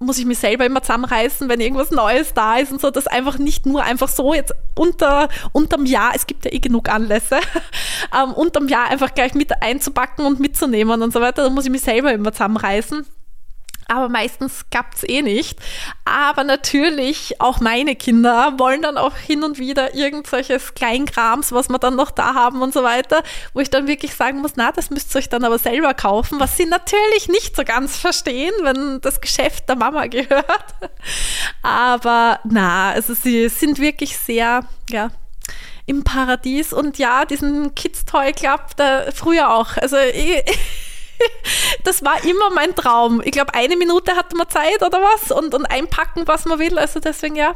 muss 0.00 0.18
ich 0.18 0.26
mich 0.26 0.38
selber 0.38 0.64
immer 0.64 0.80
zusammenreißen, 0.80 1.48
wenn 1.48 1.60
irgendwas 1.60 1.90
Neues 1.90 2.32
da 2.32 2.58
ist 2.58 2.70
und 2.70 2.80
so, 2.80 2.90
das 2.90 3.08
einfach 3.08 3.38
nicht 3.38 3.66
nur 3.66 3.82
einfach 3.82 4.08
so 4.08 4.32
jetzt 4.32 4.54
unter, 4.76 5.28
unterm 5.52 5.86
Jahr, 5.86 6.12
es 6.14 6.26
gibt 6.26 6.44
ja 6.44 6.52
eh 6.52 6.60
genug 6.60 6.88
Anlässe, 6.88 7.40
ähm, 8.16 8.32
unterm 8.32 8.68
Jahr 8.68 8.88
einfach 8.88 9.12
gleich 9.14 9.34
mit 9.34 9.60
einzupacken 9.60 10.24
und 10.24 10.38
mitzunehmen 10.38 11.02
und 11.02 11.12
so 11.12 11.20
weiter, 11.20 11.42
da 11.42 11.50
muss 11.50 11.64
ich 11.64 11.70
mich 11.70 11.82
selber 11.82 12.12
immer 12.12 12.32
zusammenreißen. 12.32 13.06
Aber 13.88 14.08
meistens 14.08 14.66
klappt 14.70 14.98
es 14.98 15.08
eh 15.08 15.22
nicht. 15.22 15.58
Aber 16.04 16.44
natürlich, 16.44 17.40
auch 17.40 17.60
meine 17.60 17.96
Kinder 17.96 18.58
wollen 18.58 18.82
dann 18.82 18.98
auch 18.98 19.16
hin 19.16 19.42
und 19.42 19.58
wieder 19.58 19.94
irgendwelches 19.94 20.74
Kleinkrams, 20.74 21.52
was 21.52 21.68
wir 21.68 21.78
dann 21.78 21.96
noch 21.96 22.10
da 22.10 22.34
haben 22.34 22.62
und 22.62 22.72
so 22.72 22.82
weiter, 22.82 23.22
wo 23.54 23.60
ich 23.60 23.70
dann 23.70 23.86
wirklich 23.86 24.14
sagen 24.14 24.40
muss, 24.40 24.52
na, 24.56 24.72
das 24.72 24.90
müsst 24.90 25.14
ihr 25.14 25.18
euch 25.18 25.28
dann 25.28 25.44
aber 25.44 25.58
selber 25.58 25.94
kaufen, 25.94 26.38
was 26.38 26.56
sie 26.56 26.66
natürlich 26.66 27.28
nicht 27.28 27.56
so 27.56 27.64
ganz 27.64 27.96
verstehen, 27.96 28.52
wenn 28.62 29.00
das 29.00 29.20
Geschäft 29.20 29.68
der 29.68 29.76
Mama 29.76 30.06
gehört. 30.06 30.74
Aber 31.62 32.40
na, 32.44 32.90
also 32.90 33.14
sie 33.14 33.48
sind 33.48 33.78
wirklich 33.78 34.18
sehr, 34.18 34.64
ja, 34.90 35.10
im 35.86 36.04
Paradies 36.04 36.74
und 36.74 36.98
ja, 36.98 37.24
diesen 37.24 37.74
Kids 37.74 38.04
Toy 38.04 38.32
Club, 38.32 38.76
da 38.76 39.10
früher 39.14 39.50
auch. 39.50 39.78
Also 39.78 39.96
ich, 39.96 40.44
das 41.84 42.04
war 42.04 42.24
immer 42.24 42.50
mein 42.50 42.74
Traum. 42.74 43.20
Ich 43.24 43.32
glaube, 43.32 43.54
eine 43.54 43.76
Minute 43.76 44.16
hatte 44.16 44.36
man 44.36 44.48
Zeit 44.48 44.82
oder 44.82 45.00
was 45.00 45.30
und, 45.30 45.54
und 45.54 45.66
einpacken, 45.66 46.26
was 46.26 46.44
man 46.44 46.58
will. 46.58 46.78
Also 46.78 47.00
deswegen, 47.00 47.36
ja, 47.36 47.54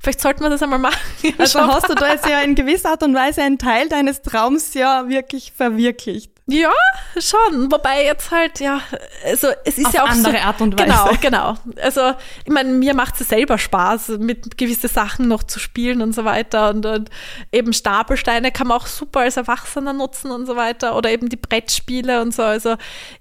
vielleicht 0.00 0.20
sollten 0.20 0.42
wir 0.42 0.50
das 0.50 0.62
einmal 0.62 0.78
machen. 0.78 0.98
Also 1.38 1.60
hast 1.60 1.88
du 1.88 1.94
da 1.94 2.12
jetzt 2.12 2.28
ja 2.28 2.40
in 2.40 2.54
gewisser 2.54 2.90
Art 2.90 3.02
und 3.02 3.14
Weise 3.14 3.42
einen 3.42 3.58
Teil 3.58 3.88
deines 3.88 4.22
Traums 4.22 4.74
ja 4.74 5.08
wirklich 5.08 5.52
verwirklicht. 5.56 6.31
Ja, 6.46 6.72
schon. 7.18 7.70
Wobei 7.70 8.04
jetzt 8.04 8.32
halt, 8.32 8.58
ja, 8.58 8.80
also 9.24 9.48
es 9.64 9.78
ist 9.78 9.86
Auf 9.86 9.94
ja 9.94 10.04
auch 10.04 10.08
andere 10.08 10.32
so, 10.32 10.38
Art 10.38 10.60
und 10.60 10.78
Weise. 10.78 11.18
Genau, 11.20 11.54
genau. 11.54 11.74
Also 11.80 12.14
ich 12.44 12.52
meine, 12.52 12.70
mir 12.70 12.94
macht 12.94 13.20
es 13.20 13.28
selber 13.28 13.58
Spaß, 13.58 14.18
mit 14.18 14.58
gewisse 14.58 14.88
Sachen 14.88 15.28
noch 15.28 15.44
zu 15.44 15.60
spielen 15.60 16.02
und 16.02 16.14
so 16.14 16.24
weiter. 16.24 16.70
Und, 16.70 16.84
und 16.84 17.10
eben 17.52 17.72
Stapelsteine 17.72 18.50
kann 18.50 18.66
man 18.66 18.78
auch 18.78 18.88
super 18.88 19.20
als 19.20 19.36
Erwachsener 19.36 19.92
nutzen 19.92 20.32
und 20.32 20.46
so 20.46 20.56
weiter. 20.56 20.96
Oder 20.96 21.10
eben 21.10 21.28
die 21.28 21.36
Brettspiele 21.36 22.20
und 22.20 22.34
so. 22.34 22.42
Also 22.42 22.74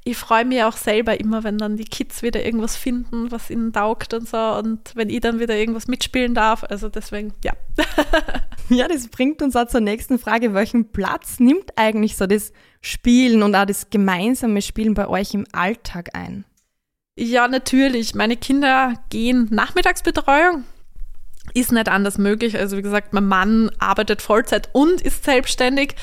ich 0.03 0.17
freue 0.17 0.45
mich 0.45 0.63
auch 0.63 0.75
selber 0.75 1.19
immer, 1.19 1.43
wenn 1.43 1.59
dann 1.59 1.77
die 1.77 1.85
Kids 1.85 2.23
wieder 2.23 2.43
irgendwas 2.43 2.75
finden, 2.75 3.31
was 3.31 3.51
ihnen 3.51 3.71
taugt 3.71 4.15
und 4.15 4.27
so. 4.27 4.37
Und 4.37 4.95
wenn 4.95 5.11
ich 5.11 5.19
dann 5.19 5.39
wieder 5.39 5.55
irgendwas 5.55 5.87
mitspielen 5.87 6.33
darf. 6.33 6.63
Also 6.63 6.89
deswegen, 6.89 7.35
ja. 7.43 7.53
ja, 8.69 8.87
das 8.87 9.09
bringt 9.09 9.43
uns 9.43 9.55
auch 9.55 9.67
zur 9.67 9.81
nächsten 9.81 10.17
Frage. 10.17 10.55
Welchen 10.55 10.91
Platz 10.91 11.39
nimmt 11.39 11.77
eigentlich 11.77 12.17
so 12.17 12.25
das 12.25 12.51
Spielen 12.81 13.43
und 13.43 13.55
auch 13.55 13.65
das 13.65 13.89
gemeinsame 13.89 14.61
Spielen 14.61 14.93
bei 14.93 15.07
euch 15.07 15.33
im 15.33 15.45
Alltag 15.51 16.09
ein? 16.13 16.45
Ja, 17.17 17.47
natürlich. 17.47 18.15
Meine 18.15 18.37
Kinder 18.37 18.95
gehen 19.09 19.47
Nachmittagsbetreuung. 19.51 20.63
Ist 21.53 21.71
nicht 21.71 21.89
anders 21.89 22.17
möglich. 22.17 22.57
Also 22.57 22.77
wie 22.77 22.81
gesagt, 22.81 23.13
mein 23.13 23.27
Mann 23.27 23.71
arbeitet 23.79 24.21
Vollzeit 24.21 24.69
und 24.73 25.01
ist 25.01 25.23
selbstständig. 25.23 25.95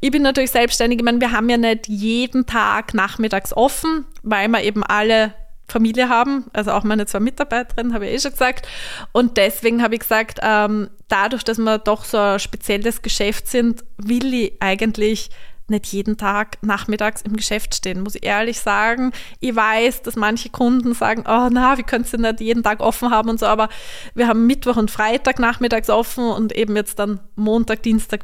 Ich 0.00 0.10
bin 0.10 0.22
natürlich 0.22 0.50
selbstständig. 0.50 0.98
Ich 0.98 1.04
meine, 1.04 1.20
wir 1.20 1.32
haben 1.32 1.48
ja 1.48 1.56
nicht 1.56 1.88
jeden 1.88 2.46
Tag 2.46 2.94
nachmittags 2.94 3.52
offen, 3.52 4.06
weil 4.22 4.48
wir 4.48 4.62
eben 4.62 4.82
alle 4.82 5.34
Familie 5.68 6.08
haben, 6.08 6.44
also 6.52 6.72
auch 6.72 6.84
meine 6.84 7.06
zwei 7.06 7.20
Mitarbeiterinnen, 7.20 7.94
habe 7.94 8.06
ich 8.06 8.14
eh 8.14 8.18
schon 8.20 8.32
gesagt. 8.32 8.68
Und 9.12 9.36
deswegen 9.36 9.82
habe 9.82 9.94
ich 9.94 10.00
gesagt, 10.00 10.40
ähm, 10.42 10.90
dadurch, 11.08 11.42
dass 11.42 11.58
wir 11.58 11.78
doch 11.78 12.04
so 12.04 12.18
ein 12.18 12.38
spezielles 12.38 13.02
Geschäft 13.02 13.48
sind, 13.48 13.84
will 13.96 14.32
ich 14.32 14.52
eigentlich 14.60 15.30
nicht 15.68 15.86
jeden 15.86 16.16
Tag 16.16 16.58
nachmittags 16.62 17.22
im 17.22 17.36
Geschäft 17.36 17.74
stehen, 17.74 18.02
muss 18.02 18.14
ich 18.14 18.24
ehrlich 18.24 18.60
sagen. 18.60 19.12
Ich 19.40 19.54
weiß, 19.54 20.02
dass 20.02 20.16
manche 20.16 20.50
Kunden 20.50 20.94
sagen, 20.94 21.24
oh 21.26 21.48
na, 21.50 21.78
wie 21.78 21.82
könnt 21.82 22.12
ihr 22.12 22.18
nicht 22.18 22.40
jeden 22.40 22.62
Tag 22.62 22.80
offen 22.80 23.10
haben 23.10 23.30
und 23.30 23.40
so, 23.40 23.46
aber 23.46 23.68
wir 24.14 24.28
haben 24.28 24.46
Mittwoch 24.46 24.76
und 24.76 24.90
Freitag 24.90 25.38
nachmittags 25.38 25.90
offen 25.90 26.24
und 26.24 26.52
eben 26.52 26.76
jetzt 26.76 26.98
dann 26.98 27.20
Montag, 27.34 27.82
Dienstag, 27.82 28.22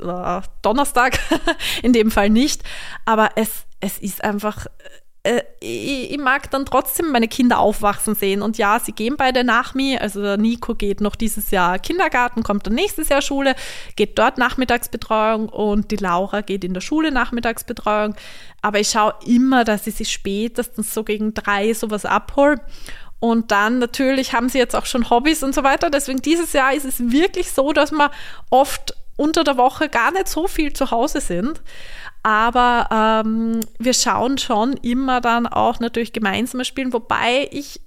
äh, 0.00 0.40
Donnerstag, 0.62 1.18
in 1.82 1.92
dem 1.92 2.10
Fall 2.10 2.30
nicht. 2.30 2.62
Aber 3.04 3.30
es, 3.36 3.64
es 3.80 3.98
ist 3.98 4.24
einfach 4.24 4.66
äh, 5.22 5.42
ich, 5.60 6.12
ich, 6.12 6.18
mag 6.18 6.50
dann 6.50 6.64
trotzdem 6.64 7.12
meine 7.12 7.28
Kinder 7.28 7.58
aufwachsen 7.58 8.14
sehen. 8.14 8.40
Und 8.40 8.56
ja, 8.56 8.78
sie 8.78 8.92
gehen 8.92 9.16
beide 9.16 9.44
nach 9.44 9.74
mir. 9.74 10.00
Also 10.00 10.22
der 10.22 10.36
Nico 10.38 10.74
geht 10.74 11.00
noch 11.00 11.14
dieses 11.14 11.50
Jahr 11.50 11.78
Kindergarten, 11.78 12.42
kommt 12.42 12.66
dann 12.66 12.74
nächstes 12.74 13.10
Jahr 13.10 13.20
Schule, 13.20 13.54
geht 13.96 14.18
dort 14.18 14.38
Nachmittagsbetreuung 14.38 15.48
und 15.48 15.90
die 15.90 15.96
Laura 15.96 16.40
geht 16.40 16.64
in 16.64 16.72
der 16.72 16.80
Schule 16.80 17.12
Nachmittagsbetreuung. 17.12 18.14
Aber 18.62 18.80
ich 18.80 18.90
schaue 18.90 19.14
immer, 19.26 19.64
dass 19.64 19.86
ich 19.86 19.96
sie 19.96 20.06
spätestens 20.06 20.94
so 20.94 21.04
gegen 21.04 21.34
drei 21.34 21.74
sowas 21.74 22.06
abhole. 22.06 22.60
Und 23.18 23.50
dann 23.50 23.78
natürlich 23.78 24.32
haben 24.32 24.48
sie 24.48 24.58
jetzt 24.58 24.74
auch 24.74 24.86
schon 24.86 25.10
Hobbys 25.10 25.42
und 25.42 25.54
so 25.54 25.62
weiter. 25.62 25.90
Deswegen 25.90 26.22
dieses 26.22 26.54
Jahr 26.54 26.72
ist 26.72 26.86
es 26.86 26.98
wirklich 26.98 27.50
so, 27.52 27.74
dass 27.74 27.92
wir 27.92 28.10
oft 28.48 28.94
unter 29.16 29.44
der 29.44 29.58
Woche 29.58 29.90
gar 29.90 30.10
nicht 30.12 30.28
so 30.28 30.48
viel 30.48 30.72
zu 30.72 30.90
Hause 30.90 31.20
sind. 31.20 31.60
Aber 32.22 33.22
ähm, 33.24 33.60
wir 33.78 33.94
schauen 33.94 34.38
schon 34.38 34.74
immer 34.74 35.20
dann 35.20 35.46
auch 35.46 35.80
natürlich 35.80 36.12
gemeinsam 36.12 36.62
spielen, 36.64 36.92
wobei 36.92 37.48
ich 37.50 37.80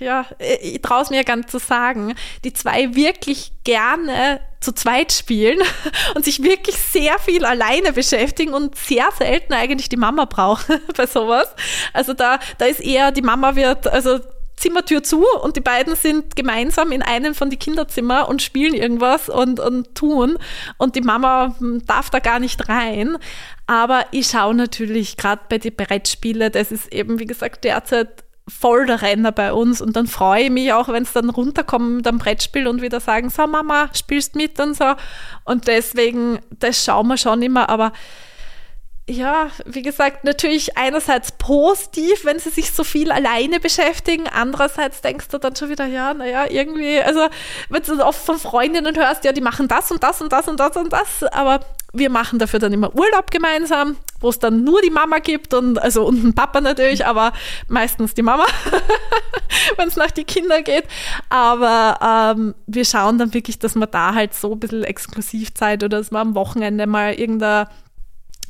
ja, 0.00 0.26
ich 0.60 0.82
traue 0.82 1.02
es 1.02 1.10
mir 1.10 1.24
gar 1.24 1.36
nicht 1.36 1.50
zu 1.50 1.58
sagen, 1.58 2.14
die 2.44 2.52
zwei 2.52 2.94
wirklich 2.94 3.52
gerne 3.64 4.40
zu 4.60 4.72
zweit 4.72 5.12
spielen 5.12 5.60
und 6.14 6.24
sich 6.24 6.42
wirklich 6.42 6.76
sehr 6.76 7.18
viel 7.18 7.44
alleine 7.44 7.92
beschäftigen 7.92 8.52
und 8.52 8.76
sehr 8.76 9.08
selten 9.16 9.52
eigentlich 9.52 9.88
die 9.88 9.96
Mama 9.96 10.24
brauchen 10.24 10.80
bei 10.96 11.06
sowas. 11.06 11.54
Also 11.92 12.14
da, 12.14 12.38
da 12.58 12.64
ist 12.64 12.80
eher, 12.80 13.12
die 13.12 13.22
Mama 13.22 13.54
wird, 13.54 13.86
also 13.86 14.18
Zimmertür 14.56 15.02
zu 15.02 15.24
und 15.42 15.56
die 15.56 15.60
beiden 15.60 15.96
sind 15.96 16.34
gemeinsam 16.34 16.90
in 16.90 17.02
einem 17.02 17.34
von 17.34 17.50
die 17.50 17.58
Kinderzimmer 17.58 18.28
und 18.28 18.40
spielen 18.40 18.74
irgendwas 18.74 19.28
und, 19.28 19.60
und 19.60 19.94
tun 19.94 20.38
und 20.78 20.96
die 20.96 21.02
Mama 21.02 21.54
hm, 21.58 21.84
darf 21.86 22.08
da 22.08 22.20
gar 22.20 22.38
nicht 22.38 22.68
rein. 22.68 23.18
Aber 23.66 24.06
ich 24.12 24.28
schaue 24.28 24.54
natürlich 24.54 25.16
gerade 25.16 25.42
bei 25.48 25.58
den 25.58 25.74
Brettspielen, 25.74 26.52
das 26.52 26.72
ist 26.72 26.92
eben, 26.92 27.18
wie 27.18 27.26
gesagt, 27.26 27.64
derzeit 27.64 28.24
voll 28.48 28.86
der 28.86 29.02
Renner 29.02 29.32
bei 29.32 29.52
uns 29.52 29.80
und 29.80 29.96
dann 29.96 30.06
freue 30.06 30.44
ich 30.44 30.50
mich 30.50 30.72
auch, 30.72 30.88
wenn 30.88 31.02
es 31.02 31.12
dann 31.12 31.30
runterkommen 31.30 31.96
mit 31.96 32.06
einem 32.06 32.18
Brettspiel 32.18 32.68
und 32.68 32.80
wieder 32.80 33.00
sagen, 33.00 33.28
so 33.28 33.46
Mama, 33.46 33.90
spielst 33.92 34.36
mit 34.36 34.60
und 34.60 34.76
so. 34.76 34.94
Und 35.44 35.66
deswegen, 35.66 36.38
das 36.50 36.84
schauen 36.84 37.08
wir 37.08 37.16
schon 37.16 37.42
immer, 37.42 37.68
aber 37.68 37.92
ja, 39.08 39.50
wie 39.64 39.82
gesagt, 39.82 40.24
natürlich 40.24 40.76
einerseits 40.76 41.30
positiv, 41.32 42.24
wenn 42.24 42.40
sie 42.40 42.50
sich 42.50 42.72
so 42.72 42.82
viel 42.82 43.12
alleine 43.12 43.60
beschäftigen, 43.60 44.24
andererseits 44.28 45.00
denkst 45.00 45.28
du 45.28 45.38
dann 45.38 45.54
schon 45.54 45.68
wieder, 45.68 45.86
ja, 45.86 46.12
naja, 46.12 46.46
irgendwie, 46.50 47.00
also 47.00 47.28
wenn 47.68 47.82
du 47.82 48.04
oft 48.04 48.18
von 48.18 48.38
Freundinnen 48.38 48.96
hörst, 48.96 49.24
ja, 49.24 49.30
die 49.30 49.40
machen 49.40 49.68
das 49.68 49.92
und 49.92 50.02
das 50.02 50.20
und 50.20 50.32
das 50.32 50.48
und 50.48 50.58
das 50.58 50.76
und 50.76 50.92
das, 50.92 51.22
aber 51.30 51.60
wir 51.92 52.10
machen 52.10 52.40
dafür 52.40 52.58
dann 52.58 52.72
immer 52.72 52.94
Urlaub 52.96 53.30
gemeinsam, 53.30 53.96
wo 54.20 54.28
es 54.28 54.40
dann 54.40 54.64
nur 54.64 54.82
die 54.82 54.90
Mama 54.90 55.18
gibt 55.18 55.54
und 55.54 55.78
also 55.78 56.04
und 56.04 56.24
ein 56.24 56.34
Papa 56.34 56.60
natürlich, 56.60 57.06
aber 57.06 57.32
meistens 57.68 58.12
die 58.14 58.22
Mama, 58.22 58.44
wenn 59.76 59.88
es 59.88 59.96
nach 59.96 60.10
die 60.10 60.24
Kinder 60.24 60.62
geht. 60.62 60.84
Aber 61.28 62.34
ähm, 62.36 62.54
wir 62.66 62.84
schauen 62.84 63.18
dann 63.18 63.32
wirklich, 63.32 63.58
dass 63.58 63.76
wir 63.76 63.86
da 63.86 64.14
halt 64.14 64.34
so 64.34 64.52
ein 64.52 64.60
bisschen 64.60 64.84
Exklusivzeit 64.84 65.84
oder 65.84 65.98
dass 65.98 66.10
wir 66.10 66.18
am 66.18 66.34
Wochenende 66.34 66.86
mal 66.86 67.14
irgendeine 67.14 67.68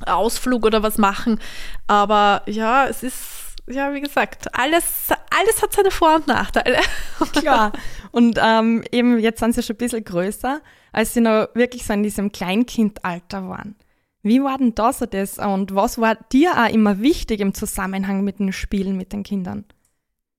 Ausflug 0.05 0.65
oder 0.65 0.83
was 0.83 0.99
machen. 0.99 1.41
Aber 1.87 2.43
ja, 2.47 2.87
es 2.87 3.03
ist, 3.03 3.57
ja, 3.69 3.93
wie 3.95 4.01
gesagt, 4.01 4.55
alles, 4.57 5.09
alles 5.37 5.63
hat 5.63 5.73
seine 5.73 5.91
Vor- 5.91 6.17
und 6.17 6.27
Nachteile. 6.27 6.79
Klar. 7.33 7.73
Und 8.11 8.39
ähm, 8.43 8.85
eben 8.93 9.19
jetzt 9.19 9.41
sind 9.41 9.55
sie 9.55 9.63
schon 9.63 9.75
ein 9.75 9.79
bisschen 9.79 10.05
größer, 10.05 10.61
als 10.93 11.15
sie 11.15 11.21
noch 11.21 11.49
wirklich 11.55 11.85
so 11.85 11.93
in 11.93 12.03
diesem 12.03 12.33
Kleinkindalter 12.33 13.49
waren. 13.49 13.77
Wie 14.23 14.43
war 14.43 14.59
denn 14.59 14.75
da 14.75 14.93
so 14.93 15.07
das 15.07 15.39
und 15.39 15.75
was 15.75 16.01
war 16.01 16.17
dir 16.33 16.53
auch 16.57 16.69
immer 16.69 17.01
wichtig 17.01 17.41
im 17.41 17.55
Zusammenhang 17.55 18.25
mit 18.25 18.41
den 18.41 18.53
Spielen 18.53 18.97
mit 18.97 19.13
den 19.13 19.23
Kindern? 19.23 19.65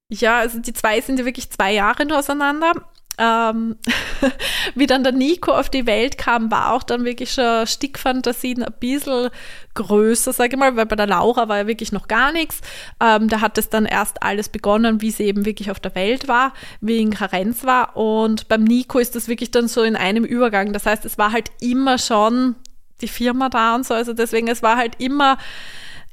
Ja, 0.10 0.40
also 0.40 0.60
die 0.60 0.74
zwei 0.74 1.00
sind 1.00 1.20
ja 1.20 1.26
wirklich 1.26 1.50
zwei 1.50 1.74
Jahre 1.74 2.06
nur 2.06 2.20
auseinander 2.20 2.74
ähm, 3.18 3.78
wie 4.76 4.88
dann 4.88 5.04
der 5.04 5.14
Nico 5.14 5.52
auf 5.52 5.70
die 5.70 5.86
Welt 5.86 6.18
kam, 6.18 6.52
war 6.52 6.74
auch 6.74 6.84
dann 6.84 7.06
wirklich 7.06 7.32
schon 7.32 7.66
Stickfantasien 7.66 8.64
ein 8.64 8.74
bisschen 8.80 9.30
größer, 9.74 10.34
sage 10.34 10.56
ich 10.56 10.60
mal, 10.60 10.76
weil 10.76 10.86
bei 10.86 10.96
der 10.96 11.08
Laura 11.08 11.48
war 11.48 11.58
ja 11.58 11.68
wirklich 11.68 11.92
noch 11.92 12.08
gar 12.08 12.32
nichts. 12.32 12.62
Ähm, 13.00 13.30
da 13.30 13.42
hat 13.42 13.58
es 13.58 13.70
dann 13.70 13.86
erst 13.86 14.24
alles 14.24 14.50
begonnen, 14.50 15.02
wie 15.02 15.12
sie 15.12 15.24
eben 15.24 15.46
wirklich 15.46 15.72
auf 15.72 15.80
der 15.80 15.96
Welt 15.96 16.28
war, 16.28 16.54
wie 16.82 17.02
in 17.02 17.12
Karenz 17.12 17.64
war. 17.64 17.96
Und 17.96 18.48
beim 18.48 18.64
Nico 18.64 19.00
ist 19.00 19.16
das 19.16 19.28
wirklich 19.28 19.52
dann 19.52 19.68
so 19.68 19.84
in 19.84 19.96
einem 19.96 20.24
Übergang. 20.24 20.74
Das 20.74 20.86
heißt, 20.86 21.06
es 21.06 21.18
war 21.18 21.32
halt 21.32 21.52
immer 21.62 21.98
schon 21.98 22.56
die 23.02 23.08
Firma 23.08 23.50
da 23.50 23.76
und 23.76 23.86
so. 23.86 23.94
Also 23.94 24.14
deswegen, 24.14 24.48
es 24.48 24.64
war 24.64 24.78
halt 24.78 24.96
immer, 25.00 25.38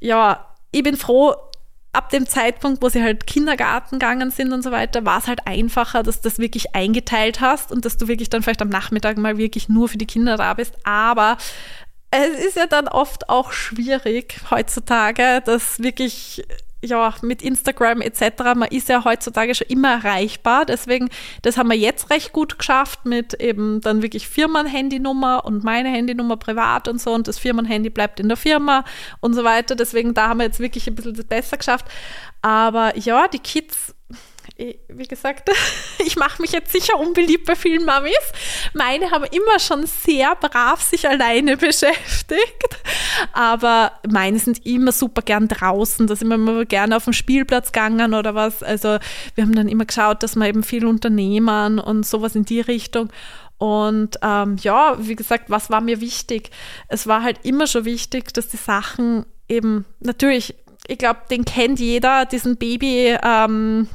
ja, 0.00 0.46
ich 0.70 0.82
bin 0.82 0.96
froh, 0.96 1.34
ab 1.94 2.10
dem 2.10 2.26
Zeitpunkt, 2.26 2.82
wo 2.82 2.88
sie 2.88 3.02
halt 3.02 3.26
Kindergarten 3.26 3.98
gegangen 3.98 4.30
sind 4.30 4.52
und 4.52 4.62
so 4.62 4.70
weiter, 4.70 5.04
war 5.04 5.18
es 5.18 5.26
halt 5.26 5.46
einfacher, 5.46 6.02
dass 6.02 6.20
du 6.20 6.28
das 6.28 6.38
wirklich 6.38 6.74
eingeteilt 6.74 7.40
hast 7.40 7.70
und 7.70 7.84
dass 7.84 7.96
du 7.96 8.08
wirklich 8.08 8.30
dann 8.30 8.42
vielleicht 8.42 8.62
am 8.62 8.68
Nachmittag 8.68 9.16
mal 9.16 9.38
wirklich 9.38 9.68
nur 9.68 9.88
für 9.88 9.98
die 9.98 10.06
Kinder 10.06 10.36
da 10.36 10.54
bist. 10.54 10.74
Aber 10.84 11.36
es 12.10 12.44
ist 12.44 12.56
ja 12.56 12.66
dann 12.66 12.88
oft 12.88 13.28
auch 13.28 13.52
schwierig 13.52 14.40
heutzutage, 14.50 15.42
dass 15.44 15.80
wirklich 15.80 16.44
ja, 16.84 17.14
mit 17.22 17.42
Instagram 17.42 18.00
etc., 18.00 18.22
man 18.54 18.68
ist 18.68 18.88
ja 18.88 19.04
heutzutage 19.04 19.54
schon 19.54 19.66
immer 19.68 19.92
erreichbar. 19.92 20.64
Deswegen, 20.64 21.10
das 21.42 21.56
haben 21.56 21.70
wir 21.70 21.76
jetzt 21.76 22.10
recht 22.10 22.32
gut 22.32 22.58
geschafft 22.58 23.04
mit 23.04 23.34
eben 23.34 23.80
dann 23.80 24.02
wirklich 24.02 24.28
Firmenhandynummer 24.28 25.44
und 25.44 25.64
meine 25.64 25.88
Handynummer 25.88 26.36
privat 26.36 26.88
und 26.88 27.00
so 27.00 27.12
und 27.12 27.28
das 27.28 27.38
Firmenhandy 27.38 27.90
bleibt 27.90 28.20
in 28.20 28.28
der 28.28 28.36
Firma 28.36 28.84
und 29.20 29.34
so 29.34 29.44
weiter. 29.44 29.74
Deswegen, 29.74 30.14
da 30.14 30.28
haben 30.28 30.38
wir 30.38 30.46
jetzt 30.46 30.60
wirklich 30.60 30.86
ein 30.86 30.94
bisschen 30.94 31.14
besser 31.26 31.56
geschafft. 31.56 31.86
Aber 32.42 32.96
ja, 32.98 33.28
die 33.28 33.38
Kids 33.38 33.94
wie 34.56 35.06
gesagt, 35.06 35.50
ich 36.06 36.16
mache 36.16 36.40
mich 36.40 36.52
jetzt 36.52 36.72
sicher 36.72 36.98
unbeliebt 36.98 37.46
bei 37.46 37.56
vielen 37.56 37.84
Mamis. 37.84 38.14
Meine 38.72 39.10
haben 39.10 39.24
immer 39.24 39.58
schon 39.58 39.86
sehr 39.86 40.34
brav 40.36 40.80
sich 40.80 41.08
alleine 41.08 41.56
beschäftigt, 41.56 42.78
aber 43.32 43.92
meine 44.08 44.38
sind 44.38 44.64
immer 44.64 44.92
super 44.92 45.22
gern 45.22 45.48
draußen. 45.48 46.06
Da 46.06 46.14
sind 46.14 46.28
wir 46.28 46.36
immer 46.36 46.64
gerne 46.64 46.96
auf 46.96 47.04
dem 47.04 47.12
Spielplatz 47.12 47.72
gegangen 47.72 48.14
oder 48.14 48.34
was. 48.34 48.62
Also 48.62 48.98
wir 49.34 49.44
haben 49.44 49.54
dann 49.54 49.68
immer 49.68 49.86
geschaut, 49.86 50.22
dass 50.22 50.36
wir 50.36 50.46
eben 50.46 50.62
viel 50.62 50.86
unternehmen 50.86 51.78
und 51.78 52.06
sowas 52.06 52.36
in 52.36 52.44
die 52.44 52.60
Richtung. 52.60 53.10
Und 53.58 54.18
ähm, 54.22 54.56
ja, 54.60 54.96
wie 54.98 55.16
gesagt, 55.16 55.48
was 55.48 55.70
war 55.70 55.80
mir 55.80 56.00
wichtig? 56.00 56.50
Es 56.88 57.06
war 57.06 57.22
halt 57.22 57.40
immer 57.44 57.66
schon 57.66 57.84
wichtig, 57.84 58.32
dass 58.34 58.48
die 58.48 58.56
Sachen 58.56 59.26
eben 59.48 59.84
natürlich 60.00 60.54
ich 60.86 60.98
glaube, 60.98 61.20
den 61.30 61.46
kennt 61.46 61.80
jeder, 61.80 62.26
diesen 62.26 62.56
Baby, 62.56 63.16
ähm, 63.22 63.88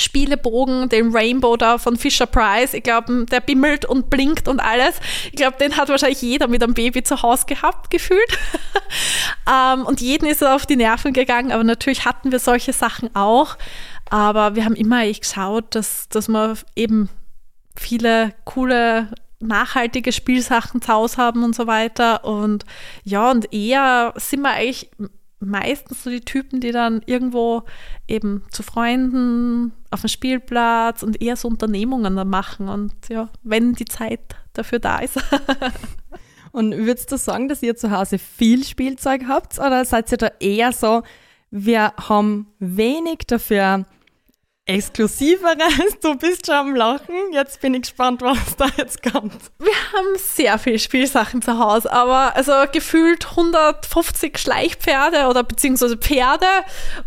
Spielebogen, 0.00 0.88
den 0.88 1.14
Rainbow 1.14 1.56
da 1.56 1.78
von 1.78 1.96
Fisher 1.96 2.26
Price. 2.26 2.74
Ich 2.74 2.82
glaube, 2.82 3.26
der 3.26 3.40
bimmelt 3.40 3.84
und 3.84 4.10
blinkt 4.10 4.48
und 4.48 4.60
alles. 4.60 4.96
Ich 5.26 5.36
glaube, 5.36 5.56
den 5.58 5.76
hat 5.76 5.88
wahrscheinlich 5.88 6.22
jeder 6.22 6.48
mit 6.48 6.62
einem 6.62 6.74
Baby 6.74 7.02
zu 7.02 7.22
Hause 7.22 7.46
gehabt, 7.46 7.90
gefühlt. 7.90 8.38
ähm, 9.50 9.86
und 9.86 10.00
jeden 10.00 10.26
ist 10.26 10.42
er 10.42 10.54
auf 10.54 10.66
die 10.66 10.76
Nerven 10.76 11.12
gegangen, 11.12 11.52
aber 11.52 11.64
natürlich 11.64 12.04
hatten 12.04 12.32
wir 12.32 12.38
solche 12.38 12.72
Sachen 12.72 13.14
auch. 13.14 13.56
Aber 14.10 14.56
wir 14.56 14.64
haben 14.64 14.74
immer 14.74 14.98
eigentlich 14.98 15.20
geschaut, 15.20 15.74
dass, 15.74 16.08
dass 16.08 16.28
wir 16.28 16.56
eben 16.74 17.08
viele 17.76 18.32
coole 18.44 19.12
nachhaltige 19.40 20.12
Spielsachen 20.12 20.82
zu 20.82 20.92
Hause 20.92 21.16
haben 21.16 21.44
und 21.44 21.54
so 21.54 21.66
weiter. 21.66 22.24
Und 22.24 22.64
ja, 23.04 23.30
und 23.30 23.52
eher 23.52 24.12
sind 24.16 24.42
wir 24.42 24.50
eigentlich 24.50 24.90
meistens 25.40 26.04
so 26.04 26.10
die 26.10 26.20
Typen, 26.20 26.60
die 26.60 26.72
dann 26.72 27.02
irgendwo 27.06 27.62
eben 28.06 28.44
zu 28.50 28.62
Freunden 28.62 29.72
auf 29.90 30.00
dem 30.00 30.08
Spielplatz 30.08 31.02
und 31.02 31.20
eher 31.20 31.36
so 31.36 31.48
Unternehmungen 31.48 32.16
dann 32.16 32.28
machen 32.28 32.68
und 32.68 32.92
ja, 33.08 33.28
wenn 33.42 33.74
die 33.74 33.84
Zeit 33.84 34.20
dafür 34.52 34.78
da 34.78 34.98
ist. 34.98 35.18
und 36.52 36.76
würdest 36.76 37.10
du 37.12 37.18
sagen, 37.18 37.48
dass 37.48 37.62
ihr 37.62 37.76
zu 37.76 37.90
Hause 37.90 38.18
viel 38.18 38.64
Spielzeug 38.64 39.22
habt 39.26 39.58
oder 39.58 39.84
seid 39.84 40.10
ihr 40.12 40.18
da 40.18 40.30
eher 40.38 40.72
so, 40.72 41.02
wir 41.50 41.92
haben 41.96 42.46
wenig 42.58 43.20
dafür 43.26 43.84
Exklusiveres. 44.70 45.98
Du 46.00 46.16
bist 46.16 46.46
schon 46.46 46.54
am 46.54 46.74
Lachen. 46.76 47.14
Jetzt 47.32 47.60
bin 47.60 47.74
ich 47.74 47.82
gespannt, 47.82 48.22
was 48.22 48.56
da 48.56 48.66
jetzt 48.76 49.02
kommt. 49.02 49.34
Wir 49.58 49.72
haben 49.92 50.16
sehr 50.16 50.58
viele 50.58 50.78
Spielsachen 50.78 51.42
zu 51.42 51.58
Hause, 51.58 51.92
aber 51.92 52.36
also 52.36 52.52
gefühlt 52.72 53.30
150 53.30 54.38
Schleichpferde 54.38 55.26
oder 55.26 55.42
beziehungsweise 55.42 55.96
Pferde. 55.96 56.46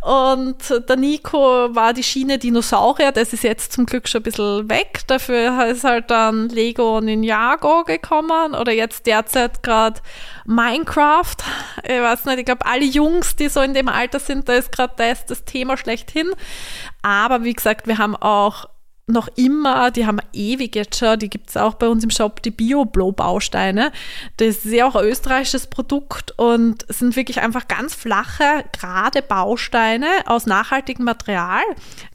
Und 0.02 0.58
der 0.90 0.96
Nico 0.98 1.40
war 1.74 1.94
die 1.94 2.04
Schiene 2.04 2.38
Dinosaurier. 2.38 3.14
Das 3.14 3.32
ist 3.32 3.44
jetzt 3.44 3.72
zum 3.72 3.86
Glück 3.86 4.10
schon 4.10 4.20
ein 4.20 4.24
bisschen 4.24 4.70
weg. 4.70 5.00
Dafür 5.08 5.66
ist 5.68 5.86
halt 5.86 6.12
dann 6.12 6.50
Lego 6.50 7.00
Ninjago 7.00 7.86
gekommen 7.86 8.56
oder 8.56 8.74
jetzt 8.74 9.06
derzeit 9.06 9.64
gerade 9.64 10.02
Minecraft. 10.46 11.38
Ich 11.84 12.02
weiß 12.02 12.26
nicht, 12.26 12.40
ich 12.40 12.46
glaube, 12.46 12.66
alle 12.66 12.86
Jungs, 12.86 13.36
die 13.36 13.50
so 13.50 13.62
in 13.62 13.74
dem 13.74 13.88
Alter 13.88 14.20
sind, 14.20 14.50
da 14.50 14.54
ist 14.54 14.72
gerade 14.72 14.94
das 14.98 15.26
das 15.26 15.46
Thema 15.46 15.78
schlechthin. 15.78 16.30
Aber 17.02 17.44
wie 17.44 17.54
gesagt, 17.54 17.88
wir 17.88 17.98
haben 17.98 18.16
auch 18.16 18.66
noch 19.06 19.28
immer, 19.36 19.92
die 19.92 20.06
haben 20.06 20.20
ewig 20.32 20.76
jetzt 20.76 20.98
schon, 20.98 21.20
die 21.20 21.30
gibt 21.30 21.50
es 21.50 21.58
auch 21.58 21.74
bei 21.74 21.88
uns 21.88 22.04
im 22.06 22.10
Shop, 22.10 22.42
die 22.42 22.52
Bio-Blow-Bausteine. 22.52 23.92
Das 24.38 24.64
ist 24.64 24.66
ja 24.66 24.88
auch 24.88 24.96
ein 24.96 25.06
österreichisches 25.06 25.68
Produkt 25.68 26.32
und 26.38 26.86
sind 26.88 27.18
wirklich 27.18 27.42
einfach 27.42 27.68
ganz 27.68 27.94
flache, 27.94 28.64
gerade 28.72 29.22
Bausteine 29.22 30.08
aus 30.26 30.46
nachhaltigem 30.46 31.04
Material 31.04 31.62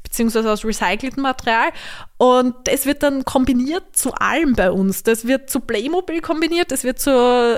beziehungsweise 0.09 0.50
aus 0.50 0.64
recyceltem 0.64 1.22
Material. 1.22 1.68
Und 2.16 2.54
das 2.64 2.86
wird 2.86 3.02
dann 3.02 3.24
kombiniert 3.24 3.96
zu 3.96 4.12
allem 4.14 4.54
bei 4.54 4.70
uns. 4.70 5.02
Das 5.02 5.26
wird 5.26 5.50
zu 5.50 5.61
Playmobil 5.61 6.20
kombiniert, 6.20 6.72
das 6.72 6.82
wird 6.82 6.98
zu, 6.98 7.12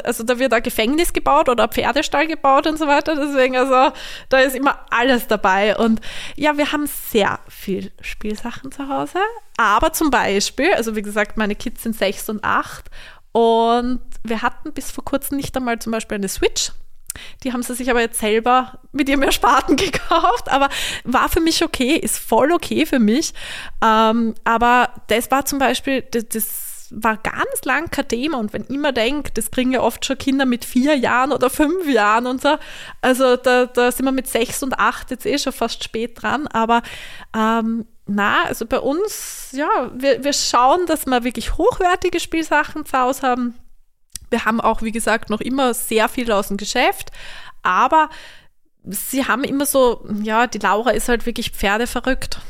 also 0.04 0.24
da 0.24 0.38
wird 0.38 0.52
ein 0.52 0.62
Gefängnis 0.62 1.12
gebaut 1.12 1.48
oder 1.48 1.64
ein 1.64 1.70
Pferdestall 1.70 2.26
gebaut 2.26 2.66
und 2.66 2.78
so 2.78 2.86
weiter. 2.86 3.16
Deswegen, 3.16 3.56
also 3.56 3.94
da 4.28 4.38
ist 4.38 4.54
immer 4.54 4.80
alles 4.90 5.26
dabei. 5.28 5.76
Und 5.76 6.00
ja, 6.36 6.56
wir 6.58 6.72
haben 6.72 6.86
sehr 6.86 7.38
viel 7.48 7.92
Spielsachen 8.00 8.72
zu 8.72 8.88
Hause. 8.88 9.18
Aber 9.56 9.92
zum 9.92 10.10
Beispiel, 10.10 10.72
also 10.74 10.96
wie 10.96 11.02
gesagt, 11.02 11.36
meine 11.36 11.54
Kids 11.54 11.82
sind 11.82 11.96
sechs 11.96 12.28
und 12.28 12.44
acht 12.44 12.90
und 13.32 14.00
wir 14.24 14.42
hatten 14.42 14.72
bis 14.72 14.90
vor 14.90 15.04
kurzem 15.04 15.36
nicht 15.36 15.56
einmal 15.56 15.78
zum 15.78 15.92
Beispiel 15.92 16.16
eine 16.16 16.28
Switch. 16.28 16.72
Die 17.42 17.52
haben 17.52 17.62
sie 17.62 17.74
sich 17.74 17.90
aber 17.90 18.00
jetzt 18.00 18.20
selber 18.20 18.78
mit 18.92 19.08
ihrem 19.08 19.22
Ersparten 19.22 19.76
gekauft, 19.76 20.50
aber 20.50 20.68
war 21.04 21.28
für 21.28 21.40
mich 21.40 21.64
okay, 21.64 21.96
ist 21.96 22.18
voll 22.18 22.52
okay 22.52 22.86
für 22.86 22.98
mich. 22.98 23.32
Ähm, 23.84 24.34
aber 24.44 24.90
das 25.08 25.30
war 25.30 25.44
zum 25.44 25.58
Beispiel, 25.58 26.02
das, 26.02 26.28
das 26.28 26.70
war 26.90 27.16
ganz 27.16 27.64
lang 27.64 27.90
kein 27.90 28.08
Thema 28.08 28.38
und 28.38 28.52
wenn 28.52 28.62
ich 28.62 28.70
immer 28.70 28.92
denke, 28.92 29.30
das 29.32 29.50
kriegen 29.50 29.72
ja 29.72 29.80
oft 29.80 30.04
schon 30.04 30.18
Kinder 30.18 30.44
mit 30.44 30.64
vier 30.64 30.96
Jahren 30.96 31.32
oder 31.32 31.48
fünf 31.48 31.88
Jahren 31.88 32.26
und 32.26 32.42
so, 32.42 32.56
also 33.00 33.36
da, 33.36 33.66
da 33.66 33.92
sind 33.92 34.06
wir 34.06 34.12
mit 34.12 34.26
sechs 34.26 34.62
und 34.62 34.78
acht 34.78 35.10
jetzt 35.10 35.24
eh 35.24 35.38
schon 35.38 35.52
fast 35.52 35.84
spät 35.84 36.20
dran, 36.20 36.46
aber 36.48 36.82
ähm, 37.36 37.86
na, 38.06 38.44
also 38.44 38.66
bei 38.66 38.80
uns, 38.80 39.50
ja, 39.52 39.68
wir, 39.94 40.24
wir 40.24 40.32
schauen, 40.32 40.86
dass 40.86 41.06
wir 41.06 41.22
wirklich 41.22 41.56
hochwertige 41.56 42.18
Spielsachen 42.18 42.84
zu 42.84 42.98
Hause 42.98 43.22
haben 43.22 43.54
wir 44.30 44.44
haben 44.44 44.60
auch, 44.60 44.82
wie 44.82 44.92
gesagt, 44.92 45.30
noch 45.30 45.40
immer 45.40 45.74
sehr 45.74 46.08
viel 46.08 46.30
aus 46.32 46.48
dem 46.48 46.56
Geschäft, 46.56 47.10
aber 47.62 48.08
sie 48.84 49.26
haben 49.26 49.44
immer 49.44 49.66
so, 49.66 50.06
ja, 50.22 50.46
die 50.46 50.58
Laura 50.58 50.90
ist 50.90 51.08
halt 51.08 51.26
wirklich 51.26 51.50
pferdeverrückt 51.50 52.40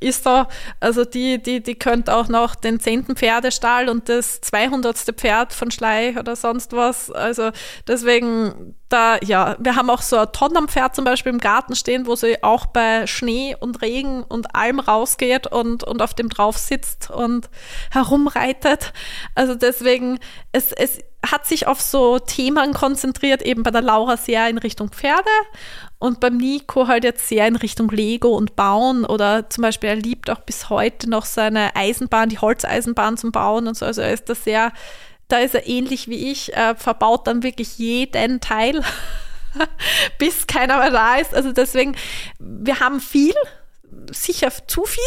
ist 0.00 0.26
da, 0.26 0.48
also 0.80 1.04
die, 1.04 1.42
die, 1.42 1.62
die 1.62 1.74
könnte 1.74 2.14
auch 2.14 2.28
noch 2.28 2.54
den 2.54 2.78
zehnten 2.78 3.16
Pferdestall 3.16 3.88
und 3.88 4.08
das 4.08 4.40
200. 4.42 4.96
Pferd 5.16 5.52
von 5.52 5.70
Schlei 5.70 6.14
oder 6.18 6.36
sonst 6.36 6.72
was. 6.72 7.10
Also 7.10 7.50
deswegen, 7.86 8.76
da, 8.88 9.16
ja, 9.22 9.56
wir 9.58 9.76
haben 9.76 9.88
auch 9.88 10.02
so 10.02 10.18
ein 10.18 10.32
Tonnenpferd 10.32 10.94
zum 10.94 11.04
Beispiel 11.04 11.32
im 11.32 11.38
Garten 11.38 11.74
stehen, 11.74 12.06
wo 12.06 12.16
sie 12.16 12.42
auch 12.42 12.66
bei 12.66 13.06
Schnee 13.06 13.56
und 13.58 13.80
Regen 13.80 14.22
und 14.24 14.54
allem 14.54 14.78
rausgeht 14.78 15.46
und, 15.46 15.84
und 15.84 16.02
auf 16.02 16.14
dem 16.14 16.28
drauf 16.28 16.58
sitzt 16.58 17.10
und 17.10 17.48
herumreitet. 17.90 18.92
Also 19.34 19.54
deswegen, 19.54 20.18
es, 20.52 20.72
es 20.72 20.98
hat 21.24 21.46
sich 21.46 21.66
auf 21.66 21.80
so 21.80 22.18
Themen 22.18 22.72
konzentriert, 22.72 23.42
eben 23.42 23.62
bei 23.62 23.70
der 23.70 23.82
Laura 23.82 24.16
sehr 24.16 24.48
in 24.48 24.58
Richtung 24.58 24.90
Pferde 24.90 25.30
und 25.98 26.18
beim 26.18 26.36
Nico 26.36 26.88
halt 26.88 27.04
jetzt 27.04 27.28
sehr 27.28 27.46
in 27.46 27.54
Richtung 27.54 27.88
Lego 27.90 28.36
und 28.36 28.56
Bauen 28.56 29.04
oder 29.04 29.48
zum 29.48 29.62
Beispiel 29.62 29.90
er 29.90 29.96
liebt 29.96 30.30
auch 30.30 30.40
bis 30.40 30.68
heute 30.68 31.08
noch 31.08 31.24
seine 31.24 31.76
Eisenbahn, 31.76 32.28
die 32.28 32.38
Holzeisenbahn 32.38 33.16
zum 33.16 33.30
Bauen 33.30 33.68
und 33.68 33.76
so. 33.76 33.86
Also 33.86 34.00
er 34.00 34.12
ist 34.12 34.28
da 34.28 34.34
sehr, 34.34 34.72
da 35.28 35.38
ist 35.38 35.54
er 35.54 35.68
ähnlich 35.68 36.08
wie 36.08 36.32
ich, 36.32 36.54
er 36.54 36.74
verbaut 36.74 37.28
dann 37.28 37.44
wirklich 37.44 37.78
jeden 37.78 38.40
Teil, 38.40 38.82
bis 40.18 40.48
keiner 40.48 40.78
mehr 40.78 40.90
da 40.90 41.16
ist. 41.16 41.34
Also 41.34 41.52
deswegen, 41.52 41.94
wir 42.40 42.80
haben 42.80 43.00
viel, 43.00 43.34
sicher 44.10 44.50
zu 44.66 44.84
viel. 44.84 45.04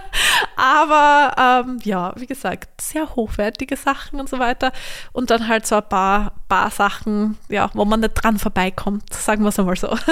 Aber 0.56 1.64
ähm, 1.66 1.78
ja, 1.84 2.12
wie 2.16 2.26
gesagt, 2.26 2.80
sehr 2.80 3.14
hochwertige 3.14 3.76
Sachen 3.76 4.20
und 4.20 4.28
so 4.28 4.38
weiter. 4.38 4.72
Und 5.12 5.30
dann 5.30 5.48
halt 5.48 5.66
so 5.66 5.76
ein 5.76 5.88
paar, 5.88 6.32
paar 6.48 6.70
Sachen, 6.70 7.38
ja, 7.48 7.70
wo 7.74 7.84
man 7.84 8.00
nicht 8.00 8.14
dran 8.14 8.38
vorbeikommt, 8.38 9.12
sagen 9.12 9.42
wir 9.42 9.48
es 9.48 9.58
einmal 9.58 9.76
so. 9.76 9.96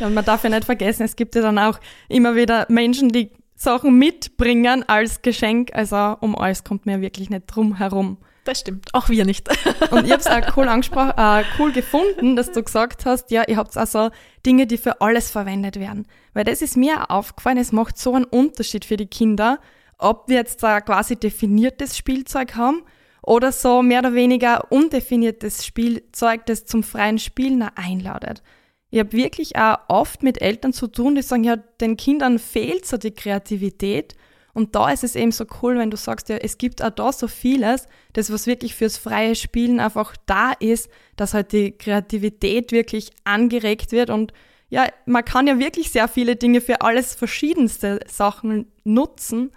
Ja, 0.00 0.06
und 0.06 0.14
man 0.14 0.24
darf 0.24 0.44
ja 0.44 0.50
nicht 0.50 0.64
vergessen, 0.64 1.02
es 1.02 1.16
gibt 1.16 1.34
ja 1.34 1.42
dann 1.42 1.58
auch 1.58 1.80
immer 2.08 2.36
wieder 2.36 2.66
Menschen, 2.68 3.08
die 3.08 3.32
Sachen 3.56 3.98
mitbringen 3.98 4.88
als 4.88 5.22
Geschenk. 5.22 5.74
Also 5.74 6.16
um 6.20 6.38
alles 6.38 6.64
kommt 6.64 6.86
mir 6.86 7.00
wirklich 7.00 7.30
nicht 7.30 7.46
drum 7.46 7.76
herum. 7.76 8.18
Das 8.44 8.60
stimmt, 8.60 8.94
auch 8.94 9.10
wir 9.10 9.26
nicht. 9.26 9.46
Und 9.90 10.06
ich 10.06 10.12
habe 10.12 10.22
es 10.22 10.26
auch 10.26 10.56
cool 10.56 10.68
angesprochen, 10.68 11.12
äh, 11.18 11.42
cool 11.58 11.70
gefunden, 11.72 12.34
dass 12.34 12.50
du 12.50 12.62
gesagt 12.62 13.04
hast, 13.04 13.30
ja, 13.30 13.42
ihr 13.46 13.58
habt 13.58 13.76
also 13.76 14.10
Dinge, 14.46 14.66
die 14.66 14.78
für 14.78 15.02
alles 15.02 15.30
verwendet 15.30 15.78
werden. 15.78 16.06
Weil 16.38 16.44
das 16.44 16.62
ist 16.62 16.76
mir 16.76 17.10
aufgefallen, 17.10 17.58
es 17.58 17.72
macht 17.72 17.98
so 17.98 18.14
einen 18.14 18.24
Unterschied 18.24 18.84
für 18.84 18.96
die 18.96 19.08
Kinder, 19.08 19.58
ob 19.98 20.28
wir 20.28 20.36
jetzt 20.36 20.62
da 20.62 20.80
quasi 20.80 21.16
definiertes 21.16 21.96
Spielzeug 21.96 22.54
haben 22.54 22.84
oder 23.24 23.50
so 23.50 23.82
mehr 23.82 23.98
oder 23.98 24.14
weniger 24.14 24.70
undefiniertes 24.70 25.66
Spielzeug, 25.66 26.46
das 26.46 26.64
zum 26.64 26.84
freien 26.84 27.18
Spielen 27.18 27.62
einladet. 27.62 28.44
Ich 28.90 29.00
habe 29.00 29.14
wirklich 29.14 29.56
auch 29.56 29.78
oft 29.88 30.22
mit 30.22 30.40
Eltern 30.40 30.72
zu 30.72 30.86
tun, 30.86 31.16
die 31.16 31.22
sagen, 31.22 31.42
ja, 31.42 31.56
den 31.56 31.96
Kindern 31.96 32.38
fehlt 32.38 32.86
so 32.86 32.98
die 32.98 33.10
Kreativität 33.10 34.14
und 34.54 34.76
da 34.76 34.90
ist 34.92 35.02
es 35.02 35.16
eben 35.16 35.32
so 35.32 35.44
cool, 35.60 35.76
wenn 35.76 35.90
du 35.90 35.96
sagst, 35.96 36.28
ja, 36.28 36.36
es 36.36 36.56
gibt 36.56 36.84
auch 36.84 36.90
da 36.90 37.10
so 37.12 37.26
vieles, 37.26 37.88
das 38.12 38.32
was 38.32 38.46
wirklich 38.46 38.76
fürs 38.76 38.96
freie 38.96 39.34
Spielen 39.34 39.80
einfach 39.80 40.16
da 40.26 40.52
ist, 40.52 40.88
dass 41.16 41.34
halt 41.34 41.50
die 41.50 41.72
Kreativität 41.72 42.70
wirklich 42.70 43.10
angeregt 43.24 43.90
wird 43.90 44.10
und 44.10 44.32
ja, 44.70 44.86
man 45.06 45.24
kann 45.24 45.46
ja 45.46 45.58
wirklich 45.58 45.90
sehr 45.90 46.08
viele 46.08 46.36
Dinge 46.36 46.60
für 46.60 46.82
alles 46.82 47.14
verschiedenste 47.14 48.00
Sachen 48.06 48.70
nutzen. 48.84 49.50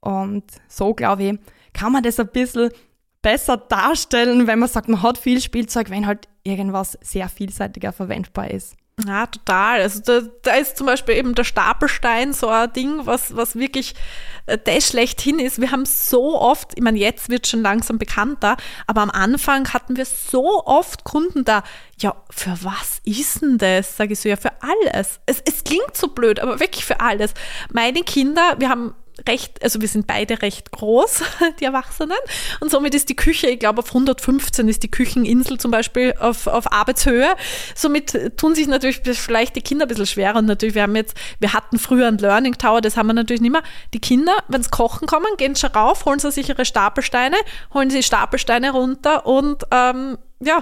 Und 0.00 0.44
so, 0.68 0.94
glaube 0.94 1.22
ich, 1.24 1.38
kann 1.72 1.92
man 1.92 2.02
das 2.02 2.18
ein 2.18 2.28
bisschen 2.28 2.70
besser 3.22 3.56
darstellen, 3.56 4.46
wenn 4.46 4.58
man 4.58 4.68
sagt, 4.68 4.88
man 4.88 5.02
hat 5.02 5.18
viel 5.18 5.40
Spielzeug, 5.40 5.90
wenn 5.90 6.06
halt 6.06 6.28
irgendwas 6.42 6.98
sehr 7.00 7.28
vielseitiger 7.28 7.92
verwendbar 7.92 8.50
ist. 8.50 8.76
Ja, 9.04 9.26
total. 9.26 9.82
Also 9.82 10.00
da, 10.00 10.22
da 10.40 10.54
ist 10.54 10.78
zum 10.78 10.86
Beispiel 10.86 11.16
eben 11.16 11.34
der 11.34 11.44
Stapelstein 11.44 12.32
so 12.32 12.48
ein 12.48 12.72
Ding, 12.72 13.04
was, 13.04 13.36
was 13.36 13.54
wirklich 13.54 13.94
äh, 14.46 14.56
das 14.56 14.88
schlechthin 14.88 15.38
ist. 15.38 15.60
Wir 15.60 15.70
haben 15.70 15.84
so 15.84 16.40
oft, 16.40 16.72
ich 16.76 16.82
meine, 16.82 16.98
jetzt 16.98 17.28
wird 17.28 17.46
schon 17.46 17.60
langsam 17.60 17.98
bekannter, 17.98 18.56
aber 18.86 19.02
am 19.02 19.10
Anfang 19.10 19.70
hatten 19.74 19.98
wir 19.98 20.06
so 20.06 20.64
oft 20.64 21.04
Kunden 21.04 21.44
da, 21.44 21.62
ja, 21.98 22.16
für 22.30 22.56
was 22.62 23.02
ist 23.04 23.42
denn 23.42 23.58
das? 23.58 23.98
Sage 23.98 24.14
ich 24.14 24.20
so, 24.20 24.30
ja, 24.30 24.36
für 24.36 24.52
alles. 24.62 25.20
Es, 25.26 25.42
es 25.44 25.62
klingt 25.62 25.94
so 25.94 26.08
blöd, 26.08 26.40
aber 26.40 26.58
wirklich 26.58 26.86
für 26.86 27.00
alles. 27.00 27.34
Meine 27.70 28.00
Kinder, 28.00 28.56
wir 28.58 28.70
haben 28.70 28.94
recht, 29.26 29.62
also 29.62 29.80
wir 29.80 29.88
sind 29.88 30.06
beide 30.06 30.42
recht 30.42 30.70
groß, 30.72 31.22
die 31.60 31.64
Erwachsenen. 31.64 32.16
Und 32.60 32.70
somit 32.70 32.94
ist 32.94 33.08
die 33.08 33.16
Küche, 33.16 33.48
ich 33.48 33.58
glaube, 33.58 33.80
auf 33.80 33.88
115 33.88 34.68
ist 34.68 34.82
die 34.82 34.90
Kücheninsel 34.90 35.58
zum 35.58 35.70
Beispiel 35.70 36.14
auf, 36.18 36.46
auf 36.46 36.72
Arbeitshöhe. 36.72 37.34
Somit 37.74 38.36
tun 38.36 38.54
sich 38.54 38.66
natürlich 38.66 39.00
vielleicht 39.14 39.56
die 39.56 39.62
Kinder 39.62 39.86
ein 39.86 39.88
bisschen 39.88 40.06
schwerer. 40.06 40.38
Und 40.38 40.46
natürlich, 40.46 40.74
wir 40.74 40.82
haben 40.82 40.96
jetzt, 40.96 41.16
wir 41.40 41.52
hatten 41.52 41.78
früher 41.78 42.08
einen 42.08 42.18
Learning 42.18 42.58
Tower, 42.58 42.80
das 42.80 42.96
haben 42.96 43.06
wir 43.06 43.14
natürlich 43.14 43.42
nicht 43.42 43.52
mehr. 43.52 43.62
Die 43.94 44.00
Kinder, 44.00 44.36
wenn 44.48 44.62
sie 44.62 44.70
kochen 44.70 45.06
kommen, 45.06 45.26
gehen 45.38 45.56
schon 45.56 45.70
rauf, 45.70 46.04
holen 46.04 46.18
sie 46.18 46.30
sich 46.30 46.48
ihre 46.48 46.64
Stapelsteine, 46.64 47.36
holen 47.72 47.90
sie 47.90 48.02
Stapelsteine 48.02 48.72
runter 48.72 49.26
und 49.26 49.64
ähm, 49.70 50.18
ja, 50.40 50.60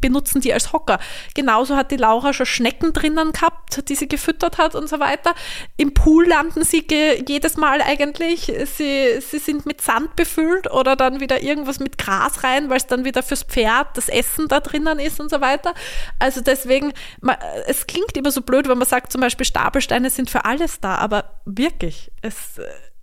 benutzen 0.00 0.40
die 0.40 0.52
als 0.52 0.72
Hocker. 0.72 0.98
Genauso 1.34 1.76
hat 1.76 1.90
die 1.90 1.96
Laura 1.96 2.32
schon 2.32 2.46
Schnecken 2.46 2.92
drinnen 2.92 3.32
gehabt, 3.32 3.88
die 3.88 3.94
sie 3.94 4.08
gefüttert 4.08 4.58
hat 4.58 4.74
und 4.74 4.88
so 4.88 5.00
weiter. 5.00 5.34
Im 5.76 5.94
Pool 5.94 6.26
landen 6.26 6.64
sie 6.64 6.86
jedes 7.26 7.56
Mal 7.56 7.82
eigentlich. 7.82 8.52
Sie, 8.76 9.20
sie 9.20 9.38
sind 9.38 9.66
mit 9.66 9.80
Sand 9.80 10.16
befüllt 10.16 10.70
oder 10.70 10.96
dann 10.96 11.20
wieder 11.20 11.42
irgendwas 11.42 11.78
mit 11.78 11.98
Gras 11.98 12.42
rein, 12.42 12.70
weil 12.70 12.78
es 12.78 12.86
dann 12.86 13.04
wieder 13.04 13.22
fürs 13.22 13.42
Pferd 13.42 13.96
das 13.96 14.08
Essen 14.08 14.48
da 14.48 14.60
drinnen 14.60 14.98
ist 14.98 15.20
und 15.20 15.30
so 15.30 15.40
weiter. 15.40 15.74
Also 16.18 16.40
deswegen, 16.40 16.92
man, 17.20 17.36
es 17.66 17.86
klingt 17.86 18.16
immer 18.16 18.30
so 18.30 18.40
blöd, 18.40 18.68
wenn 18.68 18.78
man 18.78 18.88
sagt, 18.88 19.12
zum 19.12 19.20
Beispiel 19.20 19.46
Stapelsteine 19.46 20.10
sind 20.10 20.30
für 20.30 20.44
alles 20.44 20.80
da, 20.80 20.96
aber 20.96 21.40
wirklich, 21.44 22.10
es 22.22 22.60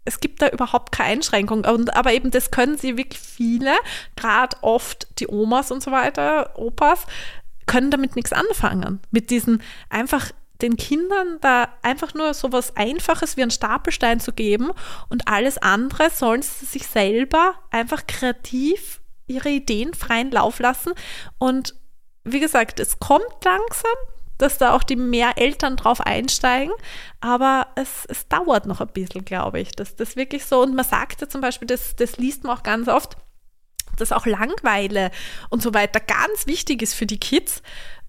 es 0.10 0.20
gibt 0.20 0.42
da 0.42 0.50
überhaupt 0.50 0.92
keine 0.92 1.12
Einschränkung. 1.12 1.64
Und, 1.66 1.96
aber 1.96 2.14
eben, 2.14 2.32
das 2.32 2.52
können 2.52 2.78
sie 2.78 2.98
wirklich 2.98 3.20
viele, 3.20 3.76
gerade 4.16 4.58
oft 4.62 5.08
die 5.20 5.28
Omas 5.28 5.72
und 5.72 5.84
so 5.84 5.92
weiter, 5.92 6.58
Opas, 6.58 7.06
können 7.68 7.92
damit 7.92 8.16
nichts 8.16 8.34
anfangen. 8.34 9.00
Mit 9.12 9.30
diesen 9.30 9.62
einfach 9.90 10.32
den 10.62 10.76
Kindern 10.76 11.38
da 11.40 11.70
einfach 11.84 12.14
nur 12.16 12.34
so 12.34 12.52
was 12.52 12.76
Einfaches 12.76 13.38
wie 13.38 13.44
einen 13.44 13.52
Stapelstein 13.52 14.20
zu 14.20 14.34
geben 14.34 14.72
und 15.08 15.28
alles 15.28 15.58
andere 15.58 16.10
sollen 16.10 16.42
sie 16.42 16.66
sich 16.66 16.86
selber 16.86 17.54
einfach 17.72 18.08
kreativ 18.08 19.00
ihre 19.28 19.50
Ideen 19.50 19.94
freien 19.94 20.32
Lauf 20.32 20.60
lassen. 20.60 20.92
Und 21.38 21.76
wie 22.26 22.40
gesagt, 22.40 22.80
es 22.80 23.00
kommt 23.00 23.46
langsam, 23.46 23.96
dass 24.40 24.58
da 24.58 24.74
auch 24.74 24.84
die 24.84 24.96
mehr 24.96 25.38
Eltern 25.38 25.78
drauf 25.78 26.02
einsteigen. 26.02 26.74
Aber 27.22 27.68
es, 27.76 28.06
es 28.08 28.28
dauert 28.28 28.66
noch 28.66 28.82
ein 28.82 28.88
bisschen, 28.88 29.26
glaube 29.26 29.60
ich. 29.60 29.72
dass 29.72 29.96
das 29.96 30.16
wirklich 30.16 30.46
so, 30.46 30.64
und 30.64 30.74
man 30.74 30.86
sagt 30.86 31.22
ja 31.22 31.30
zum 31.30 31.42
Beispiel, 31.42 31.68
das, 31.68 31.96
das 31.96 32.18
liest 32.18 32.44
man 32.44 32.58
auch 32.58 32.64
ganz 32.64 32.88
oft, 32.88 33.18
dass 33.98 34.12
auch 34.12 34.26
Langweile 34.26 35.12
und 35.50 35.62
so 35.62 35.74
weiter 35.74 36.00
ganz 36.00 36.48
wichtig 36.48 36.82
ist 36.82 36.96
für 36.96 37.06
die 37.06 37.20
Kids, 37.20 37.62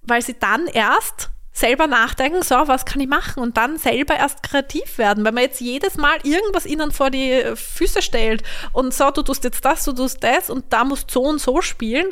weil 0.03 0.23
sie 0.23 0.39
dann 0.39 0.67
erst 0.67 1.31
selber 1.61 1.87
nachdenken, 1.87 2.43
so, 2.43 2.55
was 2.67 2.85
kann 2.85 3.01
ich 3.01 3.09
machen 3.09 3.43
und 3.43 3.57
dann 3.57 3.79
selber 3.79 4.17
erst 4.17 4.43
kreativ 4.43 4.99
werden. 4.99 5.25
Wenn 5.25 5.35
man 5.35 5.45
jetzt 5.45 5.61
jedes 5.61 5.97
Mal 5.97 6.17
irgendwas 6.23 6.67
ihnen 6.67 6.91
vor 6.91 7.11
die 7.11 7.43
Füße 7.55 8.03
stellt 8.03 8.43
und 8.73 8.95
so, 8.95 9.11
du 9.11 9.23
tust 9.23 9.45
jetzt 9.45 9.65
das, 9.65 9.85
du 9.85 9.93
tust 9.93 10.25
das 10.25 10.51
und 10.51 10.73
da 10.73 10.85
musst 10.85 11.11
so 11.11 11.23
und 11.23 11.39
so 11.39 11.61
spielen, 11.61 12.07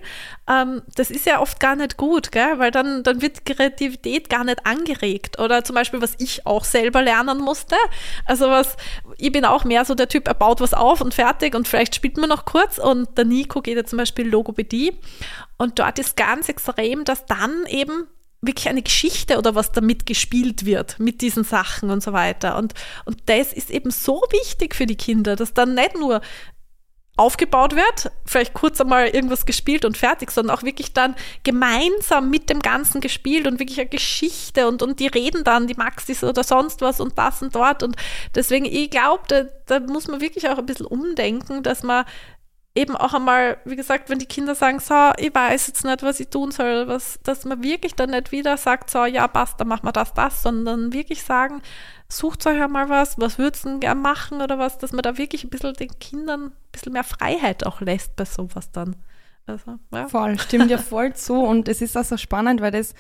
ähm, 0.49 0.82
das 0.94 1.11
ist 1.11 1.26
ja 1.26 1.40
oft 1.40 1.61
gar 1.61 1.76
nicht 1.76 1.96
gut, 1.96 2.30
gell? 2.30 2.59
weil 2.59 2.70
dann, 2.70 3.03
dann 3.03 3.22
wird 3.22 3.46
Kreativität 3.46 4.28
gar 4.28 4.44
nicht 4.44 4.66
angeregt. 4.66 5.38
Oder 5.38 5.64
zum 5.64 5.74
Beispiel, 5.74 6.03
was 6.03 6.14
ich 6.18 6.46
auch 6.46 6.64
selber 6.64 7.03
lernen 7.03 7.38
musste, 7.38 7.76
also 8.26 8.49
was, 8.51 8.76
ich 9.16 9.32
bin 9.32 9.44
auch 9.44 9.64
mehr 9.64 9.84
so 9.84 9.94
der 9.94 10.09
Typ, 10.09 10.28
er 10.28 10.34
baut 10.34 10.61
was 10.61 10.74
auf 10.74 11.01
und 11.01 11.14
fertig 11.14 11.55
und 11.55 11.66
vielleicht 11.66 11.94
spielt 11.94 12.18
man 12.18 12.28
noch 12.28 12.44
kurz 12.44 12.78
und 12.78 13.16
der 13.16 13.24
Nico 13.24 13.62
geht 13.62 13.76
ja 13.76 13.84
zum 13.84 13.96
Beispiel 13.96 14.28
Logopädie 14.28 14.99
und 15.57 15.78
dort 15.78 15.99
ist 15.99 16.16
ganz 16.16 16.49
extrem, 16.49 17.05
dass 17.05 17.24
dann 17.26 17.64
eben 17.66 18.07
wirklich 18.41 18.68
eine 18.68 18.82
Geschichte 18.82 19.39
oder 19.39 19.55
was 19.55 19.72
damit 19.72 20.07
gespielt 20.07 20.64
wird, 20.64 20.99
mit 21.01 21.20
diesen 21.20 21.45
Sachen 21.45 21.91
und 21.91 22.03
so 22.03 22.12
weiter. 22.12 22.57
Und, 22.57 22.74
und 23.05 23.18
das 23.26 23.53
ist 23.53 23.70
eben 23.70 23.91
so 23.91 24.22
wichtig 24.30 24.74
für 24.74 24.86
die 24.86 24.97
Kinder, 24.97 25.36
dass 25.36 25.55
dann 25.55 25.74
nicht 25.74 25.99
nur 25.99 26.20
aufgebaut 27.18 27.74
wird, 27.74 28.12
vielleicht 28.24 28.55
kurz 28.55 28.80
einmal 28.80 29.09
irgendwas 29.09 29.45
gespielt 29.45 29.84
und 29.84 29.97
fertig, 29.97 30.30
sondern 30.30 30.57
auch 30.57 30.62
wirklich 30.62 30.93
dann 30.93 31.16
gemeinsam 31.43 32.30
mit 32.30 32.49
dem 32.49 32.61
Ganzen 32.61 33.01
gespielt 33.01 33.49
und 33.49 33.59
wirklich 33.59 33.80
eine 33.80 33.89
Geschichte 33.89 34.68
und, 34.68 34.82
und 34.82 35.01
die 35.01 35.09
reden 35.09 35.43
dann, 35.43 35.66
die 35.66 35.74
Maxis 35.74 36.22
oder 36.22 36.45
sonst 36.45 36.80
was 36.80 37.01
und 37.01 37.18
das 37.18 37.43
und 37.43 37.57
dort. 37.57 37.82
Und 37.82 37.97
deswegen, 38.36 38.66
ich 38.66 38.91
glaube, 38.91 39.24
da, 39.26 39.43
da 39.66 39.80
muss 39.80 40.07
man 40.07 40.20
wirklich 40.20 40.49
auch 40.49 40.59
ein 40.59 40.66
bisschen 40.66 40.86
umdenken, 40.86 41.64
dass 41.64 41.82
man 41.82 42.05
eben 42.79 42.97
auch 42.97 43.12
einmal, 43.12 43.59
wie 43.64 43.76
gesagt, 43.76 44.09
wenn 44.09 44.20
die 44.20 44.26
Kinder 44.26 44.55
sagen, 44.55 44.79
so, 44.79 45.11
ich 45.16 45.35
weiß 45.35 45.66
jetzt 45.66 45.85
nicht, 45.85 46.03
was 46.03 46.20
ich 46.20 46.29
tun 46.29 46.53
soll, 46.53 46.87
was, 46.87 47.18
dass 47.24 47.45
man 47.45 47.62
wirklich 47.62 47.95
dann 47.95 48.11
nicht 48.11 48.31
wieder 48.31 48.57
sagt, 48.57 48.89
so, 48.89 49.05
ja, 49.05 49.26
passt, 49.26 49.61
dann 49.61 49.68
machen 49.68 49.85
wir 49.85 49.93
das, 49.93 50.14
das, 50.14 50.43
sondern 50.43 50.93
wirklich 50.93 51.24
sagen, 51.24 51.61
sucht 52.09 52.47
euch 52.47 52.62
einmal 52.62 52.89
was, 52.89 53.18
was 53.18 53.37
würdest 53.37 53.64
du 53.64 53.81
gern 53.81 54.01
machen 54.01 54.41
oder 54.41 54.59
was, 54.59 54.79
dass 54.79 54.93
man 54.93 55.03
da 55.03 55.18
wirklich 55.18 55.45
ein 55.45 55.51
bisschen 55.51 55.74
den 55.74 55.99
Kindern 55.99 56.45
ein 56.47 56.53
bisschen 56.70 56.93
mehr 56.93 57.05
Freiheit 57.05 57.66
auch 57.66 57.81
lässt 57.81 58.14
bei 58.14 58.24
sowas 58.24 58.70
dann. 58.70 58.97
Also, 59.47 59.79
ja. 59.93 60.09
Voll, 60.09 60.39
stimmt 60.39 60.70
ja 60.70 60.79
voll 60.79 61.14
zu 61.14 61.35
und 61.35 61.68
es 61.68 61.83
ist 61.83 61.97
auch 61.97 62.05
so 62.05 62.16
spannend, 62.16 62.61
weil 62.61 62.70
das 62.70 62.95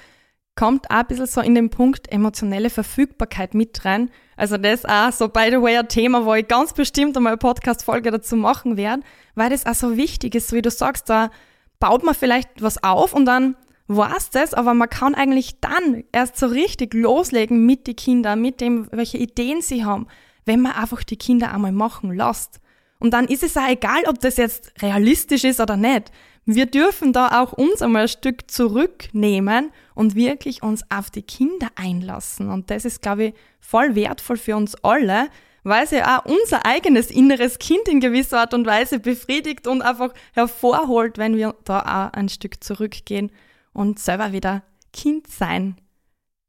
kommt 0.58 0.90
auch 0.90 0.96
ein 0.96 1.06
bisschen 1.06 1.26
so 1.26 1.40
in 1.40 1.54
den 1.54 1.70
Punkt 1.70 2.10
emotionelle 2.10 2.68
Verfügbarkeit 2.68 3.54
mit 3.54 3.84
rein. 3.84 4.10
Also 4.36 4.56
das 4.56 4.80
ist 4.80 4.88
auch 4.88 5.12
so, 5.12 5.28
by 5.28 5.50
the 5.50 5.62
way, 5.62 5.78
ein 5.78 5.88
Thema, 5.88 6.24
wo 6.24 6.34
ich 6.34 6.48
ganz 6.48 6.72
bestimmt 6.72 7.16
einmal 7.16 7.34
eine 7.34 7.38
Podcast-Folge 7.38 8.10
dazu 8.10 8.34
machen 8.34 8.76
werde, 8.76 9.04
weil 9.38 9.50
das 9.50 9.66
auch 9.66 9.74
so 9.74 9.96
wichtig 9.96 10.34
ist, 10.34 10.48
so 10.48 10.56
wie 10.56 10.62
du 10.62 10.70
sagst, 10.70 11.08
da 11.08 11.30
baut 11.78 12.02
man 12.02 12.14
vielleicht 12.14 12.60
was 12.60 12.82
auf 12.82 13.14
und 13.14 13.24
dann 13.24 13.56
war's 13.86 14.30
das, 14.30 14.52
aber 14.52 14.74
man 14.74 14.90
kann 14.90 15.14
eigentlich 15.14 15.60
dann 15.60 16.04
erst 16.12 16.36
so 16.36 16.46
richtig 16.46 16.92
loslegen 16.92 17.64
mit 17.64 17.86
den 17.86 17.96
Kindern, 17.96 18.42
mit 18.42 18.60
dem, 18.60 18.86
welche 18.92 19.16
Ideen 19.16 19.62
sie 19.62 19.84
haben, 19.84 20.06
wenn 20.44 20.60
man 20.60 20.72
einfach 20.72 21.02
die 21.02 21.16
Kinder 21.16 21.52
einmal 21.52 21.72
machen 21.72 22.12
lässt. 22.12 22.60
Und 23.00 23.12
dann 23.14 23.26
ist 23.26 23.42
es 23.42 23.56
auch 23.56 23.68
egal, 23.68 24.02
ob 24.08 24.20
das 24.20 24.36
jetzt 24.36 24.72
realistisch 24.82 25.44
ist 25.44 25.60
oder 25.60 25.76
nicht. 25.76 26.10
Wir 26.44 26.66
dürfen 26.66 27.12
da 27.12 27.42
auch 27.42 27.52
uns 27.52 27.80
einmal 27.80 28.02
ein 28.02 28.08
Stück 28.08 28.50
zurücknehmen 28.50 29.70
und 29.94 30.14
wirklich 30.14 30.62
uns 30.62 30.82
auf 30.90 31.10
die 31.10 31.22
Kinder 31.22 31.68
einlassen. 31.74 32.50
Und 32.50 32.70
das 32.70 32.84
ist, 32.84 33.02
glaube 33.02 33.24
ich, 33.24 33.34
voll 33.60 33.94
wertvoll 33.94 34.36
für 34.36 34.56
uns 34.56 34.74
alle, 34.82 35.28
weil 35.68 35.86
ja 35.90 36.18
auch 36.18 36.24
unser 36.24 36.64
eigenes 36.64 37.10
inneres 37.10 37.58
Kind 37.58 37.88
in 37.88 38.00
gewisser 38.00 38.40
Art 38.40 38.54
und 38.54 38.66
Weise 38.66 38.98
befriedigt 38.98 39.66
und 39.66 39.82
einfach 39.82 40.12
hervorholt, 40.32 41.18
wenn 41.18 41.36
wir 41.36 41.54
da 41.64 41.80
auch 41.80 42.12
ein 42.16 42.28
Stück 42.28 42.62
zurückgehen 42.62 43.30
und 43.72 43.98
selber 43.98 44.32
wieder 44.32 44.62
Kind 44.92 45.28
sein 45.28 45.76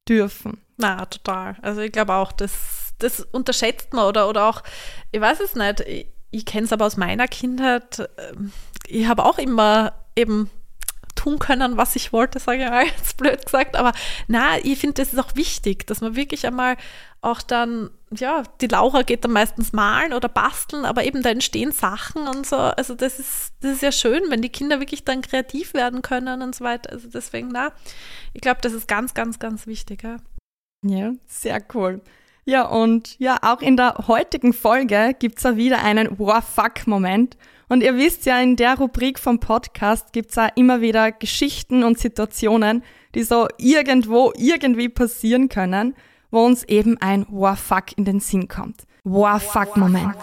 dürfen. 0.07 0.61
Na, 0.77 1.05
total. 1.05 1.57
Also 1.61 1.81
ich 1.81 1.91
glaube 1.91 2.13
auch, 2.13 2.31
das, 2.31 2.93
das 2.99 3.19
unterschätzt 3.19 3.93
man 3.93 4.05
oder, 4.05 4.29
oder 4.29 4.45
auch, 4.47 4.63
ich 5.11 5.21
weiß 5.21 5.39
es 5.41 5.55
nicht, 5.55 5.81
ich, 5.81 6.07
ich 6.31 6.45
kenne 6.45 6.65
es 6.65 6.73
aber 6.73 6.85
aus 6.85 6.97
meiner 6.97 7.27
Kindheit, 7.27 8.09
ähm, 8.17 8.51
ich 8.87 9.07
habe 9.07 9.25
auch 9.25 9.37
immer 9.37 9.93
eben 10.15 10.49
tun 11.19 11.39
können, 11.39 11.77
was 11.77 11.95
ich 11.95 12.13
wollte, 12.13 12.39
sage 12.39 12.63
ich 12.63 12.69
mal, 12.69 12.85
jetzt 12.97 13.17
blöd 13.17 13.43
gesagt. 13.45 13.75
Aber 13.75 13.91
na, 14.27 14.57
ich 14.63 14.79
finde, 14.79 15.01
das 15.01 15.13
ist 15.13 15.19
auch 15.19 15.35
wichtig, 15.35 15.85
dass 15.87 16.01
man 16.01 16.15
wirklich 16.15 16.45
einmal 16.47 16.77
auch 17.21 17.41
dann, 17.41 17.89
ja, 18.11 18.43
die 18.61 18.67
Laura 18.67 19.01
geht 19.01 19.25
dann 19.25 19.31
meistens 19.31 19.73
malen 19.73 20.13
oder 20.13 20.29
basteln, 20.29 20.85
aber 20.85 21.03
eben 21.03 21.21
da 21.21 21.29
entstehen 21.29 21.73
Sachen 21.73 22.27
und 22.27 22.45
so. 22.45 22.55
Also 22.55 22.95
das 22.95 23.19
ist, 23.19 23.51
das 23.59 23.73
ist 23.73 23.81
ja 23.81 23.91
schön, 23.91 24.23
wenn 24.29 24.41
die 24.41 24.49
Kinder 24.49 24.79
wirklich 24.79 25.03
dann 25.03 25.21
kreativ 25.21 25.73
werden 25.73 26.01
können 26.01 26.41
und 26.41 26.55
so 26.55 26.63
weiter. 26.63 26.91
Also 26.91 27.09
deswegen, 27.09 27.49
na, 27.49 27.73
ich 28.33 28.41
glaube, 28.41 28.61
das 28.61 28.71
ist 28.71 28.87
ganz, 28.87 29.13
ganz, 29.13 29.39
ganz 29.39 29.67
wichtig. 29.67 30.03
Ja, 30.03 30.17
ja 30.85 31.11
sehr 31.27 31.61
cool. 31.73 32.01
Ja, 32.49 32.63
und 32.63 33.15
ja, 33.19 33.37
auch 33.43 33.61
in 33.61 33.77
der 33.77 33.93
heutigen 34.07 34.53
Folge 34.53 35.15
gibt 35.19 35.37
es 35.37 35.43
ja 35.43 35.55
wieder 35.55 35.83
einen 35.83 36.17
Wow-Fuck-Moment. 36.17 37.37
Und 37.67 37.83
ihr 37.83 37.95
wisst 37.95 38.25
ja, 38.25 38.41
in 38.41 38.55
der 38.55 38.75
Rubrik 38.79 39.19
vom 39.19 39.39
Podcast 39.39 40.13
gibt's 40.13 40.35
auch 40.35 40.49
immer 40.55 40.81
wieder 40.81 41.11
Geschichten 41.11 41.83
und 41.83 41.99
Situationen, 41.99 42.83
die 43.13 43.21
so 43.21 43.47
irgendwo 43.59 44.33
irgendwie 44.35 44.89
passieren 44.89 45.47
können, 45.47 45.93
wo 46.31 46.43
uns 46.43 46.63
eben 46.63 46.97
ein 46.99 47.27
Wow 47.29 47.59
fuck 47.59 47.95
in 47.97 48.05
den 48.05 48.19
Sinn 48.19 48.47
kommt. 48.47 48.81
Wow 49.03 49.43
fuck 49.43 49.77
Moment. 49.77 50.15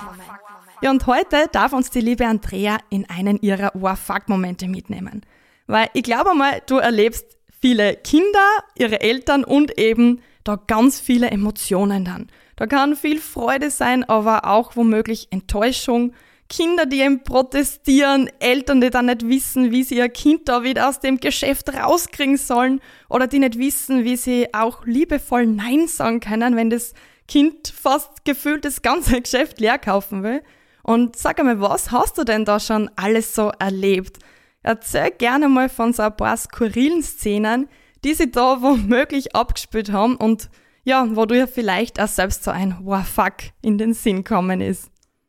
Ja, 0.82 0.90
und 0.90 1.06
heute 1.06 1.46
darf 1.52 1.72
uns 1.72 1.90
die 1.90 2.00
liebe 2.00 2.26
Andrea 2.26 2.78
in 2.90 3.08
einen 3.08 3.38
ihrer 3.40 3.70
Wow 3.74 4.00
fuck 4.00 4.28
Momente 4.28 4.66
mitnehmen. 4.66 5.24
Weil 5.68 5.90
ich 5.94 6.02
glaube 6.02 6.34
mal, 6.34 6.60
du 6.66 6.78
erlebst 6.78 7.38
viele 7.60 7.94
Kinder, 7.94 8.64
ihre 8.76 9.00
Eltern 9.00 9.44
und 9.44 9.78
eben 9.78 10.22
da 10.48 10.60
ganz 10.66 11.00
viele 11.00 11.30
Emotionen 11.30 12.04
dann. 12.04 12.28
Da 12.56 12.66
kann 12.66 12.96
viel 12.96 13.20
Freude 13.20 13.70
sein, 13.70 14.04
aber 14.04 14.46
auch 14.46 14.76
womöglich 14.76 15.28
Enttäuschung, 15.30 16.12
Kinder, 16.48 16.86
die 16.86 17.00
eben 17.00 17.24
protestieren, 17.24 18.30
Eltern, 18.38 18.80
die 18.80 18.90
dann 18.90 19.06
nicht 19.06 19.28
wissen, 19.28 19.72
wie 19.72 19.82
sie 19.82 19.96
ihr 19.96 20.08
Kind 20.08 20.48
da 20.48 20.62
wieder 20.62 20.88
aus 20.88 21.00
dem 21.00 21.18
Geschäft 21.18 21.74
rauskriegen 21.74 22.36
sollen 22.36 22.80
oder 23.08 23.26
die 23.26 23.40
nicht 23.40 23.58
wissen, 23.58 24.04
wie 24.04 24.16
sie 24.16 24.54
auch 24.54 24.86
liebevoll 24.86 25.46
Nein 25.46 25.88
sagen 25.88 26.20
können, 26.20 26.54
wenn 26.54 26.70
das 26.70 26.94
Kind 27.26 27.68
fast 27.68 28.24
gefühlt 28.24 28.64
das 28.64 28.82
ganze 28.82 29.20
Geschäft 29.22 29.58
leer 29.58 29.78
kaufen 29.78 30.22
will. 30.22 30.42
Und 30.82 31.16
sag 31.16 31.40
einmal, 31.40 31.60
was 31.60 31.90
hast 31.90 32.16
du 32.16 32.22
denn 32.22 32.44
da 32.44 32.60
schon 32.60 32.88
alles 32.94 33.34
so 33.34 33.50
erlebt? 33.58 34.18
Erzähl 34.62 35.10
gerne 35.10 35.48
mal 35.48 35.68
von 35.68 35.92
so 35.92 36.04
ein 36.04 36.16
paar 36.16 36.36
skurrilen 36.36 37.02
Szenen, 37.02 37.68
die 38.06 38.14
sie 38.14 38.30
da 38.30 38.62
womöglich 38.62 39.34
abgespielt 39.34 39.90
haben 39.90 40.14
und 40.16 40.48
ja, 40.84 41.08
wo 41.16 41.26
du 41.26 41.36
ja 41.36 41.48
vielleicht 41.48 42.00
auch 42.00 42.06
selbst 42.06 42.44
so 42.44 42.52
ein 42.52 42.76
Wow, 42.80 43.04
fuck 43.04 43.34
in 43.62 43.78
den 43.78 43.94
Sinn 43.94 44.22
kommen 44.22 44.60
ist. 44.60 44.88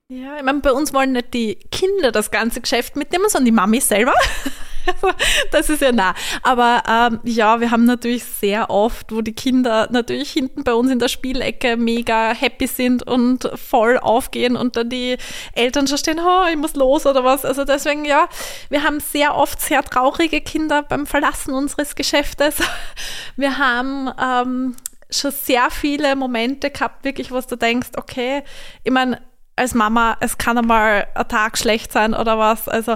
Ja, 0.09 0.37
ich 0.37 0.43
meine, 0.43 0.59
bei 0.59 0.71
uns 0.71 0.93
wollen 0.93 1.13
nicht 1.13 1.33
die 1.33 1.55
Kinder 1.55 2.11
das 2.11 2.29
ganze 2.29 2.61
Geschäft 2.61 2.95
mitnehmen, 2.95 3.25
sondern 3.29 3.45
die 3.45 3.51
Mami 3.51 3.81
selber. 3.81 4.13
das 5.51 5.69
ist 5.69 5.81
ja 5.81 5.91
nah. 5.91 6.13
Aber 6.43 6.83
ähm, 6.87 7.19
ja, 7.23 7.59
wir 7.59 7.71
haben 7.71 7.85
natürlich 7.85 8.23
sehr 8.23 8.69
oft, 8.69 9.11
wo 9.11 9.21
die 9.21 9.33
Kinder 9.33 9.87
natürlich 9.91 10.31
hinten 10.31 10.63
bei 10.63 10.73
uns 10.73 10.91
in 10.91 10.99
der 10.99 11.07
Spielecke 11.07 11.77
mega 11.77 12.33
happy 12.33 12.67
sind 12.67 13.03
und 13.03 13.49
voll 13.55 13.97
aufgehen 13.97 14.55
und 14.55 14.75
dann 14.75 14.89
die 14.89 15.17
Eltern 15.53 15.87
schon 15.87 15.97
stehen, 15.97 16.19
oh, 16.19 16.45
ich 16.49 16.57
muss 16.57 16.75
los 16.75 17.05
oder 17.05 17.23
was. 17.23 17.45
Also 17.45 17.65
deswegen, 17.65 18.05
ja, 18.05 18.27
wir 18.69 18.83
haben 18.83 18.99
sehr 18.99 19.35
oft 19.35 19.61
sehr 19.61 19.83
traurige 19.83 20.41
Kinder 20.41 20.83
beim 20.83 21.05
Verlassen 21.05 21.53
unseres 21.53 21.95
Geschäftes. 21.95 22.57
Wir 23.35 23.57
haben 23.57 24.09
ähm, 24.19 24.75
schon 25.09 25.31
sehr 25.31 25.69
viele 25.69 26.15
Momente 26.15 26.69
gehabt, 26.71 27.03
wirklich, 27.03 27.31
wo 27.31 27.39
du 27.39 27.55
denkst, 27.55 27.89
okay, 27.97 28.43
ich 28.83 28.91
meine, 28.91 29.21
als 29.55 29.73
Mama, 29.73 30.17
es 30.19 30.37
kann 30.37 30.57
einmal 30.57 31.07
ein 31.15 31.27
Tag 31.27 31.57
schlecht 31.57 31.91
sein 31.91 32.13
oder 32.13 32.37
was. 32.37 32.69
Also 32.69 32.95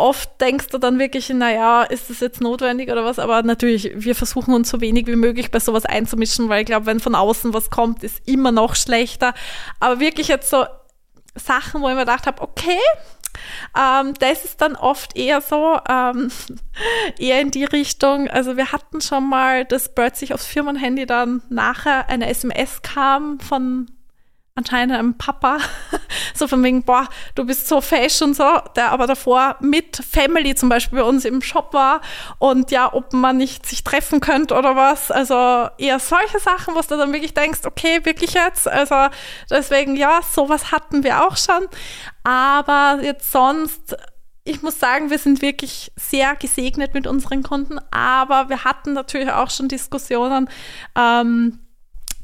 oft 0.00 0.40
denkst 0.40 0.68
du 0.68 0.78
dann 0.78 0.98
wirklich, 0.98 1.28
naja, 1.30 1.82
ist 1.82 2.10
das 2.10 2.20
jetzt 2.20 2.40
notwendig 2.40 2.90
oder 2.90 3.04
was? 3.04 3.18
Aber 3.18 3.42
natürlich, 3.42 3.92
wir 3.94 4.14
versuchen 4.14 4.54
uns 4.54 4.70
so 4.70 4.80
wenig 4.80 5.06
wie 5.06 5.16
möglich 5.16 5.50
bei 5.50 5.60
sowas 5.60 5.84
einzumischen, 5.84 6.48
weil 6.48 6.60
ich 6.60 6.66
glaube, 6.66 6.86
wenn 6.86 7.00
von 7.00 7.14
außen 7.14 7.54
was 7.54 7.70
kommt, 7.70 8.02
ist 8.02 8.26
immer 8.26 8.50
noch 8.50 8.74
schlechter. 8.74 9.34
Aber 9.78 10.00
wirklich 10.00 10.28
jetzt 10.28 10.50
so 10.50 10.64
Sachen, 11.34 11.82
wo 11.82 11.88
ich 11.88 11.94
mir 11.94 12.00
gedacht 12.00 12.26
habe, 12.26 12.42
okay, 12.42 12.78
ähm, 13.78 14.14
das 14.18 14.44
ist 14.44 14.60
dann 14.60 14.74
oft 14.74 15.16
eher 15.16 15.40
so, 15.40 15.78
ähm, 15.88 16.30
eher 17.18 17.40
in 17.40 17.50
die 17.50 17.64
Richtung, 17.64 18.28
also 18.28 18.56
wir 18.56 18.72
hatten 18.72 19.00
schon 19.00 19.28
mal, 19.28 19.64
dass 19.64 19.94
plötzlich 19.94 20.34
aufs 20.34 20.46
Firmenhandy 20.46 21.06
dann 21.06 21.42
nachher 21.48 22.08
eine 22.08 22.28
SMS 22.28 22.82
kam 22.82 23.38
von 23.38 23.86
anscheinend 24.54 24.96
einem 24.96 25.16
Papa, 25.16 25.58
so 26.34 26.48
von 26.48 26.62
wegen, 26.62 26.82
boah, 26.82 27.08
du 27.34 27.44
bist 27.44 27.68
so 27.68 27.80
fesch 27.80 28.20
und 28.22 28.34
so, 28.34 28.60
der 28.76 28.90
aber 28.92 29.06
davor 29.06 29.56
mit 29.60 29.96
Family 29.96 30.54
zum 30.54 30.68
Beispiel 30.68 30.98
bei 30.98 31.04
uns 31.04 31.24
im 31.24 31.40
Shop 31.42 31.72
war 31.72 32.00
und 32.38 32.70
ja, 32.70 32.92
ob 32.92 33.12
man 33.12 33.36
nicht 33.36 33.66
sich 33.66 33.84
treffen 33.84 34.20
könnte 34.20 34.54
oder 34.54 34.76
was. 34.76 35.10
Also 35.10 35.68
eher 35.78 35.98
solche 35.98 36.40
Sachen, 36.40 36.74
was 36.74 36.88
du 36.88 36.96
dann 36.96 37.12
wirklich 37.12 37.34
denkst, 37.34 37.60
okay, 37.64 38.04
wirklich 38.04 38.34
jetzt. 38.34 38.68
Also 38.68 39.08
deswegen, 39.48 39.96
ja, 39.96 40.20
sowas 40.22 40.72
hatten 40.72 41.04
wir 41.04 41.26
auch 41.26 41.36
schon. 41.36 41.66
Aber 42.22 42.98
jetzt 43.02 43.32
sonst 43.32 43.96
ich 44.44 44.62
muss 44.62 44.80
sagen, 44.80 45.10
wir 45.10 45.18
sind 45.18 45.42
wirklich 45.42 45.92
sehr 45.96 46.34
gesegnet 46.34 46.94
mit 46.94 47.06
unseren 47.06 47.42
Kunden, 47.42 47.78
aber 47.90 48.48
wir 48.48 48.64
hatten 48.64 48.94
natürlich 48.94 49.30
auch 49.30 49.50
schon 49.50 49.68
Diskussionen, 49.68 50.48
ähm, 50.96 51.60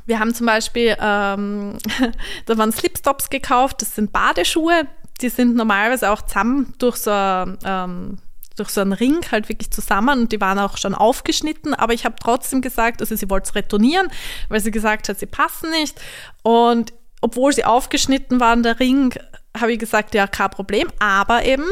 wir 0.07 0.21
haben 0.21 0.35
zum 0.35 0.47
Beispiel, 0.47 0.97
ähm, 1.01 1.79
da 2.47 2.59
waren 2.59 2.73
Slipstops 2.73 3.29
gekauft, 3.29 3.83
das 3.83 3.95
sind 3.95 4.13
Badeschuhe, 4.13 4.87
die 5.21 5.29
sind 5.29 5.57
normalerweise 5.57 6.11
auch 6.11 6.23
zusammen 6.23 6.75
durch 6.79 6.97
so, 6.97 7.11
ähm, 7.11 8.19
durch 8.57 8.71
so 8.71 8.81
einen 8.81 8.93
Ring 8.93 9.21
halt 9.31 9.49
wirklich 9.49 9.71
zusammen 9.71 10.21
und 10.21 10.33
die 10.33 10.41
waren 10.41 10.59
auch 10.59 10.79
schon 10.79 10.95
aufgeschnitten, 10.95 11.75
aber 11.75 11.93
ich 11.93 12.05
habe 12.05 12.17
trotzdem 12.21 12.63
gesagt, 12.63 13.01
also 13.01 13.15
sie 13.15 13.29
wollte 13.29 13.49
es 13.49 13.55
retournieren, 13.55 14.09
weil 14.49 14.61
sie 14.61 14.71
gesagt 14.71 15.09
hat, 15.09 15.19
sie 15.19 15.27
passen 15.27 15.71
nicht. 15.71 16.01
Und 16.43 16.95
obwohl 17.21 17.53
sie 17.53 17.65
aufgeschnitten 17.65 18.41
waren, 18.41 18.63
der 18.63 18.81
Ring, 18.81 19.15
habe 19.59 19.73
ich 19.73 19.79
gesagt, 19.79 20.15
ja, 20.15 20.27
kein 20.27 20.51
Problem, 20.51 20.89
aber 20.99 21.45
eben, 21.45 21.67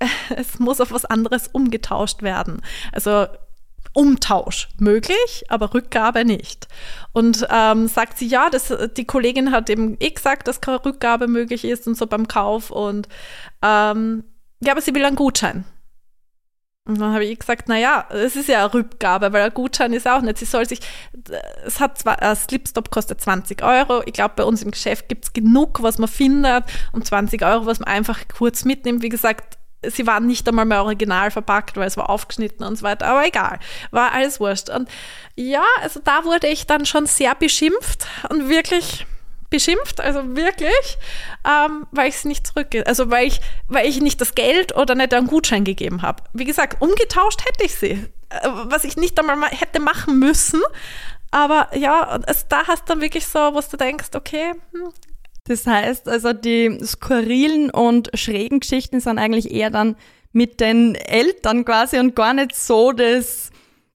es 0.36 0.58
muss 0.58 0.80
auf 0.80 0.92
was 0.92 1.04
anderes 1.04 1.48
umgetauscht 1.48 2.22
werden. 2.22 2.62
Also 2.92 3.26
Umtausch 3.92 4.68
möglich, 4.78 5.44
aber 5.48 5.74
Rückgabe 5.74 6.24
nicht. 6.24 6.68
Und 7.12 7.46
ähm, 7.50 7.88
sagt 7.88 8.18
sie, 8.18 8.26
ja, 8.26 8.50
das, 8.50 8.72
die 8.96 9.04
Kollegin 9.04 9.50
hat 9.50 9.68
eben 9.68 9.96
eh 10.00 10.10
gesagt, 10.10 10.46
dass 10.48 10.60
keine 10.60 10.84
Rückgabe 10.84 11.26
möglich 11.26 11.64
ist 11.64 11.86
und 11.86 11.96
so 11.96 12.06
beim 12.06 12.28
Kauf. 12.28 12.70
Und 12.70 13.08
ähm, 13.62 14.24
ja, 14.60 14.72
aber 14.72 14.80
sie 14.80 14.94
will 14.94 15.04
einen 15.04 15.16
Gutschein. 15.16 15.64
Und 16.90 16.98
dann 16.98 17.12
habe 17.12 17.24
ich 17.24 17.38
gesagt, 17.38 17.68
naja, 17.68 18.06
es 18.10 18.34
ist 18.36 18.48
ja 18.48 18.64
eine 18.64 18.74
Rückgabe, 18.74 19.32
weil 19.32 19.42
ein 19.42 19.54
Gutschein 19.54 19.92
ist 19.92 20.08
auch 20.08 20.22
nicht. 20.22 20.38
Sie 20.38 20.44
soll 20.44 20.66
sich, 20.66 20.80
es 21.64 21.78
hat 21.78 21.98
zwar, 21.98 22.20
ein 22.20 22.34
Slipstop 22.34 22.90
kostet 22.90 23.20
20 23.20 23.62
Euro. 23.62 24.02
Ich 24.06 24.12
glaube, 24.12 24.34
bei 24.36 24.44
uns 24.44 24.62
im 24.62 24.72
Geschäft 24.72 25.08
gibt 25.08 25.24
es 25.24 25.32
genug, 25.32 25.82
was 25.82 25.98
man 25.98 26.08
findet, 26.08 26.64
um 26.92 27.04
20 27.04 27.44
Euro, 27.44 27.66
was 27.66 27.78
man 27.78 27.88
einfach 27.88 28.20
kurz 28.36 28.64
mitnimmt. 28.64 29.02
Wie 29.02 29.08
gesagt, 29.08 29.59
sie 29.82 30.06
waren 30.06 30.26
nicht 30.26 30.48
einmal 30.48 30.64
mehr 30.64 30.82
original 30.82 31.30
verpackt, 31.30 31.76
weil 31.76 31.86
es 31.86 31.96
war 31.96 32.10
aufgeschnitten 32.10 32.64
und 32.66 32.76
so 32.76 32.82
weiter. 32.82 33.06
Aber 33.06 33.26
egal, 33.26 33.58
war 33.90 34.12
alles 34.12 34.40
wurscht. 34.40 34.68
Und 34.68 34.88
ja, 35.36 35.64
also 35.80 36.00
da 36.02 36.24
wurde 36.24 36.48
ich 36.48 36.66
dann 36.66 36.86
schon 36.86 37.06
sehr 37.06 37.34
beschimpft 37.34 38.06
und 38.28 38.48
wirklich 38.48 39.06
beschimpft, 39.50 40.00
also 40.00 40.36
wirklich, 40.36 40.98
ähm, 41.44 41.86
weil 41.90 42.08
ich 42.08 42.14
es 42.14 42.24
nicht 42.24 42.46
zurückge, 42.46 42.86
also 42.86 43.10
weil 43.10 43.26
ich, 43.26 43.40
weil 43.66 43.86
ich 43.86 44.00
nicht 44.00 44.20
das 44.20 44.36
Geld 44.36 44.76
oder 44.76 44.94
nicht 44.94 45.12
einen 45.12 45.26
Gutschein 45.26 45.64
gegeben 45.64 46.02
habe. 46.02 46.22
Wie 46.32 46.44
gesagt, 46.44 46.80
umgetauscht 46.80 47.44
hätte 47.44 47.64
ich 47.64 47.74
sie, 47.74 47.90
äh, 48.30 48.48
was 48.64 48.84
ich 48.84 48.96
nicht 48.96 49.18
einmal 49.18 49.50
hätte 49.50 49.80
machen 49.80 50.20
müssen. 50.20 50.62
Aber 51.32 51.68
ja, 51.76 52.02
also 52.02 52.44
da 52.48 52.66
hast 52.66 52.88
du 52.88 52.94
dann 52.94 53.00
wirklich 53.00 53.26
so, 53.26 53.38
was 53.38 53.68
du 53.68 53.76
denkst, 53.76 54.10
okay, 54.14 54.52
hm, 54.72 54.92
das 55.44 55.66
heißt 55.66 56.08
also, 56.08 56.32
die 56.32 56.78
skurrilen 56.84 57.70
und 57.70 58.10
schrägen 58.14 58.60
Geschichten 58.60 59.00
sind 59.00 59.18
eigentlich 59.18 59.50
eher 59.50 59.70
dann 59.70 59.96
mit 60.32 60.60
den 60.60 60.94
Eltern 60.94 61.64
quasi 61.64 61.98
und 61.98 62.14
gar 62.14 62.34
nicht 62.34 62.54
so 62.54 62.92
das 62.92 63.50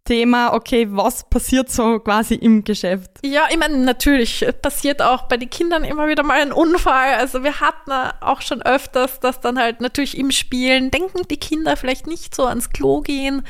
Thema, 0.05 0.53
okay, 0.53 0.87
was 0.91 1.27
passiert 1.27 1.71
so 1.71 1.99
quasi 1.99 2.35
im 2.35 2.63
Geschäft? 2.63 3.09
Ja, 3.23 3.47
ich 3.49 3.57
meine, 3.57 3.77
natürlich 3.77 4.45
passiert 4.61 5.01
auch 5.01 5.23
bei 5.23 5.35
den 5.35 5.49
Kindern 5.49 5.83
immer 5.83 6.07
wieder 6.07 6.21
mal 6.21 6.39
ein 6.39 6.51
Unfall. 6.51 7.15
Also 7.15 7.43
wir 7.43 7.59
hatten 7.59 7.91
auch 8.21 8.41
schon 8.41 8.61
öfters, 8.61 9.19
dass 9.19 9.41
dann 9.41 9.57
halt 9.57 9.81
natürlich 9.81 10.15
im 10.15 10.29
Spielen 10.29 10.91
denken 10.91 11.27
die 11.27 11.37
Kinder 11.37 11.75
vielleicht 11.75 12.05
nicht 12.05 12.35
so 12.35 12.45
ans 12.45 12.69
Klo 12.69 13.01
gehen. 13.01 13.47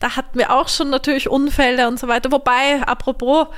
Da 0.00 0.16
hatten 0.16 0.38
wir 0.38 0.50
auch 0.50 0.68
schon 0.68 0.88
natürlich 0.88 1.28
Unfälle 1.28 1.86
und 1.88 2.00
so 2.00 2.08
weiter. 2.08 2.32
Wobei, 2.32 2.80
apropos, 2.86 3.48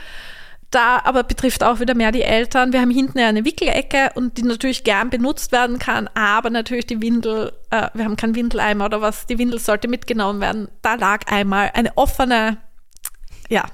da 0.70 1.00
aber 1.04 1.24
betrifft 1.24 1.64
auch 1.64 1.80
wieder 1.80 1.94
mehr 1.94 2.12
die 2.12 2.22
Eltern. 2.22 2.72
Wir 2.72 2.80
haben 2.80 2.90
hinten 2.90 3.18
ja 3.18 3.28
eine 3.28 3.44
Wickelecke 3.44 4.12
und 4.14 4.38
die 4.38 4.42
natürlich 4.42 4.84
gern 4.84 5.10
benutzt 5.10 5.52
werden 5.52 5.78
kann, 5.78 6.08
aber 6.14 6.50
natürlich 6.50 6.86
die 6.86 7.02
Windel, 7.02 7.52
äh, 7.70 7.88
wir 7.92 8.04
haben 8.04 8.16
keinen 8.16 8.34
Windeleimer 8.34 8.84
oder 8.84 9.00
was, 9.00 9.26
die 9.26 9.38
Windel 9.38 9.58
sollte 9.58 9.88
mitgenommen 9.88 10.40
werden. 10.40 10.68
Da 10.82 10.94
lag 10.94 11.26
einmal 11.26 11.70
eine 11.74 11.96
offene, 11.96 12.58
ja, 13.48 13.64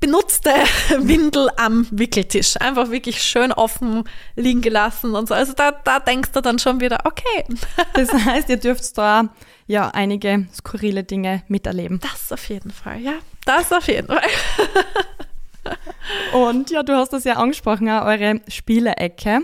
benutzte 0.00 0.50
Windel 0.98 1.50
am 1.56 1.86
Wickeltisch. 1.90 2.56
Einfach 2.60 2.90
wirklich 2.90 3.22
schön 3.22 3.52
offen 3.52 4.04
liegen 4.36 4.62
gelassen 4.62 5.14
und 5.14 5.28
so. 5.28 5.34
Also 5.34 5.52
da, 5.52 5.72
da 5.72 5.98
denkst 5.98 6.32
du 6.32 6.40
dann 6.40 6.58
schon 6.58 6.80
wieder, 6.80 7.00
okay. 7.04 7.44
Das 7.94 8.12
heißt, 8.12 8.48
ihr 8.48 8.58
dürft 8.58 8.96
da 8.96 9.30
ja 9.66 9.90
einige 9.90 10.46
skurrile 10.54 11.02
Dinge 11.02 11.42
miterleben. 11.48 12.00
Das 12.00 12.32
auf 12.32 12.48
jeden 12.48 12.70
Fall, 12.70 13.00
ja. 13.00 13.14
Das 13.44 13.72
auf 13.72 13.88
jeden 13.88 14.06
Fall. 14.08 14.22
Und 16.32 16.70
ja, 16.70 16.82
du 16.82 16.94
hast 16.94 17.12
das 17.12 17.24
ja 17.24 17.34
angesprochen, 17.34 17.88
auch 17.90 18.04
eure 18.06 18.40
Spielecke. 18.48 19.40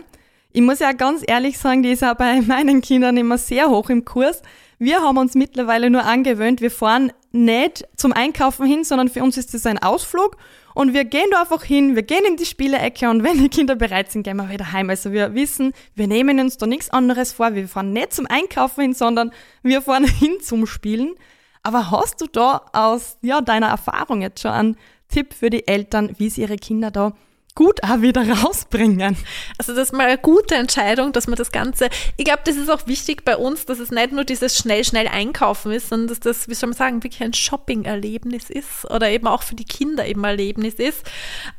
Ich 0.52 0.60
muss 0.60 0.80
ja 0.80 0.92
ganz 0.92 1.22
ehrlich 1.26 1.58
sagen, 1.58 1.82
die 1.82 1.92
ist 1.92 2.04
auch 2.04 2.14
bei 2.14 2.40
meinen 2.46 2.80
Kindern 2.82 3.16
immer 3.16 3.38
sehr 3.38 3.68
hoch 3.68 3.90
im 3.90 4.04
Kurs. 4.04 4.42
Wir 4.78 5.00
haben 5.00 5.16
uns 5.16 5.34
mittlerweile 5.34 5.90
nur 5.90 6.04
angewöhnt, 6.04 6.60
wir 6.60 6.70
fahren 6.70 7.12
nicht 7.30 7.86
zum 7.96 8.12
Einkaufen 8.12 8.66
hin, 8.66 8.84
sondern 8.84 9.08
für 9.08 9.22
uns 9.22 9.36
ist 9.36 9.54
das 9.54 9.64
ein 9.64 9.78
Ausflug 9.78 10.36
und 10.74 10.92
wir 10.92 11.04
gehen 11.04 11.28
da 11.30 11.42
einfach 11.42 11.62
hin, 11.62 11.94
wir 11.94 12.02
gehen 12.02 12.24
in 12.26 12.36
die 12.36 12.44
Spielecke 12.44 13.08
und 13.08 13.22
wenn 13.24 13.38
die 13.38 13.48
Kinder 13.48 13.76
bereit 13.76 14.10
sind, 14.10 14.24
gehen 14.24 14.36
wir 14.36 14.50
wieder 14.50 14.72
heim. 14.72 14.90
Also 14.90 15.12
wir 15.12 15.34
wissen, 15.34 15.72
wir 15.94 16.08
nehmen 16.08 16.40
uns 16.40 16.58
da 16.58 16.66
nichts 16.66 16.90
anderes 16.90 17.32
vor, 17.32 17.54
wir 17.54 17.68
fahren 17.68 17.92
nicht 17.92 18.12
zum 18.12 18.26
Einkaufen 18.26 18.82
hin, 18.82 18.94
sondern 18.94 19.32
wir 19.62 19.82
fahren 19.82 20.04
hin 20.18 20.38
zum 20.42 20.66
Spielen. 20.66 21.14
Aber 21.62 21.90
hast 21.92 22.20
du 22.20 22.26
da 22.26 22.62
aus 22.72 23.18
ja, 23.22 23.40
deiner 23.40 23.68
Erfahrung 23.68 24.20
jetzt 24.20 24.42
schon 24.42 24.50
einen 24.50 24.76
Tipp 25.12 25.34
für 25.34 25.50
die 25.50 25.68
Eltern, 25.68 26.14
wie 26.18 26.30
sie 26.30 26.42
ihre 26.42 26.56
Kinder 26.56 26.90
da 26.90 27.12
gut 27.54 27.82
auch 27.82 28.00
wieder 28.00 28.28
rausbringen. 28.42 29.16
Also 29.58 29.74
das 29.74 29.90
ist 29.90 29.92
mal 29.92 30.06
eine 30.06 30.18
gute 30.18 30.54
Entscheidung, 30.54 31.12
dass 31.12 31.26
man 31.26 31.36
das 31.36 31.52
Ganze, 31.52 31.88
ich 32.16 32.24
glaube, 32.24 32.42
das 32.44 32.56
ist 32.56 32.70
auch 32.70 32.86
wichtig 32.86 33.24
bei 33.24 33.36
uns, 33.36 33.66
dass 33.66 33.78
es 33.78 33.90
nicht 33.90 34.12
nur 34.12 34.24
dieses 34.24 34.56
schnell, 34.56 34.84
schnell 34.84 35.08
einkaufen 35.08 35.72
ist, 35.72 35.88
sondern 35.88 36.08
dass 36.08 36.20
das, 36.20 36.48
wie 36.48 36.54
soll 36.54 36.70
man 36.70 36.76
sagen, 36.76 37.02
wirklich 37.02 37.22
ein 37.22 37.34
Shopping-Erlebnis 37.34 38.50
ist 38.50 38.90
oder 38.90 39.10
eben 39.10 39.26
auch 39.26 39.42
für 39.42 39.54
die 39.54 39.64
Kinder 39.64 40.06
eben 40.06 40.24
ein 40.24 40.30
Erlebnis 40.30 40.74
ist. 40.74 41.04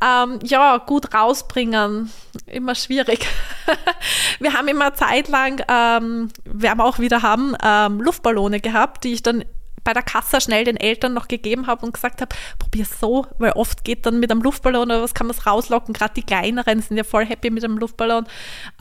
Ähm, 0.04 0.40
ja, 0.44 0.78
gut 0.78 1.14
rausbringen, 1.14 2.12
immer 2.48 2.76
schwierig. 2.76 3.28
wir 4.40 4.54
haben 4.54 4.68
immer 4.68 4.94
Zeit 4.96 5.28
lang, 5.28 5.64
ähm, 5.70 6.30
wir 6.46 6.72
haben 6.72 6.82
auch 6.82 7.00
wieder 7.00 7.22
haben, 7.22 7.56
ähm, 7.64 8.02
Luftballone 8.02 8.60
gehabt, 8.60 9.04
die 9.04 9.14
ich 9.14 9.24
dann 9.24 9.46
bei 9.84 9.94
der 9.94 10.04
Kasse 10.04 10.42
schnell 10.42 10.64
den 10.64 10.78
Eltern 10.78 11.14
noch 11.14 11.28
gegeben 11.28 11.68
habe 11.68 11.86
und 11.86 11.94
gesagt 11.94 12.22
habe, 12.22 12.36
probier 12.60 12.86
so, 12.86 13.28
weil 13.38 13.52
oft 13.52 13.84
geht 13.84 14.06
dann 14.06 14.20
mit 14.20 14.32
einem 14.32 14.42
Luftballon 14.42 14.84
oder 14.84 15.02
was 15.02 15.14
kann 15.14 15.28
man 15.28 15.36
es 15.36 15.46
rauslocken, 15.46 15.94
gerade 15.94 16.14
die 16.16 16.24
kleineren 16.24 16.82
sind 16.82 16.98
ja 16.98 17.04
voll 17.04 17.26
happy 17.26 17.50
mit 17.50 17.64
einem 17.64 17.78
Luftballon. 17.78 18.26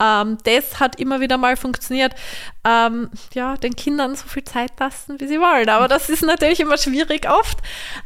Ähm, 0.01 0.37
das 0.43 0.79
hat 0.79 0.99
immer 0.99 1.19
wieder 1.19 1.37
mal 1.37 1.57
funktioniert. 1.57 2.15
Ähm, 2.63 3.09
ja, 3.33 3.57
den 3.57 3.75
Kindern 3.75 4.15
so 4.15 4.27
viel 4.27 4.43
Zeit 4.43 4.71
lassen, 4.79 5.19
wie 5.19 5.27
sie 5.27 5.39
wollen, 5.39 5.69
aber 5.69 5.87
das 5.87 6.09
ist 6.09 6.23
natürlich 6.23 6.59
immer 6.59 6.77
schwierig 6.77 7.29
oft. 7.29 7.57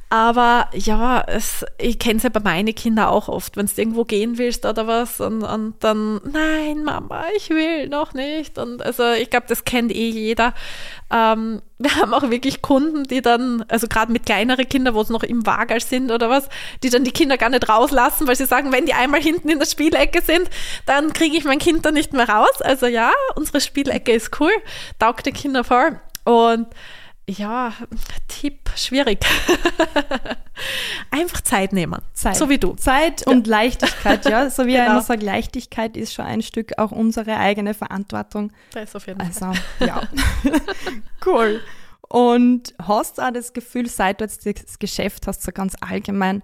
Aber 0.10 0.70
ja, 0.74 1.22
es, 1.28 1.66
ich 1.78 1.99
kenne 1.99 2.16
es 2.16 2.24
ja 2.24 2.30
bei 2.30 2.39
meinen 2.39 2.74
Kindern 2.74 3.08
auch 3.08 3.28
oft, 3.28 3.58
wenn 3.58 3.66
du 3.66 3.72
irgendwo 3.76 4.05
gehen 4.05 4.38
willst 4.38 4.66
oder 4.66 4.88
was 4.88 5.20
und, 5.20 5.43
und 5.43 5.76
dann, 5.82 6.22
nein, 6.24 6.86
Mama, 6.86 7.26
ich 7.36 7.49
will 7.49 7.89
noch 7.89 8.14
nicht. 8.14 8.58
Und 8.58 8.82
also 8.82 9.12
ich 9.12 9.30
glaube, 9.30 9.47
das 9.49 9.66
kennt 9.66 9.93
eh 9.93 10.10
jeder. 10.10 10.53
Ähm, 11.12 11.62
wir 11.78 11.93
haben 11.97 12.14
auch 12.14 12.30
wirklich 12.30 12.62
Kunden, 12.62 13.03
die 13.03 13.22
dann, 13.22 13.66
also 13.68 13.88
gerade 13.88 14.14
mit 14.14 14.26
kleineren 14.26 14.70
Kindern, 14.70 14.95
wo 14.95 15.01
es 15.01 15.10
noch 15.10 15.24
im 15.24 15.45
Wagal 15.45 15.82
sind 15.82 16.10
oder 16.10 16.30
was, 16.30 16.47
die 16.84 16.89
dann 16.89 17.03
die 17.03 17.12
Kinder 17.12 17.38
gar 17.38 17.49
nicht 17.49 17.68
rauslassen, 17.68 18.28
weil 18.28 18.38
sie 18.38 18.45
sagen, 18.45 18.72
wenn 18.72 18.86
die 18.86 18.93
einmal 18.93 19.22
hinten 19.22 19.49
in 19.49 19.60
der 19.60 19.66
Spielecke 19.66 20.22
sind, 20.22 20.49
dann 20.86 21.12
kriege 21.12 21.36
ich 21.36 21.43
mein 21.43 21.60
Kind 21.60 21.86
da 21.86 21.91
nicht 21.91 22.14
mehr 22.14 22.30
raus. 22.30 22.62
Also 22.62 22.86
ja, 22.86 23.12
unsere 23.36 23.60
Spielecke 23.60 24.14
ist 24.14 24.39
cool, 24.39 24.51
taugt 24.99 25.26
die 25.26 25.34
Kinder 25.34 25.66
voll. 25.66 25.99
Und 26.24 26.68
ja, 27.30 27.73
Tipp, 28.28 28.69
schwierig. 28.75 29.19
Einfach 31.11 31.41
Zeit 31.41 31.73
nehmen. 31.73 32.01
Zeit. 32.13 32.38
So 32.38 32.49
wie 32.49 32.57
du. 32.57 32.73
Zeit 32.75 33.28
und 33.28 33.47
Leichtigkeit, 33.47 34.25
ja. 34.30 34.49
So 34.49 34.65
wie 34.65 34.71
genau. 34.73 34.84
ich 34.84 34.89
immer 34.89 35.01
sage, 35.01 35.25
Leichtigkeit 35.25 35.97
ist 35.97 36.13
schon 36.13 36.25
ein 36.25 36.41
Stück 36.41 36.78
auch 36.78 36.91
unsere 36.91 37.38
eigene 37.38 37.73
Verantwortung. 37.73 38.51
Das 38.71 38.89
ist 38.89 38.95
auf 38.95 39.07
jeden 39.07 39.19
Fall. 39.19 39.49
Also, 39.49 39.86
ja. 39.86 40.01
cool. 41.25 41.61
Und 42.07 42.73
hast 42.82 43.17
du 43.17 43.23
auch 43.23 43.32
das 43.32 43.51
Gefühl, 43.51 43.89
seit 43.89 44.21
du 44.21 44.25
jetzt 44.25 44.45
das 44.45 44.80
Geschäft 44.80 45.28
hast, 45.28 45.43
so 45.43 45.51
ganz 45.51 45.75
allgemein, 45.82 46.41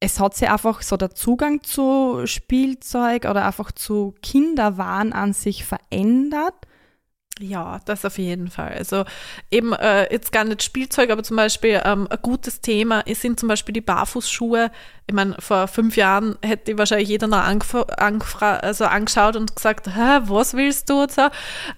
es 0.00 0.18
hat 0.18 0.34
sich 0.34 0.50
einfach 0.50 0.82
so 0.82 0.96
der 0.96 1.14
Zugang 1.14 1.62
zu 1.62 2.22
Spielzeug 2.26 3.24
oder 3.24 3.46
einfach 3.46 3.70
zu 3.70 4.14
Kinderwaren 4.22 5.12
an 5.12 5.32
sich 5.32 5.64
verändert? 5.64 6.54
Ja, 7.40 7.80
das 7.84 8.04
auf 8.04 8.18
jeden 8.18 8.48
Fall. 8.48 8.74
Also 8.76 9.04
eben 9.50 9.72
äh, 9.72 10.12
jetzt 10.12 10.32
gar 10.32 10.44
nicht 10.44 10.62
Spielzeug, 10.62 11.10
aber 11.10 11.22
zum 11.22 11.36
Beispiel 11.36 11.80
ähm, 11.84 12.08
ein 12.10 12.18
gutes 12.20 12.60
Thema 12.60 13.04
sind 13.12 13.38
zum 13.38 13.48
Beispiel 13.48 13.72
die 13.72 13.80
Barfußschuhe. 13.80 14.70
Ich 15.06 15.14
meine, 15.14 15.36
vor 15.38 15.68
fünf 15.68 15.96
Jahren 15.96 16.36
hätte 16.42 16.76
wahrscheinlich 16.78 17.08
jeder 17.08 17.28
noch 17.28 17.38
also 17.38 18.84
angeschaut 18.84 19.36
und 19.36 19.54
gesagt, 19.54 19.86
Hä, 19.86 20.20
was 20.24 20.54
willst 20.54 20.90
du? 20.90 21.06
So. 21.08 21.28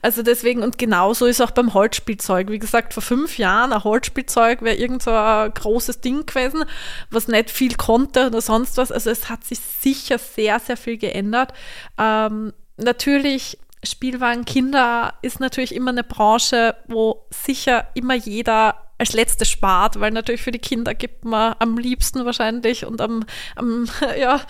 Also 0.00 0.22
deswegen, 0.22 0.62
und 0.62 0.78
genauso 0.78 1.26
ist 1.26 1.42
auch 1.42 1.50
beim 1.50 1.74
Holzspielzeug. 1.74 2.50
Wie 2.50 2.58
gesagt, 2.58 2.94
vor 2.94 3.02
fünf 3.02 3.36
Jahren 3.36 3.72
ein 3.72 3.84
Holzspielzeug 3.84 4.62
wäre 4.62 4.76
irgend 4.76 5.02
so 5.02 5.12
ein 5.12 5.52
großes 5.52 6.00
Ding 6.00 6.24
gewesen, 6.24 6.64
was 7.10 7.28
nicht 7.28 7.50
viel 7.50 7.74
konnte 7.74 8.28
oder 8.28 8.40
sonst 8.40 8.78
was. 8.78 8.90
Also 8.90 9.10
es 9.10 9.28
hat 9.28 9.44
sich 9.44 9.60
sicher 9.60 10.18
sehr, 10.18 10.58
sehr 10.58 10.78
viel 10.78 10.96
geändert. 10.96 11.52
Ähm, 11.98 12.54
natürlich 12.78 13.58
Spielwagen 13.82 14.44
Kinder 14.44 15.14
ist 15.22 15.40
natürlich 15.40 15.74
immer 15.74 15.90
eine 15.90 16.04
Branche, 16.04 16.74
wo 16.86 17.24
sicher 17.30 17.86
immer 17.94 18.14
jeder 18.14 18.90
als 19.00 19.14
letztes 19.14 19.48
spart, 19.48 19.98
weil 19.98 20.10
natürlich 20.10 20.42
für 20.42 20.50
die 20.50 20.58
Kinder 20.58 20.94
gibt 20.94 21.24
man 21.24 21.54
am 21.58 21.78
liebsten 21.78 22.26
wahrscheinlich 22.26 22.84
und 22.84 23.00
am, 23.00 23.24
am 23.56 23.86
ja, 24.18 24.42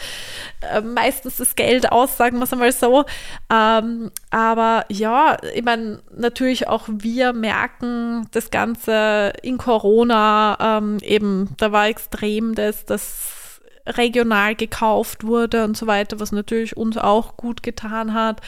meistens 0.83 1.37
das 1.37 1.55
Geld 1.55 1.93
aus, 1.93 2.17
sagen 2.17 2.39
wir 2.39 2.45
es 2.45 2.53
einmal 2.53 2.73
so. 2.73 3.05
Ähm, 3.49 4.11
aber 4.31 4.87
ja, 4.89 5.37
ich 5.55 5.63
meine, 5.63 6.03
natürlich 6.13 6.67
auch 6.67 6.89
wir 6.89 7.33
merken 7.33 8.27
das 8.33 8.51
Ganze 8.51 9.33
in 9.43 9.57
Corona 9.57 10.59
ähm, 10.61 10.99
eben, 11.01 11.55
da 11.59 11.71
war 11.71 11.87
extrem 11.87 12.57
das, 12.57 12.85
das 12.85 13.40
regional 13.87 14.55
gekauft 14.55 15.25
wurde 15.25 15.65
und 15.65 15.77
so 15.77 15.87
weiter, 15.87 16.21
was 16.21 16.33
natürlich 16.33 16.77
uns 16.77 16.97
auch 16.97 17.37
gut 17.37 17.63
getan 17.63 18.15
hat. 18.15 18.41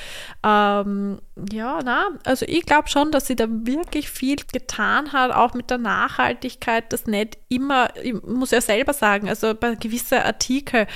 Ähm, 0.44 1.20
ja, 1.50 1.80
na, 1.82 2.10
also 2.24 2.44
ich 2.46 2.66
glaube 2.66 2.88
schon, 2.88 3.10
dass 3.10 3.26
sie 3.26 3.36
da 3.36 3.46
wirklich 3.48 4.10
viel 4.10 4.36
getan 4.52 5.12
hat, 5.12 5.30
auch 5.30 5.54
mit 5.54 5.70
der 5.70 5.78
Nachhaltigkeit, 5.78 6.92
das 6.92 7.06
nicht 7.06 7.38
immer, 7.48 7.88
ich 8.02 8.14
muss 8.22 8.50
ja 8.50 8.60
selber 8.60 8.92
sagen, 8.92 9.28
also 9.28 9.54
bei 9.54 9.74
gewissen 9.74 10.18
Artikeln 10.18 10.86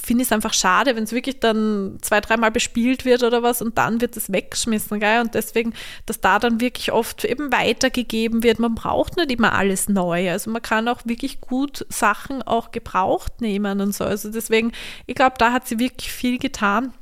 finde 0.00 0.22
ich 0.22 0.28
es 0.28 0.32
einfach 0.32 0.54
schade, 0.54 0.94
wenn 0.94 1.04
es 1.04 1.12
wirklich 1.12 1.40
dann 1.40 1.98
zwei, 2.02 2.20
dreimal 2.20 2.50
bespielt 2.52 3.04
wird 3.04 3.24
oder 3.24 3.42
was 3.42 3.62
und 3.62 3.78
dann 3.78 4.00
wird 4.00 4.16
es 4.16 4.32
weggeschmissen, 4.32 5.00
gell? 5.00 5.20
Und 5.20 5.34
deswegen, 5.34 5.74
dass 6.06 6.20
da 6.20 6.38
dann 6.38 6.60
wirklich 6.60 6.92
oft 6.92 7.24
eben 7.24 7.52
weitergegeben 7.52 8.42
wird. 8.42 8.58
Man 8.58 8.74
braucht 8.74 9.16
nicht 9.16 9.30
immer 9.32 9.54
alles 9.54 9.88
neu. 9.88 10.30
Also 10.30 10.50
man 10.50 10.62
kann 10.62 10.88
auch 10.88 11.00
wirklich 11.04 11.40
gut 11.40 11.84
Sachen 11.88 12.42
auch 12.42 12.70
gebraucht 12.70 13.40
nehmen 13.40 13.79
und 13.80 13.94
so. 13.94 14.04
Also 14.04 14.30
deswegen, 14.30 14.72
ich 15.06 15.14
glaube, 15.14 15.36
da 15.38 15.52
hat 15.52 15.66
sie 15.66 15.78
wirklich 15.78 16.12
viel 16.12 16.38
getan 16.38 16.92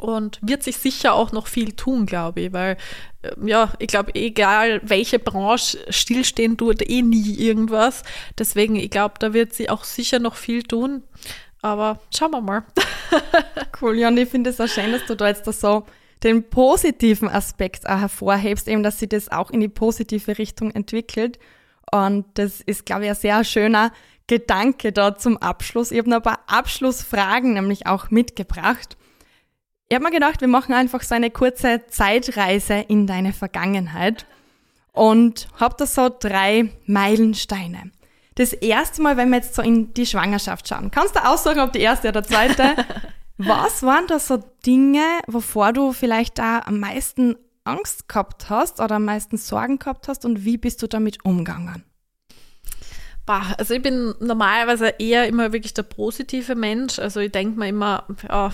und 0.00 0.38
wird 0.42 0.62
sich 0.62 0.76
sicher 0.78 1.14
auch 1.14 1.32
noch 1.32 1.46
viel 1.46 1.72
tun, 1.72 2.06
glaube 2.06 2.40
ich, 2.40 2.52
weil 2.52 2.76
äh, 3.22 3.32
ja, 3.44 3.72
ich 3.78 3.88
glaube, 3.88 4.14
egal 4.14 4.80
welche 4.82 5.18
Branche 5.18 5.78
stillstehen 5.90 6.56
tut, 6.56 6.88
eh 6.88 7.02
nie 7.02 7.34
irgendwas. 7.34 8.02
Deswegen, 8.38 8.76
ich 8.76 8.90
glaube, 8.90 9.14
da 9.18 9.32
wird 9.32 9.52
sie 9.52 9.70
auch 9.70 9.84
sicher 9.84 10.18
noch 10.18 10.36
viel 10.36 10.62
tun. 10.62 11.02
Aber 11.62 12.00
schauen 12.16 12.30
wir 12.30 12.40
mal. 12.40 12.64
cool, 13.82 13.98
ja, 13.98 14.08
und 14.08 14.16
ich 14.16 14.30
finde 14.30 14.50
es 14.50 14.60
auch 14.60 14.68
schön, 14.68 14.92
dass 14.92 15.04
du 15.04 15.14
da 15.14 15.28
jetzt 15.28 15.46
das 15.46 15.60
so 15.60 15.84
den 16.22 16.48
positiven 16.48 17.28
Aspekt 17.28 17.88
auch 17.88 17.98
hervorhebst, 17.98 18.68
eben, 18.68 18.82
dass 18.82 18.98
sie 18.98 19.08
das 19.08 19.30
auch 19.30 19.50
in 19.50 19.60
die 19.60 19.68
positive 19.68 20.38
Richtung 20.38 20.70
entwickelt. 20.70 21.38
Und 21.92 22.26
das 22.34 22.60
ist, 22.60 22.86
glaube 22.86 23.04
ich, 23.04 23.10
ein 23.10 23.16
sehr 23.16 23.44
schöner 23.44 23.92
Gedanke 24.30 24.92
da 24.92 25.16
zum 25.16 25.38
Abschluss. 25.38 25.90
Ich 25.90 25.98
habe 25.98 26.08
noch 26.08 26.18
ein 26.18 26.22
paar 26.22 26.44
Abschlussfragen 26.46 27.52
nämlich 27.52 27.88
auch 27.88 28.12
mitgebracht. 28.12 28.96
Ich 29.88 29.96
habe 29.96 30.04
mir 30.04 30.12
gedacht, 30.12 30.40
wir 30.40 30.46
machen 30.46 30.72
einfach 30.72 31.02
so 31.02 31.16
eine 31.16 31.32
kurze 31.32 31.84
Zeitreise 31.88 32.74
in 32.74 33.08
deine 33.08 33.32
Vergangenheit 33.32 34.26
und 34.92 35.48
habe 35.58 35.74
da 35.76 35.84
so 35.84 36.08
drei 36.16 36.70
Meilensteine. 36.86 37.90
Das 38.36 38.52
erste 38.52 39.02
Mal, 39.02 39.16
wenn 39.16 39.30
wir 39.30 39.38
jetzt 39.38 39.56
so 39.56 39.62
in 39.62 39.92
die 39.94 40.06
Schwangerschaft 40.06 40.68
schauen, 40.68 40.92
kannst 40.92 41.16
du 41.16 41.26
aussuchen, 41.26 41.58
ob 41.58 41.72
die 41.72 41.80
erste 41.80 42.10
oder 42.10 42.22
zweite. 42.22 42.76
Was 43.36 43.82
waren 43.82 44.06
da 44.06 44.20
so 44.20 44.40
Dinge, 44.64 45.02
wovor 45.26 45.72
du 45.72 45.92
vielleicht 45.92 46.38
da 46.38 46.60
am 46.60 46.78
meisten 46.78 47.34
Angst 47.64 48.08
gehabt 48.08 48.48
hast 48.48 48.78
oder 48.78 48.94
am 48.94 49.06
meisten 49.06 49.38
Sorgen 49.38 49.80
gehabt 49.80 50.06
hast 50.06 50.24
und 50.24 50.44
wie 50.44 50.56
bist 50.56 50.84
du 50.84 50.86
damit 50.86 51.24
umgegangen? 51.24 51.82
Also 53.26 53.74
ich 53.74 53.82
bin 53.82 54.14
normalerweise 54.18 54.94
eher 54.98 55.28
immer 55.28 55.52
wirklich 55.52 55.74
der 55.74 55.84
positive 55.84 56.54
Mensch. 56.54 56.98
Also 56.98 57.20
ich 57.20 57.30
denke 57.30 57.58
mir 57.58 57.68
immer, 57.68 58.04
ja, 58.28 58.50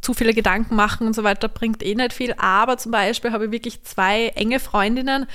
zu 0.00 0.12
viele 0.12 0.34
Gedanken 0.34 0.76
machen 0.76 1.06
und 1.06 1.14
so 1.14 1.24
weiter 1.24 1.48
bringt 1.48 1.82
eh 1.82 1.94
nicht 1.94 2.12
viel. 2.12 2.34
Aber 2.36 2.76
zum 2.76 2.92
Beispiel 2.92 3.32
habe 3.32 3.46
ich 3.46 3.52
wirklich 3.52 3.82
zwei 3.84 4.28
enge 4.28 4.60
Freundinnen, 4.60 5.26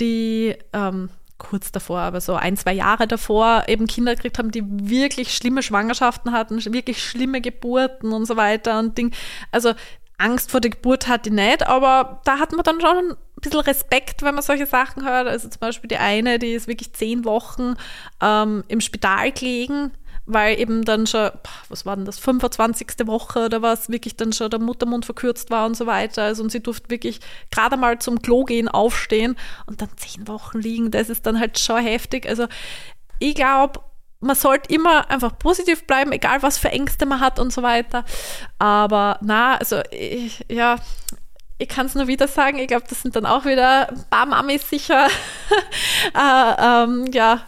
die 0.00 0.56
ähm, 0.72 1.10
kurz 1.38 1.72
davor, 1.72 2.00
aber 2.00 2.20
so 2.20 2.34
ein, 2.34 2.56
zwei 2.56 2.72
Jahre 2.72 3.06
davor 3.06 3.64
eben 3.66 3.86
Kinder 3.86 4.14
gekriegt 4.14 4.38
haben, 4.38 4.52
die 4.52 4.62
wirklich 4.64 5.34
schlimme 5.34 5.62
Schwangerschaften 5.62 6.32
hatten, 6.32 6.64
wirklich 6.72 7.02
schlimme 7.02 7.40
Geburten 7.40 8.12
und 8.12 8.26
so 8.26 8.36
weiter 8.36 8.78
und 8.78 8.96
Ding. 8.96 9.12
Also 9.50 9.72
Angst 10.22 10.50
vor 10.50 10.60
der 10.60 10.70
Geburt 10.70 11.08
hatte 11.08 11.30
ich 11.30 11.34
nicht, 11.34 11.66
aber 11.66 12.20
da 12.24 12.38
hat 12.38 12.52
man 12.52 12.62
dann 12.62 12.80
schon 12.80 13.10
ein 13.10 13.16
bisschen 13.40 13.60
Respekt, 13.60 14.22
wenn 14.22 14.34
man 14.34 14.42
solche 14.42 14.66
Sachen 14.66 15.04
hört. 15.04 15.26
Also 15.26 15.48
zum 15.48 15.60
Beispiel 15.60 15.88
die 15.88 15.96
eine, 15.96 16.38
die 16.38 16.52
ist 16.52 16.68
wirklich 16.68 16.92
zehn 16.92 17.24
Wochen 17.24 17.74
ähm, 18.20 18.62
im 18.68 18.80
Spital 18.80 19.32
gelegen, 19.32 19.90
weil 20.24 20.60
eben 20.60 20.84
dann 20.84 21.08
schon, 21.08 21.30
was 21.68 21.84
war 21.84 21.96
denn 21.96 22.04
das, 22.04 22.20
25. 22.20 23.06
Woche 23.06 23.46
oder 23.46 23.62
was, 23.62 23.88
wirklich 23.88 24.16
dann 24.16 24.32
schon 24.32 24.50
der 24.50 24.60
Muttermund 24.60 25.04
verkürzt 25.04 25.50
war 25.50 25.66
und 25.66 25.76
so 25.76 25.86
weiter. 25.86 26.22
Also 26.22 26.44
und 26.44 26.52
sie 26.52 26.62
durfte 26.62 26.90
wirklich 26.90 27.20
gerade 27.50 27.76
mal 27.76 27.98
zum 27.98 28.22
Klo 28.22 28.44
gehen, 28.44 28.68
aufstehen 28.68 29.36
und 29.66 29.82
dann 29.82 29.90
zehn 29.96 30.28
Wochen 30.28 30.60
liegen. 30.60 30.92
Das 30.92 31.10
ist 31.10 31.26
dann 31.26 31.40
halt 31.40 31.58
schon 31.58 31.82
heftig. 31.82 32.28
Also 32.28 32.46
ich 33.18 33.34
glaube, 33.34 33.80
man 34.22 34.36
sollte 34.36 34.72
immer 34.72 35.10
einfach 35.10 35.38
positiv 35.38 35.86
bleiben, 35.86 36.12
egal 36.12 36.42
was 36.42 36.56
für 36.56 36.70
Ängste 36.70 37.06
man 37.06 37.20
hat 37.20 37.38
und 37.38 37.52
so 37.52 37.62
weiter. 37.62 38.04
Aber 38.58 39.18
na, 39.20 39.56
also 39.56 39.80
ich, 39.90 40.44
ja, 40.48 40.76
ich 41.58 41.68
kann 41.68 41.86
es 41.86 41.94
nur 41.94 42.06
wieder 42.06 42.28
sagen, 42.28 42.58
ich 42.58 42.68
glaube, 42.68 42.86
das 42.88 43.02
sind 43.02 43.16
dann 43.16 43.26
auch 43.26 43.44
wieder 43.44 43.88
ein 43.88 44.04
paar 44.10 44.26
Mamis 44.26 44.68
sicher, 44.68 45.08
äh, 46.14 46.54
ähm, 46.58 47.06
ja, 47.12 47.42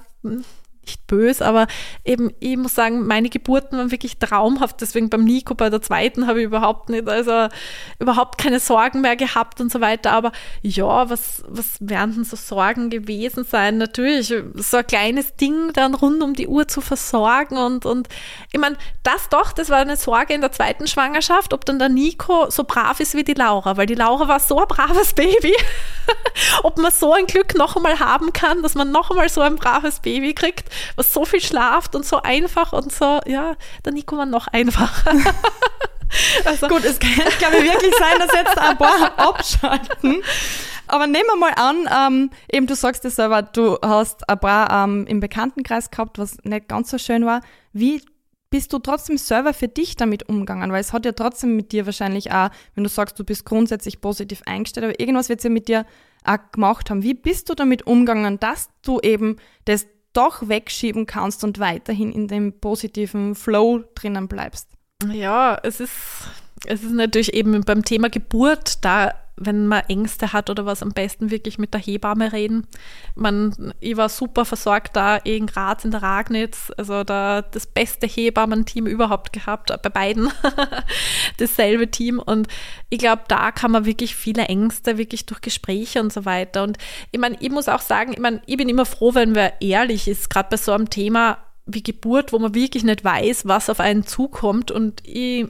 nicht 0.86 1.06
böse, 1.06 1.44
aber 1.44 1.66
eben, 2.04 2.32
ich 2.40 2.56
muss 2.56 2.74
sagen, 2.74 3.06
meine 3.06 3.28
Geburten 3.28 3.78
waren 3.78 3.90
wirklich 3.90 4.18
traumhaft. 4.18 4.80
Deswegen 4.80 5.10
beim 5.10 5.24
Nico, 5.24 5.54
bei 5.54 5.70
der 5.70 5.82
zweiten 5.82 6.26
habe 6.26 6.40
ich 6.40 6.46
überhaupt 6.46 6.88
nicht, 6.88 7.08
also 7.08 7.48
überhaupt 7.98 8.38
keine 8.38 8.60
Sorgen 8.60 9.00
mehr 9.00 9.16
gehabt 9.16 9.60
und 9.60 9.70
so 9.70 9.80
weiter. 9.80 10.12
Aber 10.12 10.32
ja, 10.62 11.08
was, 11.10 11.42
was 11.48 11.76
werden 11.80 12.14
denn 12.14 12.24
so 12.24 12.36
Sorgen 12.36 12.90
gewesen 12.90 13.44
sein? 13.44 13.78
Natürlich, 13.78 14.32
so 14.54 14.76
ein 14.76 14.86
kleines 14.86 15.36
Ding 15.36 15.72
dann 15.72 15.94
rund 15.94 16.22
um 16.22 16.34
die 16.34 16.48
Uhr 16.48 16.68
zu 16.68 16.80
versorgen 16.80 17.56
und, 17.56 17.86
und 17.86 18.08
ich 18.52 18.60
meine, 18.60 18.76
das 19.02 19.28
doch, 19.28 19.52
das 19.52 19.70
war 19.70 19.78
eine 19.78 19.96
Sorge 19.96 20.34
in 20.34 20.40
der 20.40 20.52
zweiten 20.52 20.86
Schwangerschaft, 20.86 21.52
ob 21.52 21.64
dann 21.64 21.78
der 21.78 21.88
Nico 21.88 22.50
so 22.50 22.64
brav 22.64 23.00
ist 23.00 23.14
wie 23.14 23.24
die 23.24 23.34
Laura, 23.34 23.76
weil 23.76 23.86
die 23.86 23.94
Laura 23.94 24.28
war 24.28 24.40
so 24.40 24.58
ein 24.58 24.68
braves 24.68 25.14
Baby. 25.14 25.54
ob 26.62 26.78
man 26.78 26.92
so 26.92 27.12
ein 27.12 27.26
Glück 27.26 27.54
noch 27.54 27.76
einmal 27.76 27.98
haben 27.98 28.32
kann, 28.32 28.62
dass 28.62 28.74
man 28.74 28.90
noch 28.90 29.10
einmal 29.10 29.28
so 29.28 29.40
ein 29.40 29.56
braves 29.56 30.00
Baby 30.00 30.34
kriegt 30.34 30.68
was 30.96 31.12
so 31.12 31.24
viel 31.24 31.40
schlaft 31.40 31.94
und 31.94 32.04
so 32.04 32.22
einfach 32.22 32.72
und 32.72 32.92
so, 32.92 33.20
ja, 33.26 33.56
der 33.84 33.92
Nico 33.92 34.16
war 34.16 34.26
noch 34.26 34.48
einfacher. 34.48 35.10
also, 36.44 36.68
Gut, 36.68 36.84
es 36.84 36.98
kann, 36.98 37.10
ich, 37.10 37.40
wirklich 37.40 37.94
sein, 37.98 38.18
dass 38.18 38.32
jetzt 38.32 38.58
ein 38.58 38.78
paar 38.78 39.12
abschalten. 39.18 40.22
Aber 40.86 41.06
nehmen 41.06 41.26
wir 41.26 41.36
mal 41.36 41.54
an, 41.56 41.88
ähm, 42.12 42.30
eben 42.52 42.66
du 42.66 42.74
sagst 42.74 43.04
es 43.04 43.16
selber, 43.16 43.42
du 43.42 43.78
hast 43.82 44.28
ein 44.28 44.38
paar 44.38 44.84
ähm, 44.84 45.06
im 45.06 45.20
Bekanntenkreis 45.20 45.90
gehabt, 45.90 46.18
was 46.18 46.36
nicht 46.44 46.68
ganz 46.68 46.90
so 46.90 46.98
schön 46.98 47.24
war. 47.24 47.40
Wie 47.72 48.02
bist 48.50 48.72
du 48.72 48.78
trotzdem 48.78 49.18
selber 49.18 49.54
für 49.54 49.66
dich 49.66 49.96
damit 49.96 50.28
umgegangen? 50.28 50.70
Weil 50.70 50.80
es 50.80 50.92
hat 50.92 51.04
ja 51.06 51.12
trotzdem 51.12 51.56
mit 51.56 51.72
dir 51.72 51.86
wahrscheinlich 51.86 52.32
auch, 52.32 52.50
wenn 52.74 52.84
du 52.84 52.90
sagst, 52.90 53.18
du 53.18 53.24
bist 53.24 53.44
grundsätzlich 53.44 54.00
positiv 54.00 54.42
eingestellt, 54.46 54.84
aber 54.84 55.00
irgendwas 55.00 55.28
wird 55.28 55.40
es 55.40 55.44
ja 55.44 55.50
mit 55.50 55.68
dir 55.68 55.86
auch 56.24 56.38
gemacht 56.52 56.90
haben. 56.90 57.02
Wie 57.02 57.14
bist 57.14 57.48
du 57.48 57.54
damit 57.54 57.86
umgegangen, 57.86 58.38
dass 58.38 58.68
du 58.82 59.00
eben 59.00 59.36
das 59.64 59.86
doch 60.14 60.48
wegschieben 60.48 61.06
kannst 61.06 61.44
und 61.44 61.58
weiterhin 61.58 62.12
in 62.12 62.28
dem 62.28 62.58
positiven 62.60 63.34
Flow 63.34 63.84
drinnen 63.94 64.28
bleibst. 64.28 64.68
Ja, 65.12 65.58
es 65.62 65.80
ist, 65.80 65.92
es 66.64 66.82
ist 66.82 66.92
natürlich 66.92 67.34
eben 67.34 67.60
beim 67.62 67.84
Thema 67.84 68.08
Geburt, 68.08 68.84
da 68.84 69.12
wenn 69.36 69.66
man 69.66 69.82
Ängste 69.88 70.32
hat 70.32 70.48
oder 70.48 70.64
was, 70.64 70.82
am 70.82 70.92
besten 70.92 71.30
wirklich 71.30 71.58
mit 71.58 71.74
der 71.74 71.80
Hebamme 71.80 72.32
reden. 72.32 72.66
Man, 73.14 73.74
ich 73.80 73.96
war 73.96 74.08
super 74.08 74.44
versorgt 74.44 74.94
da 74.96 75.16
in 75.16 75.46
Graz 75.46 75.84
in 75.84 75.90
der 75.90 76.02
Ragnitz, 76.02 76.72
also 76.76 77.02
da 77.02 77.42
das 77.42 77.66
beste 77.66 78.06
Hebammen-Team 78.06 78.86
überhaupt 78.86 79.32
gehabt, 79.32 79.72
bei 79.82 79.88
beiden. 79.88 80.30
Dasselbe 81.38 81.90
Team. 81.90 82.20
Und 82.20 82.48
ich 82.90 82.98
glaube, 82.98 83.22
da 83.28 83.50
kann 83.50 83.72
man 83.72 83.86
wirklich 83.86 84.14
viele 84.14 84.44
Ängste 84.44 84.98
wirklich 84.98 85.26
durch 85.26 85.40
Gespräche 85.40 86.00
und 86.00 86.12
so 86.12 86.24
weiter. 86.24 86.62
Und 86.62 86.78
ich 87.10 87.18
meine, 87.18 87.36
ich 87.40 87.50
muss 87.50 87.68
auch 87.68 87.80
sagen, 87.80 88.12
ich 88.12 88.20
meine, 88.20 88.40
ich 88.46 88.56
bin 88.56 88.68
immer 88.68 88.86
froh, 88.86 89.14
wenn 89.14 89.34
wer 89.34 89.60
ehrlich 89.60 90.06
ist, 90.06 90.30
gerade 90.30 90.50
bei 90.50 90.56
so 90.56 90.72
einem 90.72 90.90
Thema 90.90 91.38
wie 91.66 91.82
Geburt, 91.82 92.32
wo 92.32 92.38
man 92.38 92.54
wirklich 92.54 92.84
nicht 92.84 93.04
weiß, 93.04 93.46
was 93.46 93.70
auf 93.70 93.80
einen 93.80 94.06
zukommt. 94.06 94.70
Und 94.70 95.00
ich 95.04 95.46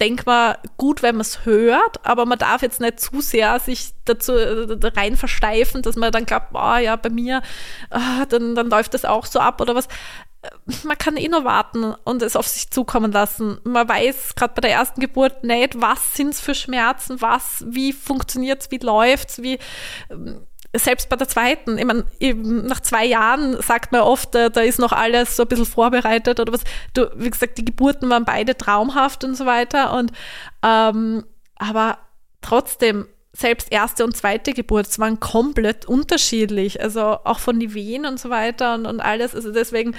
denke 0.00 0.24
mal, 0.26 0.58
gut, 0.76 1.02
wenn 1.02 1.16
man 1.16 1.22
es 1.22 1.44
hört, 1.44 2.04
aber 2.06 2.24
man 2.26 2.38
darf 2.38 2.62
jetzt 2.62 2.80
nicht 2.80 3.00
zu 3.00 3.20
sehr 3.20 3.58
sich 3.58 3.90
dazu 4.04 4.32
äh, 4.32 4.90
rein 4.96 5.16
versteifen, 5.16 5.82
dass 5.82 5.96
man 5.96 6.12
dann 6.12 6.26
glaubt, 6.26 6.48
oh, 6.52 6.76
ja, 6.76 6.96
bei 6.96 7.10
mir, 7.10 7.42
oh, 7.90 8.24
dann, 8.28 8.54
dann 8.54 8.70
läuft 8.70 8.94
das 8.94 9.04
auch 9.04 9.26
so 9.26 9.40
ab 9.40 9.60
oder 9.60 9.74
was. 9.74 9.86
Äh, 10.42 10.50
man 10.84 10.98
kann 10.98 11.16
eh 11.16 11.28
nur 11.28 11.44
warten 11.44 11.94
und 12.04 12.22
es 12.22 12.36
auf 12.36 12.46
sich 12.46 12.70
zukommen 12.70 13.10
lassen. 13.10 13.60
Man 13.64 13.88
weiß 13.88 14.34
gerade 14.36 14.54
bei 14.54 14.60
der 14.60 14.72
ersten 14.72 15.00
Geburt 15.00 15.42
nicht, 15.42 15.80
was 15.80 16.14
sind 16.14 16.30
es 16.30 16.40
für 16.40 16.54
Schmerzen, 16.54 17.20
was, 17.20 17.64
wie 17.66 17.92
funktioniert 17.92 18.62
es, 18.62 18.70
wie 18.70 18.78
läuft 18.78 19.30
es, 19.30 19.42
wie 19.42 19.58
ähm, 20.10 20.46
selbst 20.78 21.08
bei 21.08 21.16
der 21.16 21.28
zweiten, 21.28 21.78
ich 21.78 21.84
meine, 21.84 22.04
nach 22.42 22.80
zwei 22.80 23.04
Jahren 23.04 23.60
sagt 23.62 23.92
man 23.92 24.02
oft, 24.02 24.34
da, 24.34 24.48
da, 24.48 24.60
ist 24.60 24.78
noch 24.78 24.92
alles 24.92 25.36
so 25.36 25.42
ein 25.42 25.48
bisschen 25.48 25.66
vorbereitet 25.66 26.40
oder 26.40 26.52
was. 26.52 26.62
Du, 26.94 27.10
wie 27.16 27.30
gesagt, 27.30 27.58
die 27.58 27.64
Geburten 27.64 28.08
waren 28.10 28.24
beide 28.24 28.56
traumhaft 28.56 29.24
und 29.24 29.36
so 29.36 29.46
weiter. 29.46 29.94
Und 29.94 30.12
ähm, 30.62 31.24
aber 31.56 31.98
trotzdem, 32.40 33.06
selbst 33.32 33.70
erste 33.70 34.04
und 34.04 34.16
zweite 34.16 34.52
Geburt 34.52 34.98
waren 34.98 35.20
komplett 35.20 35.86
unterschiedlich. 35.86 36.80
Also 36.80 37.00
auch 37.02 37.38
von 37.38 37.60
den 37.60 37.74
Wehen 37.74 38.04
und 38.04 38.18
so 38.18 38.30
weiter 38.30 38.74
und, 38.74 38.86
und 38.86 39.00
alles. 39.00 39.34
Also 39.34 39.52
deswegen, 39.52 39.94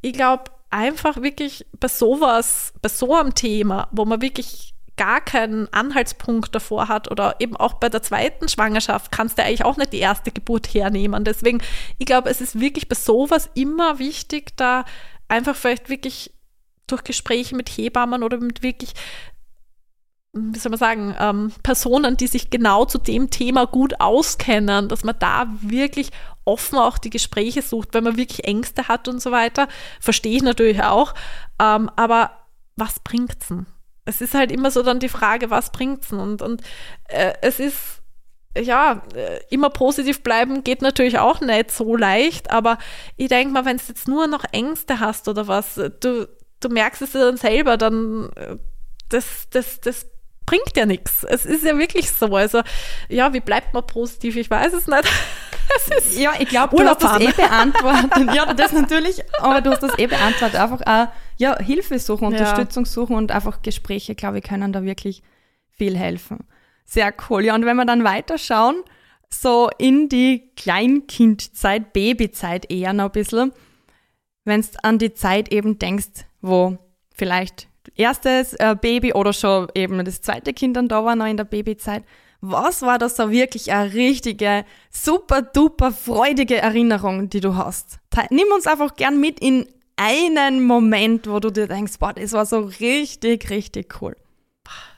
ich 0.00 0.12
glaube, 0.12 0.44
einfach 0.70 1.22
wirklich 1.22 1.66
bei 1.78 1.88
sowas, 1.88 2.72
bei 2.82 2.88
so 2.88 3.14
einem 3.14 3.34
Thema, 3.34 3.88
wo 3.92 4.04
man 4.04 4.22
wirklich 4.22 4.73
gar 4.96 5.20
keinen 5.20 5.72
Anhaltspunkt 5.72 6.54
davor 6.54 6.88
hat 6.88 7.10
oder 7.10 7.36
eben 7.40 7.56
auch 7.56 7.74
bei 7.74 7.88
der 7.88 8.02
zweiten 8.02 8.48
Schwangerschaft 8.48 9.10
kannst 9.10 9.38
du 9.38 9.42
eigentlich 9.42 9.64
auch 9.64 9.76
nicht 9.76 9.92
die 9.92 9.98
erste 9.98 10.30
Geburt 10.30 10.68
hernehmen. 10.72 11.24
Deswegen, 11.24 11.60
ich 11.98 12.06
glaube, 12.06 12.30
es 12.30 12.40
ist 12.40 12.60
wirklich 12.60 12.88
bei 12.88 12.94
sowas 12.94 13.50
immer 13.54 13.98
wichtig, 13.98 14.56
da 14.56 14.84
einfach 15.28 15.56
vielleicht 15.56 15.88
wirklich 15.88 16.32
durch 16.86 17.02
Gespräche 17.04 17.56
mit 17.56 17.68
Hebammen 17.68 18.22
oder 18.22 18.38
mit 18.38 18.62
wirklich, 18.62 18.92
wie 20.32 20.58
soll 20.58 20.70
man 20.70 20.78
sagen, 20.78 21.16
ähm, 21.18 21.52
Personen, 21.62 22.16
die 22.16 22.26
sich 22.26 22.50
genau 22.50 22.84
zu 22.84 22.98
dem 22.98 23.30
Thema 23.30 23.66
gut 23.66 24.00
auskennen, 24.00 24.88
dass 24.88 25.02
man 25.02 25.16
da 25.18 25.46
wirklich 25.60 26.10
offen 26.44 26.78
auch 26.78 26.98
die 26.98 27.10
Gespräche 27.10 27.62
sucht, 27.62 27.94
wenn 27.94 28.04
man 28.04 28.16
wirklich 28.16 28.44
Ängste 28.44 28.88
hat 28.88 29.08
und 29.08 29.20
so 29.20 29.30
weiter. 29.30 29.66
Verstehe 30.00 30.36
ich 30.36 30.42
natürlich 30.42 30.82
auch. 30.82 31.14
Ähm, 31.60 31.90
aber 31.96 32.32
was 32.76 33.00
bringt's 33.00 33.48
denn? 33.48 33.66
Es 34.04 34.20
ist 34.20 34.34
halt 34.34 34.52
immer 34.52 34.70
so 34.70 34.82
dann 34.82 35.00
die 35.00 35.08
Frage, 35.08 35.50
was 35.50 35.70
bringt's 35.70 36.08
denn? 36.08 36.18
Und, 36.18 36.42
und 36.42 36.62
äh, 37.08 37.32
es 37.40 37.58
ist, 37.58 38.02
ja, 38.56 39.02
äh, 39.14 39.40
immer 39.50 39.70
positiv 39.70 40.22
bleiben 40.22 40.62
geht 40.62 40.82
natürlich 40.82 41.18
auch 41.18 41.40
nicht 41.40 41.70
so 41.70 41.96
leicht, 41.96 42.50
aber 42.50 42.78
ich 43.16 43.28
denke 43.28 43.52
mal, 43.52 43.64
wenn 43.64 43.78
du 43.78 43.82
jetzt 43.88 44.06
nur 44.06 44.26
noch 44.26 44.44
Ängste 44.52 45.00
hast 45.00 45.28
oder 45.28 45.48
was, 45.48 45.74
du, 45.74 46.28
du 46.60 46.68
merkst 46.68 47.02
es 47.02 47.14
ja 47.14 47.20
dann 47.20 47.36
selber, 47.36 47.76
dann 47.76 48.30
äh, 48.36 48.56
das, 49.08 49.48
das, 49.50 49.80
das 49.80 50.06
bringt 50.46 50.76
ja 50.76 50.86
nichts. 50.86 51.24
Es 51.24 51.46
ist 51.46 51.64
ja 51.64 51.78
wirklich 51.78 52.10
so. 52.10 52.34
Also, 52.34 52.62
ja, 53.08 53.32
wie 53.32 53.40
bleibt 53.40 53.74
man 53.74 53.86
positiv? 53.86 54.36
Ich 54.36 54.50
weiß 54.50 54.72
es 54.72 54.86
nicht. 54.86 55.04
ja, 56.18 56.32
ich 56.38 56.48
glaube, 56.48 56.76
du 56.76 56.84
hast 56.84 57.02
das 57.02 57.20
eh 57.20 57.32
beantwortet. 57.32 58.34
ja, 58.34 58.52
das 58.52 58.72
natürlich, 58.72 59.22
aber 59.38 59.60
du 59.60 59.70
hast 59.70 59.82
das 59.82 59.98
eh 59.98 60.06
beantwortet. 60.06 60.60
Einfach 60.60 60.80
auch, 60.86 61.08
ja, 61.36 61.58
Hilfe 61.58 61.98
suchen, 61.98 62.26
Unterstützung 62.28 62.84
ja. 62.84 62.90
suchen 62.90 63.16
und 63.16 63.32
einfach 63.32 63.62
Gespräche, 63.62 64.14
glaube 64.14 64.38
ich, 64.38 64.44
können 64.44 64.72
da 64.72 64.84
wirklich 64.84 65.22
viel 65.70 65.96
helfen. 65.96 66.38
Sehr 66.84 67.12
cool. 67.28 67.44
Ja, 67.44 67.54
und 67.54 67.64
wenn 67.64 67.76
wir 67.76 67.86
dann 67.86 68.04
weiterschauen, 68.04 68.82
so 69.30 69.68
in 69.78 70.08
die 70.08 70.50
Kleinkindzeit, 70.56 71.92
Babyzeit 71.92 72.70
eher 72.70 72.92
noch 72.92 73.06
ein 73.06 73.12
bisschen, 73.12 73.52
wenn 74.44 74.60
du 74.60 74.68
an 74.82 74.98
die 74.98 75.14
Zeit 75.14 75.52
eben 75.52 75.78
denkst, 75.78 76.26
wo 76.40 76.78
vielleicht 77.14 77.68
erstes 77.96 78.54
äh, 78.54 78.76
Baby 78.80 79.12
oder 79.14 79.32
schon 79.32 79.68
eben 79.74 80.04
das 80.04 80.20
zweite 80.20 80.52
Kind 80.52 80.76
dann 80.76 80.88
da 80.88 81.04
war, 81.04 81.16
noch 81.16 81.26
in 81.26 81.36
der 81.36 81.44
Babyzeit, 81.44 82.04
was 82.40 82.82
war 82.82 82.98
das 82.98 83.16
so 83.16 83.30
wirklich 83.30 83.72
eine 83.72 83.94
richtige, 83.94 84.66
super 84.90 85.40
duper 85.40 85.92
freudige 85.92 86.56
Erinnerung, 86.56 87.30
die 87.30 87.40
du 87.40 87.56
hast? 87.56 87.98
Nimm 88.30 88.48
uns 88.54 88.66
einfach 88.66 88.96
gern 88.96 89.18
mit 89.18 89.40
in 89.40 89.66
einen 89.96 90.64
Moment, 90.64 91.28
wo 91.28 91.40
du 91.40 91.50
dir 91.50 91.68
denkst, 91.68 91.98
boah, 91.98 92.12
das 92.12 92.32
war 92.32 92.46
so 92.46 92.60
richtig, 92.80 93.50
richtig 93.50 94.00
cool. 94.00 94.16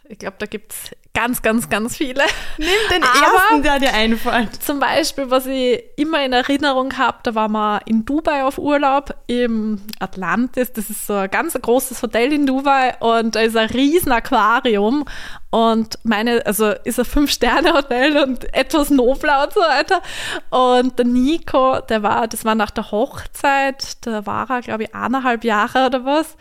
Ich 0.08 0.18
glaube, 0.18 0.36
da 0.38 0.46
gibt 0.46 0.72
es 0.72 0.90
ganz, 1.14 1.40
ganz, 1.40 1.70
ganz 1.70 1.96
viele. 1.96 2.22
Nimm 2.58 2.68
den 2.90 3.02
Aber 3.02 3.38
ersten, 3.38 3.62
der 3.62 3.78
dir 3.78 3.94
einfällt. 3.94 4.62
Zum 4.62 4.78
Beispiel, 4.78 5.30
was 5.30 5.46
ich 5.46 5.82
immer 5.96 6.22
in 6.24 6.34
Erinnerung 6.34 6.96
habe, 6.98 7.18
da 7.22 7.34
waren 7.34 7.52
wir 7.52 7.80
in 7.86 8.04
Dubai 8.04 8.44
auf 8.44 8.58
Urlaub, 8.58 9.14
im 9.26 9.80
Atlantis. 9.98 10.72
Das 10.74 10.90
ist 10.90 11.06
so 11.06 11.14
ein 11.14 11.30
ganz 11.30 11.54
großes 11.54 12.02
Hotel 12.02 12.32
in 12.34 12.46
Dubai 12.46 12.96
und 13.00 13.34
da 13.34 13.40
ist 13.40 13.56
ein 13.56 13.70
riesen 13.70 14.12
Aquarium 14.12 15.06
und 15.50 15.98
meine, 16.02 16.44
also 16.44 16.72
ist 16.84 16.98
ein 16.98 17.06
Fünf-Sterne-Hotel 17.06 18.18
und 18.18 18.52
etwas 18.54 18.90
nobler 18.90 19.44
und 19.44 19.54
so 19.54 19.60
weiter. 19.60 20.02
Und 20.50 20.98
der 20.98 21.06
Nico, 21.06 21.80
der 21.80 22.02
war, 22.02 22.28
das 22.28 22.44
war 22.44 22.54
nach 22.54 22.70
der 22.70 22.90
Hochzeit, 22.90 24.04
da 24.06 24.26
war 24.26 24.50
er, 24.50 24.60
glaube 24.60 24.82
ich, 24.82 24.94
eineinhalb 24.94 25.44
Jahre 25.44 25.86
oder 25.86 26.04
was. 26.04 26.36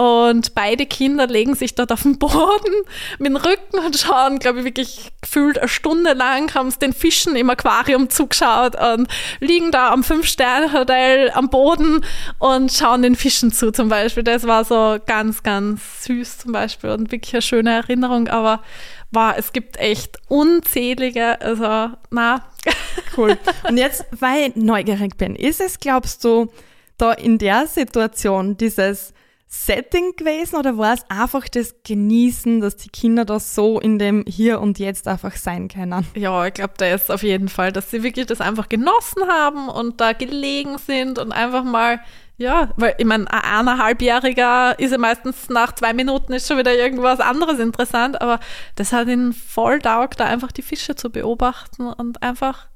Und 0.00 0.54
beide 0.54 0.86
Kinder 0.86 1.26
legen 1.26 1.54
sich 1.54 1.74
dort 1.74 1.92
auf 1.92 2.04
den 2.04 2.18
Boden 2.18 2.72
mit 3.18 3.26
dem 3.26 3.36
Rücken 3.36 3.80
und 3.84 3.98
schauen, 3.98 4.38
glaube 4.38 4.60
ich, 4.60 4.64
wirklich 4.64 5.12
gefühlt 5.20 5.58
eine 5.58 5.68
Stunde 5.68 6.14
lang, 6.14 6.54
haben 6.54 6.68
es 6.68 6.78
den 6.78 6.94
Fischen 6.94 7.36
im 7.36 7.50
Aquarium 7.50 8.08
zugeschaut 8.08 8.76
und 8.76 9.08
liegen 9.40 9.70
da 9.72 9.90
am 9.90 10.02
Fünf-Sterne-Hotel 10.02 11.32
am 11.34 11.50
Boden 11.50 12.02
und 12.38 12.72
schauen 12.72 13.02
den 13.02 13.14
Fischen 13.14 13.52
zu 13.52 13.72
zum 13.72 13.90
Beispiel. 13.90 14.22
Das 14.22 14.46
war 14.46 14.64
so 14.64 14.96
ganz, 15.04 15.42
ganz 15.42 16.04
süß 16.04 16.38
zum 16.38 16.52
Beispiel 16.52 16.88
und 16.88 17.12
wirklich 17.12 17.34
eine 17.34 17.42
schöne 17.42 17.70
Erinnerung, 17.70 18.28
aber 18.28 18.62
war, 19.10 19.36
es 19.36 19.52
gibt 19.52 19.76
echt 19.76 20.16
unzählige, 20.28 21.42
also 21.42 21.90
na. 22.08 22.46
Cool. 23.16 23.36
Und 23.68 23.76
jetzt, 23.76 24.06
weil 24.12 24.50
ich 24.50 24.56
neugierig 24.56 25.18
bin, 25.18 25.34
ist 25.34 25.60
es, 25.60 25.78
glaubst 25.78 26.24
du, 26.24 26.50
da 26.96 27.12
in 27.12 27.38
der 27.38 27.66
Situation 27.66 28.56
dieses 28.56 29.12
Setting 29.52 30.14
gewesen 30.14 30.54
oder 30.54 30.78
war 30.78 30.94
es 30.94 31.04
einfach 31.10 31.48
das 31.48 31.74
Genießen, 31.82 32.60
dass 32.60 32.76
die 32.76 32.88
Kinder 32.88 33.24
da 33.24 33.40
so 33.40 33.80
in 33.80 33.98
dem 33.98 34.24
Hier 34.24 34.60
und 34.60 34.78
Jetzt 34.78 35.08
einfach 35.08 35.34
sein 35.34 35.66
können? 35.66 36.06
Ja, 36.14 36.46
ich 36.46 36.54
glaube, 36.54 36.74
da 36.76 36.86
ist 36.86 37.10
auf 37.10 37.24
jeden 37.24 37.48
Fall, 37.48 37.72
dass 37.72 37.90
sie 37.90 38.04
wirklich 38.04 38.26
das 38.26 38.40
einfach 38.40 38.68
genossen 38.68 39.26
haben 39.28 39.68
und 39.68 40.00
da 40.00 40.12
gelegen 40.12 40.78
sind 40.78 41.18
und 41.18 41.32
einfach 41.32 41.64
mal 41.64 41.98
ja, 42.36 42.72
weil 42.76 42.94
ich 42.96 43.04
meine, 43.04 43.30
ein 43.30 43.66
eineinhalbjähriger 43.66 44.78
ist 44.78 44.92
ja 44.92 44.98
meistens 44.98 45.50
nach 45.50 45.74
zwei 45.74 45.92
Minuten 45.92 46.32
ist 46.32 46.48
schon 46.48 46.56
wieder 46.56 46.74
irgendwas 46.74 47.20
anderes 47.20 47.58
interessant, 47.58 48.22
aber 48.22 48.40
das 48.76 48.94
hat 48.94 49.08
ihn 49.08 49.34
voll 49.34 49.80
taugt, 49.80 50.20
da 50.20 50.24
einfach 50.24 50.50
die 50.50 50.62
Fische 50.62 50.94
zu 50.94 51.10
beobachten 51.10 51.88
und 51.88 52.22
einfach, 52.22 52.68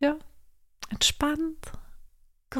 ja, 0.00 0.16
entspannt 0.90 1.70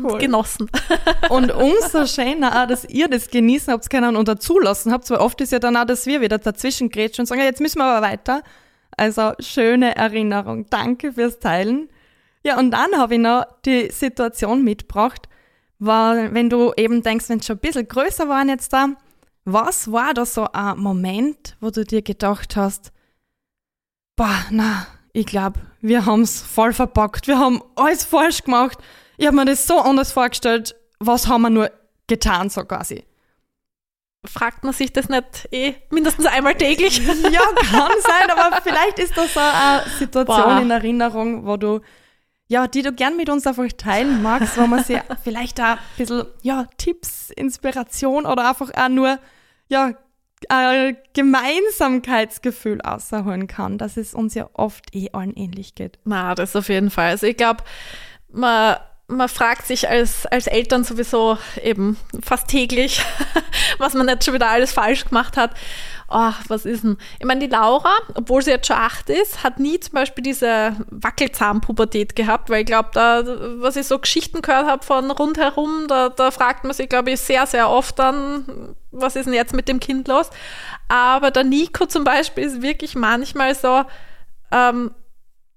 cool. 0.03 0.13
und 0.13 0.19
genossen. 0.19 0.71
Und 1.31 1.51
umso 1.53 2.07
schöner 2.07 2.63
auch, 2.63 2.67
dass 2.67 2.85
ihr 2.85 3.09
das 3.09 3.29
genießen 3.29 3.73
habt 3.73 3.91
können 3.91 4.17
und 4.17 4.29
dazulassen 4.29 4.93
habt, 4.93 5.11
weil 5.11 5.19
oft 5.19 5.41
ist 5.41 5.53
ja 5.53 5.59
dann 5.59 5.77
auch, 5.77 5.85
dass 5.85 6.07
wir 6.07 6.21
wieder 6.21 6.39
dazwischen 6.39 6.89
grätschen 6.89 7.23
und 7.23 7.27
sagen, 7.27 7.41
ja, 7.41 7.47
jetzt 7.47 7.61
müssen 7.61 7.79
wir 7.79 7.85
aber 7.85 8.07
weiter. 8.07 8.43
Also 8.97 9.33
schöne 9.41 9.97
Erinnerung. 9.97 10.67
Danke 10.71 11.13
fürs 11.13 11.39
Teilen. 11.39 11.89
Ja, 12.45 12.59
und 12.59 12.71
dann 12.71 12.97
habe 12.97 13.15
ich 13.15 13.21
noch 13.21 13.45
die 13.65 13.91
Situation 13.91 14.63
mitgebracht, 14.63 15.29
war, 15.79 16.33
wenn 16.33 16.49
du 16.49 16.73
eben 16.77 17.03
denkst, 17.03 17.29
wenn 17.29 17.41
es 17.41 17.47
schon 17.47 17.57
ein 17.57 17.61
bisschen 17.61 17.89
größer 17.89 18.29
waren 18.29 18.49
jetzt 18.49 18.73
da, 18.73 18.91
was 19.45 19.91
war 19.93 20.15
da 20.15 20.25
so 20.25 20.47
ein 20.53 20.79
Moment, 20.79 21.57
wo 21.61 21.71
du 21.71 21.85
dir 21.85 22.03
gedacht 22.03 22.57
hast, 22.57 22.93
boah, 24.17 24.45
na, 24.51 24.87
ich 25.13 25.27
glaube, 25.27 25.61
wir 25.81 26.05
haben 26.05 26.23
es 26.23 26.41
voll 26.41 26.73
verpackt, 26.73 27.27
wir 27.27 27.39
haben 27.39 27.63
alles 27.75 28.05
falsch 28.05 28.43
gemacht. 28.43 28.79
Ich 29.17 29.27
habe 29.27 29.37
mir 29.37 29.45
das 29.45 29.67
so 29.67 29.79
anders 29.79 30.13
vorgestellt, 30.13 30.77
was 30.99 31.29
haben 31.29 31.43
wir 31.43 31.51
nur 31.51 31.71
getan, 32.07 32.51
so 32.51 32.65
quasi. 32.65 33.05
Fragt 34.25 34.65
man 34.65 34.73
sich 34.73 34.93
das 34.93 35.09
nicht 35.09 35.49
eh 35.53 35.75
mindestens 35.91 36.27
einmal 36.27 36.55
täglich? 36.55 36.99
ja, 37.07 37.41
kann 37.71 37.93
sein, 38.01 38.31
aber 38.31 38.61
vielleicht 38.63 38.99
ist 38.99 39.17
das 39.17 39.35
so 39.35 39.41
eine 39.41 39.83
Situation 39.99 40.45
boah. 40.45 40.61
in 40.61 40.71
Erinnerung, 40.71 41.47
wo 41.47 41.57
du 41.57 41.81
ja, 42.49 42.69
die 42.69 42.83
du 42.83 42.93
gern 42.93 43.17
mit 43.17 43.29
uns 43.29 43.47
einfach 43.47 43.67
teilen 43.77 44.23
magst, 44.23 44.57
wo 44.57 44.67
man 44.67 44.85
sich 44.85 45.01
vielleicht 45.25 45.61
auch 45.61 45.65
ein 45.65 45.79
bisschen, 45.97 46.27
ja, 46.43 46.67
Tipps, 46.77 47.31
Inspiration 47.31 48.25
oder 48.25 48.49
einfach 48.49 48.71
auch 48.75 48.89
nur, 48.89 49.19
ja, 49.69 49.95
ein 50.49 50.97
Gemeinsamkeitsgefühl 51.15 52.83
außerholen 52.83 53.47
kann, 53.47 53.79
dass 53.79 53.97
es 53.97 54.15
uns 54.15 54.35
ja 54.35 54.49
oft 54.53 54.95
eh 54.95 55.11
allen 55.13 55.35
ähnlich 55.35 55.75
geht. 55.75 55.99
Na, 56.05 56.35
das 56.35 56.55
auf 56.55 56.69
jeden 56.69 56.91
Fall. 56.91 57.11
Also 57.11 57.27
ich 57.27 57.37
glaube, 57.37 57.65
man 58.31 58.77
man 59.09 59.29
fragt 59.29 59.67
sich 59.67 59.89
als, 59.89 60.27
als 60.27 60.49
Eltern 60.49 60.83
sowieso 60.83 61.39
eben 61.63 61.97
fast 62.25 62.49
täglich, 62.49 63.01
was 63.79 63.95
man 63.95 64.09
jetzt 64.09 64.25
schon 64.25 64.35
wieder 64.35 64.49
alles 64.49 64.73
falsch 64.73 65.05
gemacht 65.05 65.37
hat. 65.37 65.53
Oh, 66.09 66.33
was 66.49 66.65
ist 66.65 66.85
denn? 66.85 66.99
Ich 67.19 67.27
meine, 67.27 67.41
die 67.41 67.53
Laura, 67.53 67.93
obwohl 68.15 68.43
sie 68.43 68.51
jetzt 68.51 68.67
schon 68.69 68.77
acht 68.77 69.11
ist, 69.11 69.43
hat 69.43 69.59
nie 69.59 69.79
zum 69.81 69.95
Beispiel 69.95 70.23
diese 70.23 70.77
Wackelzahnpubertät 70.91 72.15
gehabt, 72.15 72.49
weil 72.49 72.61
ich 72.61 72.67
glaube, 72.67 72.91
da, 72.93 73.23
was 73.61 73.77
ich 73.77 73.87
so 73.87 73.99
Geschichten 73.99 74.43
gehört 74.43 74.67
habe 74.67 74.85
von 74.85 75.11
rundherum, 75.11 75.87
da, 75.89 76.09
da 76.09 76.31
fragt 76.31 76.65
man 76.65 76.75
sich, 76.75 76.89
glaube 76.89 77.11
ich, 77.11 77.21
sehr, 77.21 77.47
sehr 77.47 77.71
oft 77.71 77.99
dann, 77.99 78.77
was 78.93 79.17
ist 79.17 79.27
denn 79.27 79.35
jetzt 79.35 79.55
mit 79.55 79.69
dem 79.69 79.81
Kind 79.81 80.07
los? 80.07 80.31
Aber 80.89 81.33
der 81.33 81.45
Nico 81.45 81.87
zum 81.87 82.05
Beispiel 82.05 82.45
ist 82.45 82.63
wirklich 82.63 82.95
manchmal 82.95 83.55
so, 83.57 83.85
ähm, 84.53 84.93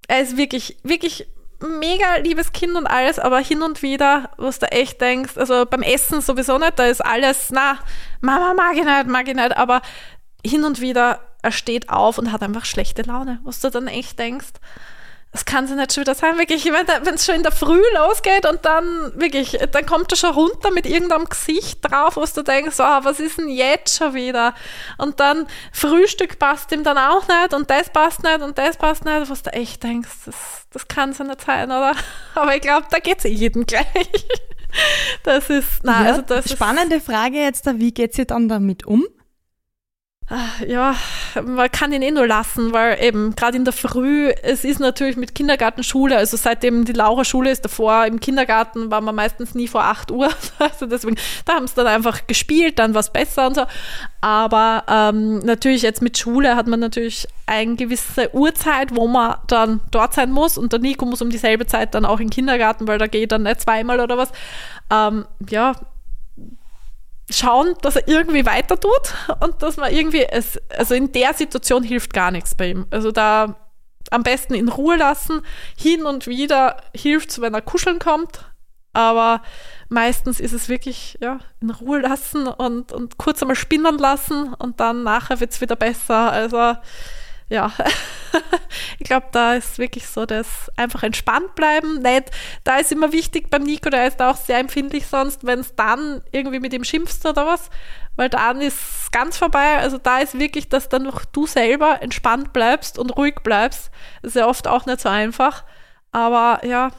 er 0.08 0.22
ist 0.22 0.36
wirklich, 0.36 0.78
wirklich 0.84 1.28
mega 1.62 2.16
liebes 2.18 2.53
Kind 2.53 2.76
und 2.76 2.88
alles, 2.88 3.20
aber 3.20 3.39
hin 3.39 3.62
und 3.62 3.82
wieder, 3.82 4.32
was 4.38 4.60
du 4.60 4.72
echt 4.72 5.01
denkst, 5.01 5.38
also 5.38 5.66
beim 5.66 5.82
Essen 5.82 6.22
sowieso 6.22 6.57
nicht, 6.57 6.80
da 6.80 6.86
ist 6.86 7.01
alles, 7.05 7.49
na, 7.51 7.80
Mama 8.22 8.53
mag 8.53 8.76
ich 8.76 8.86
nicht, 8.86 9.07
mag 9.07 9.28
ich 9.28 9.36
nicht, 9.36 9.57
aber 9.57 9.82
hin 10.45 10.64
und 10.64 10.80
wieder, 10.80 11.20
er 11.41 11.51
steht 11.51 11.89
auf 11.89 12.18
und 12.18 12.32
hat 12.32 12.43
einfach 12.43 12.66
schlechte 12.66 13.01
Laune, 13.01 13.39
was 13.43 13.60
du 13.60 13.70
dann 13.70 13.88
echt 13.88 14.20
denkst, 14.20 14.53
das 15.32 15.46
kann 15.46 15.68
sie 15.68 15.76
nicht 15.76 15.94
schon 15.94 16.02
wieder 16.02 16.16
sein, 16.16 16.40
wirklich, 16.40 16.66
wenn 16.66 17.14
es 17.14 17.26
schon 17.26 17.36
in 17.36 17.44
der 17.44 17.52
Früh 17.52 17.82
losgeht 17.96 18.48
und 18.48 18.66
dann 18.66 19.12
wirklich, 19.14 19.60
dann 19.72 19.86
kommt 19.86 20.12
er 20.12 20.16
schon 20.16 20.34
runter 20.34 20.72
mit 20.72 20.88
irgendeinem 20.88 21.26
Gesicht 21.26 21.80
drauf, 21.84 22.16
wo 22.16 22.26
du 22.26 22.42
denkst, 22.42 22.78
oh, 22.80 23.00
was 23.04 23.20
ist 23.20 23.38
denn 23.38 23.48
jetzt 23.48 23.96
schon 23.96 24.16
wieder? 24.16 24.56
Und 24.98 25.20
dann 25.20 25.46
Frühstück 25.72 26.40
passt 26.40 26.72
ihm 26.72 26.84
dann 26.84 26.98
auch 26.98 27.28
nicht 27.28 27.54
und 27.54 27.70
das 27.70 27.92
passt 27.92 28.24
nicht 28.24 28.42
und 28.42 28.58
das 28.58 28.78
passt 28.78 29.06
nicht, 29.06 29.30
was 29.30 29.44
du 29.44 29.54
echt 29.54 29.84
denkst, 29.84 30.10
das, 30.26 30.36
das 30.72 30.88
kann 30.88 31.12
es 31.12 31.20
nicht 31.20 31.42
sein, 31.42 31.66
oder? 31.66 31.94
Aber 32.34 32.56
ich 32.56 32.62
glaube, 32.62 32.88
da 32.90 32.98
geht 32.98 33.20
es 33.20 33.26
eh 33.26 33.30
jedem 33.30 33.66
gleich. 33.66 33.86
Das 35.24 35.50
ist, 35.50 35.84
nein, 35.84 36.06
ja, 36.06 36.12
also 36.12 36.22
das 36.22 36.52
spannende 36.52 36.98
ist, 36.98 37.08
Frage 37.08 37.38
jetzt, 37.38 37.66
wie 37.80 37.92
geht 37.92 38.14
sie 38.14 38.28
dann 38.28 38.48
damit 38.48 38.86
um? 38.86 39.04
Ja, 40.68 40.96
man 41.44 41.72
kann 41.72 41.92
ihn 41.92 42.04
eh 42.04 42.12
nur 42.12 42.28
lassen, 42.28 42.72
weil 42.72 43.02
eben 43.04 43.36
gerade 43.36 43.58
in 43.58 43.66
der 43.66 43.74
Früh, 43.74 44.30
es 44.44 44.64
ist 44.64 44.80
natürlich 44.80 45.18
mit 45.18 45.34
Kindergartenschule, 45.34 46.16
also 46.18 46.38
seitdem 46.38 46.86
die 46.86 46.94
Laura 46.94 47.26
Schule 47.26 47.50
ist, 47.50 47.66
davor 47.66 48.06
im 48.06 48.20
Kindergarten 48.20 48.92
war 48.92 49.02
man 49.02 49.16
meistens 49.16 49.56
nie 49.56 49.68
vor 49.68 49.84
8 49.84 50.12
Uhr, 50.12 50.30
also 50.60 50.86
deswegen, 50.86 51.18
da 51.46 51.54
haben 51.54 51.66
sie 51.66 51.74
dann 51.76 51.88
einfach 51.88 52.28
gespielt, 52.28 52.78
dann 52.78 52.94
war 52.94 53.02
es 53.02 53.10
besser 53.10 53.48
und 53.48 53.56
so. 53.56 53.66
Aber 54.22 54.84
ähm, 54.88 55.40
natürlich 55.40 55.82
jetzt 55.82 56.02
mit 56.02 56.18
Schule 56.18 56.56
hat 56.56 56.68
man 56.68 56.80
natürlich 56.80 57.28
eine 57.48 57.76
gewisse 57.76 58.34
Uhrzeit, 58.36 58.96
wo 58.96 59.08
man 59.08 59.38
dann 59.48 59.80
dort 59.90 60.14
sein 60.14 60.32
muss 60.32 60.58
und 60.58 60.72
der 60.74 60.80
Nico 60.80 61.06
muss 61.06 61.24
um 61.24 61.32
dieselbe 61.32 61.66
Zeit 61.66 61.96
dann 61.96 62.06
auch 62.06 62.20
in 62.20 62.28
den 62.28 62.32
Kindergarten, 62.32 62.88
weil 62.88 63.00
da 63.00 63.08
geht 63.08 63.32
dann 63.32 63.44
nicht 63.44 63.62
zweimal 63.62 64.00
oder 64.00 64.18
was. 64.18 64.32
Ähm, 64.92 65.26
ja, 65.50 65.74
schauen, 67.30 67.76
dass 67.82 67.96
er 67.96 68.08
irgendwie 68.08 68.46
weiter 68.46 68.80
tut 68.80 69.14
und 69.42 69.62
dass 69.62 69.78
man 69.78 69.94
irgendwie, 69.94 70.24
es, 70.24 70.60
also 70.78 70.96
in 70.96 71.12
der 71.12 71.34
Situation 71.34 71.84
hilft 71.84 72.14
gar 72.14 72.32
nichts 72.32 72.56
bei 72.56 72.70
ihm. 72.70 72.88
Also 72.90 73.12
da 73.12 73.56
am 74.12 74.24
besten 74.24 74.54
in 74.56 74.70
Ruhe 74.70 74.98
lassen. 74.98 75.42
Hin 75.78 76.04
und 76.04 76.28
wieder 76.28 76.82
hilft 76.96 77.40
wenn 77.42 77.54
er 77.54 77.62
kuscheln 77.62 78.00
kommt, 78.00 78.46
aber 78.94 79.42
meistens 79.90 80.40
ist 80.40 80.54
es 80.54 80.70
wirklich, 80.70 81.18
ja, 81.22 81.40
in 81.62 81.70
Ruhe 81.70 82.00
lassen 82.00 82.48
und, 82.48 82.92
und 82.92 83.18
kurz 83.18 83.42
einmal 83.42 83.56
spinnen 83.56 83.98
lassen 83.98 84.54
und 84.54 84.80
dann 84.80 85.04
nachher 85.04 85.40
wird 85.40 85.52
es 85.52 85.62
wieder 85.62 85.76
besser. 85.76 86.32
Also 86.32 86.76
ja, 87.50 87.74
ich 89.00 89.06
glaube, 89.06 89.28
da 89.32 89.56
ist 89.56 89.80
wirklich 89.80 90.08
so 90.08 90.26
das 90.26 90.72
einfach 90.76 91.04
entspannt 91.04 91.56
bleiben. 91.56 92.02
Nicht, 92.02 92.32
da 92.64 92.78
ist 92.78 92.91
immer 92.91 93.12
wichtig 93.12 93.50
beim 93.50 93.64
Nico, 93.64 93.89
der 93.89 94.08
ist 94.08 94.22
auch 94.22 94.38
sehr 94.38 94.60
empfindlich 94.60 95.08
sonst, 95.08 95.45
wenn 95.45 95.60
es 95.60 95.76
dann 95.76 96.22
irgendwie 96.32 96.60
mit 96.60 96.74
ihm 96.74 96.84
schimpfst 96.84 97.26
oder 97.26 97.47
was, 97.47 97.70
weil 98.16 98.30
dann 98.30 98.62
ist 98.62 99.12
ganz 99.12 99.38
vorbei. 99.38 99.78
Also 99.80 99.97
da 99.97 100.20
ist 100.20 100.38
wirklich, 100.38 100.70
dass 100.70 100.89
dann 100.89 101.04
noch 101.04 101.26
du 101.26 101.47
selber 101.47 102.02
entspannt 102.02 102.54
bleibst 102.54 103.00
und 103.00 103.18
ruhig 103.18 103.36
bleibst. 103.43 103.89
Das 104.22 104.30
ist 104.30 104.36
ja 104.36 104.47
oft 104.47 104.68
auch 104.68 104.86
nicht 104.86 105.02
so 105.02 105.10
einfach. 105.10 105.64
Aber 106.12 106.64
ja, 106.66 106.91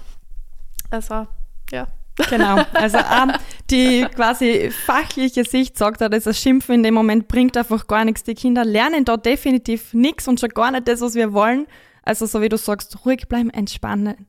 also 0.91 1.27
ja. 1.71 1.87
Genau, 2.29 2.63
also 2.75 2.99
ähm, 2.99 3.33
die 3.71 4.07
quasi 4.15 4.71
fachliche 4.71 5.45
Sicht 5.45 5.79
sagt, 5.79 6.01
dass 6.01 6.25
das 6.25 6.39
Schimpfen 6.39 6.77
in 6.77 6.83
dem 6.83 6.95
Moment 6.95 7.29
bringt 7.29 7.57
einfach 7.57 7.87
gar 7.87 8.05
nichts. 8.05 8.25
Die 8.25 8.35
Kinder 8.35 8.65
lernen 8.65 9.05
da 9.05 9.17
definitiv 9.17 9.95
nichts 9.95 10.29
und 10.29 10.39
schon 10.39 10.51
gar 10.51 10.71
nicht 10.71 10.87
das, 10.89 11.01
was 11.01 11.15
wir 11.15 11.33
wollen. 11.33 11.67
Also 12.03 12.27
so 12.27 12.43
wie 12.43 12.49
du 12.49 12.59
sagst, 12.59 13.05
ruhig 13.05 13.29
bleiben, 13.29 13.51
entspannen 13.51 14.27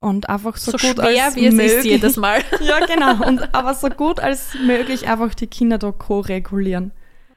und 0.00 0.28
einfach 0.28 0.56
so, 0.56 0.72
so 0.72 0.78
gut 0.78 0.96
schwer, 0.96 1.26
als 1.26 1.36
wie 1.36 1.46
es 1.46 1.54
möglich. 1.54 1.76
ist 1.76 1.84
jedes 1.84 2.16
Mal. 2.18 2.40
ja, 2.60 2.84
genau. 2.86 3.26
Und 3.26 3.54
aber 3.54 3.74
so 3.74 3.88
gut 3.88 4.18
als 4.20 4.54
möglich 4.66 5.08
einfach 5.08 5.34
die 5.34 5.46
Kinder 5.46 5.78
da 5.78 5.92
ko-regulieren. 5.92 6.92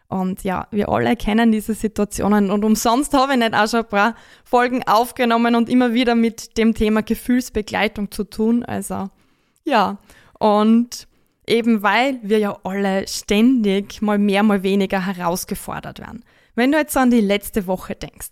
Und 0.08 0.44
ja, 0.44 0.68
wir 0.72 0.90
alle 0.90 1.16
kennen 1.16 1.52
diese 1.52 1.74
Situationen 1.74 2.52
und 2.52 2.64
umsonst 2.64 3.14
habe 3.14 3.34
ich 3.34 3.40
nicht 3.40 3.56
auch 3.56 3.68
schon 3.68 3.80
ein 3.80 3.88
paar 3.88 4.16
Folgen 4.44 4.84
aufgenommen 4.84 5.56
und 5.56 5.70
immer 5.70 5.94
wieder 5.94 6.14
mit 6.14 6.58
dem 6.58 6.76
Thema 6.76 7.02
Gefühlsbegleitung 7.02 8.12
zu 8.12 8.24
tun. 8.24 8.64
Also 8.64 9.10
ja, 9.64 9.98
und 10.40 11.08
eben 11.48 11.84
weil 11.84 12.20
wir 12.22 12.40
ja 12.40 12.58
alle 12.64 13.08
ständig 13.08 14.02
mal 14.02 14.18
mehr, 14.18 14.44
mal 14.44 14.64
weniger 14.64 15.06
herausgefordert 15.06 16.00
werden. 16.00 16.24
Wenn 16.56 16.72
du 16.72 16.78
jetzt 16.78 16.96
an 16.96 17.12
die 17.12 17.22
letzte 17.22 17.68
Woche 17.68 17.96
denkst, 17.96 18.32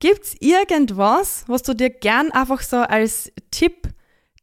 gibt's 0.00 0.34
irgendwas, 0.40 1.44
was 1.46 1.62
du 1.62 1.74
dir 1.74 1.90
gern 1.90 2.32
einfach 2.32 2.62
so 2.62 2.78
als 2.78 3.30
Tipp 3.50 3.88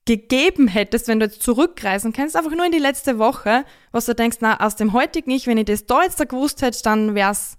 gegeben 0.06 0.68
hättest, 0.68 1.08
wenn 1.08 1.20
du 1.20 1.26
jetzt 1.26 1.44
zurückreisen 1.44 2.14
kannst, 2.14 2.36
einfach 2.36 2.52
nur 2.52 2.66
in 2.66 2.72
die 2.72 2.80
letzte 2.80 3.20
Woche, 3.20 3.66
was 3.92 4.06
du 4.06 4.16
denkst, 4.16 4.38
na, 4.40 4.60
aus 4.66 4.76
dem 4.76 4.94
heutigen 4.94 5.32
Ich, 5.32 5.48
wenn 5.48 5.58
ich 5.58 5.66
das 5.66 5.86
da 5.86 6.04
jetzt 6.04 6.20
da 6.20 6.24
gewusst 6.24 6.62
hätte, 6.62 6.82
dann 6.84 7.14
wär's 7.14 7.58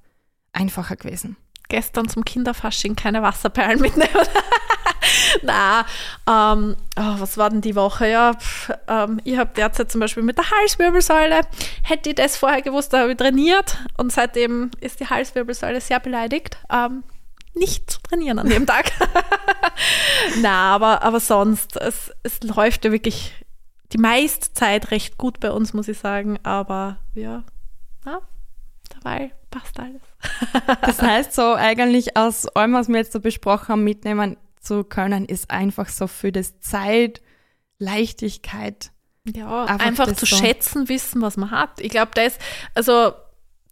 einfacher 0.52 0.96
gewesen. 0.96 1.36
Gestern 1.68 2.08
zum 2.08 2.24
Kinderfasching 2.24 2.96
keine 2.96 3.20
Wasserperlen 3.22 3.80
mitnehmen. 3.80 4.10
Na, 5.42 5.84
ähm, 6.26 6.76
oh, 6.96 7.14
was 7.18 7.36
war 7.36 7.50
denn 7.50 7.60
die 7.60 7.76
Woche? 7.76 8.08
Ja, 8.08 8.34
pff, 8.34 8.72
ähm, 8.88 9.20
ich 9.24 9.36
habe 9.38 9.50
derzeit 9.54 9.90
zum 9.90 10.00
Beispiel 10.00 10.22
mit 10.22 10.38
der 10.38 10.50
Halswirbelsäule, 10.50 11.40
hätte 11.82 12.10
ich 12.10 12.14
das 12.14 12.36
vorher 12.36 12.62
gewusst, 12.62 12.92
da 12.92 13.00
habe 13.00 13.12
ich 13.12 13.16
trainiert 13.16 13.78
und 13.96 14.12
seitdem 14.12 14.70
ist 14.80 15.00
die 15.00 15.06
Halswirbelsäule 15.06 15.80
sehr 15.80 16.00
beleidigt. 16.00 16.58
Ähm, 16.70 17.04
nicht 17.54 17.90
zu 17.90 18.00
trainieren 18.02 18.38
an 18.38 18.48
dem 18.48 18.66
Tag. 18.66 18.92
Na, 20.40 20.74
aber, 20.74 21.02
aber 21.02 21.20
sonst, 21.20 21.76
es, 21.76 22.12
es 22.22 22.42
läuft 22.42 22.84
ja 22.84 22.92
wirklich 22.92 23.34
die 23.92 23.98
meiste 23.98 24.52
Zeit 24.52 24.90
recht 24.90 25.18
gut 25.18 25.40
bei 25.40 25.50
uns, 25.50 25.72
muss 25.72 25.88
ich 25.88 25.98
sagen. 25.98 26.38
Aber 26.42 26.98
ja, 27.14 27.44
na, 28.04 28.20
dabei 28.90 29.32
passt 29.50 29.78
alles. 29.80 30.02
das 30.82 31.00
heißt 31.00 31.34
so 31.34 31.54
eigentlich 31.54 32.16
aus 32.16 32.46
allem, 32.48 32.74
was 32.74 32.88
wir 32.88 32.96
jetzt 32.96 33.12
so 33.12 33.20
besprochen 33.20 33.68
haben, 33.68 33.84
mitnehmen, 33.84 34.36
zu 34.60 34.84
können, 34.84 35.24
ist 35.24 35.50
einfach 35.50 35.88
so 35.88 36.06
für 36.06 36.32
das 36.32 36.60
Zeit, 36.60 37.20
Leichtigkeit. 37.78 38.90
Ja, 39.24 39.64
einfach, 39.64 39.86
einfach 39.86 40.12
zu 40.14 40.26
so. 40.26 40.36
schätzen 40.36 40.88
wissen, 40.88 41.20
was 41.20 41.36
man 41.36 41.50
hat. 41.50 41.80
Ich 41.80 41.90
glaube, 41.90 42.12
das, 42.14 42.38
also 42.74 43.12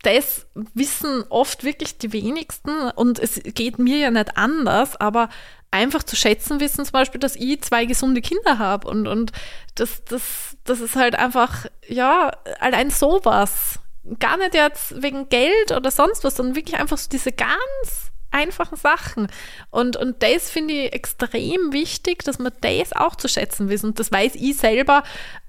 das 0.02 0.46
wissen 0.74 1.24
oft 1.30 1.64
wirklich 1.64 1.98
die 1.98 2.12
wenigsten 2.12 2.90
und 2.90 3.18
es 3.18 3.40
geht 3.42 3.78
mir 3.78 3.98
ja 3.98 4.10
nicht 4.10 4.36
anders, 4.36 4.96
aber 4.96 5.28
einfach 5.70 6.02
zu 6.02 6.16
schätzen 6.16 6.60
wissen 6.60 6.84
zum 6.84 6.92
Beispiel, 6.92 7.20
dass 7.20 7.36
ich 7.36 7.62
zwei 7.62 7.86
gesunde 7.86 8.20
Kinder 8.20 8.58
habe 8.58 8.88
und, 8.88 9.06
und 9.08 9.32
das, 9.74 10.04
das, 10.04 10.56
das 10.64 10.80
ist 10.80 10.96
halt 10.96 11.16
einfach, 11.16 11.66
ja, 11.88 12.30
allein 12.60 12.90
sowas. 12.90 13.78
Gar 14.20 14.36
nicht 14.36 14.54
jetzt 14.54 15.02
wegen 15.02 15.28
Geld 15.28 15.72
oder 15.72 15.90
sonst 15.90 16.22
was, 16.22 16.36
sondern 16.36 16.54
wirklich 16.54 16.78
einfach 16.78 16.98
so 16.98 17.08
diese 17.10 17.32
ganz 17.32 18.12
einfachen 18.30 18.76
Sachen. 18.76 19.28
Und, 19.70 19.96
und 19.96 20.22
das 20.22 20.50
finde 20.50 20.74
ich 20.74 20.92
extrem 20.92 21.72
wichtig, 21.72 22.24
dass 22.24 22.38
man 22.38 22.52
das 22.60 22.92
auch 22.92 23.16
zu 23.16 23.28
schätzen 23.28 23.68
wissen. 23.68 23.90
Und 23.90 24.00
das 24.00 24.12
weiß 24.12 24.34
ich 24.34 24.56
selber 24.56 25.02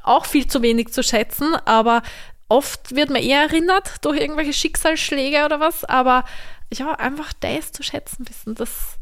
auch 0.03 0.25
viel 0.25 0.47
zu 0.47 0.61
wenig 0.61 0.93
zu 0.93 1.03
schätzen, 1.03 1.55
aber 1.65 2.01
oft 2.49 2.95
wird 2.95 3.09
man 3.09 3.21
eher 3.21 3.41
erinnert 3.41 4.05
durch 4.05 4.19
irgendwelche 4.19 4.53
Schicksalsschläge 4.53 5.45
oder 5.45 5.59
was, 5.59 5.83
aber 5.83 6.23
ja, 6.73 6.93
einfach 6.93 7.33
das 7.33 7.71
zu 7.71 7.83
schätzen 7.83 8.27
wissen, 8.27 8.55
dass, 8.55 8.97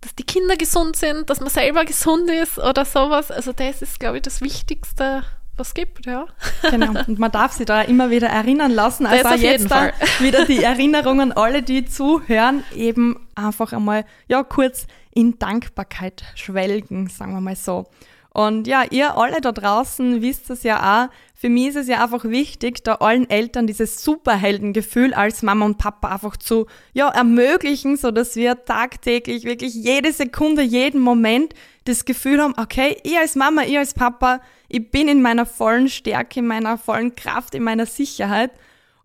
dass 0.00 0.14
die 0.14 0.24
Kinder 0.24 0.56
gesund 0.56 0.96
sind, 0.96 1.30
dass 1.30 1.40
man 1.40 1.50
selber 1.50 1.84
gesund 1.84 2.30
ist 2.30 2.58
oder 2.58 2.84
sowas. 2.84 3.30
Also 3.30 3.52
das 3.52 3.82
ist, 3.82 4.00
glaube 4.00 4.18
ich, 4.18 4.22
das 4.22 4.40
Wichtigste, 4.40 5.24
was 5.60 5.74
gibt, 5.74 6.06
ja. 6.06 6.26
Genau, 6.68 6.92
und 7.06 7.18
man 7.18 7.30
darf 7.30 7.52
sich 7.52 7.66
da 7.66 7.82
immer 7.82 8.10
wieder 8.10 8.28
erinnern 8.28 8.72
lassen. 8.72 9.06
Also 9.06 9.28
auch 9.28 9.34
jetzt 9.36 9.70
da 9.70 9.92
wieder 10.18 10.44
die 10.46 10.62
Erinnerungen, 10.62 11.32
alle, 11.32 11.62
die 11.62 11.84
zuhören, 11.84 12.64
eben 12.74 13.28
einfach 13.36 13.72
einmal, 13.72 14.04
ja, 14.26 14.42
kurz 14.42 14.86
in 15.14 15.38
Dankbarkeit 15.38 16.24
schwelgen, 16.34 17.08
sagen 17.08 17.34
wir 17.34 17.40
mal 17.40 17.56
so. 17.56 17.86
Und 18.32 18.68
ja, 18.68 18.84
ihr 18.90 19.16
alle 19.16 19.40
da 19.40 19.50
draußen 19.50 20.22
wisst 20.22 20.50
es 20.50 20.62
ja 20.62 21.04
auch. 21.04 21.10
Für 21.34 21.48
mich 21.48 21.68
ist 21.68 21.76
es 21.76 21.88
ja 21.88 22.02
einfach 22.02 22.24
wichtig, 22.24 22.84
da 22.84 22.96
allen 22.96 23.28
Eltern 23.28 23.66
dieses 23.66 24.04
Superheldengefühl 24.04 25.14
als 25.14 25.42
Mama 25.42 25.64
und 25.66 25.78
Papa 25.78 26.08
einfach 26.08 26.36
zu, 26.36 26.66
ja, 26.92 27.08
ermöglichen, 27.08 27.96
so 27.96 28.10
dass 28.10 28.36
wir 28.36 28.64
tagtäglich 28.64 29.44
wirklich 29.44 29.74
jede 29.74 30.12
Sekunde, 30.12 30.62
jeden 30.62 31.00
Moment 31.00 31.54
das 31.84 32.04
Gefühl 32.04 32.40
haben, 32.40 32.54
okay, 32.56 32.96
ich 33.02 33.18
als 33.18 33.34
Mama, 33.34 33.62
ich 33.62 33.76
als 33.76 33.94
Papa, 33.94 34.40
ich 34.70 34.90
bin 34.90 35.08
in 35.08 35.20
meiner 35.20 35.46
vollen 35.46 35.88
Stärke, 35.88 36.40
in 36.40 36.46
meiner 36.46 36.78
vollen 36.78 37.16
Kraft, 37.16 37.54
in 37.54 37.64
meiner 37.64 37.86
Sicherheit. 37.86 38.52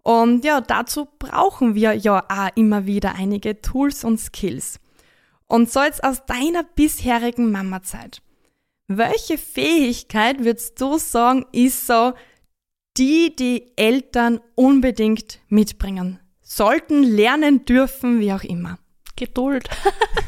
Und 0.03 0.45
ja, 0.45 0.61
dazu 0.61 1.07
brauchen 1.17 1.73
wir 1.73 1.93
ja 1.93 2.23
auch 2.29 2.49
immer 2.55 2.85
wieder 2.85 3.15
einige 3.15 3.59
Tools 3.61 4.03
und 4.03 4.19
Skills. 4.19 4.79
Und 5.47 5.71
so 5.71 5.81
jetzt 5.81 6.03
aus 6.03 6.23
deiner 6.25 6.63
bisherigen 6.63 7.51
Mama-Zeit. 7.51 8.21
Welche 8.87 9.39
Fähigkeit 9.39 10.43
würdest 10.43 10.79
du 10.79 10.99
sagen, 10.99 11.45
ist 11.51 11.87
so, 11.87 12.13
die 12.97 13.35
die 13.35 13.71
Eltern 13.75 14.41
unbedingt 14.53 15.39
mitbringen? 15.49 16.19
Sollten, 16.41 17.01
lernen 17.01 17.65
dürfen, 17.65 18.19
wie 18.19 18.31
auch 18.31 18.43
immer. 18.43 18.77
Geduld. 19.15 19.69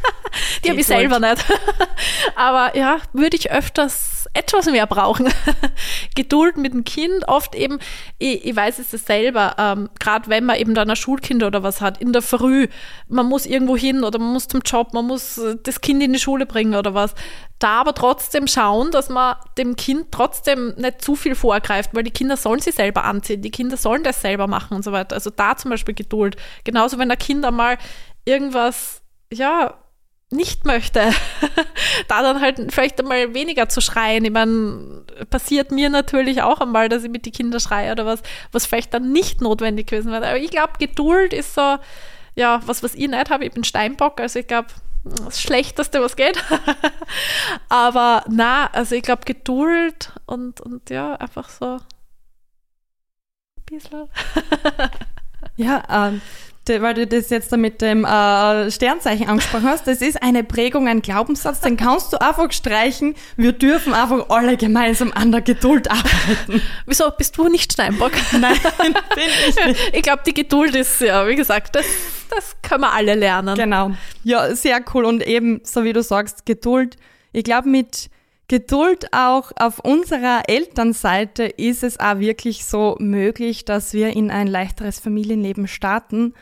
die 0.64 0.70
habe 0.70 0.80
ich 0.80 0.88
selber 0.88 1.20
nicht. 1.20 1.46
Aber 2.36 2.76
ja, 2.78 3.00
würde 3.14 3.38
ich 3.38 3.52
öfters 3.52 4.18
etwas 4.34 4.66
mehr 4.68 4.86
brauchen. 4.86 5.28
Geduld 6.16 6.58
mit 6.58 6.74
dem 6.74 6.84
Kind, 6.84 7.28
oft 7.28 7.56
eben, 7.56 7.80
ich, 8.18 8.46
ich 8.46 8.56
weiß 8.56 8.80
es 8.80 8.92
selber, 8.92 9.56
ähm, 9.58 9.90
gerade 10.00 10.30
wenn 10.30 10.46
man 10.46 10.58
eben 10.58 10.76
dann 10.76 10.90
ein 10.90 10.96
Schulkind 10.96 11.44
oder 11.44 11.64
was 11.64 11.82
hat, 11.82 12.00
in 12.00 12.14
der 12.14 12.22
Früh, 12.22 12.68
man 13.08 13.26
muss 13.26 13.46
irgendwo 13.46 13.76
hin 13.76 14.04
oder 14.04 14.20
man 14.20 14.34
muss 14.34 14.48
zum 14.48 14.62
Job, 14.62 14.94
man 14.94 15.06
muss 15.06 15.38
äh, 15.38 15.56
das 15.64 15.82
Kind 15.82 16.04
in 16.04 16.14
die 16.14 16.20
Schule 16.20 16.46
bringen 16.46 16.76
oder 16.76 16.94
was. 16.94 17.14
Da 17.60 17.82
aber 17.82 17.96
trotzdem 17.96 18.48
schauen, 18.48 18.92
dass 18.92 19.10
man 19.10 19.36
dem 19.58 19.76
Kind 19.76 20.12
trotzdem 20.12 20.76
nicht 20.78 21.02
zu 21.02 21.16
viel 21.16 21.34
vorgreift, 21.34 21.92
weil 21.94 22.04
die 22.04 22.12
Kinder 22.12 22.38
sollen 22.38 22.60
sie 22.60 22.72
selber 22.72 23.04
anziehen, 23.04 23.42
die 23.42 23.50
Kinder 23.50 23.78
sollen 23.78 24.04
das 24.04 24.22
selber 24.22 24.46
machen 24.46 24.76
und 24.76 24.84
so 24.84 24.92
weiter. 24.92 25.16
Also 25.16 25.32
da 25.32 25.58
zum 25.58 25.72
Beispiel 25.72 25.96
Geduld. 25.96 26.36
Genauso 26.64 27.00
wenn 27.00 27.10
ein 27.10 27.18
Kind 27.18 27.44
einmal 27.44 27.78
irgendwas, 28.28 29.02
ja, 29.32 29.74
nicht 30.30 30.66
möchte, 30.66 31.00
da 32.10 32.22
dann 32.22 32.42
halt 32.42 32.60
vielleicht 32.74 33.00
einmal 33.00 33.34
weniger 33.34 33.70
zu 33.70 33.80
schreien. 33.80 34.26
Ich 34.26 34.32
meine, 34.32 35.06
passiert 35.30 35.72
mir 35.72 35.90
natürlich 35.90 36.42
auch 36.42 36.60
einmal, 36.60 36.90
dass 36.90 37.04
ich 37.04 37.10
mit 37.10 37.26
den 37.26 37.32
Kindern 37.32 37.62
schreie 37.62 37.94
oder 37.94 38.06
was, 38.06 38.22
was 38.52 38.66
vielleicht 38.66 38.94
dann 38.94 39.14
nicht 39.14 39.40
notwendig 39.40 39.88
gewesen 39.88 40.12
wäre. 40.12 40.28
Aber 40.28 40.38
ich 40.38 40.52
glaube, 40.52 40.74
Geduld 40.80 41.32
ist 41.32 41.56
so, 41.56 41.78
ja, 42.36 42.62
was, 42.66 42.84
was 42.84 42.94
ich 42.94 43.08
nicht 43.08 43.30
habe. 43.30 43.46
Ich 43.46 43.54
bin 43.54 43.64
Steinbock, 43.64 44.20
also 44.20 44.40
ich 44.40 44.48
glaube, 44.48 44.68
das 45.06 45.42
Schlechteste, 45.42 46.02
was 46.02 46.18
geht. 46.18 46.44
Aber 47.70 48.26
na, 48.28 48.68
also 48.74 48.96
ich 48.96 49.04
glaube, 49.04 49.24
Geduld 49.24 50.12
und, 50.26 50.60
und 50.60 50.90
ja, 50.90 51.16
einfach 51.16 51.48
so 51.50 51.66
ein 51.76 51.82
bisschen. 53.66 54.10
ja, 55.56 55.84
ähm, 55.90 56.22
weil 56.70 56.94
du 56.94 57.08
das 57.08 57.30
jetzt 57.30 57.52
da 57.52 57.58
mit 57.58 57.82
dem 57.82 58.06
äh, 58.06 58.72
Sternzeichen 58.72 59.28
angesprochen 59.28 59.66
hast, 59.66 59.88
das 59.88 60.02
ist 60.02 60.22
eine 60.22 60.44
Prägung, 60.44 60.88
ein 60.88 61.02
Glaubenssatz, 61.02 61.62
den 61.62 61.78
kannst 61.78 62.14
du 62.14 62.22
einfach 62.22 62.52
streichen. 62.52 63.16
Wir 63.36 63.52
dürfen 63.52 63.94
einfach 63.94 64.30
alle 64.30 64.58
gemeinsam 64.58 65.12
an 65.14 65.32
der 65.32 65.42
Geduld 65.42 65.90
arbeiten. 65.90 66.62
Wieso 66.86 67.10
bist 67.18 67.38
du 67.38 67.48
nicht 67.48 67.74
Steinbock? 67.74 68.12
Nein, 68.32 68.58
bin 68.80 69.24
ich 69.48 69.66
nicht. 69.66 69.92
Ich 69.94 70.02
glaube, 70.02 70.24
die 70.26 70.34
Geduld 70.34 70.76
ist, 70.76 71.02
ja, 71.02 71.28
wie 71.28 71.36
gesagt, 71.36 71.76
das, 71.76 71.86
das 72.30 72.56
können 72.62 72.82
wir 72.82 72.94
alle 72.94 73.16
lernen. 73.16 73.56
Genau. 73.56 73.92
Ja, 74.24 74.56
sehr 74.56 74.80
cool. 74.94 75.06
Und 75.06 75.26
eben, 75.26 75.62
so 75.64 75.84
wie 75.84 75.94
du 75.94 76.04
sagst, 76.04 76.46
Geduld. 76.46 76.98
Ich 77.32 77.44
glaube, 77.44 77.70
mit 77.70 78.10
Geduld 78.50 79.14
auch 79.14 79.52
auf 79.58 79.80
unserer 79.80 80.44
Elternseite 80.48 81.44
ist 81.44 81.84
es 81.84 82.00
auch 82.00 82.20
wirklich 82.20 82.64
so 82.64 82.96
möglich, 83.00 83.66
dass 83.66 83.94
wir 83.94 84.16
in 84.16 84.32
ein 84.32 84.48
leichteres 84.48 85.00
Familienleben 85.00 85.68
starten. 85.68 86.34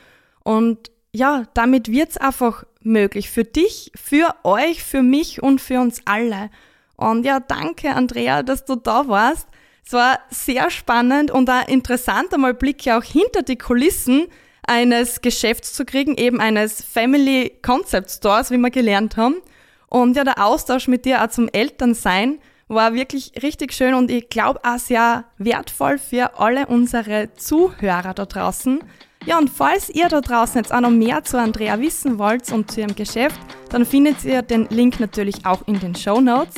Und 0.45 0.91
ja, 1.11 1.45
damit 1.55 1.91
wird's 1.91 2.17
einfach 2.17 2.65
möglich. 2.81 3.31
Für 3.31 3.43
dich, 3.43 3.91
für 3.95 4.35
euch, 4.43 4.83
für 4.83 5.01
mich 5.01 5.41
und 5.41 5.59
für 5.59 5.79
uns 5.79 6.01
alle. 6.05 6.51
Und 6.97 7.25
ja, 7.25 7.39
danke 7.39 7.89
Andrea, 7.89 8.43
dass 8.43 8.63
du 8.63 8.75
da 8.75 9.07
warst. 9.07 9.47
Es 9.83 9.93
war 9.93 10.19
sehr 10.29 10.69
spannend 10.69 11.31
und 11.31 11.49
auch 11.49 11.67
interessant, 11.67 12.33
einmal 12.33 12.53
Blicke 12.53 12.95
auch 12.95 13.03
hinter 13.03 13.41
die 13.41 13.57
Kulissen 13.57 14.27
eines 14.67 15.21
Geschäfts 15.21 15.73
zu 15.73 15.83
kriegen, 15.83 16.15
eben 16.15 16.39
eines 16.39 16.83
Family 16.83 17.57
Concept 17.63 18.11
Stores, 18.11 18.51
wie 18.51 18.57
wir 18.57 18.69
gelernt 18.69 19.17
haben. 19.17 19.41
Und 19.87 20.15
ja, 20.15 20.23
der 20.23 20.43
Austausch 20.43 20.87
mit 20.87 21.05
dir 21.05 21.23
auch 21.23 21.29
zum 21.29 21.49
Elternsein 21.49 22.39
war 22.67 22.93
wirklich 22.93 23.31
richtig 23.41 23.73
schön 23.73 23.93
und 23.95 24.11
ich 24.11 24.29
glaube 24.29 24.59
auch 24.63 24.79
sehr 24.79 25.25
wertvoll 25.37 25.97
für 25.97 26.39
alle 26.39 26.67
unsere 26.67 27.33
Zuhörer 27.33 28.13
da 28.13 28.25
draußen. 28.25 28.83
Ja, 29.25 29.39
und 29.39 29.49
falls 29.49 29.89
ihr 29.89 30.07
da 30.07 30.21
draußen 30.21 30.57
jetzt 30.61 30.71
auch 30.71 30.81
noch 30.81 30.91
mehr 30.91 31.23
zu 31.23 31.39
Andrea 31.39 31.79
wissen 31.79 32.19
wollt 32.19 32.51
und 32.51 32.69
zu 32.69 32.81
ihrem 32.81 32.95
Geschäft, 32.95 33.39
dann 33.69 33.83
findet 33.83 34.23
ihr 34.23 34.43
den 34.43 34.67
Link 34.69 34.99
natürlich 34.99 35.45
auch 35.45 35.67
in 35.67 35.79
den 35.79 35.95
Show 35.95 36.21
Notes. 36.21 36.53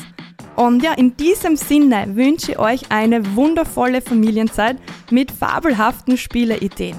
Und 0.57 0.83
ja, 0.83 0.93
in 0.93 1.15
diesem 1.15 1.55
Sinne 1.55 2.15
wünsche 2.15 2.51
ich 2.51 2.59
euch 2.59 2.91
eine 2.91 3.35
wundervolle 3.35 4.01
Familienzeit 4.01 4.77
mit 5.11 5.31
fabelhaften 5.31 6.17
Spieleideen. 6.17 6.97